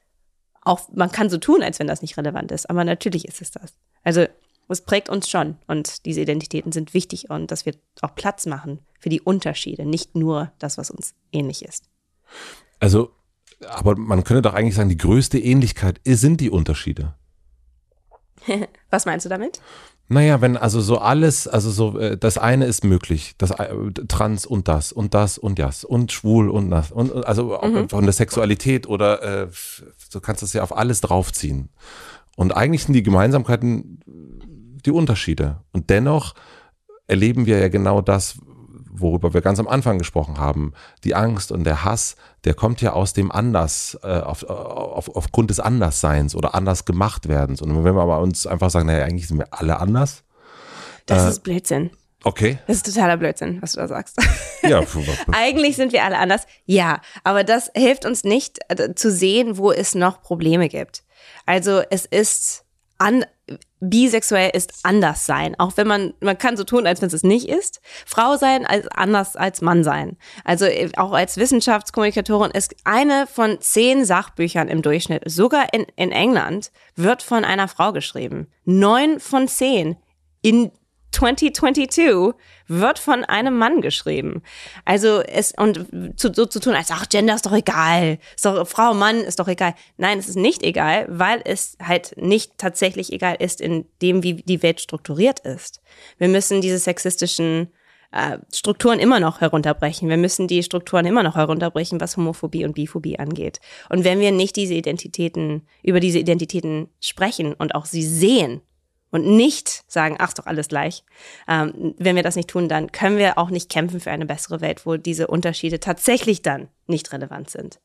auch, 0.62 0.88
man 0.94 1.10
kann 1.10 1.28
so 1.28 1.38
tun, 1.38 1.62
als 1.62 1.80
wenn 1.80 1.88
das 1.88 2.02
nicht 2.02 2.16
relevant 2.16 2.52
ist, 2.52 2.70
aber 2.70 2.84
natürlich 2.84 3.26
ist 3.26 3.42
es 3.42 3.50
das. 3.50 3.74
Also 4.04 4.26
es 4.68 4.80
prägt 4.80 5.08
uns 5.08 5.28
schon 5.28 5.56
und 5.66 6.06
diese 6.06 6.20
Identitäten 6.20 6.72
sind 6.72 6.94
wichtig 6.94 7.30
und 7.30 7.50
dass 7.50 7.66
wir 7.66 7.74
auch 8.00 8.14
Platz 8.14 8.46
machen 8.46 8.78
für 8.98 9.08
die 9.08 9.20
Unterschiede, 9.20 9.84
nicht 9.84 10.14
nur 10.14 10.52
das, 10.58 10.78
was 10.78 10.90
uns 10.90 11.14
ähnlich 11.32 11.64
ist. 11.64 11.90
Also, 12.78 13.10
aber 13.68 13.96
man 13.96 14.24
könnte 14.24 14.42
doch 14.42 14.54
eigentlich 14.54 14.74
sagen, 14.74 14.88
die 14.88 14.96
größte 14.96 15.38
Ähnlichkeit 15.38 16.00
sind 16.04 16.40
die 16.40 16.50
Unterschiede. 16.50 17.14
was 18.90 19.06
meinst 19.06 19.26
du 19.26 19.30
damit? 19.30 19.60
Naja, 20.08 20.40
wenn 20.40 20.56
also 20.56 20.80
so 20.80 20.98
alles, 20.98 21.48
also 21.48 21.70
so, 21.70 21.98
äh, 21.98 22.18
das 22.18 22.36
eine 22.36 22.66
ist 22.66 22.84
möglich, 22.84 23.34
das 23.38 23.52
äh, 23.52 23.74
Trans 24.08 24.44
und 24.44 24.68
das 24.68 24.92
und 24.92 25.14
das 25.14 25.38
und 25.38 25.58
das 25.58 25.84
und 25.84 26.12
schwul 26.12 26.50
und 26.50 26.70
das 26.70 26.92
und 26.92 27.24
also 27.26 27.58
mhm. 27.62 27.88
von 27.88 28.04
der 28.04 28.12
Sexualität 28.12 28.86
oder 28.86 29.42
äh, 29.42 29.48
du 30.12 30.20
kannst 30.20 30.42
das 30.42 30.52
ja 30.52 30.62
auf 30.62 30.76
alles 30.76 31.00
draufziehen. 31.00 31.70
Und 32.36 32.56
eigentlich 32.56 32.84
sind 32.84 32.94
die 32.94 33.02
Gemeinsamkeiten 33.02 34.00
die 34.84 34.90
Unterschiede. 34.90 35.60
Und 35.72 35.90
dennoch 35.90 36.34
erleben 37.06 37.46
wir 37.46 37.58
ja 37.58 37.68
genau 37.68 38.00
das, 38.00 38.38
worüber 39.02 39.34
wir 39.34 39.40
ganz 39.40 39.58
am 39.58 39.68
Anfang 39.68 39.98
gesprochen 39.98 40.38
haben. 40.38 40.72
Die 41.04 41.14
Angst 41.14 41.52
und 41.52 41.64
der 41.64 41.84
Hass, 41.84 42.16
der 42.44 42.54
kommt 42.54 42.80
ja 42.80 42.92
aus 42.92 43.12
dem 43.12 43.30
Anders, 43.30 43.98
äh, 44.02 44.20
auf, 44.20 44.44
auf, 44.44 45.14
aufgrund 45.14 45.50
des 45.50 45.60
Andersseins 45.60 46.34
oder 46.34 46.54
anders 46.54 46.84
gemacht 46.84 47.28
werdens. 47.28 47.60
Und 47.60 47.84
wenn 47.84 47.94
wir 47.94 48.02
aber 48.02 48.20
uns 48.20 48.46
einfach 48.46 48.70
sagen, 48.70 48.86
naja, 48.86 49.04
eigentlich 49.04 49.28
sind 49.28 49.38
wir 49.38 49.48
alle 49.50 49.78
anders. 49.78 50.22
Das 51.06 51.24
äh, 51.24 51.28
ist 51.28 51.42
Blödsinn. 51.42 51.90
Okay. 52.24 52.58
Das 52.66 52.76
ist 52.76 52.86
totaler 52.86 53.16
Blödsinn, 53.16 53.60
was 53.60 53.72
du 53.72 53.80
da 53.80 53.88
sagst. 53.88 54.16
Ja. 54.62 54.80
Eigentlich 55.32 55.76
sind 55.76 55.92
wir 55.92 56.04
alle 56.04 56.18
anders. 56.18 56.46
Ja, 56.66 57.00
aber 57.24 57.42
das 57.42 57.70
hilft 57.74 58.06
uns 58.06 58.22
nicht 58.22 58.60
äh, 58.68 58.94
zu 58.94 59.10
sehen, 59.10 59.56
wo 59.56 59.72
es 59.72 59.94
noch 59.94 60.22
Probleme 60.22 60.68
gibt. 60.68 61.02
Also 61.46 61.82
es 61.90 62.06
ist 62.06 62.64
an, 62.98 63.24
bisexuell 63.80 64.50
ist 64.54 64.80
anders 64.84 65.26
sein, 65.26 65.58
auch 65.58 65.76
wenn 65.76 65.86
man 65.86 66.14
man 66.20 66.38
kann 66.38 66.56
so 66.56 66.64
tun, 66.64 66.86
als 66.86 67.02
wenn 67.02 67.08
es 67.08 67.22
nicht 67.22 67.48
ist. 67.48 67.80
Frau 68.06 68.36
sein 68.36 68.64
als 68.64 68.86
anders 68.88 69.36
als 69.36 69.60
Mann 69.60 69.82
sein. 69.82 70.16
Also 70.44 70.66
äh, 70.66 70.90
auch 70.96 71.12
als 71.12 71.36
Wissenschaftskommunikatorin 71.36 72.52
ist 72.52 72.76
eine 72.84 73.26
von 73.26 73.60
zehn 73.60 74.04
Sachbüchern 74.04 74.68
im 74.68 74.82
Durchschnitt, 74.82 75.22
sogar 75.26 75.72
in, 75.72 75.86
in 75.96 76.12
England, 76.12 76.70
wird 76.94 77.22
von 77.22 77.44
einer 77.44 77.68
Frau 77.68 77.92
geschrieben. 77.92 78.48
Neun 78.64 79.18
von 79.18 79.48
zehn 79.48 79.96
in 80.42 80.70
2022 81.12 82.34
wird 82.68 82.98
von 82.98 83.24
einem 83.24 83.56
Mann 83.56 83.80
geschrieben. 83.80 84.42
Also 84.84 85.20
es 85.20 85.52
und 85.56 85.86
zu, 86.16 86.32
so 86.32 86.46
zu 86.46 86.60
tun, 86.60 86.74
als 86.74 86.90
ach 86.90 87.08
Gender 87.08 87.34
ist 87.34 87.46
doch 87.46 87.52
egal, 87.52 88.18
ist 88.34 88.44
doch 88.44 88.66
Frau 88.66 88.94
Mann 88.94 89.20
ist 89.20 89.38
doch 89.38 89.48
egal. 89.48 89.74
Nein, 89.96 90.18
es 90.18 90.28
ist 90.28 90.36
nicht 90.36 90.62
egal, 90.62 91.06
weil 91.08 91.40
es 91.44 91.76
halt 91.82 92.14
nicht 92.16 92.58
tatsächlich 92.58 93.12
egal 93.12 93.36
ist 93.38 93.60
in 93.60 93.86
dem, 94.00 94.22
wie 94.22 94.34
die 94.34 94.62
Welt 94.62 94.80
strukturiert 94.80 95.40
ist. 95.40 95.80
Wir 96.18 96.28
müssen 96.28 96.60
diese 96.60 96.78
sexistischen 96.78 97.68
äh, 98.12 98.38
Strukturen 98.52 98.98
immer 98.98 99.20
noch 99.20 99.40
herunterbrechen. 99.40 100.08
Wir 100.08 100.16
müssen 100.16 100.46
die 100.46 100.62
Strukturen 100.62 101.06
immer 101.06 101.22
noch 101.22 101.36
herunterbrechen, 101.36 102.00
was 102.00 102.16
Homophobie 102.16 102.64
und 102.64 102.74
Biphobie 102.74 103.18
angeht. 103.18 103.60
Und 103.88 104.04
wenn 104.04 104.20
wir 104.20 104.32
nicht 104.32 104.56
diese 104.56 104.74
Identitäten, 104.74 105.66
über 105.82 106.00
diese 106.00 106.18
Identitäten 106.18 106.88
sprechen 107.00 107.54
und 107.54 107.74
auch 107.74 107.86
sie 107.86 108.02
sehen 108.02 108.62
und 109.12 109.26
nicht 109.26 109.84
sagen, 109.86 110.16
ach, 110.18 110.28
ist 110.28 110.38
doch 110.38 110.46
alles 110.46 110.68
gleich. 110.68 111.04
Ähm, 111.46 111.94
wenn 111.98 112.16
wir 112.16 112.22
das 112.24 112.34
nicht 112.34 112.48
tun, 112.48 112.68
dann 112.68 112.90
können 112.90 113.18
wir 113.18 113.38
auch 113.38 113.50
nicht 113.50 113.70
kämpfen 113.70 114.00
für 114.00 114.10
eine 114.10 114.26
bessere 114.26 114.60
Welt, 114.60 114.84
wo 114.84 114.96
diese 114.96 115.28
Unterschiede 115.28 115.78
tatsächlich 115.78 116.42
dann 116.42 116.68
nicht 116.88 117.12
relevant 117.12 117.50
sind. 117.50 117.78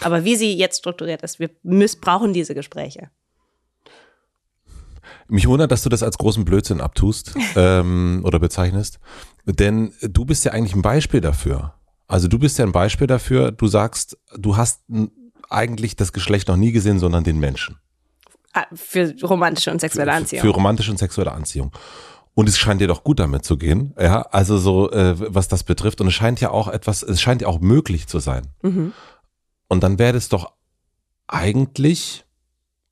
Aber 0.00 0.24
wie 0.24 0.36
sie 0.36 0.54
jetzt 0.54 0.78
strukturiert 0.78 1.22
ist, 1.22 1.38
wir 1.38 1.50
missbrauchen 1.62 2.32
diese 2.32 2.54
Gespräche. 2.54 3.10
Mich 5.28 5.46
wundert, 5.46 5.70
dass 5.70 5.82
du 5.82 5.88
das 5.88 6.02
als 6.02 6.18
großen 6.18 6.44
Blödsinn 6.44 6.80
abtust 6.80 7.34
ähm, 7.56 8.22
oder 8.24 8.38
bezeichnest, 8.38 8.98
denn 9.44 9.92
du 10.02 10.24
bist 10.24 10.44
ja 10.44 10.52
eigentlich 10.52 10.74
ein 10.74 10.82
Beispiel 10.82 11.20
dafür. 11.20 11.74
Also 12.08 12.28
du 12.28 12.38
bist 12.38 12.58
ja 12.58 12.66
ein 12.66 12.72
Beispiel 12.72 13.06
dafür, 13.06 13.52
du 13.52 13.68
sagst, 13.68 14.18
du 14.36 14.56
hast 14.56 14.82
eigentlich 15.48 15.96
das 15.96 16.12
Geschlecht 16.12 16.48
noch 16.48 16.56
nie 16.56 16.72
gesehen, 16.72 16.98
sondern 16.98 17.24
den 17.24 17.38
Menschen. 17.38 17.78
Ah, 18.52 18.66
für 18.74 19.14
romantische 19.22 19.70
und 19.70 19.80
sexuelle 19.80 20.12
Anziehung. 20.12 20.42
Für, 20.42 20.48
für 20.48 20.54
romantische 20.54 20.90
und 20.90 20.98
sexuelle 20.98 21.32
Anziehung. 21.32 21.72
Und 22.34 22.48
es 22.48 22.58
scheint 22.58 22.80
dir 22.80 22.88
doch 22.88 23.04
gut 23.04 23.18
damit 23.18 23.44
zu 23.44 23.58
gehen, 23.58 23.94
ja, 24.00 24.22
also 24.22 24.56
so, 24.56 24.90
äh, 24.90 25.14
was 25.34 25.48
das 25.48 25.64
betrifft. 25.64 26.00
Und 26.00 26.08
es 26.08 26.14
scheint 26.14 26.40
ja 26.40 26.50
auch 26.50 26.68
etwas, 26.68 27.02
es 27.02 27.20
scheint 27.20 27.42
ja 27.42 27.48
auch 27.48 27.60
möglich 27.60 28.06
zu 28.06 28.20
sein. 28.20 28.48
Mhm. 28.62 28.92
Und 29.68 29.82
dann 29.82 29.98
wäre 29.98 30.16
es 30.16 30.28
doch 30.28 30.52
eigentlich 31.26 32.24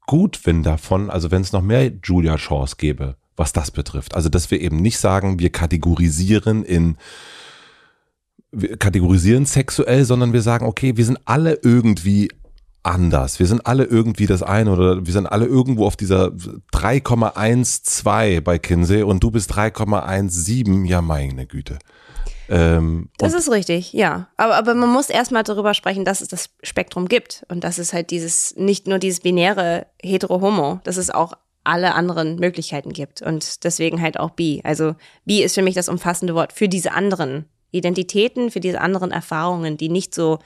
gut, 0.06 0.40
wenn 0.44 0.62
davon, 0.62 1.10
also 1.10 1.30
wenn 1.30 1.42
es 1.42 1.52
noch 1.52 1.62
mehr 1.62 1.92
Julia 2.02 2.36
Shaws 2.36 2.76
gäbe, 2.76 3.16
was 3.36 3.52
das 3.52 3.70
betrifft. 3.70 4.14
Also, 4.14 4.28
dass 4.28 4.50
wir 4.50 4.60
eben 4.60 4.76
nicht 4.76 4.98
sagen, 4.98 5.38
wir 5.38 5.50
kategorisieren 5.50 6.64
in, 6.64 6.96
wir 8.50 8.76
kategorisieren 8.76 9.46
sexuell, 9.46 10.04
sondern 10.04 10.32
wir 10.32 10.42
sagen, 10.42 10.66
okay, 10.66 10.96
wir 10.96 11.04
sind 11.04 11.18
alle 11.24 11.58
irgendwie 11.62 12.28
anders. 12.82 13.38
Wir 13.38 13.46
sind 13.46 13.66
alle 13.66 13.84
irgendwie 13.84 14.26
das 14.26 14.42
eine 14.42 14.72
oder 14.72 15.06
wir 15.06 15.12
sind 15.12 15.26
alle 15.26 15.46
irgendwo 15.46 15.86
auf 15.86 15.96
dieser 15.96 16.28
3,12 16.72 18.40
bei 18.40 18.58
Kinsey 18.58 19.02
und 19.02 19.22
du 19.22 19.30
bist 19.30 19.52
3,17. 19.52 20.86
Ja, 20.86 21.02
meine 21.02 21.46
Güte. 21.46 21.78
Ähm, 22.48 23.10
das 23.18 23.34
ist 23.34 23.50
richtig, 23.50 23.92
ja. 23.92 24.28
Aber, 24.36 24.56
aber 24.56 24.74
man 24.74 24.90
muss 24.90 25.08
erstmal 25.08 25.44
darüber 25.44 25.72
sprechen, 25.72 26.04
dass 26.04 26.20
es 26.20 26.28
das 26.28 26.50
Spektrum 26.62 27.06
gibt 27.06 27.44
und 27.48 27.62
dass 27.62 27.78
es 27.78 27.92
halt 27.92 28.10
dieses, 28.10 28.56
nicht 28.56 28.88
nur 28.88 28.98
dieses 28.98 29.20
binäre 29.20 29.86
Hetero-Homo, 30.02 30.80
dass 30.82 30.96
es 30.96 31.10
auch 31.10 31.34
alle 31.62 31.94
anderen 31.94 32.36
Möglichkeiten 32.36 32.92
gibt 32.92 33.22
und 33.22 33.64
deswegen 33.64 34.00
halt 34.00 34.18
auch 34.18 34.30
bi. 34.30 34.62
Also 34.64 34.94
bi 35.24 35.42
ist 35.42 35.54
für 35.54 35.62
mich 35.62 35.74
das 35.74 35.88
umfassende 35.88 36.34
Wort 36.34 36.52
für 36.52 36.68
diese 36.68 36.92
anderen 36.92 37.44
Identitäten, 37.70 38.50
für 38.50 38.60
diese 38.60 38.80
anderen 38.80 39.12
Erfahrungen, 39.12 39.76
die 39.76 39.88
nicht 39.88 40.14
so 40.14 40.40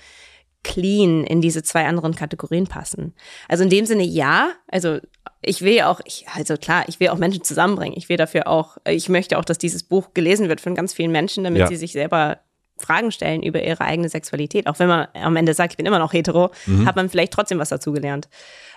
clean 0.65 1.25
in 1.25 1.41
diese 1.41 1.63
zwei 1.63 1.87
anderen 1.87 2.17
Kategorien 2.17 2.67
passen. 2.67 3.15
Also 3.49 3.63
in 3.63 3.71
dem 3.71 3.87
Sinne 3.87 4.03
ja, 4.03 4.51
also 4.67 4.99
ich 5.43 5.63
will 5.63 5.75
ja 5.75 5.91
auch, 5.91 6.01
ich, 6.05 6.27
also 6.35 6.57
klar, 6.57 6.85
ich 6.89 6.99
will 6.99 7.09
auch 7.09 7.19
Menschen 7.19 7.45
zusammenbringen. 7.45 7.97
Ich 7.97 8.09
will 8.09 8.17
dafür 8.17 8.49
auch, 8.49 8.79
ich 8.87 9.09
möchte 9.09 9.39
auch, 9.39 9.45
dass 9.45 9.59
dieses 9.59 9.83
Buch 9.83 10.15
gelesen 10.15 10.49
wird 10.49 10.61
von 10.61 10.75
ganz 10.75 10.93
vielen 10.93 11.13
Menschen, 11.13 11.45
damit 11.45 11.61
ja. 11.61 11.67
sie 11.67 11.77
sich 11.77 11.93
selber 11.93 12.39
Fragen 12.77 13.13
stellen 13.13 13.43
über 13.43 13.63
ihre 13.63 13.83
eigene 13.83 14.09
Sexualität. 14.09 14.67
Auch 14.67 14.79
wenn 14.79 14.89
man 14.89 15.07
am 15.15 15.37
Ende 15.37 15.55
sagt, 15.55 15.75
ich 15.75 15.77
bin 15.77 15.87
immer 15.87 16.01
noch 16.01 16.13
hetero, 16.13 16.51
mhm. 16.67 16.87
hat 16.87 16.97
man 16.97 17.09
vielleicht 17.09 17.33
trotzdem 17.33 17.59
was 17.59 17.69
dazugelernt. 17.69 18.29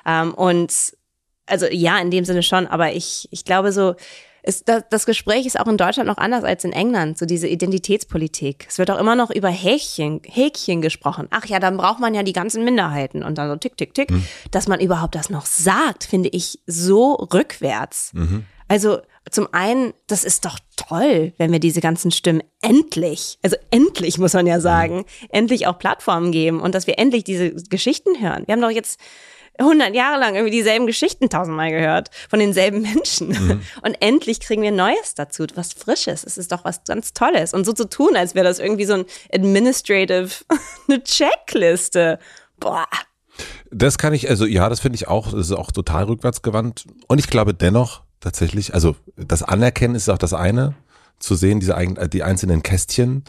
Ähm, 0.06 0.34
und 0.34 0.74
also 1.48 1.66
ja, 1.72 1.98
in 2.00 2.12
dem 2.12 2.26
Sinne 2.26 2.44
schon, 2.44 2.68
aber 2.68 2.94
ich, 2.94 3.28
ich 3.32 3.46
glaube 3.46 3.72
so, 3.72 3.96
ist, 4.48 4.70
das, 4.70 4.84
das 4.90 5.06
Gespräch 5.06 5.46
ist 5.46 5.60
auch 5.60 5.68
in 5.68 5.78
Deutschland 5.78 6.08
noch 6.08 6.18
anders 6.18 6.44
als 6.44 6.64
in 6.64 6.72
England, 6.72 7.18
so 7.18 7.26
diese 7.26 7.48
Identitätspolitik. 7.48 8.66
Es 8.70 8.78
wird 8.78 8.90
auch 8.90 9.00
immer 9.00 9.16
noch 9.16 9.30
über 9.30 9.50
Häkchen, 9.50 10.22
Häkchen 10.24 10.82
gesprochen. 10.82 11.28
Ach 11.32 11.46
ja, 11.46 11.60
dann 11.60 11.78
braucht 11.78 12.00
man 12.00 12.16
ja 12.16 12.24
die 12.24 12.34
ganzen 12.34 12.64
Minderheiten 12.64 13.24
und 13.24 13.38
dann 13.38 13.50
so 13.50 13.56
tick, 13.58 13.78
tick, 13.78 13.94
tick. 13.94 14.12
Mhm. 14.12 14.24
Dass 14.52 14.68
man 14.68 14.80
überhaupt 14.80 15.16
das 15.16 15.30
noch 15.30 15.46
sagt, 15.46 16.06
finde 16.06 16.30
ich 16.30 16.60
so 16.66 17.14
rückwärts. 17.14 18.12
Mhm. 18.14 18.46
Also 18.68 19.00
zum 19.30 19.48
einen, 19.54 19.94
das 20.08 20.24
ist 20.24 20.46
doch 20.46 20.60
toll, 20.76 21.34
wenn 21.38 21.52
wir 21.52 21.60
diese 21.60 21.82
ganzen 21.82 22.12
Stimmen 22.12 22.44
endlich, 22.62 23.40
also 23.44 23.58
endlich 23.72 24.18
muss 24.18 24.34
man 24.34 24.48
ja 24.48 24.60
sagen, 24.60 24.98
mhm. 24.98 25.28
endlich 25.30 25.68
auch 25.68 25.80
Plattformen 25.80 26.32
geben 26.32 26.60
und 26.62 26.76
dass 26.76 26.88
wir 26.88 27.00
endlich 27.00 27.24
diese 27.24 27.52
Geschichten 27.52 28.22
hören. 28.22 28.44
Wir 28.46 28.54
haben 28.54 28.62
doch 28.62 28.72
jetzt 28.72 29.00
100 29.60 29.96
Jahre 29.96 30.20
lang 30.20 30.36
irgendwie 30.36 30.56
dieselben 30.56 30.88
Geschichten 30.88 31.30
tausendmal 31.30 31.72
gehört 31.72 32.10
von 32.30 32.40
denselben 32.40 32.82
Menschen. 32.82 33.30
Mhm. 33.30 33.62
Und 33.82 33.96
endlich 34.02 34.40
kriegen 34.40 34.62
wir 34.62 34.72
Neues 34.72 35.16
dazu, 35.16 35.46
was 35.56 35.74
Frisches. 35.74 36.24
Es 36.24 36.38
ist 36.38 36.52
doch 36.52 36.64
was 36.66 36.84
ganz 36.86 37.14
Tolles. 37.14 37.54
Und 37.54 37.66
so 37.66 37.74
zu 37.74 37.90
tun, 37.90 38.16
als 38.16 38.36
wäre 38.36 38.46
das 38.46 38.60
irgendwie 38.60 38.86
so 38.86 38.94
ein 38.94 39.06
administrative, 39.34 40.30
eine 40.88 41.04
Checkliste. 41.04 42.20
Boah. 42.60 42.88
Das 43.72 43.98
kann 43.98 44.14
ich, 44.14 44.30
also 44.30 44.46
ja, 44.46 44.70
das 44.70 44.80
finde 44.80 44.96
ich 44.96 45.08
auch, 45.08 45.32
das 45.32 45.48
ist 45.48 45.52
auch 45.52 45.72
total 45.72 46.06
rückwärtsgewandt. 46.06 46.86
Und 47.08 47.20
ich 47.20 47.28
glaube 47.28 47.54
dennoch 47.54 48.02
tatsächlich, 48.20 48.74
also 48.74 48.96
das 49.16 49.44
Anerkennen 49.44 49.96
ist 49.96 50.10
auch 50.10 50.18
das 50.18 50.34
eine, 50.34 50.76
zu 51.20 51.36
sehen, 51.36 51.60
diese 51.60 51.76
die 52.12 52.24
einzelnen 52.24 52.64
Kästchen. 52.64 53.24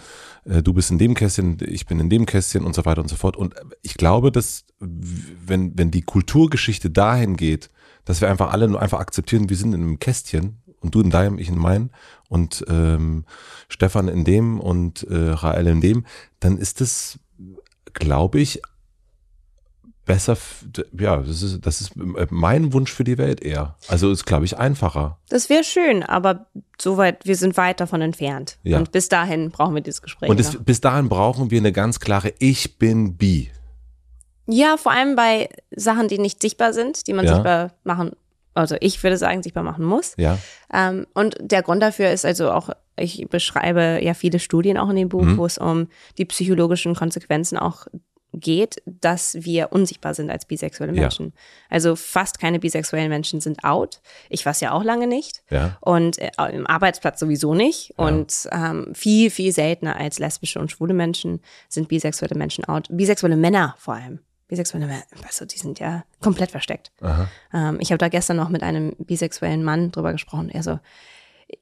Äh, 0.45 0.63
du 0.63 0.73
bist 0.73 0.91
in 0.91 0.99
dem 0.99 1.15
Kästchen, 1.15 1.59
ich 1.65 1.87
bin 1.87 2.01
in 2.01 2.11
dem 2.11 2.27
Kästchen 2.27 2.65
und 2.65 2.75
so 2.75 2.85
weiter 2.85 3.01
und 3.01 3.09
so 3.09 3.17
fort. 3.17 3.37
Und 3.37 3.55
ich 3.83 3.95
glaube, 3.95 4.33
dass 4.33 4.65
wenn, 4.81 5.77
wenn 5.79 5.91
die 5.91 6.03
Kulturgeschichte 6.03 6.91
dahin 6.91 7.37
geht, 7.37 7.71
dass 8.05 8.21
wir 8.21 8.31
einfach 8.31 8.53
alle 8.53 8.69
nur 8.69 8.81
einfach 8.81 9.01
akzeptieren, 9.01 9.49
wir 9.49 9.57
sind 9.57 9.75
in 9.75 9.83
einem 9.83 9.99
Kästchen 9.99 10.63
und 10.81 10.95
du 10.95 11.01
in 11.01 11.11
deinem, 11.11 11.39
ich 11.39 11.49
in 11.49 11.59
meinem 11.59 11.91
und 12.29 12.65
ähm, 12.69 13.25
Stefan 13.69 14.09
in 14.09 14.25
dem 14.25 14.61
und 14.61 15.03
äh, 15.05 15.31
Rael 15.31 15.67
in 15.67 15.81
dem, 15.81 16.07
dann 16.41 16.57
ist 16.57 16.81
das, 16.81 17.19
glaube 17.93 18.41
ich, 18.41 18.63
besser, 20.09 20.37
ja, 20.99 21.19
das 21.19 21.43
ist, 21.43 21.65
das 21.65 21.81
ist 21.81 21.93
äh, 21.97 22.27
mein 22.31 22.73
Wunsch 22.73 22.93
für 22.93 23.05
die 23.05 23.19
Welt 23.19 23.41
eher. 23.41 23.77
Also 23.87 24.11
ist, 24.11 24.25
glaube 24.25 24.47
ich, 24.47 24.57
einfacher. 24.59 25.19
Das 25.29 25.49
wäre 25.51 25.63
schön, 25.63 26.03
aber 26.03 26.47
soweit, 26.81 27.25
wir 27.27 27.37
sind 27.37 27.57
weit 27.57 27.79
davon 27.79 28.01
entfernt. 28.01 28.59
Ja. 28.65 28.79
Und 28.79 28.91
bis 28.91 29.09
dahin 29.09 29.51
brauchen 29.51 29.75
wir 29.75 29.83
dieses 29.83 30.03
Gespräch. 30.03 30.31
Und 30.31 30.41
es, 30.41 30.57
bis 30.65 30.81
dahin 30.81 31.09
brauchen 31.09 31.53
wir 31.53 31.61
eine 31.61 31.73
ganz 31.73 32.01
klare 32.01 32.33
Ich 32.41 32.79
bin 32.79 33.17
bi. 33.17 33.53
Ja, 34.47 34.79
vor 34.79 34.93
allem 34.93 35.15
bei 35.15 35.51
Sachen, 35.71 36.09
die 36.09 36.19
nicht 36.19 36.41
sichtbar 36.41 36.73
sind, 36.73 37.07
die 37.07 37.13
man 37.13 37.27
ja. 37.27 37.35
sichtbar 37.35 37.73
machen, 37.85 38.13
also 38.55 38.77
ich 38.81 39.03
würde 39.03 39.19
sagen, 39.19 39.43
sichtbar 39.43 39.63
machen 39.63 39.85
muss. 39.85 40.15
Ja. 40.17 40.39
Ähm, 40.73 41.07
und 41.13 41.37
der 41.41 41.63
Grund 41.63 41.83
dafür 41.83 42.11
ist 42.11 42.25
also 42.25 42.51
auch, 42.51 42.71
ich 42.97 43.29
beschreibe 43.29 44.01
ja 44.03 44.15
viele 44.15 44.39
Studien 44.39 44.79
auch 44.79 44.89
in 44.89 44.97
dem 44.97 45.11
Buch, 45.11 45.23
mhm. 45.23 45.37
wo 45.37 45.45
es 45.45 45.59
um 45.59 45.89
die 46.17 46.25
psychologischen 46.25 46.95
Konsequenzen 46.95 47.59
auch 47.59 47.87
geht, 48.41 48.83
dass 48.87 49.37
wir 49.41 49.73
unsichtbar 49.73 50.15
sind 50.15 50.31
als 50.31 50.45
bisexuelle 50.45 50.93
Menschen. 50.93 51.27
Ja. 51.27 51.33
Also 51.71 51.97
fast 51.97 52.39
keine 52.41 52.59
bisexuellen 52.59 53.09
Menschen 53.09 53.41
sind 53.41 53.65
out. 53.65 54.01
Ich 54.29 54.45
war 54.47 54.53
es 54.53 54.61
ja 54.61 54.73
auch 54.73 54.85
lange 54.85 55.07
nicht. 55.07 55.43
Ja. 55.51 55.79
Und 55.81 56.19
äh, 56.19 56.31
im 56.53 56.67
Arbeitsplatz 56.67 57.21
sowieso 57.21 57.55
nicht. 57.55 57.95
Ja. 57.97 58.07
Und 58.07 58.49
ähm, 58.53 58.95
viel, 58.95 59.31
viel 59.31 59.53
seltener 59.53 59.97
als 59.97 60.19
lesbische 60.19 60.59
und 60.59 60.71
schwule 60.71 60.95
Menschen 60.95 61.41
sind 61.69 61.89
bisexuelle 61.89 62.37
Menschen 62.37 62.65
out. 62.65 62.89
Bisexuelle 62.91 63.37
Männer 63.37 63.75
vor 63.79 63.95
allem. 63.95 64.21
Bisexuelle 64.49 64.87
Männer, 64.87 65.03
du, 65.39 65.45
die 65.45 65.59
sind 65.59 65.79
ja 65.79 66.05
komplett 66.23 66.51
versteckt. 66.51 66.91
Ähm, 67.53 67.79
ich 67.81 67.91
habe 67.91 67.99
da 67.99 68.09
gestern 68.09 68.39
noch 68.39 68.49
mit 68.49 68.63
einem 68.63 68.97
bisexuellen 68.99 69.63
Mann 69.63 69.93
drüber 69.93 70.13
gesprochen. 70.13 70.49
Er 70.49 70.63
so, 70.63 70.79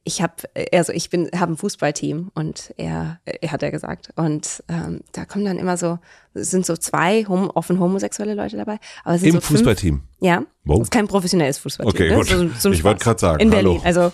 ich 0.05 0.23
habe, 0.23 0.35
also 0.73 0.93
ich 0.93 1.11
bin, 1.11 1.31
habe 1.37 1.53
ein 1.53 1.57
Fußballteam 1.57 2.31
und 2.35 2.75
er, 2.77 3.21
er 3.25 3.53
hat 3.53 3.63
er 3.63 3.71
gesagt. 3.71 4.11
Und 4.17 4.63
ähm, 4.69 5.01
da 5.13 5.25
kommen 5.25 5.45
dann 5.45 5.59
immer 5.59 5.77
so, 5.77 5.99
es 6.37 6.51
sind 6.51 6.67
so 6.67 6.77
zwei 6.77 7.25
hom 7.25 7.51
offen 7.51 7.81
homosexuelle 7.81 8.35
Leute 8.35 8.57
dabei. 8.57 8.79
Aber 9.05 9.15
es 9.15 9.21
sind 9.23 9.35
Im 9.35 9.41
so 9.41 9.41
Fußballteam? 9.41 10.03
Ja. 10.21 10.45
Wow. 10.65 10.79
Das 10.79 10.87
ist 10.89 10.91
kein 10.91 11.07
professionelles 11.07 11.59
Fußballteam. 11.59 11.95
Okay, 11.95 12.11
ne? 12.11 12.17
gut. 12.17 12.27
So, 12.27 12.49
so 12.59 12.73
ich 12.73 12.83
wollte 12.83 13.05
gerade 13.05 13.21
sagen. 13.21 13.41
In 13.41 13.51
Berlin. 13.51 13.81
Hallo. 13.85 14.11
Also 14.11 14.13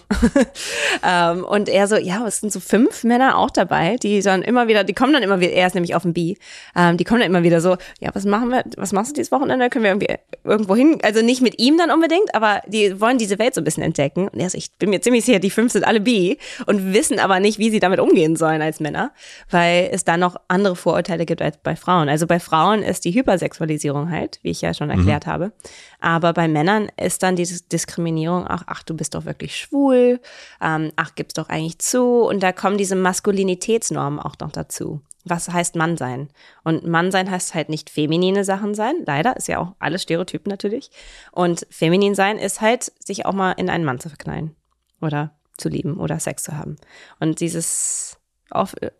ähm, 1.06 1.44
und 1.44 1.70
er 1.70 1.88
so, 1.88 1.96
ja, 1.96 2.26
es 2.26 2.40
sind 2.40 2.52
so 2.52 2.60
fünf 2.60 3.04
Männer 3.04 3.38
auch 3.38 3.50
dabei, 3.50 3.96
die 3.96 4.20
dann 4.20 4.42
immer 4.42 4.68
wieder, 4.68 4.84
die 4.84 4.92
kommen 4.92 5.14
dann 5.14 5.22
immer 5.22 5.40
wieder, 5.40 5.52
er 5.52 5.66
ist 5.66 5.74
nämlich 5.74 5.94
auf 5.94 6.02
dem 6.02 6.12
B, 6.12 6.34
ähm, 6.76 6.98
die 6.98 7.04
kommen 7.04 7.20
dann 7.20 7.30
immer 7.30 7.42
wieder 7.42 7.62
so, 7.62 7.78
ja, 8.00 8.10
was 8.12 8.26
machen 8.26 8.50
wir, 8.50 8.64
was 8.76 8.92
machst 8.92 9.12
du 9.12 9.14
dieses 9.14 9.32
Wochenende? 9.32 9.70
Können 9.70 9.84
wir 9.84 9.92
irgendwie 9.92 10.14
irgendwo 10.44 10.76
hin? 10.76 10.98
Also 11.02 11.22
nicht 11.22 11.40
mit 11.40 11.58
ihm 11.58 11.78
dann 11.78 11.90
unbedingt, 11.90 12.34
aber 12.34 12.60
die 12.66 13.00
wollen 13.00 13.16
diese 13.16 13.38
Welt 13.38 13.54
so 13.54 13.62
ein 13.62 13.64
bisschen 13.64 13.82
entdecken. 13.82 14.28
Und 14.28 14.38
er 14.38 14.50
so, 14.50 14.58
ich 14.58 14.72
bin 14.78 14.90
mir 14.90 15.00
ziemlich 15.00 15.24
sicher, 15.24 15.38
die 15.38 15.50
fünf 15.50 15.72
sind 15.72 15.86
alle 15.86 16.00
B 16.00 16.36
und 16.66 16.92
wissen 16.92 17.18
aber 17.18 17.40
nicht, 17.40 17.58
wie 17.58 17.70
sie 17.70 17.80
damit 17.80 17.98
umgehen 17.98 18.36
sollen 18.36 18.60
als 18.60 18.78
Männer, 18.78 19.12
weil 19.50 19.88
es 19.90 20.04
da 20.04 20.18
noch 20.18 20.36
andere 20.48 20.76
Vorurteile 20.76 21.24
gibt 21.24 21.40
als 21.40 21.56
bei 21.62 21.76
Frauen. 21.76 22.10
Also 22.12 22.26
bei 22.26 22.38
Frauen 22.38 22.82
ist 22.82 23.06
die 23.06 23.14
Hypersexualisierung 23.14 24.10
halt, 24.10 24.38
wie 24.42 24.50
ich 24.50 24.60
ja 24.60 24.74
schon 24.74 24.90
erklärt 24.90 25.24
mhm. 25.24 25.30
habe. 25.30 25.52
Aber 25.98 26.34
bei 26.34 26.46
Männern 26.46 26.90
ist 26.98 27.22
dann 27.22 27.36
diese 27.36 27.62
Diskriminierung 27.62 28.46
auch, 28.46 28.64
ach, 28.66 28.82
du 28.82 28.94
bist 28.94 29.14
doch 29.14 29.24
wirklich 29.24 29.56
schwul, 29.56 30.20
ähm, 30.60 30.92
ach, 30.96 31.14
gib's 31.14 31.32
doch 31.32 31.48
eigentlich 31.48 31.78
zu. 31.78 32.20
Und 32.24 32.42
da 32.42 32.52
kommen 32.52 32.76
diese 32.76 32.96
Maskulinitätsnormen 32.96 34.20
auch 34.20 34.36
noch 34.40 34.52
dazu. 34.52 35.00
Was 35.24 35.48
heißt 35.48 35.74
Mann 35.74 35.96
sein? 35.96 36.28
Und 36.64 36.86
Mann 36.86 37.10
sein 37.12 37.30
heißt 37.30 37.54
halt 37.54 37.70
nicht 37.70 37.88
feminine 37.88 38.44
Sachen 38.44 38.74
sein. 38.74 38.96
Leider 39.06 39.34
ist 39.38 39.48
ja 39.48 39.58
auch 39.58 39.72
alles 39.78 40.02
Stereotypen 40.02 40.50
natürlich. 40.50 40.90
Und 41.30 41.66
feminin 41.70 42.14
sein 42.14 42.36
ist 42.36 42.60
halt, 42.60 42.92
sich 43.02 43.24
auch 43.24 43.32
mal 43.32 43.52
in 43.52 43.70
einen 43.70 43.86
Mann 43.86 44.00
zu 44.00 44.10
verknallen. 44.10 44.54
Oder 45.00 45.32
zu 45.56 45.70
lieben 45.70 45.96
oder 45.96 46.20
Sex 46.20 46.42
zu 46.42 46.58
haben. 46.58 46.76
Und 47.20 47.40
dieses, 47.40 48.11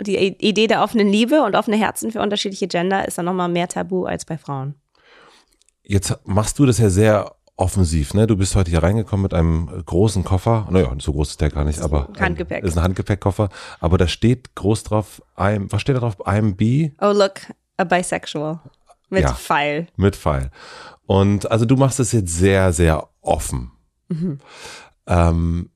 die 0.01 0.17
Idee 0.17 0.67
der 0.67 0.83
offenen 0.83 1.09
Liebe 1.09 1.43
und 1.43 1.55
offene 1.55 1.77
Herzen 1.77 2.11
für 2.11 2.21
unterschiedliche 2.21 2.69
Gender 2.69 3.07
ist 3.07 3.19
dann 3.19 3.25
nochmal 3.25 3.49
mehr 3.49 3.69
tabu 3.69 4.05
als 4.05 4.25
bei 4.25 4.39
Frauen. 4.39 4.75
Jetzt 5.83 6.17
machst 6.25 6.59
du 6.59 6.67
das 6.67 6.79
ja 6.79 6.91
sehr 6.91 7.35
offensiv, 7.57 8.15
ne? 8.15 8.27
Du 8.27 8.37
bist 8.37 8.57
heute 8.57 8.71
hier 8.71 8.83
reingekommen 8.83 9.23
mit 9.23 9.35
einem 9.35 9.67
großen 9.85 10.25
Koffer. 10.25 10.67
Naja, 10.71 10.93
so 10.99 11.13
groß 11.13 11.31
ist 11.31 11.41
der 11.41 11.51
gar 11.51 11.65
nicht, 11.65 11.81
aber 11.81 12.09
Handgepäck. 12.19 12.63
Ein, 12.63 12.69
ist 12.69 12.77
ein 12.77 12.83
Handgepäckkoffer. 12.83 13.51
Aber 13.81 13.99
da 13.99 14.09
steht 14.09 14.55
groß 14.55 14.85
drauf, 14.85 15.23
I'm, 15.37 15.71
was 15.71 15.81
steht 15.81 15.97
da 15.97 16.01
drauf? 16.01 16.19
I'm 16.27 16.55
B. 16.55 16.91
Oh, 17.01 17.13
look, 17.13 17.41
a 17.77 17.85
bisexual. 17.85 18.61
Mit 19.11 19.25
ja, 19.25 19.35
Pfeil. 19.35 19.89
Mit 19.97 20.17
Pfeil. 20.17 20.51
Und 21.07 21.51
also 21.51 21.67
du 21.67 21.77
machst 21.77 22.01
es 22.01 22.13
jetzt 22.13 22.35
sehr, 22.35 22.73
sehr 22.73 23.09
offen. 23.21 23.73
Mhm. 24.09 24.39
Ähm, 25.07 25.71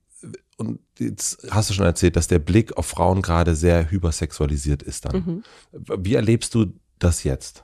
und 0.57 0.79
jetzt 0.99 1.47
hast 1.51 1.69
du 1.69 1.73
schon 1.73 1.85
erzählt, 1.85 2.15
dass 2.15 2.27
der 2.27 2.39
Blick 2.39 2.77
auf 2.77 2.85
Frauen 2.85 3.21
gerade 3.21 3.55
sehr 3.55 3.89
hypersexualisiert 3.89 4.83
ist 4.83 5.05
dann. 5.05 5.43
Mhm. 5.71 6.03
Wie 6.03 6.15
erlebst 6.15 6.53
du 6.55 6.73
das 6.99 7.23
jetzt? 7.23 7.63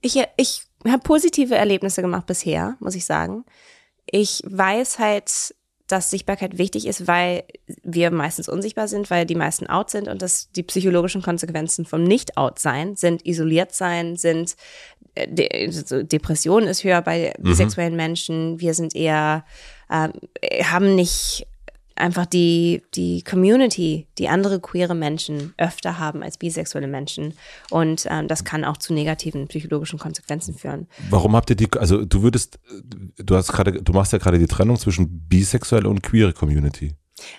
Ich, 0.00 0.22
ich 0.36 0.62
habe 0.86 1.02
positive 1.02 1.54
Erlebnisse 1.54 2.02
gemacht 2.02 2.26
bisher, 2.26 2.76
muss 2.80 2.94
ich 2.94 3.04
sagen. 3.04 3.44
Ich 4.06 4.42
weiß 4.44 4.98
halt, 4.98 5.54
dass 5.86 6.10
Sichtbarkeit 6.10 6.58
wichtig 6.58 6.86
ist, 6.86 7.06
weil 7.06 7.44
wir 7.82 8.10
meistens 8.10 8.48
unsichtbar 8.48 8.88
sind, 8.88 9.10
weil 9.10 9.26
die 9.26 9.34
meisten 9.34 9.66
out 9.66 9.90
sind 9.90 10.08
und 10.08 10.22
dass 10.22 10.50
die 10.52 10.62
psychologischen 10.62 11.22
Konsequenzen 11.22 11.84
vom 11.84 12.02
Nicht-Out-Sein 12.02 12.96
sind 12.96 13.26
isoliert 13.26 13.74
sein, 13.74 14.16
sind 14.16 14.56
äh, 15.14 15.28
De 15.28 16.04
Depression 16.04 16.64
ist 16.64 16.84
höher 16.84 17.02
bei 17.02 17.34
mhm. 17.38 17.42
bisexuellen 17.42 17.96
Menschen. 17.96 18.58
Wir 18.58 18.74
sind 18.74 18.94
eher, 18.94 19.44
äh, 19.90 20.08
haben 20.64 20.94
nicht 20.94 21.46
einfach 21.96 22.26
die, 22.26 22.82
die 22.94 23.22
Community, 23.22 24.06
die 24.18 24.28
andere 24.28 24.60
queere 24.60 24.94
Menschen 24.94 25.54
öfter 25.58 25.98
haben 25.98 26.22
als 26.22 26.38
bisexuelle 26.38 26.86
Menschen. 26.86 27.34
Und 27.70 28.06
ähm, 28.10 28.28
das 28.28 28.44
kann 28.44 28.64
auch 28.64 28.76
zu 28.76 28.92
negativen 28.94 29.48
psychologischen 29.48 29.98
Konsequenzen 29.98 30.54
führen. 30.54 30.88
Warum 31.10 31.36
habt 31.36 31.50
ihr 31.50 31.56
die, 31.56 31.68
also 31.76 32.04
du 32.04 32.22
würdest, 32.22 32.58
du 33.16 33.36
hast 33.36 33.52
gerade, 33.52 33.82
du 33.82 33.92
machst 33.92 34.12
ja 34.12 34.18
gerade 34.18 34.38
die 34.38 34.46
Trennung 34.46 34.78
zwischen 34.78 35.28
bisexuelle 35.28 35.88
und 35.88 36.02
queere 36.02 36.32
Community. 36.32 36.94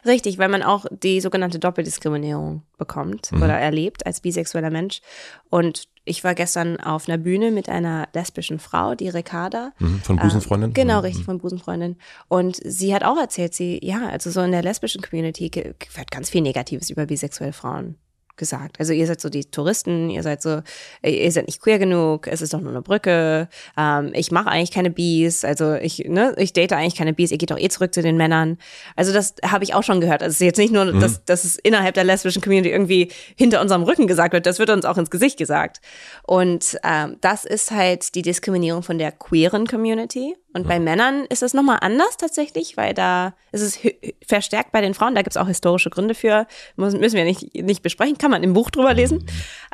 Richtig, 0.06 0.38
weil 0.38 0.50
man 0.50 0.64
auch 0.64 0.86
die 0.92 1.22
sogenannte 1.22 1.60
Doppeldiskriminierung 1.60 2.64
bekommt 2.78 3.32
mhm. 3.32 3.44
oder 3.44 3.58
erlebt 3.58 4.06
als 4.06 4.22
bisexueller 4.22 4.70
Mensch. 4.70 5.02
Und 5.50 5.88
ich 6.06 6.24
war 6.24 6.36
gestern 6.36 6.80
auf 6.80 7.08
einer 7.08 7.18
Bühne 7.18 7.52
mit 7.52 7.70
einer 7.70 8.10
lesbischen 8.14 8.60
Frau, 8.60 8.96
die 8.96 9.10
Ricarda. 9.10 9.72
Mhm, 9.80 10.02
von 10.02 10.18
Busenfreundin? 10.18 10.72
Äh, 10.72 10.74
genau, 10.74 10.96
mhm. 10.96 11.06
richtig, 11.06 11.26
von 11.26 11.38
Busenfreundin. 11.38 11.98
Und 12.28 12.60
sie 12.64 12.94
hat 12.94 13.04
auch 13.04 13.18
erzählt, 13.18 13.54
sie, 13.54 13.80
ja, 13.82 14.08
also 14.10 14.30
so 14.30 14.42
in 14.42 14.52
der 14.52 14.64
lesbischen 14.64 15.02
Community 15.02 15.50
wird 15.54 16.12
ganz 16.12 16.30
viel 16.30 16.42
Negatives 16.42 16.90
über 16.90 17.06
bisexuelle 17.06 17.54
Frauen 17.54 17.96
gesagt. 18.36 18.80
Also 18.80 18.94
ihr 18.94 19.06
seid 19.08 19.22
so 19.22 19.30
die 19.30 19.46
Touristen, 19.46 20.10
ihr 20.10 20.24
seid 20.24 20.42
so, 20.42 20.62
ihr 21.04 21.32
seid 21.32 21.48
nicht 21.48 21.62
queer 21.62 21.80
genug, 21.80 22.28
es 22.28 22.42
ist 22.42 22.54
doch 22.54 22.62
nur 22.62 22.72
eine 22.72 22.82
Brücke, 22.82 23.48
ähm, 23.78 24.12
ich 24.14 24.32
mache 24.32 24.50
eigentlich 24.50 24.72
keine 24.72 24.90
Bees, 24.90 25.46
also 25.46 25.74
ich, 25.76 26.00
ne, 26.00 26.34
ich 26.38 26.54
date 26.54 26.74
eigentlich 26.74 26.96
keine 26.96 27.14
Bees, 27.14 27.32
ihr 27.32 27.38
geht 27.38 27.52
doch 27.52 27.60
eh 27.60 27.70
zurück 27.70 27.94
zu 27.94 28.02
den 28.02 28.18
Männern. 28.18 28.58
Also 28.96 29.14
das 29.14 29.36
habe 29.46 29.64
ich 29.64 29.74
auch 29.74 29.84
schon 29.84 30.02
gehört. 30.02 30.24
Also 30.24 30.32
es 30.32 30.42
ist 30.42 30.46
jetzt 30.46 30.58
nicht 30.58 30.74
nur, 30.74 30.86
mhm. 30.86 31.00
dass, 31.00 31.24
dass 31.26 31.44
es 31.44 31.58
innerhalb 31.58 31.94
der 31.94 32.04
lesbischen 32.04 32.42
Community 32.42 32.72
irgendwie 32.72 33.12
hinter 33.36 33.62
unserem 33.62 33.84
Rücken 33.84 34.08
gesagt 34.08 34.34
wird, 34.34 34.46
das 34.46 34.60
wird 34.60 34.70
uns 34.70 34.86
auch 34.86 34.98
ins 34.98 35.12
Gesicht 35.12 35.38
gesagt. 35.38 35.82
Und 36.26 36.78
ähm, 36.84 37.18
das 37.22 37.46
ist 37.46 37.72
halt 37.72 38.16
die 38.16 38.22
Diskriminierung 38.22 38.84
von 38.84 38.98
der 38.98 39.12
queeren 39.12 39.68
Community. 39.68 40.36
Und 40.54 40.68
bei 40.68 40.80
Männern 40.80 41.26
ist 41.26 41.44
es 41.44 41.54
nochmal 41.54 41.80
anders 41.82 42.18
tatsächlich, 42.18 42.78
weil 42.78 42.94
da 42.94 43.34
ist 43.52 43.62
es 43.62 43.80
verstärkt 44.26 44.72
bei 44.72 44.82
den 44.82 44.94
Frauen. 44.94 45.16
Da 45.16 45.22
gibt 45.22 45.36
es 45.36 45.42
auch 45.42 45.48
historische 45.48 45.90
Gründe 45.90 46.14
für, 46.16 46.48
müssen 46.76 47.02
wir 47.02 47.24
nicht, 47.24 47.56
nicht 47.56 47.82
besprechen, 47.82 48.18
kann 48.18 48.32
man 48.32 48.44
im 48.44 48.54
Buch 48.54 48.70
drüber 48.70 48.94
lesen. 48.94 49.26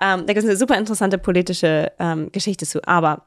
Ähm, 0.02 0.26
da 0.26 0.34
gibt 0.34 0.40
es 0.40 0.46
eine 0.46 0.56
super 0.56 0.78
interessante 0.78 1.18
politische 1.18 1.92
ähm, 2.00 2.32
Geschichte 2.32 2.66
zu. 2.66 2.88
Aber 2.88 3.26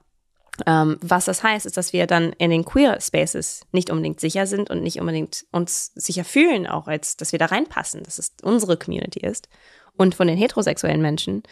ähm, 0.67 0.99
was 1.01 1.27
das 1.27 1.43
heißt, 1.43 1.67
ist, 1.67 1.77
dass 1.77 1.93
wir 1.93 2.07
dann 2.07 2.33
in 2.39 2.51
den 2.51 2.65
Queer 2.65 3.01
Spaces 3.01 3.67
nicht 3.73 3.91
unbedingt 3.91 4.21
sicher 4.21 4.47
sind 4.47 4.71
und 4.71 4.83
nicht 4.83 5.01
unbedingt 5.01 5.47
uns 5.51 5.93
sicher 5.95 6.25
fühlen, 6.25 6.67
auch 6.67 6.89
als, 6.89 7.17
dass 7.17 7.33
wir 7.33 7.39
da 7.39 7.47
reinpassen, 7.47 8.03
dass 8.03 8.19
es 8.19 8.33
unsere 8.43 8.77
Community 8.77 9.21
ist. 9.21 9.49
Und 9.97 10.15
von 10.15 10.27
den 10.27 10.39
heterosexuellen 10.39 11.03
Menschen 11.03 11.43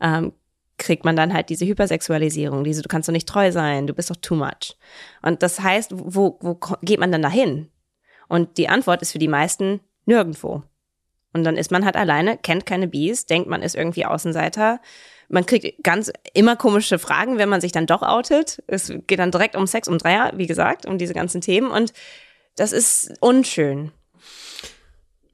ähm, 0.00 0.32
kriegt 0.80 1.04
man 1.04 1.14
dann 1.14 1.32
halt 1.32 1.48
diese 1.48 1.66
Hypersexualisierung, 1.66 2.64
diese, 2.64 2.82
du 2.82 2.88
kannst 2.88 3.08
doch 3.08 3.12
nicht 3.12 3.28
treu 3.28 3.52
sein, 3.52 3.86
du 3.86 3.94
bist 3.94 4.10
doch 4.10 4.16
too 4.16 4.34
much. 4.34 4.76
Und 5.22 5.42
das 5.42 5.60
heißt, 5.60 5.92
wo, 5.94 6.38
wo 6.40 6.58
geht 6.82 6.98
man 6.98 7.12
dann 7.12 7.22
dahin? 7.22 7.68
Und 8.28 8.58
die 8.58 8.68
Antwort 8.68 9.02
ist 9.02 9.12
für 9.12 9.18
die 9.18 9.28
meisten 9.28 9.80
nirgendwo. 10.06 10.62
Und 11.32 11.44
dann 11.44 11.56
ist 11.56 11.70
man 11.70 11.84
halt 11.84 11.96
alleine, 11.96 12.38
kennt 12.38 12.66
keine 12.66 12.88
Bees, 12.88 13.26
denkt 13.26 13.48
man 13.48 13.62
ist 13.62 13.76
irgendwie 13.76 14.04
Außenseiter, 14.04 14.80
man 15.28 15.46
kriegt 15.46 15.84
ganz 15.84 16.10
immer 16.34 16.56
komische 16.56 16.98
Fragen, 16.98 17.38
wenn 17.38 17.48
man 17.48 17.60
sich 17.60 17.70
dann 17.70 17.86
doch 17.86 18.02
outet. 18.02 18.62
Es 18.66 18.92
geht 19.06 19.20
dann 19.20 19.30
direkt 19.30 19.54
um 19.54 19.66
Sex, 19.66 19.86
um 19.86 19.96
Dreier, 19.96 20.32
wie 20.36 20.48
gesagt, 20.48 20.86
um 20.86 20.98
diese 20.98 21.14
ganzen 21.14 21.40
Themen. 21.40 21.70
Und 21.70 21.92
das 22.56 22.72
ist 22.72 23.12
unschön. 23.20 23.92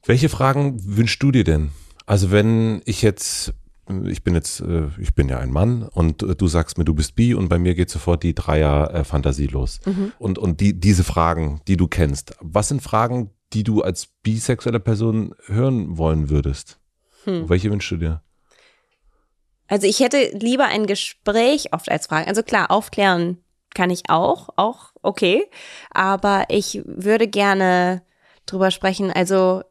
Welche 0.05 0.29
Fragen 0.29 0.79
wünschst 0.85 1.23
du 1.23 1.33
dir 1.33 1.45
denn? 1.45 1.71
Also 2.05 2.31
wenn 2.31 2.83
ich 2.85 3.01
jetzt, 3.01 3.55
ich 4.07 4.25
bin 4.25 4.35
jetzt, 4.35 4.61
äh, 4.61 4.89
ich 4.99 5.15
bin 5.15 5.29
ja 5.29 5.39
ein 5.39 5.51
Mann 5.51 5.83
und 5.85 6.23
äh, 6.23 6.35
du 6.35 6.49
sagst 6.49 6.79
mir, 6.79 6.85
du 6.85 6.95
bist 6.95 7.15
bi 7.15 7.35
und 7.35 7.49
bei 7.49 7.59
mir 7.59 7.75
geht 7.75 7.91
sofort 7.91 8.23
die 8.23 8.35
Dreier-Fantasie 8.35 9.47
los. 9.47 9.81
Mhm. 9.85 10.13
Und, 10.19 10.39
und 10.39 10.61
die, 10.61 10.79
diese 10.79 11.05
Fragen, 11.05 11.61
die 11.69 11.77
du 11.77 11.87
kennst, 11.87 12.35
was 12.41 12.69
sind 12.69 12.83
Fragen, 12.83 13.31
die 13.53 13.63
du 13.63 13.83
als 13.83 14.09
bisexuelle 14.23 14.81
Person 14.81 15.35
hören 15.47 15.99
wollen 15.99 16.31
würdest? 16.31 16.81
Hm. 17.25 17.49
Welche 17.49 17.71
wünschst 17.71 17.91
du 17.93 17.97
dir? 17.97 18.23
Also 19.69 19.87
ich 19.87 20.01
hätte 20.01 20.31
lieber 20.39 20.67
ein 20.67 20.87
Gespräch 20.87 21.73
oft 21.73 21.91
als 21.91 22.07
Frage. 22.07 22.29
Also 22.29 22.43
klar, 22.43 22.71
aufklären 22.71 23.39
kann 23.75 23.91
ich 23.91 24.05
auch, 24.09 24.49
auch 24.57 24.93
okay. 25.03 25.45
Aber 25.91 26.45
ich 26.49 26.83
würde 26.85 27.29
gerne 27.29 28.03
drüber 28.47 28.71
sprechen. 28.71 29.11
Also 29.11 29.63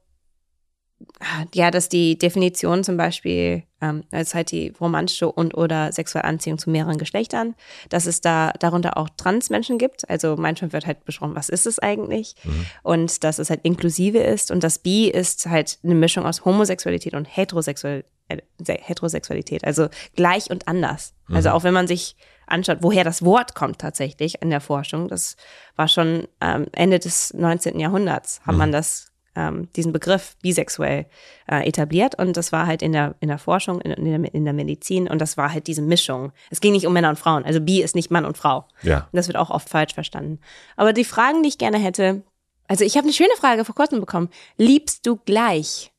ja, 1.53 1.71
dass 1.71 1.89
die 1.89 2.17
Definition 2.17 2.83
zum 2.83 2.97
Beispiel 2.97 3.63
ähm, 3.81 4.03
als 4.11 4.33
halt 4.33 4.51
die 4.51 4.73
romantische 4.79 5.29
und 5.29 5.53
oder 5.55 5.91
sexuelle 5.91 6.25
Anziehung 6.25 6.57
zu 6.57 6.69
mehreren 6.69 6.97
Geschlechtern, 6.97 7.55
dass 7.89 8.05
es 8.05 8.21
da 8.21 8.53
darunter 8.59 8.97
auch 8.97 9.09
Transmenschen 9.17 9.77
gibt. 9.77 10.09
Also 10.09 10.35
manchmal 10.37 10.73
wird 10.73 10.85
halt 10.85 11.03
besprochen, 11.05 11.35
was 11.35 11.49
ist 11.49 11.67
es 11.67 11.79
eigentlich? 11.79 12.35
Mhm. 12.43 12.65
Und 12.83 13.23
dass 13.23 13.39
es 13.39 13.49
halt 13.49 13.61
inklusive 13.63 14.19
ist 14.19 14.51
und 14.51 14.63
das 14.63 14.79
Bi 14.79 15.09
ist 15.09 15.47
halt 15.47 15.79
eine 15.83 15.95
Mischung 15.95 16.25
aus 16.25 16.45
Homosexualität 16.45 17.13
und 17.13 17.25
Heterosexual, 17.25 18.05
äh, 18.29 18.37
Heterosexualität, 18.65 19.65
also 19.65 19.89
gleich 20.15 20.49
und 20.49 20.67
anders. 20.67 21.13
Mhm. 21.27 21.35
Also 21.35 21.49
auch 21.49 21.63
wenn 21.63 21.73
man 21.73 21.87
sich 21.87 22.15
anschaut, 22.47 22.79
woher 22.81 23.03
das 23.03 23.23
Wort 23.23 23.55
kommt 23.55 23.79
tatsächlich 23.79 24.41
in 24.41 24.49
der 24.49 24.61
Forschung, 24.61 25.07
das 25.07 25.35
war 25.75 25.87
schon 25.87 26.27
ähm, 26.41 26.67
Ende 26.71 26.99
des 26.99 27.33
19. 27.33 27.79
Jahrhunderts, 27.79 28.41
hat 28.45 28.53
mhm. 28.53 28.59
man 28.59 28.71
das 28.71 29.11
ähm, 29.35 29.69
diesen 29.75 29.91
Begriff 29.91 30.35
bisexuell 30.41 31.05
äh, 31.47 31.67
etabliert 31.67 32.15
und 32.17 32.37
das 32.37 32.51
war 32.51 32.67
halt 32.67 32.81
in 32.81 32.91
der, 32.91 33.15
in 33.19 33.27
der 33.27 33.37
Forschung, 33.37 33.81
in, 33.81 33.91
in, 33.91 34.05
der, 34.05 34.33
in 34.33 34.45
der 34.45 34.53
Medizin 34.53 35.07
und 35.07 35.19
das 35.19 35.37
war 35.37 35.51
halt 35.51 35.67
diese 35.67 35.81
Mischung. 35.81 36.31
Es 36.49 36.61
ging 36.61 36.73
nicht 36.73 36.87
um 36.87 36.93
Männer 36.93 37.09
und 37.09 37.19
Frauen, 37.19 37.45
also 37.45 37.59
bi 37.59 37.81
ist 37.81 37.95
nicht 37.95 38.11
Mann 38.11 38.25
und 38.25 38.37
Frau. 38.37 38.65
Ja. 38.81 39.07
Und 39.11 39.15
das 39.17 39.27
wird 39.27 39.37
auch 39.37 39.49
oft 39.49 39.69
falsch 39.69 39.93
verstanden. 39.93 40.39
Aber 40.75 40.93
die 40.93 41.05
Fragen, 41.05 41.43
die 41.43 41.49
ich 41.49 41.57
gerne 41.57 41.77
hätte, 41.77 42.23
also 42.67 42.83
ich 42.83 42.97
habe 42.97 43.05
eine 43.05 43.13
schöne 43.13 43.35
Frage 43.37 43.65
vor 43.65 43.75
kurzem 43.75 43.99
bekommen. 43.99 44.29
Liebst 44.57 45.05
du 45.05 45.17
gleich? 45.17 45.91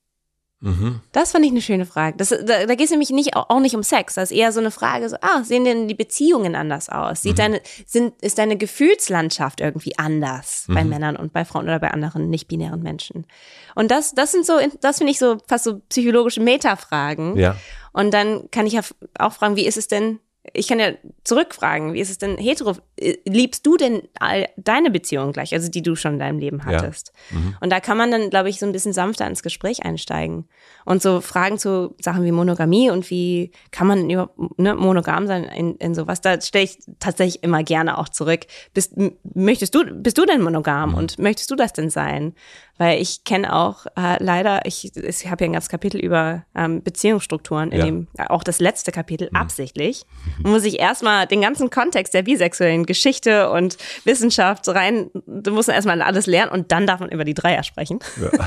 Mhm. 0.61 1.01
Das 1.13 1.33
fand 1.33 1.45
ich 1.45 1.51
eine 1.51 1.61
schöne 1.61 1.85
Frage. 1.85 2.17
Das, 2.17 2.31
da 2.31 2.67
da 2.67 2.75
geht 2.75 2.87
es 2.87 2.91
nämlich 2.91 3.11
nicht, 3.11 3.37
auch 3.37 3.61
nicht 3.61 3.75
um 3.75 3.83
Sex. 3.83 4.15
Das 4.15 4.31
ist 4.31 4.37
eher 4.37 4.53
so 4.53 4.61
eine 4.61 4.71
Frage, 4.71 5.09
so, 5.09 5.17
ah, 5.21 5.45
sehen 5.45 5.65
denn 5.65 5.87
die 5.87 5.95
Beziehungen 5.95 6.55
anders 6.55 6.89
aus? 6.89 7.23
Sieht 7.23 7.35
mhm. 7.35 7.37
deine, 7.37 7.61
sind, 7.87 8.15
ist 8.23 8.39
deine 8.39 8.57
Gefühlslandschaft 8.57 9.61
irgendwie 9.61 9.99
anders 9.99 10.65
mhm. 10.67 10.75
bei 10.75 10.85
Männern 10.85 11.17
und 11.17 11.33
bei 11.33 11.45
Frauen 11.45 11.65
oder 11.65 11.79
bei 11.79 11.91
anderen 11.91 12.31
nicht-binären 12.31 12.83
Menschen? 12.83 13.27
Und 13.75 13.91
das, 13.91 14.15
das 14.15 14.33
sind 14.33 14.47
so, 14.47 14.55
das 14.81 14.99
finde 14.99 15.11
ich 15.11 15.19
so 15.19 15.37
fast 15.47 15.65
so 15.65 15.81
psychologische 15.91 16.41
Metafragen. 16.41 17.37
Ja. 17.37 17.57
Und 17.93 18.13
dann 18.15 18.51
kann 18.51 18.67
ich 18.67 18.79
auch 18.79 19.33
fragen, 19.33 19.57
wie 19.57 19.67
ist 19.67 19.77
es 19.77 19.89
denn 19.89 20.21
ich 20.53 20.69
kann 20.69 20.79
ja 20.79 20.93
zurückfragen, 21.25 21.93
wie 21.93 22.01
ist 22.01 22.11
es 22.11 22.19
denn 22.19 22.37
hetero? 22.39 22.77
Äh, 22.97 23.17
liebst 23.25 23.67
du 23.67 23.77
denn 23.77 24.03
all 24.19 24.49
deine 24.57 24.91
Beziehungen 24.91 25.33
gleich, 25.33 25.53
also 25.53 25.71
die 25.71 25.83
du 25.83 25.97
schon 25.97 26.15
in 26.15 26.19
deinem 26.19 26.39
Leben 26.39 26.65
hattest? 26.65 27.13
Ja. 27.31 27.39
Mhm. 27.39 27.57
Und 27.61 27.71
da 27.71 27.81
kann 27.81 27.97
man 27.97 28.11
dann, 28.11 28.31
glaube 28.31 28.49
ich, 28.49 28.59
so 28.59 28.67
ein 28.67 28.73
bisschen 28.73 28.93
sanfter 28.93 29.27
ins 29.27 29.43
Gespräch 29.43 29.85
einsteigen. 29.85 30.49
Und 30.85 31.03
so 31.03 31.21
Fragen 31.21 31.59
zu 31.59 31.95
Sachen 32.01 32.25
wie 32.25 32.33
Monogamie 32.33 32.91
und 32.91 33.11
wie 33.11 33.51
kann 33.71 33.87
man 33.87 34.09
über, 34.09 34.31
ne, 34.57 34.75
monogam 34.75 35.27
sein 35.27 35.45
in, 35.45 35.77
in 35.77 35.95
sowas, 35.95 36.21
da 36.21 36.41
stelle 36.41 36.65
ich 36.65 36.79
tatsächlich 36.99 37.43
immer 37.43 37.63
gerne 37.63 37.99
auch 37.99 38.09
zurück. 38.09 38.41
Bist, 38.73 38.95
möchtest 39.35 39.75
du, 39.75 39.85
bist 39.85 40.19
du 40.19 40.25
denn 40.27 40.43
monogam 40.43 40.91
mhm. 40.91 40.97
und 40.97 41.19
möchtest 41.19 41.51
du 41.51 41.57
das 41.57 41.73
denn 41.73 41.91
sein? 41.91 42.35
Weil 42.79 43.01
ich 43.01 43.25
kenne 43.25 43.55
auch 43.55 43.87
äh, 43.97 44.23
leider, 44.23 44.67
ich, 44.67 44.95
ich 44.97 45.31
habe 45.31 45.45
ja 45.45 45.51
ein 45.51 45.55
ganzes 45.55 45.71
Kapitel 45.71 45.99
über 45.99 46.45
ähm, 46.55 46.83
Beziehungsstrukturen, 46.83 47.73
in 47.73 47.79
ja. 47.79 47.85
dem 47.87 48.09
auch 48.29 48.45
das 48.45 48.61
letzte 48.61 48.93
Kapitel 48.93 49.29
mhm. 49.31 49.37
absichtlich, 49.37 50.05
muss 50.43 50.65
ich 50.65 50.79
erstmal 50.79 51.27
den 51.27 51.41
ganzen 51.41 51.71
Kontext 51.71 52.15
der 52.15 52.23
bisexuellen 52.23 52.87
Geschichte 52.87 53.51
und 53.51 53.77
Wissenschaft 54.05 54.69
rein, 54.69 55.11
du 55.27 55.53
musst 55.53 55.69
erstmal 55.69 56.03
alles 56.03 56.27
lernen 56.27 56.53
und 56.53 56.73
dann 56.73 56.87
darf 56.87 57.01
man 57.01 57.11
über 57.11 57.25
die 57.25 57.35
Dreier 57.35 57.63
sprechen. 57.63 57.99
Ja. 58.21 58.31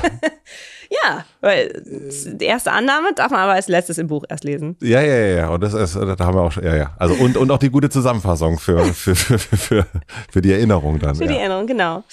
ja, 0.90 1.24
weil 1.40 1.82
die 1.84 2.44
erste 2.44 2.72
Annahme 2.72 3.12
darf 3.14 3.30
man 3.30 3.40
aber 3.40 3.52
als 3.52 3.68
letztes 3.68 3.98
im 3.98 4.06
Buch 4.06 4.24
erst 4.28 4.44
lesen. 4.44 4.76
Ja, 4.80 5.00
ja, 5.00 5.16
ja, 5.16 5.48
und 5.48 5.62
das 5.62 5.74
ist, 5.74 5.96
da 5.96 6.16
haben 6.18 6.36
wir 6.36 6.42
auch, 6.42 6.56
ja, 6.56 6.76
ja. 6.76 6.94
Also 6.98 7.14
und, 7.14 7.36
und 7.36 7.50
auch 7.50 7.58
die 7.58 7.70
gute 7.70 7.90
Zusammenfassung 7.90 8.58
für, 8.58 8.84
für, 8.94 9.14
für, 9.14 9.38
für, 9.38 9.86
für 10.30 10.40
die 10.42 10.52
Erinnerung 10.52 10.98
dann. 10.98 11.14
Für 11.14 11.24
ja. 11.24 11.30
die 11.30 11.38
Erinnerung, 11.38 11.66
genau. 11.66 12.04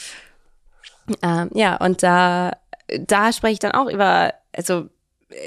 Ähm, 1.22 1.49
ja, 1.54 1.78
und 1.78 2.04
da, 2.04 2.52
da 2.99 3.32
spreche 3.32 3.54
ich 3.54 3.60
dann 3.60 3.72
auch 3.72 3.90
über, 3.90 4.34
also 4.56 4.90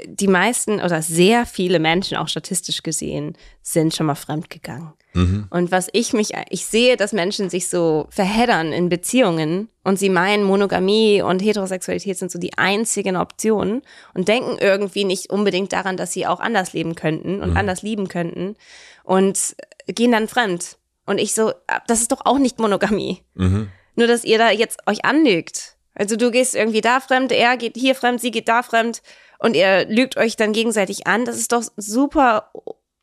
die 0.05 0.27
meisten 0.27 0.79
oder 0.79 1.01
sehr 1.01 1.45
viele 1.45 1.79
Menschen, 1.79 2.17
auch 2.17 2.27
statistisch 2.27 2.83
gesehen, 2.83 3.35
sind 3.63 3.95
schon 3.95 4.05
mal 4.05 4.15
fremdgegangen. 4.15 4.93
Mhm. 5.13 5.47
Und 5.49 5.71
was 5.71 5.89
ich 5.91 6.13
mich, 6.13 6.31
ich 6.49 6.65
sehe, 6.65 6.97
dass 6.97 7.13
Menschen 7.13 7.49
sich 7.49 7.67
so 7.67 8.07
verheddern 8.09 8.71
in 8.71 8.89
Beziehungen 8.89 9.69
und 9.83 9.97
sie 9.97 10.09
meinen, 10.09 10.43
Monogamie 10.43 11.21
und 11.21 11.41
Heterosexualität 11.41 12.17
sind 12.17 12.31
so 12.31 12.39
die 12.39 12.57
einzigen 12.57 13.17
Optionen 13.17 13.81
und 14.13 14.27
denken 14.27 14.57
irgendwie 14.59 15.03
nicht 15.03 15.29
unbedingt 15.29 15.73
daran, 15.73 15.97
dass 15.97 16.13
sie 16.13 16.27
auch 16.27 16.39
anders 16.39 16.73
leben 16.73 16.95
könnten 16.95 17.41
und 17.41 17.51
mhm. 17.51 17.57
anders 17.57 17.81
lieben 17.81 18.07
könnten 18.07 18.55
und 19.03 19.55
gehen 19.87 20.11
dann 20.11 20.27
fremd. 20.27 20.77
Und 21.05 21.17
ich 21.17 21.33
so, 21.33 21.51
das 21.87 22.01
ist 22.01 22.11
doch 22.11 22.25
auch 22.25 22.37
nicht 22.37 22.59
Monogamie. 22.59 23.23
Mhm. 23.33 23.69
Nur, 23.95 24.07
dass 24.07 24.23
ihr 24.23 24.37
da 24.37 24.51
jetzt 24.51 24.87
euch 24.87 25.03
anlügt. 25.03 25.75
Also 25.93 26.15
du 26.15 26.31
gehst 26.31 26.55
irgendwie 26.55 26.81
da 26.81 27.01
fremd, 27.01 27.33
er 27.33 27.57
geht 27.57 27.75
hier 27.75 27.95
fremd, 27.95 28.21
sie 28.21 28.31
geht 28.31 28.47
da 28.47 28.63
fremd 28.63 29.01
und 29.41 29.55
ihr 29.55 29.85
lügt 29.87 30.17
euch 30.17 30.35
dann 30.35 30.53
gegenseitig 30.53 31.07
an. 31.07 31.25
Das 31.25 31.37
ist 31.37 31.51
doch 31.51 31.63
super 31.75 32.51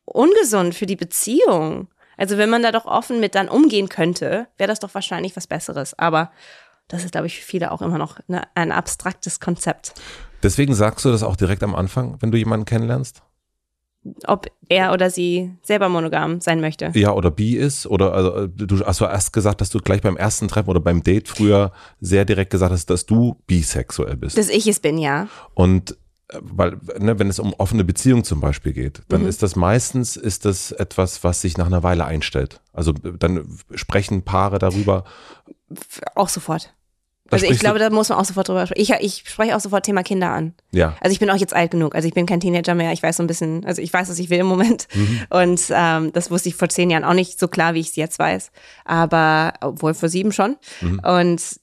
ungesund 0.05 0.75
für 0.75 0.87
die 0.87 0.97
Beziehung. 0.97 1.89
Also 2.17 2.39
wenn 2.39 2.49
man 2.49 2.63
da 2.63 2.73
doch 2.73 2.87
offen 2.87 3.21
mit 3.21 3.35
dann 3.35 3.49
umgehen 3.49 3.89
könnte, 3.89 4.47
wäre 4.57 4.69
das 4.69 4.79
doch 4.79 4.95
wahrscheinlich 4.95 5.37
was 5.37 5.47
Besseres. 5.47 5.99
Aber 5.99 6.31
das 6.87 7.05
ist, 7.05 7.13
glaube 7.13 7.27
ich, 7.27 7.41
für 7.41 7.45
viele 7.45 7.73
auch 7.73 7.83
immer 7.83 7.99
noch 7.99 8.19
eine, 8.29 8.43
ein 8.55 8.73
abstraktes 8.73 9.41
Konzept. 9.41 9.95
Deswegen 10.43 10.75
sagst 10.75 11.05
du 11.05 11.11
das 11.11 11.25
auch 11.25 11.37
direkt 11.37 11.63
am 11.63 11.75
Anfang, 11.75 12.17
wenn 12.21 12.31
du 12.31 12.39
jemanden 12.39 12.67
kennenlernst? 12.67 13.23
ob 14.27 14.47
er 14.69 14.93
oder 14.93 15.11
sie 15.11 15.51
selber 15.63 15.89
monogam 15.89 16.41
sein 16.41 16.61
möchte. 16.61 16.93
Ja, 16.95 17.13
oder 17.13 17.31
bi 17.31 17.57
ist. 17.57 17.87
Oder 17.87 18.15
also, 18.15 18.47
du 18.47 18.85
hast 18.87 19.01
erst 19.01 19.33
gesagt, 19.33 19.61
dass 19.61 19.71
du 19.71 19.81
gleich 19.81 20.01
beim 20.01 20.17
ersten 20.17 20.49
Treffen 20.49 20.71
oder 20.71 20.81
beim 20.81 21.03
Date 21.03 21.29
früher 21.29 21.73
sehr 22.01 22.25
direkt 22.25 22.51
gesagt 22.51 22.73
hast, 22.73 22.89
dass 22.91 23.07
du 23.07 23.37
bisexuell 23.47 24.17
bist. 24.17 24.39
Dass 24.39 24.49
ich 24.49 24.67
es 24.67 24.81
bin, 24.81 24.99
ja. 24.99 25.29
Und 25.53 25.99
weil, 26.41 26.79
ne, 26.99 27.19
wenn 27.19 27.29
es 27.29 27.39
um 27.39 27.55
offene 27.55 27.85
Beziehung 27.85 28.25
zum 28.25 28.41
Beispiel 28.41 28.73
geht, 28.73 29.03
dann 29.09 29.23
mhm. 29.23 29.29
ist 29.29 29.43
das 29.43 29.57
meistens 29.57 30.17
ist 30.17 30.45
das 30.45 30.73
etwas, 30.73 31.25
was 31.25 31.41
sich 31.41 31.57
nach 31.57 31.67
einer 31.67 31.83
Weile 31.83 32.05
einstellt. 32.05 32.61
Also 32.73 32.93
dann 32.93 33.59
sprechen 33.75 34.23
Paare 34.23 34.59
darüber. 34.59 35.05
Auch 36.15 36.29
sofort 36.29 36.75
also 37.31 37.47
ich 37.47 37.59
glaube, 37.59 37.79
da 37.79 37.91
muss 37.91 38.09
man 38.09 38.19
auch 38.19 38.25
sofort 38.25 38.49
drüber 38.49 38.67
sprechen. 38.67 38.81
Ich, 38.81 38.91
ich 39.23 39.31
spreche 39.31 39.55
auch 39.55 39.61
sofort 39.61 39.85
Thema 39.85 40.03
Kinder 40.03 40.31
an. 40.31 40.55
Ja. 40.73 40.97
Also 41.01 41.13
ich 41.13 41.19
bin 41.19 41.31
auch 41.31 41.37
jetzt 41.37 41.55
alt 41.55 41.71
genug. 41.71 41.95
Also 41.95 42.09
ich 42.09 42.15
bin 42.15 42.27
kein 42.27 42.41
Teenager 42.41 42.75
mehr. 42.75 42.93
Ich 42.93 43.03
weiß 43.03 43.19
so 43.19 43.23
ein 43.23 43.27
bisschen, 43.27 43.65
also 43.65 43.83
ich 43.83 43.93
weiß, 43.93 44.09
was 44.09 44.19
ich 44.19 44.31
will 44.31 44.39
im 44.39 44.47
Moment. 44.47 44.89
Mhm. 44.95 45.21
Und 45.31 45.61
ähm, 45.71 46.13
das 46.13 46.31
wusste 46.31 46.49
ich 46.49 46.57
vor 46.57 46.69
zehn 46.69 46.91
Jahren 46.91 47.05
auch 47.05 47.15
nicht 47.15 47.39
so 47.39 47.49
klar, 47.49 47.75
wie 47.75 47.81
ich 47.81 47.89
es 47.89 47.97
jetzt 47.97 48.19
weiß. 48.19 48.51
Aber 48.85 49.55
obwohl 49.61 49.95
vor 49.95 50.09
sieben 50.09 50.33
schon. 50.33 50.57
Mhm. 50.81 51.01
Und 51.01 51.61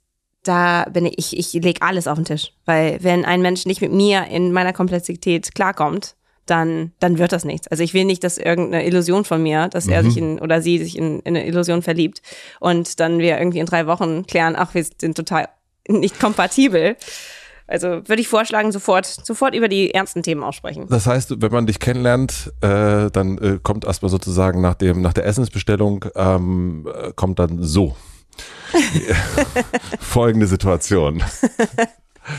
da 0.47 0.85
bin 0.91 1.05
ich, 1.05 1.37
ich, 1.37 1.55
ich 1.55 1.63
lege 1.63 1.81
alles 1.81 2.07
auf 2.07 2.17
den 2.17 2.25
Tisch. 2.25 2.51
Weil 2.65 2.99
wenn 3.01 3.25
ein 3.25 3.41
Mensch 3.41 3.65
nicht 3.65 3.81
mit 3.81 3.91
mir 3.91 4.25
in 4.27 4.51
meiner 4.51 4.73
Komplexität 4.73 5.53
klarkommt, 5.55 6.15
dann, 6.45 6.91
dann 6.99 7.17
wird 7.17 7.31
das 7.31 7.43
nichts. 7.43 7.67
Also 7.67 7.83
ich 7.83 7.93
will 7.93 8.05
nicht, 8.05 8.23
dass 8.23 8.37
irgendeine 8.37 8.85
Illusion 8.85 9.25
von 9.25 9.41
mir, 9.41 9.67
dass 9.67 9.85
mhm. 9.85 9.93
er 9.93 10.03
sich 10.03 10.17
in 10.17 10.39
oder 10.39 10.61
sie 10.61 10.77
sich 10.77 10.97
in, 10.97 11.19
in 11.21 11.35
eine 11.35 11.47
Illusion 11.47 11.81
verliebt 11.81 12.21
und 12.59 12.99
dann 12.99 13.19
wir 13.19 13.37
irgendwie 13.39 13.59
in 13.59 13.65
drei 13.65 13.87
Wochen 13.87 14.25
klären, 14.27 14.55
ach, 14.55 14.73
wir 14.73 14.85
sind 14.99 15.17
total 15.17 15.49
nicht 15.87 16.19
kompatibel. 16.19 16.95
Also 17.67 17.87
würde 17.87 18.21
ich 18.21 18.27
vorschlagen, 18.27 18.71
sofort, 18.71 19.07
sofort 19.07 19.55
über 19.55 19.67
die 19.67 19.91
ernsten 19.91 20.21
Themen 20.21 20.43
aussprechen. 20.43 20.85
Das 20.87 21.07
heißt, 21.07 21.41
wenn 21.41 21.51
man 21.51 21.65
dich 21.65 21.79
kennenlernt, 21.79 22.53
äh, 22.61 23.09
dann 23.09 23.39
äh, 23.39 23.59
kommt 23.61 23.85
erstmal 23.85 24.11
sozusagen 24.11 24.61
nach 24.61 24.75
dem, 24.75 25.01
nach 25.01 25.13
der 25.13 25.25
Essensbestellung, 25.25 26.05
ähm, 26.15 26.87
äh, 26.93 27.11
kommt 27.15 27.39
dann 27.39 27.63
so. 27.63 27.95
Folgende 29.99 30.47
Situation. 30.47 31.23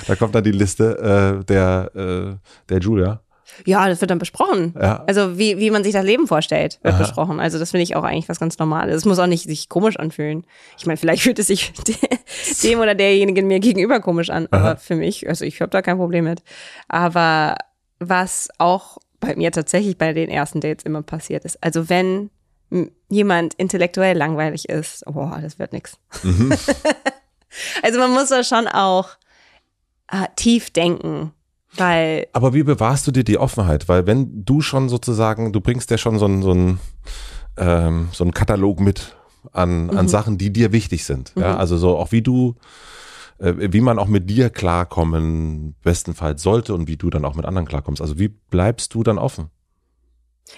da 0.06 0.16
kommt 0.16 0.34
dann 0.34 0.44
die 0.44 0.52
Liste 0.52 1.40
äh, 1.40 1.44
der, 1.44 1.90
äh, 1.94 2.34
der 2.68 2.78
Julia. 2.78 3.20
Ja, 3.64 3.88
das 3.88 4.00
wird 4.00 4.10
dann 4.10 4.18
besprochen. 4.18 4.74
Ja. 4.80 5.04
Also 5.06 5.38
wie, 5.38 5.58
wie 5.58 5.70
man 5.70 5.84
sich 5.84 5.92
das 5.92 6.04
Leben 6.04 6.26
vorstellt, 6.26 6.78
wird 6.82 6.94
Aha. 6.94 7.02
besprochen. 7.02 7.40
Also 7.40 7.58
das 7.58 7.70
finde 7.70 7.84
ich 7.84 7.96
auch 7.96 8.02
eigentlich 8.04 8.28
was 8.28 8.40
ganz 8.40 8.58
Normales. 8.58 8.96
Es 8.96 9.04
muss 9.04 9.18
auch 9.18 9.26
nicht 9.26 9.44
sich 9.44 9.68
komisch 9.68 9.98
anfühlen. 9.98 10.44
Ich 10.76 10.86
meine, 10.86 10.96
vielleicht 10.96 11.22
fühlt 11.22 11.38
es 11.38 11.46
sich 11.46 11.72
dem 12.62 12.80
oder 12.80 12.94
derjenigen 12.94 13.46
mir 13.46 13.60
gegenüber 13.60 14.00
komisch 14.00 14.30
an. 14.30 14.48
Aha. 14.50 14.60
Aber 14.60 14.76
für 14.76 14.96
mich, 14.96 15.28
also 15.28 15.44
ich 15.44 15.60
habe 15.60 15.70
da 15.70 15.80
kein 15.80 15.96
Problem 15.96 16.24
mit. 16.24 16.42
Aber 16.88 17.56
was 17.98 18.50
auch 18.58 18.98
bei 19.20 19.36
mir 19.36 19.52
tatsächlich 19.52 19.96
bei 19.96 20.12
den 20.12 20.28
ersten 20.28 20.60
Dates 20.60 20.84
immer 20.84 21.02
passiert 21.02 21.44
ist. 21.44 21.62
Also 21.62 21.88
wenn 21.88 22.30
jemand 23.08 23.54
intellektuell 23.54 24.16
langweilig 24.16 24.68
ist, 24.68 25.04
boah, 25.06 25.38
das 25.40 25.58
wird 25.58 25.72
nix. 25.72 25.98
Mhm. 26.22 26.52
also 27.82 27.98
man 27.98 28.12
muss 28.12 28.28
da 28.28 28.42
schon 28.42 28.66
auch 28.66 29.10
äh, 30.10 30.26
tief 30.36 30.70
denken, 30.70 31.32
weil. 31.76 32.26
Aber 32.32 32.54
wie 32.54 32.62
bewahrst 32.62 33.06
du 33.06 33.12
dir 33.12 33.24
die 33.24 33.38
Offenheit? 33.38 33.88
Weil 33.88 34.06
wenn 34.06 34.44
du 34.44 34.60
schon 34.60 34.88
sozusagen, 34.88 35.52
du 35.52 35.60
bringst 35.60 35.90
ja 35.90 35.98
schon 35.98 36.18
so 36.18 36.24
einen 36.24 36.42
so 36.42 36.50
einen, 36.50 36.80
ähm, 37.56 38.08
so 38.12 38.24
einen 38.24 38.34
Katalog 38.34 38.80
mit 38.80 39.16
an, 39.52 39.90
an 39.90 40.06
mhm. 40.06 40.08
Sachen, 40.08 40.38
die 40.38 40.52
dir 40.52 40.72
wichtig 40.72 41.04
sind. 41.04 41.34
Mhm. 41.36 41.42
Ja, 41.42 41.56
also 41.56 41.76
so 41.76 41.96
auch 41.96 42.12
wie 42.12 42.22
du 42.22 42.56
äh, 43.38 43.72
wie 43.72 43.80
man 43.80 43.98
auch 43.98 44.08
mit 44.08 44.28
dir 44.28 44.50
klarkommen 44.50 45.74
bestenfalls 45.82 46.42
sollte 46.42 46.74
und 46.74 46.88
wie 46.88 46.96
du 46.96 47.10
dann 47.10 47.24
auch 47.24 47.34
mit 47.34 47.44
anderen 47.44 47.66
klarkommst. 47.68 48.00
Also 48.00 48.18
wie 48.18 48.28
bleibst 48.28 48.94
du 48.94 49.02
dann 49.02 49.18
offen? 49.18 49.50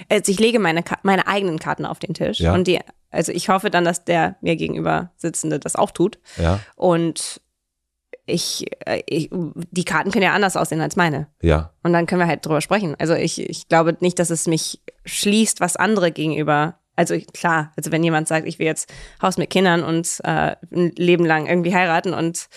Also 0.08 0.30
ich 0.30 0.38
lege 0.38 0.58
meine, 0.58 0.84
meine 1.02 1.26
eigenen 1.26 1.58
Karten 1.58 1.86
auf 1.86 1.98
den 1.98 2.14
Tisch 2.14 2.40
ja. 2.40 2.54
und 2.54 2.66
die, 2.66 2.80
also 3.10 3.32
ich 3.32 3.48
hoffe 3.48 3.70
dann, 3.70 3.84
dass 3.84 4.04
der 4.04 4.36
mir 4.40 4.56
gegenüber 4.56 5.12
Sitzende 5.16 5.58
das 5.58 5.76
auch 5.76 5.90
tut. 5.90 6.18
Ja. 6.36 6.60
Und 6.76 7.40
ich, 8.26 8.66
äh, 8.86 9.02
ich, 9.06 9.30
die 9.32 9.84
Karten 9.84 10.10
können 10.10 10.24
ja 10.24 10.34
anders 10.34 10.56
aussehen 10.56 10.80
als 10.80 10.96
meine. 10.96 11.28
Ja. 11.40 11.72
Und 11.82 11.92
dann 11.92 12.06
können 12.06 12.20
wir 12.20 12.28
halt 12.28 12.44
drüber 12.44 12.60
sprechen. 12.60 12.94
Also 12.98 13.14
ich, 13.14 13.40
ich 13.40 13.68
glaube 13.68 13.96
nicht, 14.00 14.18
dass 14.18 14.30
es 14.30 14.46
mich 14.46 14.80
schließt, 15.04 15.60
was 15.60 15.76
andere 15.76 16.12
gegenüber 16.12 16.78
also 16.98 17.16
klar, 17.32 17.72
also 17.76 17.92
wenn 17.92 18.02
jemand 18.02 18.26
sagt, 18.26 18.44
ich 18.44 18.58
will 18.58 18.66
jetzt 18.66 18.92
Haus 19.22 19.38
mit 19.38 19.50
Kindern 19.50 19.84
und 19.84 20.18
äh, 20.24 20.56
ein 20.74 20.90
Leben 20.96 21.24
lang 21.24 21.46
irgendwie 21.46 21.72
heiraten 21.72 22.12
und 22.12 22.48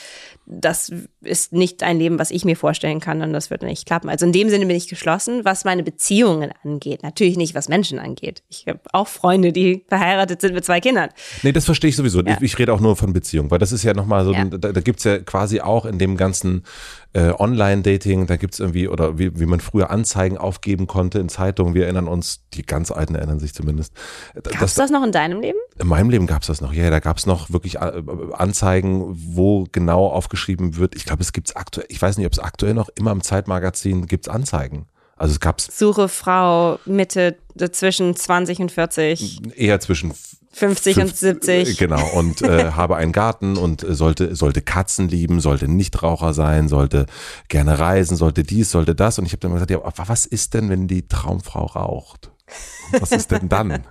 das 0.52 0.92
ist 1.22 1.54
nicht 1.54 1.82
ein 1.82 1.98
Leben, 1.98 2.20
was 2.20 2.30
ich 2.30 2.44
mir 2.44 2.58
vorstellen 2.58 3.00
kann 3.00 3.22
und 3.22 3.32
das 3.32 3.50
wird 3.50 3.62
nicht 3.62 3.86
klappen. 3.86 4.10
Also 4.10 4.26
in 4.26 4.34
dem 4.34 4.50
Sinne 4.50 4.66
bin 4.66 4.76
ich 4.76 4.90
geschlossen, 4.90 5.46
was 5.46 5.64
meine 5.64 5.82
Beziehungen 5.82 6.52
angeht. 6.64 7.04
Natürlich 7.04 7.38
nicht, 7.38 7.56
was 7.56 7.70
Menschen 7.70 8.00
angeht. 8.00 8.44
Ich 8.50 8.66
habe 8.68 8.82
auch 8.92 9.08
Freunde, 9.08 9.54
die 9.54 9.86
verheiratet 9.88 10.42
sind 10.42 10.54
mit 10.54 10.66
zwei 10.66 10.82
Kindern. 10.82 11.10
Nee, 11.42 11.54
das 11.54 11.64
verstehe 11.64 11.90
ich 11.90 11.96
sowieso. 11.96 12.22
Ja. 12.22 12.34
Ich, 12.34 12.42
ich, 12.42 12.60
rede 12.60 12.74
auch 12.74 12.82
nur 12.82 12.98
von 12.98 13.14
Beziehungen, 13.14 13.50
weil 13.50 13.60
das 13.60 13.72
ist 13.72 13.84
ja 13.84 13.94
nochmal 13.94 14.26
so, 14.26 14.34
ja. 14.34 14.44
da, 14.44 14.74
da 14.74 14.82
gibt 14.82 15.00
es 15.00 15.06
ja 15.06 15.20
quasi 15.20 15.62
auch 15.62 15.86
in 15.86 15.98
dem 15.98 16.18
ganzen 16.18 16.64
äh, 17.14 17.32
Online-Dating, 17.38 18.28
da 18.28 18.36
gibt 18.36 18.54
es 18.54 18.60
irgendwie, 18.60 18.90
oder 18.90 19.18
wie, 19.18 19.40
wie 19.40 19.46
man 19.46 19.62
früher 19.62 19.90
Anzeigen 19.90 20.38
aufgeben 20.38 20.88
konnte 20.88 21.20
in 21.20 21.30
Zeitungen, 21.30 21.74
wir 21.74 21.84
erinnern 21.86 22.08
uns, 22.08 22.46
die 22.54 22.64
ganz 22.64 22.92
Alten 22.92 23.16
erinnern 23.16 23.40
sich 23.40 23.54
zumindest. 23.54 23.94
Gab 24.34 24.62
es 24.62 24.76
das 24.76 24.92
noch 24.92 25.04
in 25.04 25.12
deinem 25.12 25.40
Leben? 25.42 25.58
In 25.80 25.88
meinem 25.88 26.10
Leben 26.10 26.28
gab 26.28 26.42
es 26.42 26.48
das 26.48 26.60
noch, 26.62 26.74
ja, 26.74 26.90
da 26.90 27.00
gab 27.00 27.18
es 27.18 27.26
noch 27.26 27.52
wirklich 27.52 27.76
äh, 27.76 28.04
Anzeigen, 28.34 29.16
wo 29.16 29.66
genau 29.72 30.08
aufgeschrieben 30.08 30.41
wird. 30.48 30.96
Ich 30.96 31.06
glaube, 31.06 31.22
es 31.22 31.34
gibt 31.34 31.50
es 31.50 31.56
aktuell, 31.56 31.88
ich 31.90 32.02
weiß 32.02 32.18
nicht, 32.18 32.28
ob 32.28 32.34
es 32.34 32.40
aktuell 32.40 32.74
noch 32.74 32.90
immer 32.96 33.12
im 33.12 33.22
Zeitmagazin 33.22 34.08
gibt 34.08 34.28
es 34.28 34.34
Anzeigen. 34.34 34.88
Also 35.16 35.34
es 35.34 35.40
gab's. 35.40 35.68
Suche 35.78 36.10
Frau 36.10 36.80
Mitte 36.86 37.38
zwischen 37.72 38.16
20 38.16 38.60
und 38.60 38.72
40. 38.72 39.56
Eher 39.56 39.80
zwischen 39.80 40.14
50 40.54 40.98
und 40.98 41.16
70. 41.16 41.78
Genau, 41.78 42.04
und 42.14 42.42
äh, 42.42 42.72
habe 42.76 42.96
einen 42.96 43.12
Garten 43.12 43.56
und 43.58 43.84
äh, 43.84 43.94
sollte, 43.94 44.36
sollte 44.36 44.62
Katzen 44.62 45.08
lieben, 45.08 45.40
sollte 45.40 45.68
Nichtraucher 45.68 46.34
sein, 46.34 46.68
sollte 46.68 47.06
gerne 47.48 47.78
reisen, 47.78 48.18
sollte 48.18 48.44
dies, 48.44 48.72
sollte 48.72 48.96
das. 48.96 49.20
Und 49.20 49.26
ich 49.26 49.32
habe 49.32 49.42
dann 49.42 49.54
gesagt, 49.54 49.72
ja, 49.72 49.80
was 49.84 50.26
ist 50.26 50.56
denn, 50.56 50.70
wenn 50.70 50.88
die 50.88 51.08
Traumfrau 51.08 51.66
raucht? 51.66 52.31
Was 53.00 53.12
ist 53.12 53.32
denn 53.32 53.48
dann? 53.48 53.84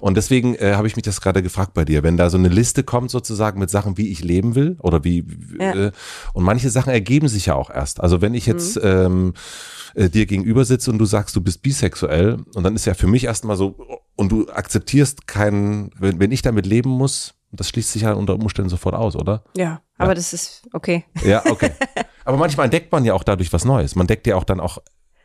Und 0.00 0.16
deswegen 0.16 0.54
äh, 0.56 0.74
habe 0.74 0.86
ich 0.86 0.96
mich 0.96 1.04
das 1.04 1.20
gerade 1.20 1.42
gefragt 1.42 1.74
bei 1.74 1.84
dir, 1.84 2.02
wenn 2.02 2.16
da 2.16 2.28
so 2.28 2.36
eine 2.36 2.48
Liste 2.48 2.82
kommt 2.82 3.10
sozusagen 3.10 3.58
mit 3.58 3.70
Sachen, 3.70 3.96
wie 3.96 4.08
ich 4.08 4.22
leben 4.22 4.54
will 4.54 4.76
oder 4.80 5.04
wie 5.04 5.24
ja. 5.58 5.86
äh, 5.86 5.92
und 6.34 6.44
manche 6.44 6.70
Sachen 6.70 6.92
ergeben 6.92 7.28
sich 7.28 7.46
ja 7.46 7.54
auch 7.54 7.70
erst. 7.70 8.00
Also 8.00 8.20
wenn 8.20 8.34
ich 8.34 8.46
jetzt 8.46 8.76
mhm. 8.76 8.82
ähm, 8.84 9.34
äh, 9.94 10.08
dir 10.08 10.26
gegenüber 10.26 10.64
sitze 10.64 10.90
und 10.90 10.98
du 10.98 11.04
sagst, 11.04 11.34
du 11.36 11.40
bist 11.40 11.62
bisexuell 11.62 12.44
und 12.54 12.62
dann 12.62 12.74
ist 12.74 12.84
ja 12.84 12.94
für 12.94 13.06
mich 13.06 13.24
erstmal 13.24 13.56
so 13.56 13.76
und 14.16 14.30
du 14.30 14.48
akzeptierst 14.48 15.26
keinen, 15.26 15.90
wenn, 15.98 16.20
wenn 16.20 16.32
ich 16.32 16.42
damit 16.42 16.66
leben 16.66 16.90
muss, 16.90 17.34
das 17.52 17.68
schließt 17.68 17.92
sich 17.92 18.02
ja 18.02 18.14
unter 18.14 18.34
Umständen 18.34 18.70
sofort 18.70 18.94
aus, 18.94 19.14
oder? 19.14 19.44
Ja, 19.56 19.82
aber 19.98 20.10
ja. 20.10 20.14
das 20.14 20.32
ist 20.32 20.68
okay. 20.72 21.04
Ja, 21.24 21.42
okay. 21.46 21.70
Aber 22.24 22.36
manchmal 22.36 22.66
entdeckt 22.66 22.92
man 22.92 23.04
ja 23.04 23.14
auch 23.14 23.24
dadurch 23.24 23.52
was 23.52 23.64
Neues. 23.64 23.96
Man 23.96 24.06
deckt 24.06 24.28
ja 24.28 24.36
auch 24.36 24.44
dann 24.44 24.60
auch 24.60 24.78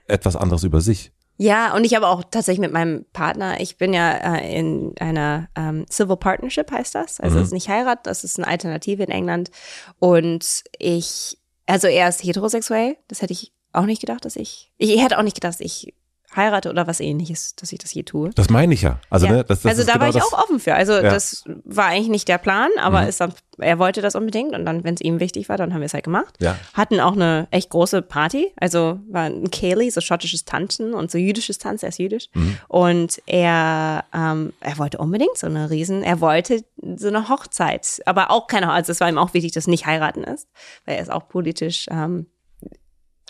etwas 0.07 0.35
anderes 0.35 0.63
über 0.63 0.81
sich. 0.81 1.11
Ja, 1.37 1.75
und 1.75 1.83
ich 1.83 1.95
habe 1.95 2.07
auch 2.07 2.23
tatsächlich 2.23 2.61
mit 2.61 2.73
meinem 2.73 3.05
Partner, 3.13 3.59
ich 3.59 3.77
bin 3.77 3.93
ja 3.93 4.37
äh, 4.37 4.59
in 4.59 4.95
einer 4.99 5.49
ähm, 5.55 5.85
Civil 5.89 6.17
Partnership, 6.17 6.71
heißt 6.71 6.95
das. 6.95 7.19
Also 7.19 7.35
mhm. 7.35 7.41
es 7.41 7.47
ist 7.49 7.53
nicht 7.53 7.69
Heirat, 7.69 8.07
das 8.07 8.23
ist 8.23 8.39
eine 8.39 8.47
Alternative 8.47 9.03
in 9.03 9.09
England. 9.09 9.51
Und 9.99 10.63
ich, 10.79 11.37
also 11.67 11.87
er 11.87 12.09
ist 12.09 12.23
heterosexuell, 12.23 12.97
das 13.07 13.21
hätte 13.21 13.33
ich 13.33 13.53
auch 13.71 13.85
nicht 13.85 14.01
gedacht, 14.01 14.25
dass 14.25 14.35
ich, 14.35 14.71
ich 14.77 15.01
hätte 15.01 15.19
auch 15.19 15.23
nicht 15.23 15.35
gedacht, 15.35 15.53
dass 15.53 15.61
ich 15.61 15.93
heirate 16.37 16.69
oder 16.69 16.87
was 16.87 16.99
ähnliches, 16.99 17.55
dass 17.55 17.71
ich 17.71 17.79
das 17.79 17.93
je 17.93 18.03
tue. 18.03 18.29
Das 18.35 18.49
meine 18.49 18.73
ich 18.73 18.81
ja. 18.81 18.99
Also, 19.09 19.25
ja. 19.25 19.33
Ne, 19.33 19.43
das, 19.43 19.61
das 19.61 19.71
also 19.71 19.83
da 19.83 19.93
genau 19.93 20.05
war 20.05 20.09
ich 20.09 20.21
auch 20.21 20.33
offen 20.33 20.59
für. 20.59 20.75
Also 20.75 20.93
ja. 20.93 21.01
das 21.01 21.43
war 21.65 21.87
eigentlich 21.87 22.09
nicht 22.09 22.27
der 22.27 22.37
Plan, 22.37 22.69
aber 22.79 23.01
mhm. 23.01 23.09
ist 23.09 23.19
dann, 23.19 23.33
er 23.57 23.79
wollte 23.79 24.01
das 24.01 24.15
unbedingt 24.15 24.55
und 24.55 24.65
dann, 24.65 24.83
wenn 24.83 24.93
es 24.93 25.01
ihm 25.01 25.19
wichtig 25.19 25.49
war, 25.49 25.57
dann 25.57 25.73
haben 25.73 25.81
wir 25.81 25.87
es 25.87 25.93
halt 25.93 26.03
gemacht. 26.03 26.35
Ja. 26.39 26.55
Hatten 26.73 26.99
auch 26.99 27.13
eine 27.13 27.47
echt 27.51 27.69
große 27.71 28.01
Party. 28.01 28.53
Also 28.55 28.99
war 29.09 29.23
ein 29.23 29.51
Kaylee, 29.51 29.89
so 29.89 29.99
schottisches 29.99 30.45
Tanzen 30.45 30.93
und 30.93 31.11
so 31.11 31.17
jüdisches 31.17 31.57
Tanzen, 31.57 31.85
er 31.85 31.89
ist 31.89 31.99
jüdisch. 31.99 32.29
Mhm. 32.33 32.57
Und 32.67 33.21
er, 33.25 34.05
ähm, 34.13 34.53
er 34.61 34.77
wollte 34.77 34.99
unbedingt 34.99 35.37
so 35.37 35.47
eine 35.47 35.69
Riesen, 35.69 36.03
er 36.03 36.21
wollte 36.21 36.63
so 36.95 37.07
eine 37.07 37.29
Hochzeit, 37.29 38.01
aber 38.05 38.31
auch 38.31 38.47
keine, 38.47 38.71
also 38.71 38.91
es 38.91 38.99
war 38.99 39.09
ihm 39.09 39.17
auch 39.17 39.33
wichtig, 39.33 39.51
dass 39.51 39.67
nicht 39.67 39.85
heiraten 39.85 40.23
ist, 40.23 40.47
weil 40.85 40.95
er 40.95 41.01
ist 41.01 41.11
auch 41.11 41.27
politisch 41.27 41.87
ähm, 41.89 42.27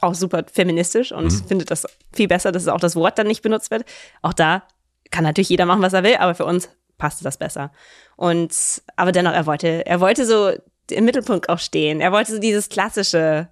auch 0.02 0.14
super 0.14 0.44
feministisch 0.52 1.12
und 1.12 1.26
mhm. 1.26 1.48
findet 1.48 1.72
das 1.72 1.86
viel 2.14 2.28
besser, 2.28 2.52
dass 2.52 2.68
auch 2.68 2.80
das 2.80 2.96
Wort 2.96 3.18
dann 3.18 3.28
nicht 3.28 3.42
benutzt 3.42 3.72
wird. 3.72 3.86
Auch 4.22 4.34
da 4.34 4.64
kann 5.12 5.24
natürlich 5.24 5.50
jeder 5.50 5.66
machen, 5.66 5.82
was 5.82 5.94
er 5.94 6.04
will, 6.04 6.18
aber 6.18 6.36
für 6.36 6.46
uns 6.46 6.70
passte 6.98 7.24
das 7.24 7.38
besser. 7.38 7.72
Und 8.16 8.82
aber 8.96 9.12
dennoch, 9.12 9.34
er 9.34 9.46
wollte, 9.46 9.86
er 9.86 10.00
wollte 10.00 10.26
so 10.26 10.52
im 10.90 11.06
Mittelpunkt 11.06 11.50
auch 11.50 11.60
stehen. 11.60 12.02
Er 12.02 12.12
wollte 12.12 12.34
so 12.34 12.40
dieses 12.40 12.70
klassische 12.70 13.50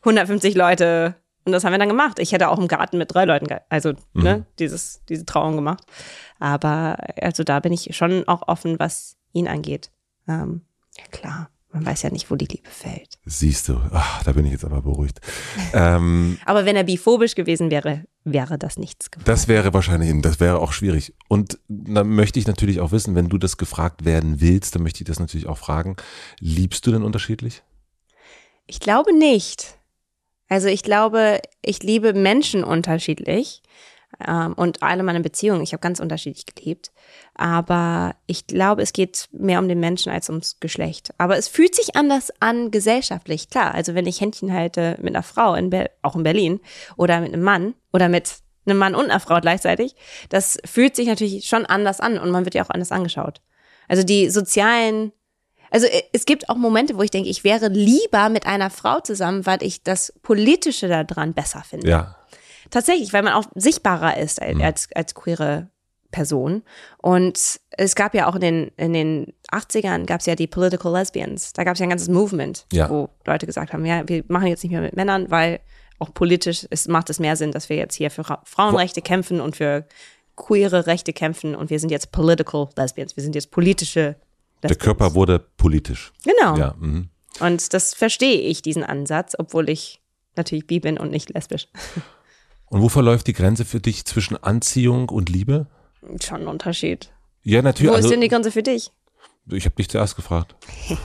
150 0.00 0.54
Leute 0.54 1.14
und 1.44 1.52
das 1.52 1.64
haben 1.64 1.72
wir 1.72 1.78
dann 1.78 1.88
gemacht. 1.88 2.18
Ich 2.18 2.32
hätte 2.32 2.48
auch 2.48 2.58
im 2.58 2.68
Garten 2.68 2.98
mit 2.98 3.12
drei 3.12 3.24
Leuten, 3.24 3.46
also 3.68 3.94
mhm. 4.12 4.22
ne, 4.22 4.46
dieses, 4.58 5.04
diese 5.08 5.24
Trauung 5.24 5.56
gemacht. 5.56 5.84
Aber 6.38 6.96
also 7.20 7.42
da 7.42 7.60
bin 7.60 7.72
ich 7.72 7.96
schon 7.96 8.26
auch 8.28 8.46
offen, 8.48 8.78
was 8.78 9.16
ihn 9.32 9.48
angeht. 9.48 9.90
Ähm, 10.28 10.62
ja 10.96 11.04
klar. 11.10 11.50
Man 11.78 11.86
weiß 11.86 12.02
ja 12.02 12.10
nicht, 12.10 12.28
wo 12.28 12.34
die 12.34 12.46
Liebe 12.46 12.68
fällt. 12.68 13.18
Siehst 13.24 13.68
du, 13.68 13.80
Ach, 13.92 14.24
da 14.24 14.32
bin 14.32 14.44
ich 14.44 14.50
jetzt 14.50 14.64
aber 14.64 14.82
beruhigt. 14.82 15.20
ähm, 15.72 16.38
aber 16.44 16.64
wenn 16.64 16.74
er 16.74 16.82
biphobisch 16.82 17.36
gewesen 17.36 17.70
wäre, 17.70 18.04
wäre 18.24 18.58
das 18.58 18.78
nichts 18.78 19.12
geworden. 19.12 19.26
Das 19.26 19.46
wäre 19.46 19.72
wahrscheinlich, 19.72 20.12
das 20.22 20.40
wäre 20.40 20.58
auch 20.58 20.72
schwierig. 20.72 21.14
Und 21.28 21.60
dann 21.68 22.08
möchte 22.08 22.40
ich 22.40 22.48
natürlich 22.48 22.80
auch 22.80 22.90
wissen, 22.90 23.14
wenn 23.14 23.28
du 23.28 23.38
das 23.38 23.58
gefragt 23.58 24.04
werden 24.04 24.40
willst, 24.40 24.74
dann 24.74 24.82
möchte 24.82 25.02
ich 25.02 25.06
das 25.06 25.20
natürlich 25.20 25.46
auch 25.46 25.58
fragen. 25.58 25.96
Liebst 26.40 26.84
du 26.84 26.90
denn 26.90 27.04
unterschiedlich? 27.04 27.62
Ich 28.66 28.80
glaube 28.80 29.16
nicht. 29.16 29.78
Also 30.48 30.66
ich 30.66 30.82
glaube, 30.82 31.40
ich 31.62 31.84
liebe 31.84 32.12
Menschen 32.12 32.64
unterschiedlich 32.64 33.62
ähm, 34.26 34.54
und 34.54 34.82
alle 34.82 35.04
meine 35.04 35.20
Beziehungen. 35.20 35.62
Ich 35.62 35.72
habe 35.72 35.80
ganz 35.80 36.00
unterschiedlich 36.00 36.44
gelebt. 36.46 36.90
Aber 37.38 38.16
ich 38.26 38.48
glaube, 38.48 38.82
es 38.82 38.92
geht 38.92 39.28
mehr 39.30 39.60
um 39.60 39.68
den 39.68 39.78
Menschen 39.78 40.10
als 40.10 40.28
ums 40.28 40.58
Geschlecht. 40.58 41.14
Aber 41.18 41.38
es 41.38 41.46
fühlt 41.46 41.74
sich 41.74 41.94
anders 41.94 42.32
an 42.40 42.72
gesellschaftlich. 42.72 43.48
Klar, 43.48 43.74
also 43.74 43.94
wenn 43.94 44.06
ich 44.06 44.20
Händchen 44.20 44.52
halte 44.52 44.98
mit 45.00 45.14
einer 45.14 45.22
Frau, 45.22 45.54
in 45.54 45.70
auch 46.02 46.16
in 46.16 46.24
Berlin, 46.24 46.60
oder 46.96 47.20
mit 47.20 47.32
einem 47.32 47.44
Mann 47.44 47.74
oder 47.92 48.08
mit 48.08 48.38
einem 48.66 48.78
Mann 48.78 48.96
und 48.96 49.04
einer 49.04 49.20
Frau 49.20 49.40
gleichzeitig, 49.40 49.94
das 50.30 50.58
fühlt 50.64 50.96
sich 50.96 51.06
natürlich 51.06 51.46
schon 51.46 51.64
anders 51.64 52.00
an 52.00 52.18
und 52.18 52.30
man 52.32 52.44
wird 52.44 52.56
ja 52.56 52.64
auch 52.64 52.70
anders 52.70 52.90
angeschaut. 52.90 53.40
Also 53.86 54.02
die 54.02 54.30
sozialen 54.30 55.12
also 55.70 55.86
äh, 55.86 56.02
es 56.12 56.24
gibt 56.24 56.48
auch 56.48 56.56
Momente, 56.56 56.96
wo 56.96 57.02
ich 57.02 57.10
denke, 57.10 57.28
ich 57.28 57.44
wäre 57.44 57.68
lieber 57.68 58.30
mit 58.30 58.46
einer 58.46 58.70
Frau 58.70 59.00
zusammen, 59.00 59.46
weil 59.46 59.62
ich 59.62 59.82
das 59.82 60.12
Politische 60.22 60.88
daran 60.88 61.34
besser 61.34 61.62
finde. 61.62 61.88
Ja. 61.88 62.16
Tatsächlich, 62.70 63.12
weil 63.12 63.22
man 63.22 63.34
auch 63.34 63.44
sichtbarer 63.54 64.16
ist 64.16 64.42
als, 64.42 64.54
mhm. 64.54 64.62
als, 64.62 64.88
als 64.94 65.14
queere 65.14 65.70
Person. 66.10 66.62
Und 66.98 67.60
es 67.70 67.94
gab 67.94 68.14
ja 68.14 68.28
auch 68.28 68.34
in 68.34 68.40
den, 68.40 68.70
in 68.76 68.92
den 68.92 69.32
80ern 69.52 70.06
gab 70.06 70.20
es 70.20 70.26
ja 70.26 70.34
die 70.34 70.46
Political 70.46 70.92
Lesbians. 70.92 71.52
Da 71.52 71.64
gab 71.64 71.74
es 71.74 71.80
ja 71.80 71.86
ein 71.86 71.90
ganzes 71.90 72.08
Movement, 72.08 72.66
ja. 72.72 72.88
wo 72.88 73.10
Leute 73.26 73.46
gesagt 73.46 73.72
haben, 73.72 73.84
ja, 73.84 74.08
wir 74.08 74.24
machen 74.28 74.46
jetzt 74.46 74.62
nicht 74.62 74.72
mehr 74.72 74.80
mit 74.80 74.96
Männern, 74.96 75.30
weil 75.30 75.60
auch 75.98 76.14
politisch 76.14 76.64
ist, 76.64 76.88
macht 76.88 77.10
es 77.10 77.18
mehr 77.18 77.36
Sinn, 77.36 77.52
dass 77.52 77.68
wir 77.68 77.76
jetzt 77.76 77.94
hier 77.94 78.10
für 78.10 78.24
Frauenrechte 78.44 79.02
kämpfen 79.02 79.40
und 79.40 79.56
für 79.56 79.86
queere 80.36 80.86
Rechte 80.86 81.12
kämpfen 81.12 81.54
und 81.56 81.70
wir 81.70 81.80
sind 81.80 81.90
jetzt 81.90 82.12
Political 82.12 82.68
Lesbians. 82.76 83.16
Wir 83.16 83.24
sind 83.24 83.34
jetzt 83.34 83.50
politische 83.50 84.16
Lesbians. 84.62 84.68
Der 84.68 84.76
Körper 84.76 85.14
wurde 85.14 85.40
politisch. 85.56 86.12
Genau. 86.24 86.56
Ja, 86.56 86.74
mhm. 86.78 87.08
und 87.40 87.74
das 87.74 87.94
verstehe 87.94 88.40
ich, 88.40 88.62
diesen 88.62 88.84
Ansatz, 88.84 89.34
obwohl 89.36 89.68
ich 89.68 90.00
natürlich 90.36 90.66
bi 90.66 90.78
bin 90.78 90.98
und 90.98 91.10
nicht 91.10 91.30
lesbisch. 91.30 91.68
Und 92.70 92.82
wo 92.82 92.88
verläuft 92.88 93.26
die 93.26 93.32
Grenze 93.32 93.64
für 93.64 93.80
dich 93.80 94.04
zwischen 94.04 94.36
Anziehung 94.36 95.08
und 95.08 95.30
Liebe? 95.30 95.66
Schon 96.22 96.42
ein 96.42 96.48
Unterschied. 96.48 97.10
Ja, 97.42 97.62
natürlich. 97.62 97.90
Wo 97.90 97.96
also, 97.96 98.08
ist 98.08 98.12
denn 98.12 98.20
die 98.20 98.28
Grenze 98.28 98.50
für 98.50 98.62
dich? 98.62 98.90
Ich 99.50 99.64
habe 99.64 99.76
dich 99.76 99.88
zuerst 99.88 100.16
gefragt. 100.16 100.54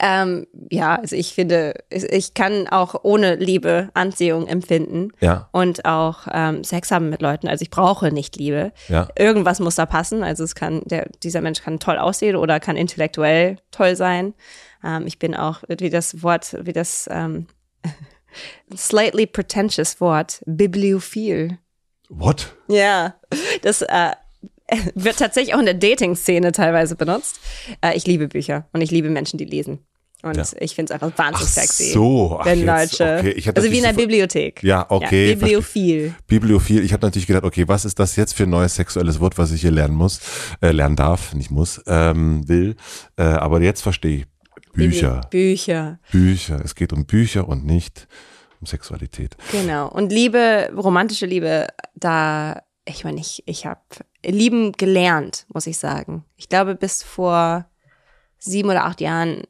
Ähm, 0.00 0.46
ja, 0.70 0.96
also 0.96 1.14
ich 1.14 1.34
finde, 1.34 1.74
ich 1.88 2.34
kann 2.34 2.66
auch 2.66 3.04
ohne 3.04 3.36
Liebe 3.36 3.90
Anziehung 3.94 4.48
empfinden 4.48 5.12
Ja. 5.20 5.48
und 5.52 5.84
auch 5.84 6.26
ähm, 6.30 6.64
Sex 6.64 6.90
haben 6.90 7.10
mit 7.10 7.22
Leuten. 7.22 7.46
Also 7.46 7.62
ich 7.62 7.70
brauche 7.70 8.10
nicht 8.10 8.36
Liebe. 8.36 8.72
Ja. 8.88 9.08
Irgendwas 9.16 9.60
muss 9.60 9.76
da 9.76 9.86
passen. 9.86 10.24
Also 10.24 10.42
es 10.42 10.54
kann, 10.56 10.82
der, 10.84 11.08
dieser 11.22 11.40
Mensch 11.40 11.62
kann 11.62 11.78
toll 11.78 11.96
aussehen 11.98 12.36
oder 12.36 12.58
kann 12.58 12.76
intellektuell 12.76 13.58
toll 13.70 13.94
sein. 13.94 14.34
Ähm, 14.82 15.06
ich 15.06 15.18
bin 15.18 15.34
auch, 15.34 15.62
wie 15.68 15.90
das 15.90 16.22
Wort, 16.22 16.56
wie 16.60 16.72
das 16.72 17.08
ähm, 17.10 17.46
slightly 18.76 19.26
pretentious 19.26 20.00
Wort, 20.00 20.42
bibliophil. 20.44 21.58
What? 22.08 22.54
Ja, 22.68 23.14
das 23.62 23.82
äh, 23.82 24.10
wird 24.94 25.18
tatsächlich 25.18 25.54
auch 25.54 25.58
in 25.60 25.66
der 25.66 25.74
Dating-Szene 25.74 26.52
teilweise 26.52 26.96
benutzt. 26.96 27.40
Äh, 27.80 27.96
ich 27.96 28.06
liebe 28.06 28.28
Bücher 28.28 28.66
und 28.72 28.80
ich 28.80 28.90
liebe 28.90 29.10
Menschen, 29.10 29.38
die 29.38 29.44
lesen. 29.44 29.78
Und 30.22 30.36
Ja. 30.38 30.44
ich 30.58 30.74
finde 30.74 30.94
es 30.94 31.02
einfach 31.02 31.16
wahnsinnig 31.18 31.48
Ach 31.48 31.62
sexy. 31.62 31.90
so, 31.92 32.38
ach 32.40 32.46
wenn 32.46 32.60
jetzt, 32.64 32.98
Leute, 32.98 33.16
okay. 33.18 33.52
Also 33.54 33.70
wie 33.70 33.76
in 33.76 33.82
der 33.82 33.92
Bibliothek. 33.92 34.62
Ja, 34.62 34.86
okay, 34.88 35.30
Ja, 35.30 35.34
Bibliophil. 35.36 36.14
Bibliophil. 36.26 36.82
Ich 36.82 36.94
habe 36.94 37.04
natürlich 37.04 37.26
gedacht, 37.26 37.44
okay, 37.44 37.68
was 37.68 37.84
ist 37.84 37.98
das 37.98 38.16
jetzt 38.16 38.32
für 38.34 38.44
ein 38.44 38.50
neues 38.50 38.74
sexuelles 38.74 39.20
Wort, 39.20 39.36
was 39.36 39.52
ich 39.52 39.60
hier 39.60 39.70
lernen 39.70 39.94
muss, 39.94 40.20
äh, 40.62 40.70
lernen 40.72 40.96
darf, 40.96 41.34
nicht 41.34 41.50
muss, 41.50 41.82
ähm, 41.86 42.48
will. 42.48 42.74
Äh, 43.16 43.22
aber 43.24 43.60
jetzt 43.60 43.82
verstehe 43.82 44.18
ich. 44.20 44.24
Bücher, 44.72 45.20
Bibli- 45.26 45.30
Bücher. 45.30 45.98
Bücher. 46.10 46.60
Es 46.64 46.74
geht 46.74 46.92
um 46.94 47.04
Bücher 47.04 47.46
und 47.46 47.66
nicht 47.66 48.08
um 48.64 48.66
Sexualität. 48.66 49.36
Genau. 49.52 49.88
Und 49.88 50.10
Liebe, 50.10 50.72
romantische 50.74 51.26
Liebe, 51.26 51.68
da, 51.94 52.62
ich 52.86 53.04
meine, 53.04 53.20
ich, 53.20 53.42
ich 53.46 53.66
habe 53.66 53.80
Lieben 54.24 54.72
gelernt, 54.72 55.46
muss 55.52 55.66
ich 55.66 55.78
sagen. 55.78 56.24
Ich 56.36 56.48
glaube, 56.48 56.74
bis 56.74 57.02
vor 57.02 57.66
sieben 58.38 58.70
oder 58.70 58.84
acht 58.84 59.00
Jahren 59.00 59.42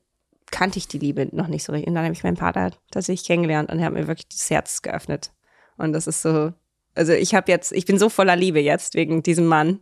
kannte 0.50 0.78
ich 0.78 0.88
die 0.88 0.98
Liebe 0.98 1.28
noch 1.32 1.48
nicht 1.48 1.64
so 1.64 1.72
richtig. 1.72 1.88
Und 1.88 1.94
dann 1.94 2.04
habe 2.04 2.12
ich 2.12 2.24
meinen 2.24 2.36
Vater 2.36 2.72
tatsächlich 2.90 3.26
kennengelernt 3.26 3.70
und 3.70 3.78
er 3.78 3.86
hat 3.86 3.92
mir 3.92 4.06
wirklich 4.06 4.28
das 4.28 4.50
Herz 4.50 4.82
geöffnet. 4.82 5.32
Und 5.76 5.92
das 5.92 6.06
ist 6.06 6.22
so, 6.22 6.52
also 6.94 7.12
ich 7.12 7.34
habe 7.34 7.50
jetzt, 7.50 7.72
ich 7.72 7.86
bin 7.86 7.98
so 7.98 8.08
voller 8.08 8.36
Liebe 8.36 8.60
jetzt 8.60 8.94
wegen 8.94 9.22
diesem 9.22 9.46
Mann 9.46 9.80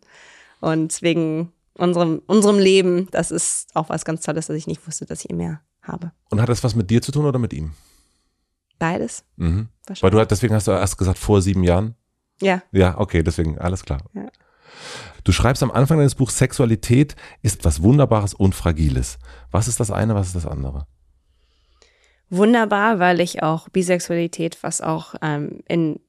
und 0.61 1.03
wegen 1.03 1.53
unserem, 1.75 2.23
unserem 2.27 2.59
Leben. 2.59 3.09
Das 3.11 3.31
ist 3.31 3.75
auch 3.75 3.89
was 3.89 4.05
ganz 4.05 4.23
Tolles, 4.23 4.47
dass 4.47 4.57
ich 4.57 4.67
nicht 4.67 4.87
wusste, 4.87 5.07
dass 5.07 5.25
ich 5.25 5.31
ihn 5.31 5.37
mehr 5.37 5.61
habe. 5.83 6.13
Und 6.31 6.41
hat 6.41 6.49
das 6.49 6.65
was 6.65 6.75
mit 6.75 6.91
dir 6.91 7.03
zu 7.03 7.13
tun 7.13 7.27
oder 7.27 7.39
mit 7.39 7.53
ihm? 7.53 7.73
Beides. 8.83 9.25
Mhm. 9.37 9.69
Weil 10.01 10.11
du 10.11 10.19
hast- 10.19 10.31
deswegen 10.33 10.55
hast 10.55 10.67
du 10.67 10.73
erst 10.73 10.99
gesagt 10.99 11.19
vor 11.19 11.41
sieben 11.41 11.63
Jahren. 11.63 11.95
Ja. 12.41 12.63
Ja, 12.73 12.99
okay, 12.99 13.23
deswegen 13.23 13.59
alles 13.59 13.85
klar. 13.85 14.01
Ja. 14.13 14.27
Du 15.23 15.31
schreibst 15.31 15.63
am 15.63 15.71
Anfang 15.71 15.99
deines 15.99 16.17
Buchs, 16.17 16.37
Sexualität 16.37 17.15
ist 17.43 17.65
was 17.65 17.81
Wunderbares 17.83 18.35
und 18.35 18.55
Fragiles. 18.57 19.19
Was 19.53 19.69
ist 19.69 19.79
das 19.79 19.91
eine, 19.93 20.15
was 20.17 20.27
ist 20.29 20.37
das 20.37 20.47
andere? 20.47 20.87
wunderbar, 22.31 22.99
weil 22.99 23.21
ich 23.21 23.43
auch 23.43 23.69
Bisexualität, 23.69 24.57
was 24.63 24.81
auch 24.81 25.15
ähm, 25.21 25.61
in, 25.69 26.01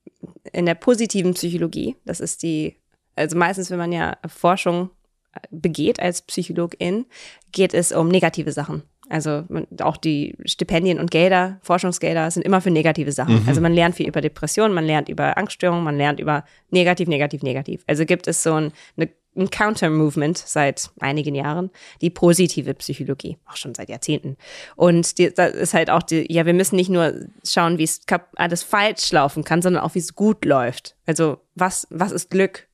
in 0.54 0.66
der 0.66 0.76
positiven 0.76 1.34
Psychologie, 1.34 1.98
das 2.06 2.20
ist 2.22 2.44
die, 2.44 2.78
also 3.16 3.38
meistens, 3.38 3.70
wenn 3.72 3.78
man 3.78 3.92
ja 3.92 4.16
Forschung 4.28 4.90
äh, 5.34 5.40
begeht 5.52 6.00
als 6.00 6.22
Psychologin, 6.22 7.06
geht 7.52 7.74
es 7.74 7.92
um 7.92 8.08
negative 8.08 8.54
Sachen. 8.54 8.84
Also 9.10 9.44
man, 9.50 9.68
auch 9.82 9.98
die 9.98 10.36
Stipendien 10.46 11.00
und 11.00 11.12
Gelder, 11.12 11.60
Forschungsgelder 11.62 12.32
sind 12.32 12.44
immer 12.44 12.62
für 12.62 12.72
negative 12.72 13.12
Sachen. 13.12 13.44
Also 13.48 13.60
man 13.60 13.74
lernt 13.74 13.96
viel 13.96 14.08
über 14.08 14.22
Depressionen, 14.22 14.74
man 14.74 14.86
lernt 14.86 15.10
über 15.10 15.38
Angststörungen, 15.38 15.84
man 15.84 15.98
lernt 15.98 16.20
über 16.20 16.46
negativ, 16.72 17.08
negativ, 17.08 17.44
negativ. 17.44 17.84
Also 17.86 18.06
gibt 18.06 18.28
es 18.28 18.42
so 18.44 18.54
ein, 18.54 18.72
eine, 18.96 19.10
ein 19.36 19.50
Counter-Movement 19.50 20.38
seit 20.38 20.90
einigen 21.00 21.36
Jahren, 21.36 21.70
die 22.02 22.10
positive 22.10 22.74
Psychologie, 22.76 23.38
auch 23.46 23.58
schon 23.58 23.76
seit 23.76 23.90
Jahrzehnten. 23.90 24.38
Und 24.76 25.18
die, 25.18 25.34
das 25.34 25.54
ist 25.54 25.74
halt 25.74 25.90
auch 25.90 26.04
die, 26.04 26.32
ja, 26.32 26.46
wir 26.46 26.54
müssen 26.54 26.78
nicht 26.78 26.90
nur 26.90 27.14
schauen, 27.44 27.78
wie 27.78 27.84
es 27.84 28.02
alles 28.36 28.64
falsch 28.64 29.12
laufen 29.12 29.44
kann, 29.44 29.62
sondern 29.62 29.84
auch, 29.84 29.96
wie 29.96 30.00
es 30.00 30.16
gut 30.16 30.46
läuft. 30.46 30.96
Also 31.06 31.40
was, 31.56 31.88
was 31.90 32.12
ist 32.12 32.30
Glück? 32.30 32.68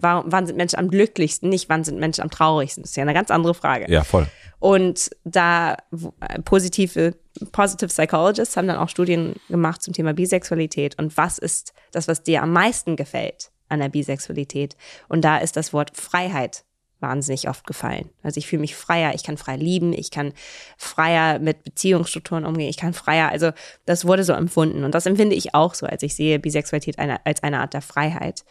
Warum, 0.00 0.24
wann 0.26 0.46
sind 0.46 0.56
Menschen 0.56 0.78
am 0.78 0.88
glücklichsten? 0.88 1.48
Nicht, 1.48 1.68
wann 1.68 1.84
sind 1.84 1.98
Menschen 1.98 2.22
am 2.22 2.30
traurigsten? 2.30 2.82
Das 2.82 2.90
ist 2.90 2.96
ja 2.96 3.02
eine 3.02 3.14
ganz 3.14 3.30
andere 3.30 3.54
Frage. 3.54 3.90
Ja, 3.90 4.04
voll. 4.04 4.26
Und 4.58 5.10
da 5.24 5.76
äh, 6.20 6.40
positive, 6.44 7.14
positive 7.50 7.88
Psychologists 7.88 8.56
haben 8.56 8.68
dann 8.68 8.76
auch 8.76 8.88
Studien 8.88 9.34
gemacht 9.48 9.82
zum 9.82 9.92
Thema 9.92 10.14
Bisexualität 10.14 10.98
und 10.98 11.16
was 11.16 11.38
ist 11.38 11.72
das, 11.90 12.06
was 12.06 12.22
dir 12.22 12.42
am 12.42 12.52
meisten 12.52 12.94
gefällt 12.94 13.50
an 13.68 13.80
der 13.80 13.88
Bisexualität. 13.88 14.76
Und 15.08 15.24
da 15.24 15.38
ist 15.38 15.56
das 15.56 15.72
Wort 15.72 15.96
Freiheit 15.96 16.64
wahnsinnig 17.02 17.48
oft 17.48 17.66
gefallen. 17.66 18.08
Also 18.22 18.38
ich 18.38 18.46
fühle 18.46 18.60
mich 18.60 18.76
freier, 18.76 19.14
ich 19.14 19.24
kann 19.24 19.36
frei 19.36 19.56
lieben, 19.56 19.92
ich 19.92 20.10
kann 20.10 20.32
freier 20.78 21.40
mit 21.40 21.64
Beziehungsstrukturen 21.64 22.46
umgehen, 22.46 22.68
ich 22.68 22.76
kann 22.76 22.94
freier, 22.94 23.30
also 23.30 23.50
das 23.84 24.06
wurde 24.06 24.24
so 24.24 24.32
empfunden. 24.32 24.84
Und 24.84 24.94
das 24.94 25.06
empfinde 25.06 25.34
ich 25.34 25.54
auch 25.54 25.74
so, 25.74 25.86
als 25.86 26.02
ich 26.04 26.14
sehe 26.14 26.38
Bisexualität 26.38 26.98
eine, 26.98 27.26
als 27.26 27.42
eine 27.42 27.60
Art 27.60 27.74
der 27.74 27.82
Freiheit. 27.82 28.44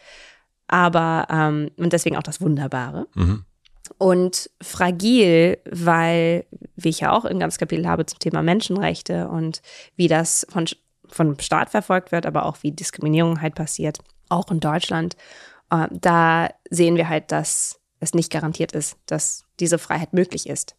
Aber, 0.72 1.26
ähm, 1.28 1.70
und 1.76 1.92
deswegen 1.92 2.16
auch 2.16 2.22
das 2.22 2.40
Wunderbare 2.40 3.06
und 3.98 4.48
fragil, 4.62 5.58
weil, 5.70 6.46
wie 6.76 6.88
ich 6.88 7.00
ja 7.00 7.12
auch 7.12 7.26
in 7.26 7.38
ganz 7.38 7.58
Kapitel 7.58 7.86
habe 7.86 8.06
zum 8.06 8.18
Thema 8.18 8.42
Menschenrechte 8.42 9.28
und 9.28 9.60
wie 9.96 10.08
das 10.08 10.46
von, 10.48 10.64
von 11.06 11.38
Staat 11.38 11.68
verfolgt 11.68 12.10
wird, 12.10 12.24
aber 12.24 12.46
auch 12.46 12.56
wie 12.62 12.72
Diskriminierung 12.72 13.42
halt 13.42 13.54
passiert, 13.54 13.98
auch 14.30 14.50
in 14.50 14.60
Deutschland, 14.60 15.14
äh, 15.70 15.88
da 15.90 16.48
sehen 16.70 16.96
wir 16.96 17.10
halt, 17.10 17.30
dass 17.32 17.80
es 18.00 18.14
nicht 18.14 18.32
garantiert 18.32 18.72
ist, 18.72 18.96
dass 19.04 19.44
diese 19.60 19.78
Freiheit 19.78 20.14
möglich 20.14 20.48
ist. 20.48 20.74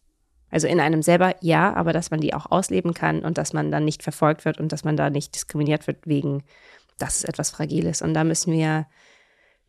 Also 0.50 0.66
in 0.66 0.80
einem 0.80 1.02
selber 1.02 1.36
ja, 1.40 1.72
aber 1.72 1.92
dass 1.92 2.10
man 2.10 2.20
die 2.20 2.34
auch 2.34 2.50
ausleben 2.50 2.94
kann 2.94 3.24
und 3.24 3.38
dass 3.38 3.52
man 3.52 3.70
dann 3.70 3.84
nicht 3.84 4.02
verfolgt 4.02 4.44
wird 4.44 4.58
und 4.58 4.72
dass 4.72 4.82
man 4.82 4.96
da 4.96 5.08
nicht 5.08 5.36
diskriminiert 5.36 5.86
wird 5.86 6.06
wegen, 6.06 6.42
dass 6.98 7.18
es 7.18 7.24
etwas 7.24 7.50
fragil 7.50 7.86
ist. 7.86 8.02
Und 8.02 8.12
da 8.14 8.24
müssen 8.24 8.52
wir, 8.52 8.86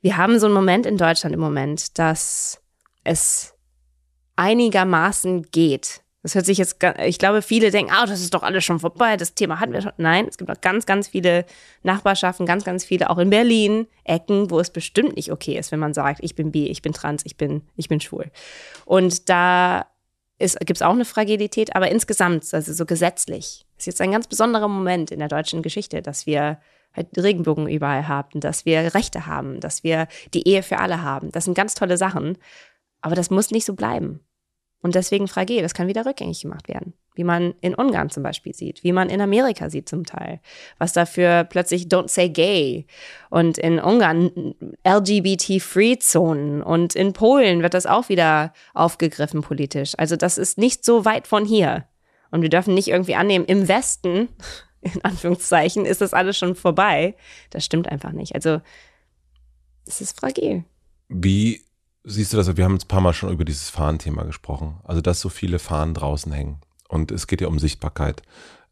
wir 0.06 0.18
haben 0.18 0.40
so 0.40 0.46
einen 0.46 0.54
Moment 0.54 0.86
in 0.86 0.98
Deutschland 0.98 1.34
im 1.34 1.40
Moment, 1.40 1.98
dass 1.98 2.62
es 3.04 3.56
einigermaßen 4.36 5.50
geht. 5.50 6.04
Das 6.22 6.36
hört 6.36 6.46
sich 6.46 6.60
jetzt, 6.60 6.78
ich 7.04 7.18
glaube, 7.18 7.42
viele 7.42 7.72
denken, 7.72 7.92
ah, 7.92 8.06
das 8.06 8.22
ist 8.22 8.32
doch 8.36 8.44
alles 8.44 8.64
schon 8.64 8.80
vorbei, 8.80 9.18
das 9.18 9.34
Thema 9.34 9.60
hatten 9.60 9.74
wir 9.74 9.82
schon. 9.82 9.94
Nein, 9.98 10.28
es 10.30 10.38
gibt 10.38 10.48
noch 10.48 10.62
ganz, 10.62 10.86
ganz 10.86 11.08
viele 11.08 11.44
Nachbarschaften, 11.82 12.46
ganz, 12.46 12.64
ganz 12.64 12.86
viele, 12.86 13.10
auch 13.10 13.18
in 13.18 13.32
Berlin, 13.32 13.88
Ecken, 14.04 14.52
wo 14.52 14.60
es 14.60 14.70
bestimmt 14.70 15.16
nicht 15.16 15.32
okay 15.32 15.58
ist, 15.58 15.72
wenn 15.72 15.80
man 15.80 15.96
sagt, 15.96 16.20
ich 16.22 16.36
bin 16.36 16.52
bi, 16.52 16.68
ich 16.68 16.84
bin 16.84 16.94
trans, 16.94 17.24
ich 17.26 17.36
bin, 17.36 17.64
ich 17.76 17.90
bin 17.90 18.00
schwul. 18.00 18.30
Und 18.86 19.28
da 19.28 19.88
gibt 20.38 20.78
es 20.78 20.82
auch 20.84 20.94
eine 20.94 21.06
Fragilität, 21.06 21.76
aber 21.76 21.90
insgesamt, 21.90 22.54
also 22.54 22.74
so 22.74 22.86
gesetzlich, 22.86 23.66
ist 23.76 23.88
jetzt 23.88 24.02
ein 24.02 24.12
ganz 24.12 24.28
besonderer 24.28 24.68
Moment 24.68 25.10
in 25.10 25.18
der 25.18 25.30
deutschen 25.30 25.64
Geschichte, 25.64 26.04
dass 26.04 26.28
wir 26.28 26.60
halt 26.96 27.08
Regenbogen 27.18 27.68
überall 27.68 28.08
haben, 28.08 28.40
dass 28.40 28.66
wir 28.66 28.94
Rechte 28.94 29.26
haben, 29.26 29.60
dass 29.60 29.84
wir 29.84 30.08
die 30.34 30.48
Ehe 30.48 30.64
für 30.64 30.80
alle 30.80 31.02
haben. 31.02 31.32
Das 31.32 31.46
sind 31.46 31.56
ganz 31.56 31.76
tolle 31.76 31.98
Sachen, 31.98 32.38
aber 33.02 33.16
das 33.16 33.30
muss 33.30 33.52
nicht 33.52 33.66
so 33.66 33.74
bleiben. 33.74 34.22
Und 34.86 34.94
deswegen 34.94 35.28
fragil, 35.28 35.64
das 35.64 35.74
kann 35.74 35.88
wieder 35.88 36.06
rückgängig 36.06 36.44
gemacht 36.44 36.68
werden. 36.68 36.94
Wie 37.16 37.24
man 37.24 37.56
in 37.62 37.74
Ungarn 37.74 38.12
zum 38.12 38.22
Beispiel 38.22 38.54
sieht, 38.54 38.84
wie 38.84 38.92
man 38.92 39.10
in 39.10 39.20
Amerika 39.20 39.72
sieht 39.72 39.90
zum 39.90 40.06
Teil. 40.06 40.42
Was 40.78 40.94
dafür 40.94 41.44
plötzlich 41.44 41.86
Don't 41.86 42.08
Say 42.08 42.30
Gay 42.30 42.86
und 43.32 43.58
in 43.58 43.80
Ungarn 43.80 44.54
LGBT-Free-Zonen 44.86 46.62
und 46.62 46.94
in 46.94 47.14
Polen 47.14 47.64
wird 47.64 47.74
das 47.74 47.88
auch 47.88 48.10
wieder 48.10 48.54
aufgegriffen 48.76 49.42
politisch. 49.42 49.94
Also 49.98 50.18
das 50.18 50.38
ist 50.38 50.60
nicht 50.60 50.86
so 50.86 51.04
weit 51.04 51.26
von 51.26 51.46
hier. 51.46 51.86
Und 52.30 52.44
wir 52.44 52.50
dürfen 52.50 52.76
nicht 52.76 52.90
irgendwie 52.90 53.16
annehmen, 53.16 53.46
im 53.46 53.68
Westen, 53.68 54.30
in 54.94 55.04
Anführungszeichen, 55.04 55.86
ist 55.86 56.02
das 56.02 56.14
alles 56.14 56.38
schon 56.38 56.56
vorbei. 56.56 57.16
Das 57.50 57.66
stimmt 57.66 57.90
einfach 57.90 58.12
nicht. 58.12 58.36
Also 58.36 58.62
es 59.86 60.02
ist 60.02 60.20
fragil. 60.20 60.64
Wie 61.10 61.64
siehst 62.04 62.34
du 62.34 62.38
das? 62.38 62.56
Wir 62.56 62.64
haben 62.64 62.74
jetzt 62.74 62.86
ein 62.86 62.90
paar 62.90 63.02
Mal 63.02 63.14
schon 63.14 63.32
über 63.32 63.46
dieses 63.46 63.70
Fahnen-Thema 63.70 64.24
gesprochen. 64.24 64.80
Also, 64.84 65.02
dass 65.02 65.20
so 65.20 65.30
viele 65.30 65.60
Fahnen 65.60 65.94
draußen 65.94 66.32
hängen. 66.32 66.62
Und 66.88 67.12
es 67.12 67.28
geht 67.28 67.42
ja 67.42 67.48
um 67.48 67.60
Sichtbarkeit. 67.60 68.22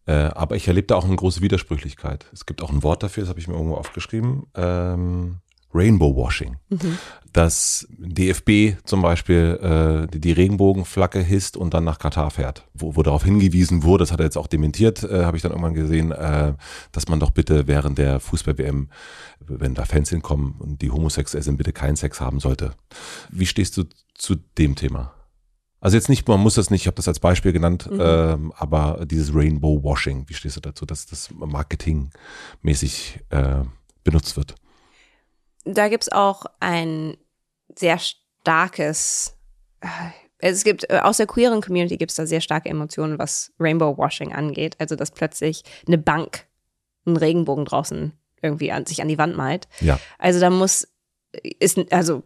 Äh, 0.05 0.13
aber 0.13 0.55
ich 0.55 0.67
erlebe 0.67 0.87
da 0.87 0.95
auch 0.95 1.05
eine 1.05 1.15
große 1.15 1.41
Widersprüchlichkeit. 1.41 2.25
Es 2.33 2.45
gibt 2.45 2.61
auch 2.61 2.71
ein 2.71 2.83
Wort 2.83 3.03
dafür, 3.03 3.21
das 3.21 3.29
habe 3.29 3.39
ich 3.39 3.47
mir 3.47 3.55
irgendwo 3.55 3.75
aufgeschrieben. 3.75 4.47
Ähm, 4.55 5.39
Rainbow 5.73 6.15
Washing. 6.15 6.57
Dass 7.31 7.87
DFB 7.97 8.77
zum 8.85 9.01
Beispiel 9.01 10.07
äh, 10.11 10.17
die, 10.17 10.31
Regenbogenflagge 10.31 11.19
hisst 11.19 11.57
und 11.57 11.73
dann 11.73 11.83
nach 11.83 11.97
Katar 11.97 12.29
fährt. 12.29 12.67
Wo, 12.73 12.95
wo 12.95 13.01
darauf 13.01 13.23
hingewiesen 13.23 13.83
wurde, 13.83 14.03
das 14.03 14.11
hat 14.11 14.19
er 14.19 14.25
jetzt 14.25 14.37
auch 14.37 14.47
dementiert, 14.47 15.03
äh, 15.03 15.25
habe 15.25 15.37
ich 15.37 15.43
dann 15.43 15.51
irgendwann 15.51 15.73
gesehen, 15.73 16.11
äh, 16.11 16.53
dass 16.91 17.07
man 17.07 17.19
doch 17.19 17.31
bitte 17.31 17.65
während 17.65 17.97
der 17.97 18.19
Fußball-WM, 18.19 18.89
wenn 19.39 19.73
da 19.73 19.85
Fans 19.85 20.09
hinkommen 20.09 20.55
und 20.59 20.81
die 20.81 20.91
homosexuell 20.91 21.43
sind, 21.43 21.57
bitte 21.57 21.73
keinen 21.73 21.95
Sex 21.95 22.21
haben 22.21 22.39
sollte. 22.39 22.73
Wie 23.31 23.47
stehst 23.47 23.77
du 23.77 23.85
zu 24.13 24.35
dem 24.57 24.75
Thema? 24.75 25.13
Also 25.83 25.97
jetzt 25.97 26.07
nicht, 26.07 26.25
man 26.29 26.39
muss 26.39 26.53
das 26.53 26.69
nicht, 26.69 26.83
ich 26.83 26.87
habe 26.87 26.95
das 26.95 27.09
als 27.09 27.19
Beispiel 27.19 27.51
genannt, 27.51 27.89
ähm, 27.91 28.53
aber 28.55 29.05
dieses 29.05 29.35
Rainbow 29.35 29.83
Washing, 29.83 30.23
wie 30.29 30.33
stehst 30.33 30.55
du 30.55 30.61
dazu, 30.61 30.85
dass 30.85 31.07
das 31.07 31.29
marketingmäßig 31.31 33.19
äh, 33.31 33.65
benutzt 34.05 34.37
wird? 34.37 34.55
Da 35.65 35.87
gibt's 35.87 36.09
auch 36.11 36.45
ein 36.59 37.17
sehr 37.75 37.97
starkes, 37.99 39.37
äh, 39.81 39.87
Es 40.39 40.63
gibt, 40.63 40.89
äh, 40.89 40.99
aus 41.01 41.17
der 41.17 41.27
queeren 41.27 41.61
Community 41.61 41.97
gibt 41.97 42.11
es 42.11 42.17
da 42.17 42.25
sehr 42.25 42.41
starke 42.41 42.67
Emotionen, 42.69 43.17
was 43.17 43.51
Rainbow 43.59 43.97
Washing 43.97 44.33
angeht. 44.33 44.75
Also, 44.79 44.95
dass 44.95 45.11
plötzlich 45.11 45.63
eine 45.87 45.97
Bank 45.97 46.45
einen 47.05 47.17
Regenbogen 47.17 47.65
draußen 47.65 48.11
irgendwie 48.41 48.71
an, 48.71 48.85
sich 48.85 49.01
an 49.01 49.07
die 49.07 49.17
Wand 49.17 49.37
malt. 49.37 49.67
Ja. 49.79 49.99
Also, 50.19 50.39
da 50.41 50.49
muss, 50.49 50.87
ist, 51.59 51.79
also, 51.93 52.23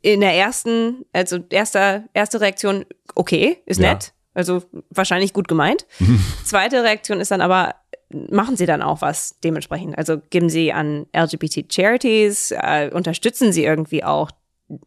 in 0.00 0.20
der 0.22 0.32
ersten, 0.32 1.04
also 1.12 1.38
erster, 1.50 2.04
erste 2.14 2.40
Reaktion, 2.40 2.86
okay, 3.14 3.58
ist 3.66 3.80
Ja. 3.80 3.92
nett. 3.92 4.14
Also 4.32 4.62
wahrscheinlich 4.90 5.32
gut 5.32 5.48
gemeint. 5.48 5.86
Zweite 6.44 6.82
Reaktion 6.82 7.20
ist 7.20 7.30
dann 7.30 7.40
aber, 7.42 7.74
machen 8.10 8.56
Sie 8.56 8.66
dann 8.66 8.82
auch 8.82 9.00
was 9.02 9.38
dementsprechend? 9.42 9.98
Also 9.98 10.18
geben 10.30 10.48
Sie 10.48 10.72
an 10.72 11.06
LGBT-Charities, 11.14 12.52
äh, 12.52 12.90
unterstützen 12.92 13.52
Sie 13.52 13.64
irgendwie 13.64 14.04
auch 14.04 14.30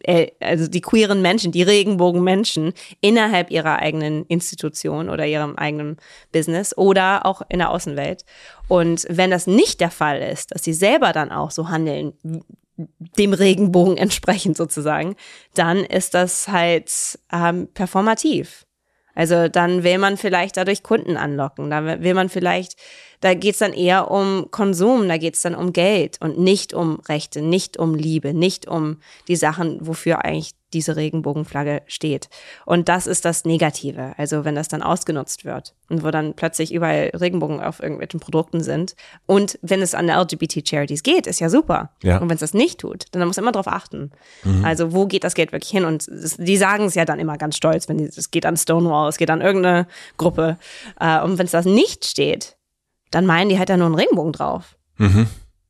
äh, 0.04 0.32
also 0.40 0.68
die 0.68 0.82
queeren 0.82 1.22
Menschen, 1.22 1.52
die 1.52 1.64
Regenbogenmenschen 1.64 2.74
innerhalb 3.02 3.52
ihrer 3.52 3.80
eigenen 3.80 4.26
Institution 4.26 5.10
oder 5.10 5.26
ihrem 5.26 5.56
eigenen 5.56 5.98
Business 6.32 6.78
oder 6.78 7.26
auch 7.26 7.42
in 7.50 7.60
der 7.60 7.72
Außenwelt. 7.72 8.26
Und 8.68 9.06
wenn 9.10 9.32
das 9.32 9.48
nicht 9.48 9.80
der 9.80 9.92
Fall 9.92 10.22
ist, 10.22 10.54
dass 10.54 10.64
sie 10.64 10.74
selber 10.74 11.14
dann 11.14 11.32
auch 11.32 11.52
so 11.52 11.70
handeln, 11.70 12.14
dem 13.18 13.34
Regenbogen 13.34 13.98
entsprechend 13.98 14.56
sozusagen, 14.58 15.16
dann 15.54 15.80
ist 15.80 16.14
das 16.14 16.48
halt 16.48 17.20
ähm, 17.32 17.68
performativ. 17.74 18.66
Also 19.16 19.50
dann 19.50 19.84
will 19.84 19.98
man 19.98 20.16
vielleicht 20.16 20.56
dadurch 20.56 20.82
Kunden 20.82 21.18
anlocken, 21.18 21.70
da 21.70 22.02
will 22.02 22.14
man 22.14 22.30
vielleicht, 22.30 22.76
da 23.22 23.34
geht's 23.34 23.60
dann 23.60 23.74
eher 23.74 24.12
um 24.12 24.48
Konsum, 24.52 25.08
da 25.08 25.18
geht's 25.18 25.42
dann 25.42 25.56
um 25.56 25.74
Geld 25.74 26.18
und 26.22 26.40
nicht 26.40 26.74
um 26.74 27.00
Rechte, 27.08 27.42
nicht 27.42 27.78
um 27.78 27.96
Liebe, 27.96 28.34
nicht 28.34 28.68
um 28.68 28.98
die 29.28 29.36
Sachen, 29.36 29.86
wofür 29.86 30.24
eigentlich 30.24 30.54
diese 30.74 30.96
Regenbogenflagge 30.96 31.82
steht. 31.88 32.30
Und 32.66 32.90
das 32.90 33.08
ist 33.08 33.26
das 33.26 33.44
Negative, 33.44 34.14
also 34.18 34.46
wenn 34.46 34.56
das 34.56 34.68
dann 34.68 34.84
ausgenutzt 34.84 35.44
wird 35.44 35.74
und 35.90 36.04
wo 36.04 36.12
dann 36.12 36.36
plötzlich 36.36 36.72
überall 36.72 37.12
Regenbogen 37.20 37.60
auf 37.60 37.82
irgendwelchen 37.82 38.20
Produkten 38.20 38.62
sind. 38.62 38.96
Und 39.26 39.58
wenn 39.62 39.82
es 39.82 39.96
an 39.96 40.10
LGBT-Charities 40.10 41.04
geht, 41.04 41.28
ist 41.28 41.40
ja 41.40 41.50
super. 41.50 41.92
Ja. 42.04 42.20
Und 42.20 42.30
wenn 42.30 42.36
es 42.36 42.42
das 42.42 42.54
nicht 42.54 42.80
tut, 42.80 43.06
dann 43.12 43.26
muss 43.26 43.38
man 43.38 43.46
immer 43.46 43.52
drauf 43.52 43.68
achten. 43.68 44.12
Also 44.64 44.94
wo 44.94 45.08
geht 45.08 45.24
das 45.24 45.34
Geld 45.34 45.52
wirklich 45.52 45.72
hin? 45.72 45.86
Und 45.86 46.08
es, 46.08 46.38
die 46.38 46.58
sagen 46.58 46.86
es 46.86 46.96
ja 46.96 47.06
dann 47.06 47.20
immer 47.20 47.38
ganz 47.38 47.58
stolz, 47.58 47.90
wenn 47.90 47.98
die, 47.98 48.06
es 48.06 48.30
geht 48.30 48.46
an 48.46 48.56
Stonewall, 48.56 49.10
es 49.10 49.18
geht 49.18 49.32
an 49.32 49.42
irgendeine 49.42 49.88
Gruppe. 50.18 50.58
Äh, 51.00 51.22
und 51.22 51.38
wenn 51.38 51.46
es 51.46 51.52
das 51.52 51.66
nicht 51.66 52.06
steht, 52.06 52.59
dann 53.12 53.26
meinen 53.26 53.50
die 53.50 53.58
halt 53.58 53.70
da 53.70 53.78
nur 53.78 53.88
einen 53.88 53.96
Regenbogen 53.96 54.34
drauf. 54.34 54.78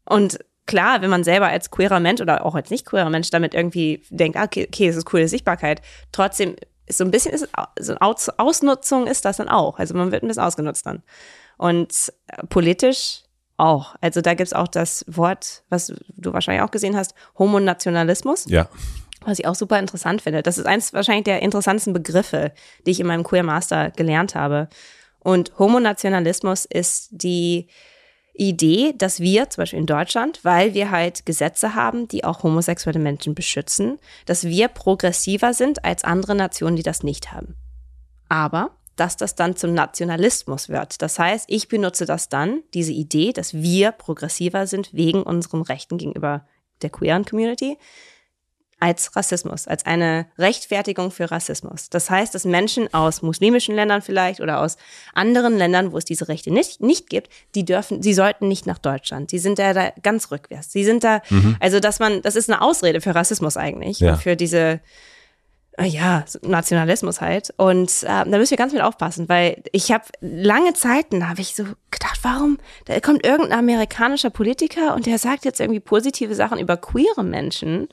Und 0.06 0.40
klar, 0.66 1.02
wenn 1.02 1.10
man 1.10 1.24
selber 1.24 1.48
als 1.48 1.72
queerer 1.72 1.99
Mensch 1.99 2.22
oder 2.22 2.45
auch 2.45 2.56
als 2.56 2.70
nicht 2.70 2.86
queerer 2.86 3.10
Mensch 3.10 3.30
damit 3.30 3.53
irgendwie 3.53 4.03
denkt, 4.10 4.38
ah, 4.38 4.44
okay, 4.44 4.68
okay, 4.68 4.88
das 4.88 4.95
ist 4.95 5.06
coole 5.06 5.28
Sichtbarkeit, 5.28 5.82
trotzdem 6.11 6.56
ist 6.88 6.98
so 6.98 7.03
ein 7.03 7.11
bisschen 7.11 7.34
ist, 7.34 7.48
es 7.76 7.86
so 7.86 7.94
eine 7.94 8.02
Aus 8.02 8.30
Ausnutzung 8.30 9.06
ist 9.07 9.24
das 9.26 9.38
dann 9.38 9.49
auch. 9.49 9.78
Also 9.78 9.94
man 9.94 10.11
wird 10.11 10.24
ein 10.24 10.28
bisschen 10.28 10.44
ausgenutzt 10.44 10.86
dann. 10.86 11.03
Und 11.57 12.11
äh, 12.28 12.45
politisch 12.48 13.22
auch. 13.57 13.95
Also 14.02 14.22
da 14.22 14.34
gibt's 14.34 14.53
auch 14.53 14.68
das 14.68 15.06
Wort, 15.07 15.64
was 15.70 15.94
du 16.16 16.34
wahrscheinlich 16.34 16.64
auch 16.64 16.72
gesehen 16.72 16.95
hast, 16.95 17.14
Homonationalismus 17.38 18.45
Ja. 18.48 18.68
was 19.26 19.38
ich 19.38 19.45
auch 19.45 19.56
super 19.56 19.78
interessant 19.78 20.22
finde. 20.22 20.41
Das 20.41 20.57
ist 20.57 20.66
eins 20.66 20.94
wahrscheinlich 20.94 21.26
der 21.26 21.41
interessantesten 21.41 21.94
Begriffe, 21.94 22.53
die 22.86 22.91
ich 22.91 22.99
in 22.99 23.07
meinem 23.07 23.24
Queer 23.24 23.44
Master 23.44 23.91
gelernt 23.91 24.34
habe. 24.34 24.70
Und 25.20 25.58
Homonationalismus 25.60 26.66
ist 26.66 27.10
die 27.12 27.68
Idee, 28.34 28.94
dass 28.98 29.20
wir 29.20 29.50
zum 29.50 29.64
Beispiel 29.64 29.80
in 29.80 29.86
Deutschland, 29.86 30.40
weil 30.44 30.74
wir 30.74 30.91
halt 30.91 31.26
Gesetze 31.26 31.76
haben, 31.76 32.08
die 32.08 32.24
auch 32.24 32.44
homosexuelle 32.44 33.00
Menschen 33.00 33.36
beschützen, 33.36 34.00
dass 34.26 34.46
wir 34.46 34.70
progressiver 34.70 35.54
sind 35.54 35.84
als 35.84 36.06
andere 36.06 36.36
Nationen, 36.36 36.78
die 36.78 36.84
das 36.84 37.04
nicht 37.04 37.34
haben. 37.34 37.56
Aber 38.30 38.72
dass 38.96 39.18
das 39.18 39.36
dann 39.36 39.56
zum 39.56 39.74
Nationalismus 39.74 40.68
wird. 40.68 41.02
Das 41.02 41.20
heißt, 41.20 41.46
ich 41.48 41.70
benutze 41.70 42.06
das 42.06 42.28
dann, 42.28 42.64
diese 42.74 42.91
Idee, 42.91 43.32
dass 43.32 43.54
wir 43.54 43.91
progressiver 43.91 44.68
sind 44.68 44.94
wegen 44.94 45.24
unseren 45.24 45.62
Rechten 45.62 45.98
gegenüber 45.98 46.46
der 46.82 46.90
queeren 46.90 47.26
Community, 47.26 47.78
als 48.80 49.15
Rassismus, 49.15 49.68
als 49.68 49.85
eine 49.85 50.27
Rechtfertigung 50.38 51.11
für 51.11 51.30
Rassismus. 51.31 51.89
Das 51.89 52.10
heißt, 52.10 52.34
dass 52.34 52.45
Menschen 52.45 52.93
aus 52.93 53.22
muslimischen 53.22 53.76
Ländern 53.76 54.01
vielleicht 54.01 54.39
oder 54.39 54.61
aus 54.61 54.77
anderen 55.14 55.57
Ländern, 55.57 55.91
wo 55.91 55.97
es 55.97 56.06
diese 56.06 56.27
Rechte 56.30 56.51
nicht, 56.51 56.81
nicht 56.81 57.10
gibt, 57.10 57.30
die 57.56 57.65
dürfen, 57.65 58.01
sie 58.01 58.14
sollten 58.14 58.47
nicht 58.47 58.65
nach 58.65 58.77
Deutschland. 58.77 59.31
Die 59.31 59.39
sind 59.39 59.60
da, 59.60 59.73
da 59.73 59.91
ganz 60.01 60.31
rückwärts. 60.31 60.72
Sie 60.72 60.85
sind 60.85 61.03
da, 61.03 61.22
also 61.60 61.80
dass 61.80 61.99
man, 61.99 62.22
das 62.22 62.35
ist 62.35 62.49
eine 62.49 62.61
Ausrede 62.61 63.01
für 63.01 63.14
Rassismus 63.15 63.57
eigentlich, 63.57 63.99
Ja. 63.99 64.15
für 64.15 64.35
diese, 64.38 64.80
äh, 65.77 65.85
ja, 65.85 66.23
Nationalismus 66.41 67.22
halt. 67.22 67.53
Und 67.57 68.03
äh, 68.03 68.07
da 68.07 68.26
müssen 68.26 68.51
wir 68.51 68.57
ganz 68.57 68.73
mit 68.73 68.81
aufpassen, 68.81 69.27
weil 69.30 69.61
ich 69.72 69.91
habe 69.91 70.06
lange 70.22 70.73
Zeiten, 70.73 71.27
habe 71.30 71.41
ich 71.41 71.56
so 71.56 71.64
gedacht, 71.91 72.19
warum, 72.22 72.57
da 72.85 72.99
kommt 73.01 73.26
irgendein 73.26 73.60
amerikanischer 73.60 74.30
Politiker 74.30 74.95
und 74.95 75.06
der 75.06 75.18
sagt 75.19 75.45
jetzt 75.45 75.60
irgendwie 75.60 75.80
positive 75.80 76.34
Sachen 76.35 76.60
über 76.60 76.77
queere 76.77 77.23
Menschen. 77.23 77.88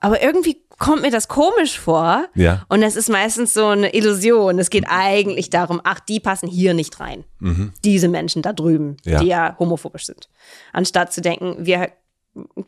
Aber 0.00 0.22
irgendwie 0.22 0.62
kommt 0.78 1.02
mir 1.02 1.10
das 1.10 1.26
komisch 1.28 1.78
vor. 1.78 2.26
Ja. 2.34 2.64
Und 2.68 2.82
es 2.82 2.94
ist 2.94 3.08
meistens 3.08 3.52
so 3.52 3.66
eine 3.66 3.94
Illusion. 3.94 4.58
Es 4.58 4.70
geht 4.70 4.84
eigentlich 4.88 5.50
darum, 5.50 5.80
ach, 5.82 5.98
die 6.00 6.20
passen 6.20 6.48
hier 6.48 6.72
nicht 6.72 7.00
rein. 7.00 7.24
Diese 7.84 8.08
Menschen 8.08 8.42
da 8.42 8.52
drüben, 8.52 8.96
Ja. 9.04 9.18
die 9.18 9.26
ja 9.26 9.56
homophobisch 9.58 10.06
sind. 10.06 10.28
Anstatt 10.72 11.12
zu 11.12 11.20
denken, 11.20 11.56
wir, 11.66 11.90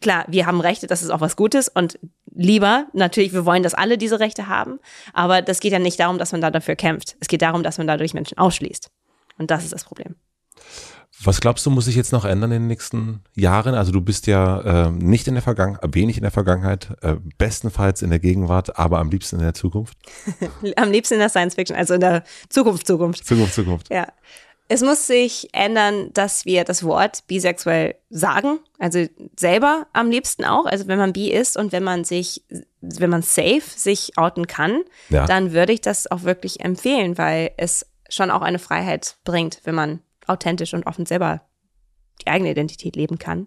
klar, 0.01 0.24
wir 0.28 0.47
haben 0.47 0.61
Rechte, 0.61 0.89
das 0.89 1.02
ist 1.02 1.11
auch 1.11 1.20
was 1.20 1.36
Gutes 1.36 1.69
und 1.69 1.98
lieber, 2.32 2.86
natürlich, 2.93 3.32
wir 3.32 3.44
wollen, 3.47 3.62
dass 3.62 3.74
alle 3.74 3.97
diese 3.98 4.19
Rechte 4.19 4.48
haben. 4.48 4.81
Aber 5.12 5.40
das 5.43 5.61
geht 5.61 5.73
ja 5.73 5.78
nicht 5.78 6.01
darum, 6.01 6.19
dass 6.19 6.32
man 6.32 6.40
da 6.40 6.51
dafür 6.51 6.74
kämpft. 6.77 7.16
Es 7.20 7.28
geht 7.28 7.43
darum, 7.43 7.62
dass 7.62 7.78
man 7.78 7.86
dadurch 7.86 8.12
Menschen 8.15 8.39
ausschließt. 8.39 8.90
Und 9.39 9.51
das 9.52 9.62
ist 9.65 9.73
das 9.73 9.85
Problem. 9.85 10.16
Was 11.22 11.40
glaubst 11.40 11.66
du, 11.66 11.70
muss 11.70 11.84
sich 11.84 11.97
jetzt 11.97 12.12
noch 12.12 12.24
ändern 12.24 12.51
in 12.52 12.62
den 12.62 12.66
nächsten 12.68 13.22
Jahren? 13.34 13.74
Also 13.74 13.92
du 13.92 14.01
bist 14.01 14.26
ja 14.26 14.86
ähm, 14.86 14.98
nicht 14.98 15.28
in 15.28 15.34
der 15.34 15.42
Vergangenheit, 15.42 15.94
wenig 15.94 16.16
in 16.16 16.22
der 16.22 16.30
Vergangenheit, 16.30 16.88
äh, 17.02 17.16
bestenfalls 17.36 18.01
in 18.02 18.10
der 18.10 18.18
Gegenwart, 18.20 18.78
aber 18.78 18.98
am 18.98 19.10
liebsten 19.10 19.36
in 19.36 19.42
der 19.42 19.55
Zukunft. 19.55 19.98
Am 20.76 20.90
liebsten 20.90 21.14
in 21.14 21.20
der 21.20 21.28
Science 21.28 21.55
Fiction, 21.56 21.76
also 21.76 21.94
in 21.94 22.01
der 22.01 22.24
Zukunft, 22.48 22.86
Zukunft. 22.86 23.26
Zukunft, 23.26 23.55
Zukunft. 23.55 23.90
Ja. 23.90 24.06
Es 24.72 24.82
muss 24.82 25.09
sich 25.09 25.48
ändern, 25.52 26.10
dass 26.14 26.44
wir 26.44 26.62
das 26.62 26.84
Wort 26.84 27.26
bisexuell 27.26 27.97
sagen, 28.09 28.60
also 28.78 29.05
selber 29.36 29.88
am 29.92 30.10
liebsten 30.10 30.44
auch. 30.44 30.64
Also 30.64 30.86
wenn 30.86 30.98
man 30.98 31.12
bi 31.12 31.28
ist 31.32 31.56
und 31.56 31.72
wenn 31.72 31.82
man 31.82 32.05
sich, 32.05 32.44
wenn 32.80 33.10
man 33.10 33.22
safe 33.22 33.62
sich 33.64 34.16
outen 34.16 34.47
kann, 34.47 34.82
Ja. 35.09 35.26
dann 35.26 35.52
würde 35.52 35.72
ich 35.72 35.80
das 35.80 36.09
auch 36.10 36.22
wirklich 36.22 36.60
empfehlen, 36.60 37.18
weil 37.18 37.51
es 37.56 37.84
schon 38.09 38.30
auch 38.30 38.42
eine 38.42 38.60
Freiheit 38.60 39.16
bringt, 39.24 39.60
wenn 39.64 39.74
man 39.74 40.01
authentisch 40.31 40.74
und 40.74 40.86
offen 40.86 41.07
selber 41.07 41.43
die 42.23 42.28
eigene 42.28 42.51
Identität 42.51 42.97
leben 42.97 43.19
kann. 43.19 43.47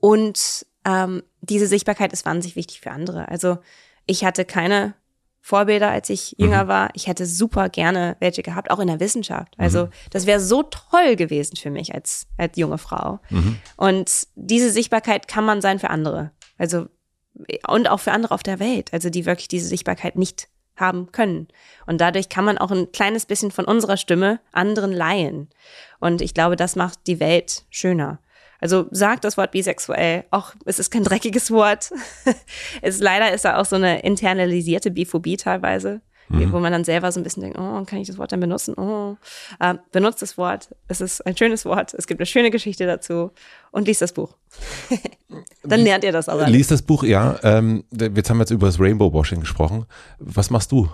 Und 0.00 0.66
ähm, 0.84 1.22
diese 1.40 1.66
Sichtbarkeit 1.66 2.12
ist 2.12 2.26
wahnsinnig 2.26 2.56
wichtig 2.56 2.80
für 2.80 2.90
andere. 2.90 3.28
Also 3.28 3.58
ich 4.06 4.24
hatte 4.24 4.44
keine 4.44 4.94
Vorbilder, 5.40 5.90
als 5.90 6.08
ich 6.08 6.36
jünger 6.38 6.68
war. 6.68 6.90
Ich 6.94 7.08
hätte 7.08 7.26
super 7.26 7.68
gerne 7.68 8.16
welche 8.20 8.42
gehabt, 8.42 8.70
auch 8.70 8.78
in 8.78 8.86
der 8.86 9.00
Wissenschaft. 9.00 9.54
Also 9.58 9.88
das 10.10 10.26
wäre 10.26 10.38
so 10.40 10.62
toll 10.62 11.16
gewesen 11.16 11.56
für 11.56 11.70
mich 11.70 11.94
als, 11.94 12.28
als 12.36 12.56
junge 12.56 12.78
Frau. 12.78 13.18
Und 13.76 14.28
diese 14.36 14.70
Sichtbarkeit 14.70 15.26
kann 15.26 15.44
man 15.44 15.60
sein 15.60 15.80
für 15.80 15.90
andere. 15.90 16.30
Also 16.58 16.86
und 17.66 17.88
auch 17.88 17.98
für 18.00 18.12
andere 18.12 18.34
auf 18.34 18.42
der 18.42 18.60
Welt, 18.60 18.92
also 18.92 19.10
die 19.10 19.26
wirklich 19.26 19.48
diese 19.48 19.66
Sichtbarkeit 19.66 20.16
nicht 20.16 20.48
haben 20.82 21.10
können. 21.12 21.48
Und 21.86 22.02
dadurch 22.02 22.28
kann 22.28 22.44
man 22.44 22.58
auch 22.58 22.70
ein 22.70 22.92
kleines 22.92 23.24
bisschen 23.24 23.50
von 23.50 23.64
unserer 23.64 23.96
Stimme 23.96 24.40
anderen 24.52 24.92
leihen. 24.92 25.48
Und 25.98 26.20
ich 26.20 26.34
glaube, 26.34 26.56
das 26.56 26.76
macht 26.76 27.06
die 27.06 27.20
Welt 27.20 27.64
schöner. 27.70 28.18
Also 28.60 28.86
sagt 28.90 29.24
das 29.24 29.36
Wort 29.36 29.52
bisexuell, 29.52 30.24
auch 30.30 30.52
es 30.66 30.78
ist 30.78 30.90
kein 30.90 31.02
dreckiges 31.02 31.50
Wort. 31.50 31.90
es 32.82 33.00
leider 33.00 33.32
ist 33.32 33.44
da 33.44 33.56
auch 33.56 33.64
so 33.64 33.76
eine 33.76 34.02
internalisierte 34.02 34.90
Biphobie 34.90 35.36
teilweise, 35.36 36.02
wo 36.32 36.60
man 36.60 36.72
dann 36.72 36.84
selber 36.84 37.10
so 37.12 37.20
ein 37.20 37.22
bisschen 37.22 37.42
denkt, 37.42 37.58
oh, 37.58 37.84
kann 37.84 37.98
ich 37.98 38.06
das 38.06 38.18
Wort 38.18 38.32
dann 38.32 38.40
benutzen? 38.40 38.74
Oh, 38.76 39.16
äh, 39.60 39.74
benutzt 39.90 40.22
das 40.22 40.38
Wort. 40.38 40.74
Es 40.88 41.00
ist 41.00 41.24
ein 41.26 41.36
schönes 41.36 41.64
Wort. 41.64 41.94
Es 41.94 42.06
gibt 42.06 42.20
eine 42.20 42.26
schöne 42.26 42.50
Geschichte 42.50 42.86
dazu 42.86 43.30
und 43.70 43.86
liest 43.86 44.02
das 44.02 44.12
Buch. 44.12 44.34
dann 45.62 45.80
lernt 45.80 46.04
ihr 46.04 46.12
das 46.12 46.28
aber. 46.28 46.48
Lies 46.48 46.68
das 46.68 46.82
Buch, 46.82 47.04
ja. 47.04 47.38
Ähm, 47.42 47.84
jetzt 47.92 48.30
haben 48.30 48.38
wir 48.38 48.42
jetzt 48.42 48.50
über 48.50 48.66
das 48.66 48.80
Rainbow 48.80 49.12
Washing 49.12 49.40
gesprochen. 49.40 49.86
Was 50.18 50.50
machst 50.50 50.72
du? 50.72 50.88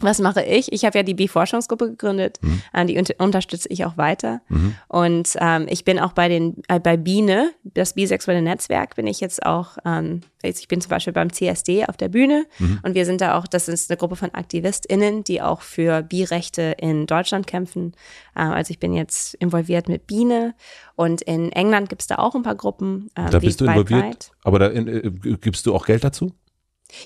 Was 0.00 0.18
mache 0.18 0.42
ich? 0.42 0.72
Ich 0.72 0.84
habe 0.84 0.98
ja 0.98 1.02
die 1.02 1.14
Bi-Forschungsgruppe 1.14 1.90
gegründet, 1.90 2.38
Mhm. 2.42 2.62
äh, 2.72 2.86
die 2.86 2.98
unter 2.98 3.14
unterstütze 3.18 3.68
ich 3.68 3.84
auch 3.84 3.96
weiter. 3.96 4.40
Und 4.88 5.36
ähm, 5.40 5.66
ich 5.68 5.84
bin 5.84 5.98
auch 5.98 6.12
bei 6.12 6.28
den 6.28 6.62
äh, 6.68 6.80
bei 6.80 6.96
Biene, 6.96 7.50
das 7.64 7.94
bisexuelle 7.94 8.42
Netzwerk, 8.42 8.96
bin 8.96 9.06
ich 9.06 9.20
jetzt 9.20 9.44
auch. 9.44 9.76
Ähm, 9.84 10.20
ich 10.42 10.68
bin 10.68 10.80
zum 10.80 10.88
Beispiel 10.90 11.12
beim 11.12 11.30
CSD 11.32 11.84
auf 11.86 11.96
der 11.98 12.08
Bühne 12.08 12.46
Mhm. 12.58 12.80
und 12.82 12.94
wir 12.94 13.04
sind 13.04 13.20
da 13.20 13.36
auch. 13.38 13.46
Das 13.46 13.68
ist 13.68 13.90
eine 13.90 13.98
Gruppe 13.98 14.16
von 14.16 14.30
AktivistInnen, 14.34 15.22
die 15.24 15.42
auch 15.42 15.60
für 15.60 16.02
Bi-Rechte 16.02 16.74
in 16.78 17.06
Deutschland 17.06 17.46
kämpfen. 17.46 17.92
Äh, 18.34 18.40
also 18.40 18.70
ich 18.70 18.78
bin 18.78 18.94
jetzt 18.94 19.34
involviert 19.34 19.88
mit 19.88 20.06
Biene 20.06 20.54
und 20.96 21.22
in 21.22 21.52
England 21.52 21.88
gibt 21.88 22.00
es 22.02 22.06
da 22.08 22.16
auch 22.16 22.34
ein 22.34 22.42
paar 22.42 22.54
Gruppen. 22.54 23.10
Äh, 23.14 23.30
Da 23.30 23.38
bist 23.38 23.60
du 23.60 23.66
involviert. 23.66 24.32
Aber 24.44 24.58
da 24.58 24.66
in, 24.68 24.88
äh, 24.88 25.10
gibst 25.40 25.66
du 25.66 25.74
auch 25.74 25.84
Geld 25.86 26.04
dazu? 26.04 26.32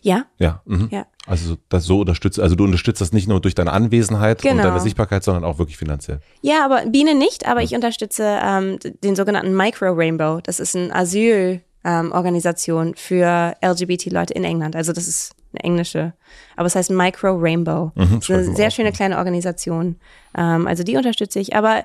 Ja. 0.03 0.25
Ja. 0.39 0.63
Mhm. 0.65 0.89
Ja. 0.91 1.07
Also 1.27 1.57
das 1.69 1.85
so 1.85 2.01
unterstützt, 2.01 2.39
also 2.39 2.55
du 2.55 2.65
unterstützt 2.65 3.01
das 3.01 3.13
nicht 3.13 3.29
nur 3.29 3.41
durch 3.41 3.55
deine 3.55 3.73
Anwesenheit 3.73 4.45
und 4.45 4.51
Genau. 4.51 4.63
deine 4.63 4.81
Sichtbarkeit, 4.81 5.25
sondern 5.25 5.45
auch 5.45 5.59
wirklich 5.59 5.77
finanziell. 5.79 6.21
Ja, 6.43 6.65
aber 6.65 6.85
Biene 6.87 7.15
nicht, 7.15 7.47
aber 7.47 7.63
ich 7.63 7.75
unterstütze 7.75 8.39
ähm, 8.43 8.79
den 9.03 9.17
sogenannten 9.17 9.57
Micro 9.57 9.93
Rainbow. 9.93 10.41
Das 10.43 10.61
ist 10.61 10.77
eine 10.77 10.95
Asylorganisation 11.83 12.95
für 12.95 13.55
LGBT-Leute 13.63 14.35
in 14.35 14.45
England. 14.45 14.77
Also 14.77 14.93
das 14.93 15.09
ist 15.09 15.35
eine 15.53 15.65
englische, 15.65 16.13
aber 16.57 16.67
es 16.67 16.75
heißt 16.75 16.91
Micro 16.91 17.37
Rainbow. 17.39 17.93
Mhm, 17.95 18.21
das 18.21 18.29
ist 18.29 18.31
eine 18.49 18.57
sehr 18.57 18.71
schöne 18.71 18.93
kleine 18.93 19.19
Organisation. 19.19 19.97
Ähm, 20.37 20.67
also 20.67 20.83
die 20.83 20.97
unterstütze 20.97 21.39
ich. 21.41 21.55
Aber 21.57 21.85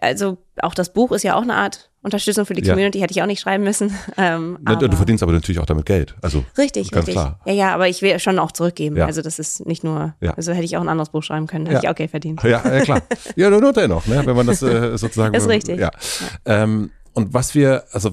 also 0.00 0.38
auch 0.62 0.74
das 0.74 0.92
Buch 0.92 1.12
ist 1.12 1.22
ja 1.24 1.34
auch 1.34 1.42
eine 1.42 1.54
Art 1.54 1.89
Unterstützung 2.02 2.46
für 2.46 2.54
die 2.54 2.62
Ja. 2.64 2.72
Community, 2.72 2.98
hätte 3.00 3.12
ich 3.12 3.22
auch 3.22 3.26
nicht 3.26 3.40
schreiben 3.40 3.64
müssen. 3.64 3.92
Ähm, 4.16 4.58
Du 4.64 4.96
verdienst 4.96 5.22
aber 5.22 5.32
natürlich 5.32 5.58
auch 5.60 5.66
damit 5.66 5.86
Geld. 5.86 6.14
Also 6.22 6.44
Richtig, 6.58 6.90
ganz 6.90 7.06
richtig. 7.06 7.14
klar. 7.22 7.40
Ja, 7.46 7.52
ja, 7.52 7.74
aber 7.74 7.88
ich 7.88 8.02
will 8.02 8.18
schon 8.18 8.38
auch 8.38 8.52
zurückgeben. 8.52 8.96
Ja. 8.96 9.06
Also 9.06 9.22
das 9.22 9.38
ist 9.38 9.66
nicht 9.66 9.84
nur, 9.84 10.14
Ja. 10.20 10.32
also 10.34 10.52
hätte 10.52 10.64
ich 10.64 10.76
auch 10.76 10.80
ein 10.82 10.88
anderes 10.88 11.10
Buch 11.10 11.22
schreiben 11.22 11.46
können, 11.46 11.66
hätte 11.66 11.76
Ja. 11.76 11.82
ich 11.84 11.88
auch 11.88 11.94
Geld 11.94 12.10
verdient. 12.10 12.42
Ja, 12.42 12.62
ja 12.64 12.80
klar. 12.80 13.02
Ja, 13.36 13.50
nur, 13.50 13.60
nur 13.60 13.72
dennoch, 13.72 14.06
ne? 14.06 14.22
wenn 14.24 14.36
man 14.36 14.46
das 14.46 14.62
äh, 14.62 14.96
sozusagen. 14.98 15.34
Ist 15.40 15.48
richtig. 15.48 15.78
Ja. 15.80 15.90
Ähm, 16.44 16.90
und 17.12 17.32
was 17.34 17.54
wir, 17.54 17.84
also 17.92 18.10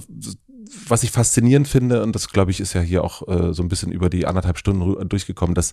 was 0.88 1.04
ich 1.04 1.12
faszinierend 1.12 1.68
finde, 1.68 2.04
und 2.04 2.14
das 2.14 2.30
glaube 2.30 2.52
ich 2.52 2.60
ist 2.60 2.74
ja 2.74 2.82
hier 2.82 3.04
auch 3.04 3.28
äh, 3.28 3.54
so 3.54 3.64
ein 3.64 3.70
bisschen 3.70 3.92
über 3.92 4.10
die 4.10 4.26
anderthalb 4.28 4.58
Stunden 4.58 5.08
durchgekommen, 5.10 5.56
dass 5.56 5.72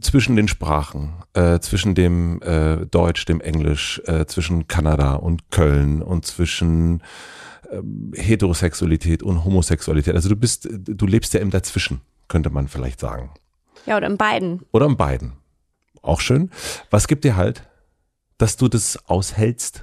zwischen 0.00 0.36
den 0.36 0.48
Sprachen, 0.48 1.14
äh, 1.34 1.60
zwischen 1.60 1.94
dem 1.94 2.40
äh, 2.42 2.86
Deutsch, 2.86 3.24
dem 3.24 3.40
Englisch, 3.40 4.00
äh, 4.06 4.26
zwischen 4.26 4.68
Kanada 4.68 5.14
und 5.14 5.50
Köln 5.50 6.02
und 6.02 6.26
zwischen 6.26 7.02
ähm, 7.70 8.12
Heterosexualität 8.14 9.22
und 9.22 9.44
Homosexualität. 9.44 10.14
Also 10.14 10.28
du 10.28 10.36
bist, 10.36 10.68
du 10.70 11.06
lebst 11.06 11.34
ja 11.34 11.40
im 11.40 11.50
Dazwischen, 11.50 12.00
könnte 12.28 12.50
man 12.50 12.68
vielleicht 12.68 13.00
sagen. 13.00 13.30
Ja, 13.86 13.96
oder 13.96 14.06
in 14.06 14.16
beiden. 14.16 14.62
Oder 14.72 14.86
in 14.86 14.96
beiden. 14.96 15.32
Auch 16.02 16.20
schön. 16.20 16.50
Was 16.90 17.08
gibt 17.08 17.24
dir 17.24 17.36
halt, 17.36 17.68
dass 18.38 18.56
du 18.56 18.68
das 18.68 18.98
aushältst? 19.08 19.82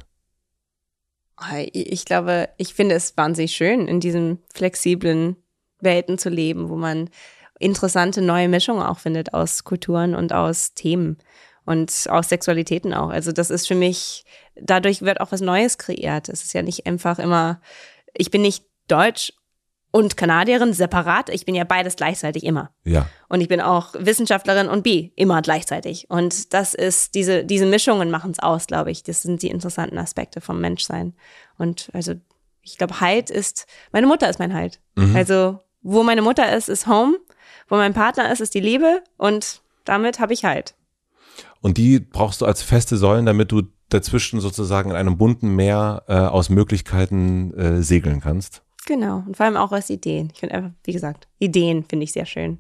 Ich 1.72 2.06
glaube, 2.06 2.50
ich 2.58 2.74
finde 2.74 2.96
es 2.96 3.16
wahnsinnig 3.16 3.52
schön, 3.52 3.88
in 3.88 4.00
diesen 4.00 4.40
flexiblen 4.54 5.36
Welten 5.80 6.18
zu 6.18 6.30
leben, 6.30 6.70
wo 6.70 6.76
man 6.76 7.12
interessante 7.60 8.22
neue 8.22 8.50
Mischungen 8.50 8.84
auch 8.84 9.00
findet 9.00 9.34
aus 9.34 9.64
Kulturen 9.64 10.16
und 10.16 10.34
aus 10.34 10.74
Themen 10.74 11.18
und 11.66 12.08
aus 12.10 12.30
Sexualitäten 12.30 12.94
auch. 12.94 13.10
Also 13.10 13.32
das 13.32 13.50
ist 13.50 13.68
für 13.68 13.76
mich, 13.76 14.26
dadurch 14.56 15.02
wird 15.02 15.20
auch 15.20 15.32
was 15.32 15.42
Neues 15.42 15.78
kreiert. 15.78 16.30
Es 16.30 16.44
ist 16.44 16.54
ja 16.54 16.62
nicht 16.62 16.86
einfach 16.86 17.20
immer, 17.20 17.60
ich 18.14 18.32
bin 18.32 18.42
nicht 18.42 18.66
deutsch 18.88 19.34
und 19.92 20.16
Kanadierin 20.18 20.74
separat, 20.74 21.30
ich 21.30 21.46
bin 21.46 21.56
ja 21.56 21.64
beides 21.64 21.96
gleichzeitig 21.96 22.44
immer. 22.44 22.72
Ja. 22.84 23.10
Und 23.30 23.42
ich 23.42 23.48
bin 23.48 23.62
auch 23.62 23.96
Wissenschaftlerin 23.98 24.68
und 24.68 24.84
bi, 24.84 25.12
immer 25.16 25.42
gleichzeitig. 25.42 26.10
Und 26.10 26.54
das 26.54 26.74
ist, 26.74 27.16
diese, 27.16 27.44
diese 27.44 27.66
Mischungen 27.66 28.12
machen 28.12 28.32
es 28.32 28.40
aus, 28.40 28.68
glaube 28.68 28.92
ich. 28.92 29.04
Das 29.04 29.22
sind 29.22 29.42
die 29.42 29.50
interessanten 29.50 29.98
Aspekte 29.98 30.40
vom 30.40 30.60
Menschsein. 30.62 31.16
Und 31.58 31.90
also, 31.94 32.14
ich 32.62 32.78
glaube, 32.78 33.00
Halt 33.00 33.30
ist, 33.30 33.66
meine 33.92 34.08
Mutter 34.08 34.30
ist 34.30 34.40
mein 34.40 34.54
Halt. 34.54 34.80
Also, 35.16 35.60
wo 35.82 36.04
meine 36.04 36.22
Mutter 36.22 36.56
ist, 36.56 36.70
ist 36.70 36.86
Home. 36.88 37.18
Wo 37.68 37.76
mein 37.76 37.94
Partner 37.94 38.32
ist, 38.32 38.42
ist 38.42 38.54
die 38.54 38.60
Liebe. 38.60 39.04
Und 39.18 39.62
damit 39.86 40.20
habe 40.20 40.34
ich 40.34 40.44
Halt. 40.46 40.76
Und 41.62 41.78
die 41.78 42.00
brauchst 42.00 42.42
du 42.42 42.46
als 42.46 42.62
feste 42.62 42.98
Säulen, 42.98 43.26
damit 43.26 43.52
du 43.52 43.64
dazwischen 43.90 44.40
sozusagen 44.40 44.92
in 44.92 44.96
einem 44.96 45.18
bunten 45.18 45.56
Meer 45.56 46.04
äh, 46.08 46.14
aus 46.14 46.50
Möglichkeiten 46.50 47.54
äh, 47.54 47.84
segeln 47.84 48.22
kannst. 48.22 48.64
Genau. 48.86 49.24
Und 49.26 49.38
vor 49.38 49.46
allem 49.46 49.58
auch 49.58 49.72
aus 49.72 49.90
Ideen. 49.90 50.30
Ich 50.34 50.40
finde 50.40 50.56
einfach, 50.56 50.72
wie 50.84 50.94
gesagt, 50.94 51.28
Ideen 51.40 51.86
finde 51.88 52.04
ich 52.06 52.14
sehr 52.14 52.26
schön. 52.26 52.60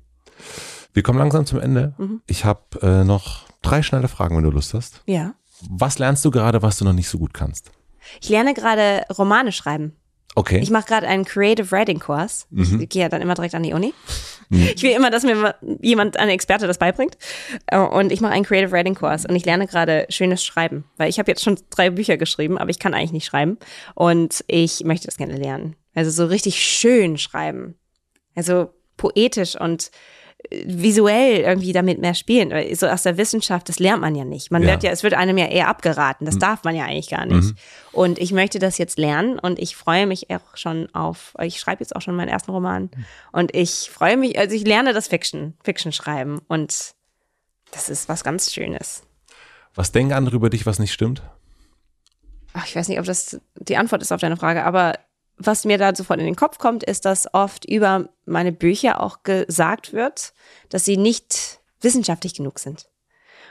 Wir 0.94 1.04
kommen 1.04 1.20
langsam 1.20 1.46
zum 1.46 1.60
Ende. 1.60 1.94
Mhm. 1.98 2.22
Ich 2.28 2.44
habe 2.44 2.62
äh, 2.82 3.04
noch 3.04 3.46
drei 3.62 3.82
schnelle 3.82 4.08
Fragen, 4.08 4.36
wenn 4.36 4.44
du 4.44 4.52
Lust 4.52 4.74
hast. 4.74 5.04
Ja. 5.06 5.34
Was 5.70 6.00
lernst 6.00 6.24
du 6.26 6.32
gerade, 6.32 6.62
was 6.62 6.78
du 6.78 6.86
noch 6.86 6.94
nicht 6.94 7.10
so 7.10 7.18
gut 7.18 7.34
kannst? 7.34 7.72
Ich 8.22 8.30
lerne 8.30 8.54
gerade 8.54 9.06
Romane 9.18 9.52
schreiben. 9.52 9.96
Okay. 10.38 10.60
Ich 10.62 10.70
mache 10.70 10.86
gerade 10.86 11.08
einen 11.08 11.26
Creative 11.26 11.72
Writing 11.72 11.98
Kurs. 12.00 12.46
Mhm. 12.52 12.80
Ich 12.82 12.90
gehe 12.90 13.02
ja 13.02 13.10
dann 13.10 13.24
immer 13.24 13.34
direkt 13.34 13.56
an 13.56 13.64
die 13.64 13.74
Uni. 13.74 13.92
Ich 14.52 14.84
will 14.84 14.92
immer, 14.92 15.10
dass 15.10 15.24
mir 15.24 15.36
ma- 15.36 15.56
jemand, 15.82 16.18
ein 16.18 16.30
Experte 16.30 16.68
das 16.68 16.78
beibringt. 16.78 17.18
Äh, 17.66 17.80
Und 17.80 18.12
ich 18.12 18.22
mache 18.22 18.34
einen 18.34 18.46
Creative 18.46 18.72
Writing 18.72 18.94
Kurs 18.94 19.26
und 19.26 19.36
ich 19.36 19.46
lerne 19.46 19.66
gerade 19.66 20.06
schönes 20.10 20.46
Schreiben, 20.46 20.84
weil 20.98 21.10
ich 21.10 21.18
habe 21.18 21.32
jetzt 21.32 21.44
schon 21.44 21.58
drei 21.72 21.90
Bücher 21.90 22.18
geschrieben, 22.18 22.58
aber 22.60 22.70
ich 22.70 22.78
kann 22.78 22.94
eigentlich 22.94 23.12
nicht 23.14 23.26
schreiben 23.26 23.58
und 23.96 24.44
ich 24.48 24.84
möchte 24.84 25.08
das 25.08 25.18
gerne 25.18 25.36
lernen. 25.38 25.76
Also 25.96 26.12
so 26.12 26.28
richtig 26.28 26.64
schön 26.64 27.18
schreiben. 27.18 27.74
Also 28.36 28.70
poetisch 28.96 29.60
und 29.60 29.90
visuell 30.52 31.42
irgendwie 31.42 31.74
damit 31.74 32.00
mehr 32.00 32.14
spielen. 32.14 32.54
So 32.76 32.88
aus 32.88 33.04
der 33.04 33.18
Wissenschaft, 33.18 33.68
das 33.70 33.80
lernt 33.80 34.02
man 34.02 34.16
ja 34.16 34.24
nicht. 34.24 34.52
Man 34.52 34.62
Ja. 34.64 34.70
wird 34.70 34.84
ja, 34.84 34.92
es 34.92 35.04
wird 35.04 35.14
einem 35.14 35.38
ja 35.38 35.48
eher 35.48 35.68
abgeraten. 35.68 36.26
Das 36.26 36.38
darf 36.38 36.64
man 36.64 36.76
ja 36.76 36.86
eigentlich 36.86 37.10
gar 37.10 37.26
nicht. 37.26 37.54
Und 37.92 38.20
ich 38.20 38.32
möchte 38.32 38.60
das 38.60 38.78
jetzt 38.78 38.98
lernen 38.98 39.40
und 39.40 39.60
ich 39.60 39.76
freue 39.76 40.06
mich 40.08 40.30
auch 40.30 40.56
schon 40.56 40.94
auf, 40.94 41.34
ich 41.42 41.60
schreibe 41.60 41.82
jetzt 41.82 41.96
auch 41.96 42.02
schon 42.02 42.16
meinen 42.16 42.30
ersten 42.30 42.52
Roman 42.52 42.90
und 43.32 43.56
ich 43.56 43.90
freue 43.92 44.16
mich, 44.16 44.38
also 44.38 44.56
ich 44.56 44.66
lerne 44.66 44.94
das 44.94 45.08
Fiction, 45.08 45.56
Fiction 45.64 45.92
schreiben 45.92 46.40
und 46.48 46.94
das 47.72 47.90
ist 47.90 48.08
was 48.08 48.24
ganz 48.24 48.54
Schönes. 48.54 49.04
Was 49.76 49.92
denken 49.92 50.14
andere 50.14 50.36
über 50.36 50.50
dich, 50.50 50.66
was 50.66 50.80
nicht 50.80 50.94
stimmt? 50.94 51.24
Ach, 52.54 52.66
ich 52.66 52.76
weiß 52.76 52.88
nicht, 52.88 53.00
ob 53.00 53.06
das 53.06 53.40
die 53.56 53.78
Antwort 53.78 54.02
ist 54.02 54.12
auf 54.12 54.22
deine 54.22 54.38
Frage, 54.38 54.64
aber 54.64 54.94
was 55.38 55.66
mir 55.66 55.78
da 55.78 55.94
sofort 55.96 56.20
in 56.20 56.26
den 56.26 56.36
Kopf 56.36 56.58
kommt, 56.58 56.84
ist, 56.84 57.06
dass 57.06 57.34
oft 57.34 57.66
über 57.66 58.10
meine 58.26 58.52
Bücher 58.52 59.02
auch 59.02 59.24
gesagt 59.24 59.94
wird, 59.94 60.34
dass 60.70 60.86
sie 60.86 60.98
nicht 60.98 61.60
wissenschaftlich 61.82 62.34
genug 62.34 62.60
sind. 62.60 62.88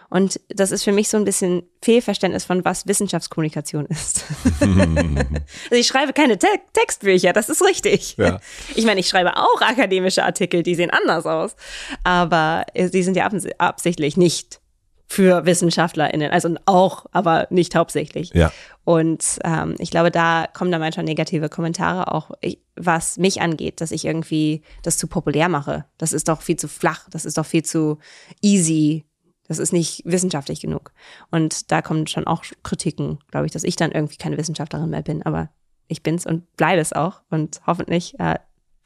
Und 0.09 0.41
das 0.49 0.71
ist 0.71 0.85
für 0.85 0.93
mich 0.93 1.09
so 1.09 1.17
ein 1.17 1.25
bisschen 1.25 1.65
Fehlverständnis 1.83 2.45
von 2.45 2.65
was 2.65 2.87
Wissenschaftskommunikation 2.87 3.87
ist. 3.87 4.25
also 4.61 5.73
ich 5.73 5.87
schreibe 5.89 6.13
keine 6.13 6.39
Te 6.39 6.47
Textbücher, 6.73 7.33
das 7.33 7.49
ist 7.49 7.63
richtig. 7.65 8.17
Ja. 8.17 8.41
Ich 8.77 8.85
meine, 8.85 9.01
ich 9.01 9.09
schreibe 9.09 9.37
auch 9.37 9.61
akademische 9.61 10.25
Artikel, 10.25 10.63
die 10.63 10.77
sehen 10.77 10.91
anders 10.91 11.27
aus, 11.27 11.57
aber 12.05 12.65
die 12.77 13.03
sind 13.03 13.17
ja 13.17 13.27
abs- 13.27 13.49
absichtlich 13.59 14.17
nicht 14.17 14.61
für 15.09 15.47
WissenschaftlerInnen, 15.47 16.31
also 16.33 16.55
auch, 16.67 17.07
aber 17.13 17.47
nicht 17.51 17.75
hauptsächlich. 17.77 18.33
Ja. 18.35 18.53
Und 18.85 19.39
ähm, 19.45 19.77
ich 19.79 19.91
glaube, 19.91 20.11
da 20.11 20.47
kommen 20.53 20.73
dann 20.73 20.81
manchmal 20.81 21.05
negative 21.05 21.49
Kommentare 21.49 22.13
auch, 22.13 22.33
ich, 22.41 22.61
was 22.75 23.17
mich 23.17 23.41
angeht, 23.41 23.81
dass 23.81 23.93
ich 23.93 24.05
irgendwie 24.05 24.63
das 24.83 24.99
zu 24.99 25.07
populär 25.07 25.49
mache. 25.49 25.85
Das 25.97 26.13
ist 26.13 26.29
doch 26.29 26.43
viel 26.43 26.57
zu 26.57 26.69
flach, 26.69 27.09
das 27.11 27.25
ist 27.25 27.39
doch 27.39 27.47
viel 27.47 27.65
zu 27.65 27.99
easy, 28.43 29.05
das 29.47 29.59
ist 29.59 29.73
nicht 29.73 30.03
wissenschaftlich 30.05 30.61
genug. 30.61 30.93
Und 31.31 31.71
da 31.71 31.83
kommen 31.83 32.07
schon 32.09 32.27
auch 32.27 32.45
Kritiken, 32.65 33.19
glaube 33.31 33.47
ich, 33.47 33.53
dass 33.53 33.65
ich 33.65 33.77
dann 33.77 33.93
irgendwie 33.93 34.17
keine 34.17 34.37
Wissenschaftlerin 34.37 34.91
mehr 34.91 35.03
bin, 35.03 35.23
aber 35.23 35.51
ich 35.89 36.03
bin's 36.03 36.27
und 36.27 36.57
bleibe 36.57 36.81
es 36.81 36.93
auch. 36.93 37.23
Und 37.31 37.61
hoffentlich 37.67 38.19
äh, 38.19 38.39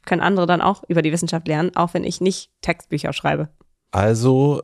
können 0.05 0.21
andere 0.21 0.45
dann 0.45 0.61
auch 0.61 0.83
über 0.87 1.01
die 1.01 1.11
Wissenschaft 1.11 1.47
lernen, 1.47 1.75
auch 1.75 1.93
wenn 1.93 2.03
ich 2.03 2.21
nicht 2.21 2.51
Textbücher 2.61 3.13
schreibe. 3.13 3.49
Also, 3.91 4.61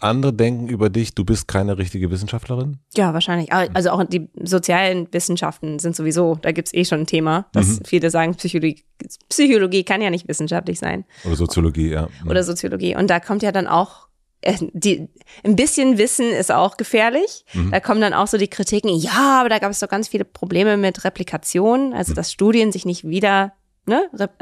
andere 0.00 0.32
denken 0.32 0.68
über 0.68 0.90
dich, 0.90 1.14
du 1.14 1.24
bist 1.24 1.48
keine 1.48 1.78
richtige 1.78 2.10
Wissenschaftlerin? 2.10 2.78
Ja, 2.96 3.14
wahrscheinlich. 3.14 3.52
Aber- 3.52 3.68
Also 3.74 3.90
auch 3.90 4.02
die 4.04 4.28
sozialen 4.42 5.08
Wissenschaften 5.12 5.78
sind 5.78 5.96
sowieso, 5.96 6.36
da 6.42 6.52
gibt's 6.52 6.74
eh 6.74 6.84
schon 6.84 7.00
ein 7.00 7.06
Thema, 7.06 7.46
dass 7.52 7.80
viele 7.86 8.10
sagen, 8.10 8.34
Psychologie, 8.34 8.84
Psychologie 9.28 9.84
kann 9.84 10.02
ja 10.02 10.10
nicht 10.10 10.28
wissenschaftlich 10.28 10.78
sein 10.78 11.04
Oder 11.24 11.36
Soziologie, 11.36 11.90
ja. 11.90 12.08
oder 12.26 12.42
Soziologie. 12.44 12.96
Und 12.96 13.08
da 13.10 13.20
kommt 13.20 13.42
ja 13.42 13.52
dann 13.52 13.66
auch, 13.66 14.08
äh, 14.40 14.56
die, 14.72 15.08
ein 15.44 15.56
bisschen 15.56 15.98
Wissen 15.98 16.30
ist 16.30 16.52
auch 16.52 16.76
gefährlich. 16.76 17.44
Da 17.70 17.80
kommen 17.80 18.00
dann 18.00 18.12
auch 18.14 18.26
so 18.26 18.36
die 18.38 18.48
Kritiken, 18.48 18.90
ja, 18.96 19.40
aber 19.40 19.48
da 19.48 19.58
gab 19.58 19.70
es 19.70 19.78
doch 19.80 19.88
ganz 19.88 20.08
viele 20.08 20.24
Probleme 20.24 20.76
mit 20.76 21.04
Replikation, 21.04 21.92
also 21.92 22.14
dass 22.14 22.32
Studien 22.32 22.72
sich 22.72 22.84
nicht 22.84 23.04
wieder 23.06 23.52
ne, 23.88 24.08
rep 24.14 24.32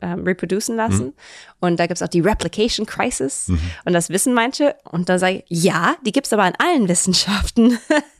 äh, 0.00 0.06
reproducen 0.06 0.76
lassen. 0.76 1.12
Und 1.60 1.78
da 1.78 1.86
gibt 1.86 1.98
es 1.98 2.02
auch 2.02 2.08
die 2.08 2.20
Replication 2.20 2.86
Crisis. 2.86 3.48
Und 3.84 3.92
das 3.92 4.10
wissen 4.10 4.34
manche. 4.34 4.74
Und 4.90 5.08
da 5.08 5.18
sage 5.18 5.44
ich, 5.48 5.64
ja, 5.64 5.94
die 6.04 6.12
gibt 6.12 6.26
es 6.26 6.32
aber 6.32 6.46
in 6.46 6.54
allen 6.58 6.88
Wissenschaften, 6.88 7.78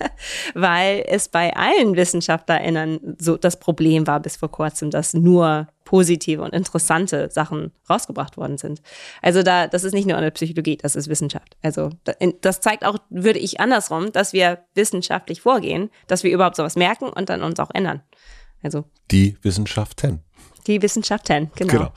weil 0.54 1.04
es 1.08 1.28
bei 1.28 1.54
allen 1.56 1.96
WissenschaftlerInnen 1.96 3.16
so 3.18 3.36
das 3.36 3.58
Problem 3.58 4.06
war 4.06 4.20
bis 4.20 4.36
vor 4.36 4.50
kurzem, 4.50 4.90
dass 4.90 5.14
nur 5.14 5.66
positive 5.92 6.40
und 6.40 6.54
interessante 6.54 7.28
Sachen 7.30 7.70
rausgebracht 7.90 8.38
worden 8.38 8.56
sind. 8.56 8.80
Also 9.20 9.42
da, 9.42 9.66
das 9.66 9.84
ist 9.84 9.92
nicht 9.92 10.06
nur 10.06 10.16
eine 10.16 10.30
Psychologie, 10.30 10.78
das 10.78 10.96
ist 10.96 11.08
Wissenschaft. 11.08 11.56
Also 11.60 11.90
das 12.40 12.62
zeigt 12.62 12.86
auch, 12.86 12.96
würde 13.10 13.38
ich 13.38 13.60
andersrum, 13.60 14.10
dass 14.10 14.32
wir 14.32 14.64
wissenschaftlich 14.74 15.42
vorgehen, 15.42 15.90
dass 16.06 16.24
wir 16.24 16.32
überhaupt 16.32 16.56
sowas 16.56 16.76
merken 16.76 17.10
und 17.10 17.28
dann 17.28 17.42
uns 17.42 17.60
auch 17.60 17.70
ändern. 17.74 18.00
Also 18.62 18.84
Die 19.10 19.36
Wissenschaften. 19.42 20.20
Die 20.66 20.82
Wissenschaft 20.82 21.26
10, 21.26 21.50
genau. 21.54 21.72
Genau. 21.72 21.92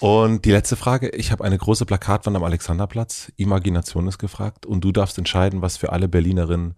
Und 0.00 0.44
die 0.44 0.52
letzte 0.52 0.76
Frage. 0.76 1.08
Ich 1.10 1.32
habe 1.32 1.44
eine 1.44 1.58
große 1.58 1.86
Plakatwand 1.86 2.36
am 2.36 2.44
Alexanderplatz. 2.44 3.32
Imagination 3.36 4.06
ist 4.06 4.18
gefragt. 4.18 4.66
Und 4.66 4.82
du 4.82 4.92
darfst 4.92 5.18
entscheiden, 5.18 5.62
was 5.62 5.76
für 5.76 5.92
alle 5.92 6.08
Berlinerinnen 6.08 6.74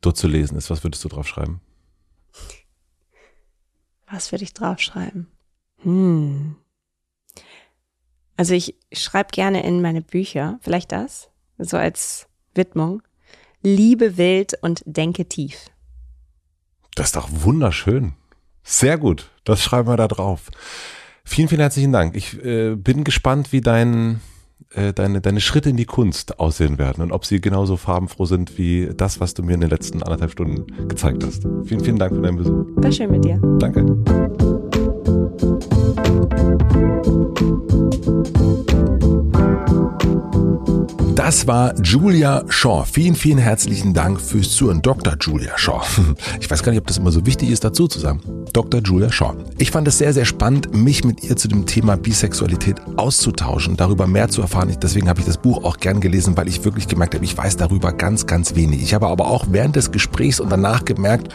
dort 0.00 0.16
zu 0.16 0.28
lesen 0.28 0.56
ist. 0.56 0.70
Was 0.70 0.84
würdest 0.84 1.04
du 1.04 1.08
drauf 1.08 1.26
schreiben? 1.26 1.60
Was 4.10 4.32
würde 4.32 4.44
ich 4.44 4.54
draufschreiben? 4.54 5.28
Hm. 5.82 6.56
Also 8.36 8.54
ich 8.54 8.76
schreibe 8.92 9.30
gerne 9.32 9.64
in 9.64 9.82
meine 9.82 10.00
Bücher, 10.00 10.58
vielleicht 10.62 10.92
das, 10.92 11.28
so 11.58 11.76
als 11.76 12.28
Widmung. 12.54 13.02
Liebe 13.62 14.16
wild 14.16 14.54
und 14.62 14.82
denke 14.86 15.28
tief. 15.28 15.70
Das 16.94 17.06
ist 17.06 17.16
doch 17.16 17.28
wunderschön. 17.30 18.14
Sehr 18.70 18.98
gut. 18.98 19.30
Das 19.44 19.62
schreiben 19.62 19.88
wir 19.88 19.96
da 19.96 20.06
drauf. 20.08 20.50
Vielen, 21.24 21.48
vielen 21.48 21.62
herzlichen 21.62 21.90
Dank. 21.90 22.14
Ich 22.14 22.44
äh, 22.44 22.74
bin 22.74 23.02
gespannt, 23.02 23.50
wie 23.50 23.62
dein, 23.62 24.20
äh, 24.74 24.92
deine, 24.92 25.22
deine 25.22 25.40
Schritte 25.40 25.70
in 25.70 25.78
die 25.78 25.86
Kunst 25.86 26.38
aussehen 26.38 26.76
werden 26.76 27.00
und 27.02 27.10
ob 27.10 27.24
sie 27.24 27.40
genauso 27.40 27.78
farbenfroh 27.78 28.26
sind 28.26 28.58
wie 28.58 28.90
das, 28.94 29.20
was 29.20 29.32
du 29.32 29.42
mir 29.42 29.54
in 29.54 29.62
den 29.62 29.70
letzten 29.70 30.02
anderthalb 30.02 30.32
Stunden 30.32 30.66
gezeigt 30.86 31.24
hast. 31.24 31.44
Vielen, 31.64 31.80
vielen 31.82 31.98
Dank 31.98 32.14
für 32.14 32.20
deinen 32.20 32.36
Besuch. 32.36 32.66
War 32.76 32.92
schön 32.92 33.10
mit 33.10 33.24
dir. 33.24 33.40
Danke. 33.58 33.86
Das 41.18 41.48
war 41.48 41.74
Julia 41.82 42.44
Shaw. 42.48 42.84
Vielen, 42.84 43.16
vielen 43.16 43.38
herzlichen 43.38 43.92
Dank 43.92 44.20
fürs 44.20 44.52
Zuhören. 44.52 44.82
Dr. 44.82 45.16
Julia 45.20 45.58
Shaw. 45.58 45.82
Ich 46.40 46.48
weiß 46.48 46.62
gar 46.62 46.70
nicht, 46.70 46.80
ob 46.80 46.86
das 46.86 46.98
immer 46.98 47.10
so 47.10 47.26
wichtig 47.26 47.50
ist, 47.50 47.64
dazu 47.64 47.88
zu 47.88 47.98
sagen. 47.98 48.20
Dr. 48.52 48.80
Julia 48.80 49.10
Shaw. 49.10 49.34
Ich 49.58 49.72
fand 49.72 49.88
es 49.88 49.98
sehr, 49.98 50.12
sehr 50.12 50.24
spannend, 50.24 50.72
mich 50.72 51.02
mit 51.02 51.24
ihr 51.24 51.34
zu 51.34 51.48
dem 51.48 51.66
Thema 51.66 51.96
Bisexualität 51.96 52.76
auszutauschen, 52.96 53.76
darüber 53.76 54.06
mehr 54.06 54.28
zu 54.28 54.42
erfahren. 54.42 54.72
Deswegen 54.80 55.08
habe 55.08 55.18
ich 55.18 55.26
das 55.26 55.38
Buch 55.38 55.64
auch 55.64 55.78
gern 55.78 56.00
gelesen, 56.00 56.36
weil 56.36 56.46
ich 56.46 56.64
wirklich 56.64 56.86
gemerkt 56.86 57.16
habe, 57.16 57.24
ich 57.24 57.36
weiß 57.36 57.56
darüber 57.56 57.92
ganz, 57.92 58.26
ganz 58.26 58.54
wenig. 58.54 58.80
Ich 58.80 58.94
habe 58.94 59.08
aber 59.08 59.26
auch 59.26 59.46
während 59.50 59.74
des 59.74 59.90
Gesprächs 59.90 60.38
und 60.38 60.50
danach 60.50 60.84
gemerkt, 60.84 61.34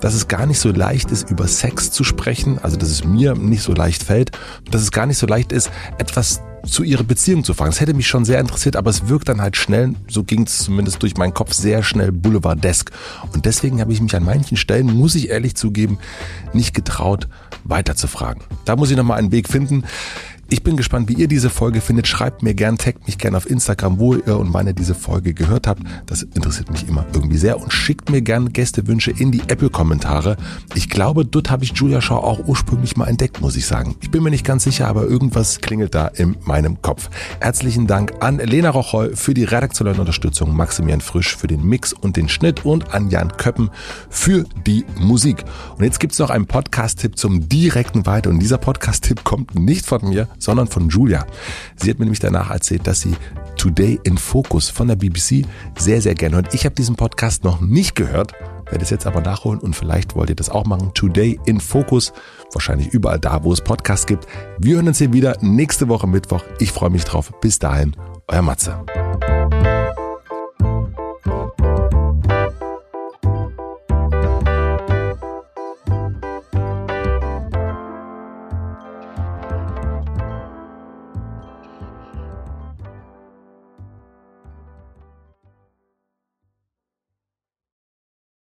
dass 0.00 0.14
es 0.14 0.26
gar 0.26 0.44
nicht 0.44 0.58
so 0.58 0.72
leicht 0.72 1.12
ist, 1.12 1.30
über 1.30 1.46
Sex 1.46 1.92
zu 1.92 2.02
sprechen, 2.02 2.58
also 2.60 2.76
dass 2.76 2.90
es 2.90 3.04
mir 3.04 3.36
nicht 3.36 3.62
so 3.62 3.74
leicht 3.74 4.02
fällt, 4.02 4.32
dass 4.72 4.82
es 4.82 4.90
gar 4.90 5.06
nicht 5.06 5.18
so 5.18 5.28
leicht 5.28 5.52
ist, 5.52 5.70
etwas 5.98 6.40
zu 6.66 6.82
ihrer 6.82 7.04
Beziehung 7.04 7.44
zu 7.44 7.54
fragen. 7.54 7.70
Das 7.70 7.80
hätte 7.80 7.94
mich 7.94 8.06
schon 8.06 8.24
sehr 8.24 8.40
interessiert, 8.40 8.76
aber 8.76 8.90
es 8.90 9.08
wirkt 9.08 9.28
dann 9.28 9.40
halt 9.40 9.56
schnell, 9.56 9.94
so 10.08 10.24
ging 10.24 10.42
es 10.42 10.58
zumindest 10.58 11.02
durch 11.02 11.16
meinen 11.16 11.34
Kopf, 11.34 11.52
sehr 11.52 11.82
schnell 11.82 12.12
boulevardesk. 12.12 12.90
Und 13.32 13.44
deswegen 13.44 13.80
habe 13.80 13.92
ich 13.92 14.00
mich 14.00 14.14
an 14.16 14.24
manchen 14.24 14.56
Stellen, 14.56 14.86
muss 14.86 15.14
ich 15.14 15.30
ehrlich 15.30 15.54
zugeben, 15.54 15.98
nicht 16.52 16.74
getraut, 16.74 17.28
weiter 17.64 17.96
zu 17.96 18.06
fragen. 18.06 18.42
Da 18.64 18.76
muss 18.76 18.90
ich 18.90 18.96
nochmal 18.96 19.18
einen 19.18 19.32
Weg 19.32 19.48
finden. 19.48 19.84
Ich 20.50 20.62
bin 20.62 20.76
gespannt, 20.76 21.08
wie 21.08 21.14
ihr 21.14 21.28
diese 21.28 21.50
Folge 21.50 21.80
findet. 21.80 22.06
Schreibt 22.06 22.42
mir 22.42 22.54
gern, 22.54 22.78
taggt 22.78 23.06
mich 23.06 23.18
gern 23.18 23.34
auf 23.34 23.48
Instagram, 23.48 23.98
wo 23.98 24.14
ihr 24.14 24.38
und 24.38 24.52
wann 24.52 24.66
ihr 24.66 24.72
diese 24.72 24.94
Folge 24.94 25.34
gehört 25.34 25.66
habt. 25.66 25.82
Das 26.06 26.22
interessiert 26.22 26.70
mich 26.70 26.86
immer 26.88 27.06
irgendwie 27.14 27.38
sehr. 27.38 27.60
Und 27.60 27.72
schickt 27.72 28.10
mir 28.10 28.20
gern 28.20 28.52
Gästewünsche 28.52 29.10
in 29.10 29.32
die 29.32 29.40
Apple-Kommentare. 29.40 30.36
Ich 30.74 30.88
glaube, 30.90 31.24
dort 31.24 31.50
habe 31.50 31.64
ich 31.64 31.72
Julia 31.72 32.00
Shaw 32.00 32.16
auch 32.16 32.46
ursprünglich 32.46 32.96
mal 32.96 33.06
entdeckt, 33.06 33.40
muss 33.40 33.56
ich 33.56 33.66
sagen. 33.66 33.96
Ich 34.00 34.10
bin 34.10 34.22
mir 34.22 34.30
nicht 34.30 34.44
ganz 34.44 34.64
sicher, 34.64 34.86
aber 34.86 35.04
irgendwas 35.04 35.60
klingelt 35.60 35.94
da 35.94 36.08
in 36.08 36.36
meinem 36.44 36.82
Kopf. 36.82 37.08
Herzlichen 37.40 37.86
Dank 37.86 38.12
an 38.20 38.38
Lena 38.38 38.70
Rocholl 38.70 39.16
für 39.16 39.34
die 39.34 39.44
redaktionelle 39.44 39.98
Unterstützung, 39.98 40.54
Maximilian 40.54 41.00
Frisch 41.00 41.36
für 41.36 41.46
den 41.46 41.64
Mix 41.64 41.92
und 41.92 42.16
den 42.16 42.28
Schnitt 42.28 42.64
und 42.64 42.92
an 42.92 43.08
Jan 43.08 43.36
Köppen 43.36 43.70
für 44.10 44.44
die 44.66 44.84
Musik. 44.98 45.44
Und 45.76 45.84
jetzt 45.84 46.00
gibt 46.00 46.12
es 46.12 46.18
noch 46.18 46.30
einen 46.30 46.46
Podcast-Tipp 46.46 47.18
zum 47.18 47.48
direkten 47.48 48.06
Weiter. 48.06 48.30
Und 48.30 48.40
dieser 48.40 48.58
Podcast-Tipp 48.58 49.24
kommt 49.24 49.54
nicht 49.54 49.86
von 49.86 50.08
mir, 50.08 50.28
sondern 50.38 50.66
von 50.66 50.88
Julia. 50.88 51.26
Sie 51.76 51.90
hat 51.90 51.98
mir 51.98 52.04
nämlich 52.04 52.20
danach 52.20 52.50
erzählt, 52.50 52.86
dass 52.86 53.00
sie 53.00 53.14
Today 53.56 54.00
in 54.04 54.18
Focus 54.18 54.68
von 54.68 54.88
der 54.88 54.96
BBC 54.96 55.46
sehr, 55.78 56.00
sehr 56.00 56.14
gerne 56.14 56.36
hört. 56.36 56.54
Ich 56.54 56.64
habe 56.64 56.74
diesen 56.74 56.96
Podcast 56.96 57.44
noch 57.44 57.60
nicht 57.60 57.94
gehört, 57.94 58.32
werde 58.70 58.84
es 58.84 58.90
jetzt 58.90 59.06
aber 59.06 59.20
nachholen 59.20 59.60
und 59.60 59.74
vielleicht 59.74 60.16
wollt 60.16 60.30
ihr 60.30 60.36
das 60.36 60.50
auch 60.50 60.64
machen. 60.64 60.92
Today 60.94 61.38
in 61.46 61.60
Focus, 61.60 62.12
wahrscheinlich 62.52 62.88
überall 62.88 63.18
da, 63.18 63.44
wo 63.44 63.52
es 63.52 63.60
Podcasts 63.60 64.06
gibt. 64.06 64.26
Wir 64.58 64.76
hören 64.76 64.88
uns 64.88 64.98
hier 64.98 65.12
wieder 65.12 65.36
nächste 65.40 65.88
Woche 65.88 66.06
Mittwoch. 66.06 66.42
Ich 66.58 66.72
freue 66.72 66.90
mich 66.90 67.04
drauf. 67.04 67.32
Bis 67.40 67.58
dahin, 67.58 67.96
euer 68.28 68.42
Matze. 68.42 68.84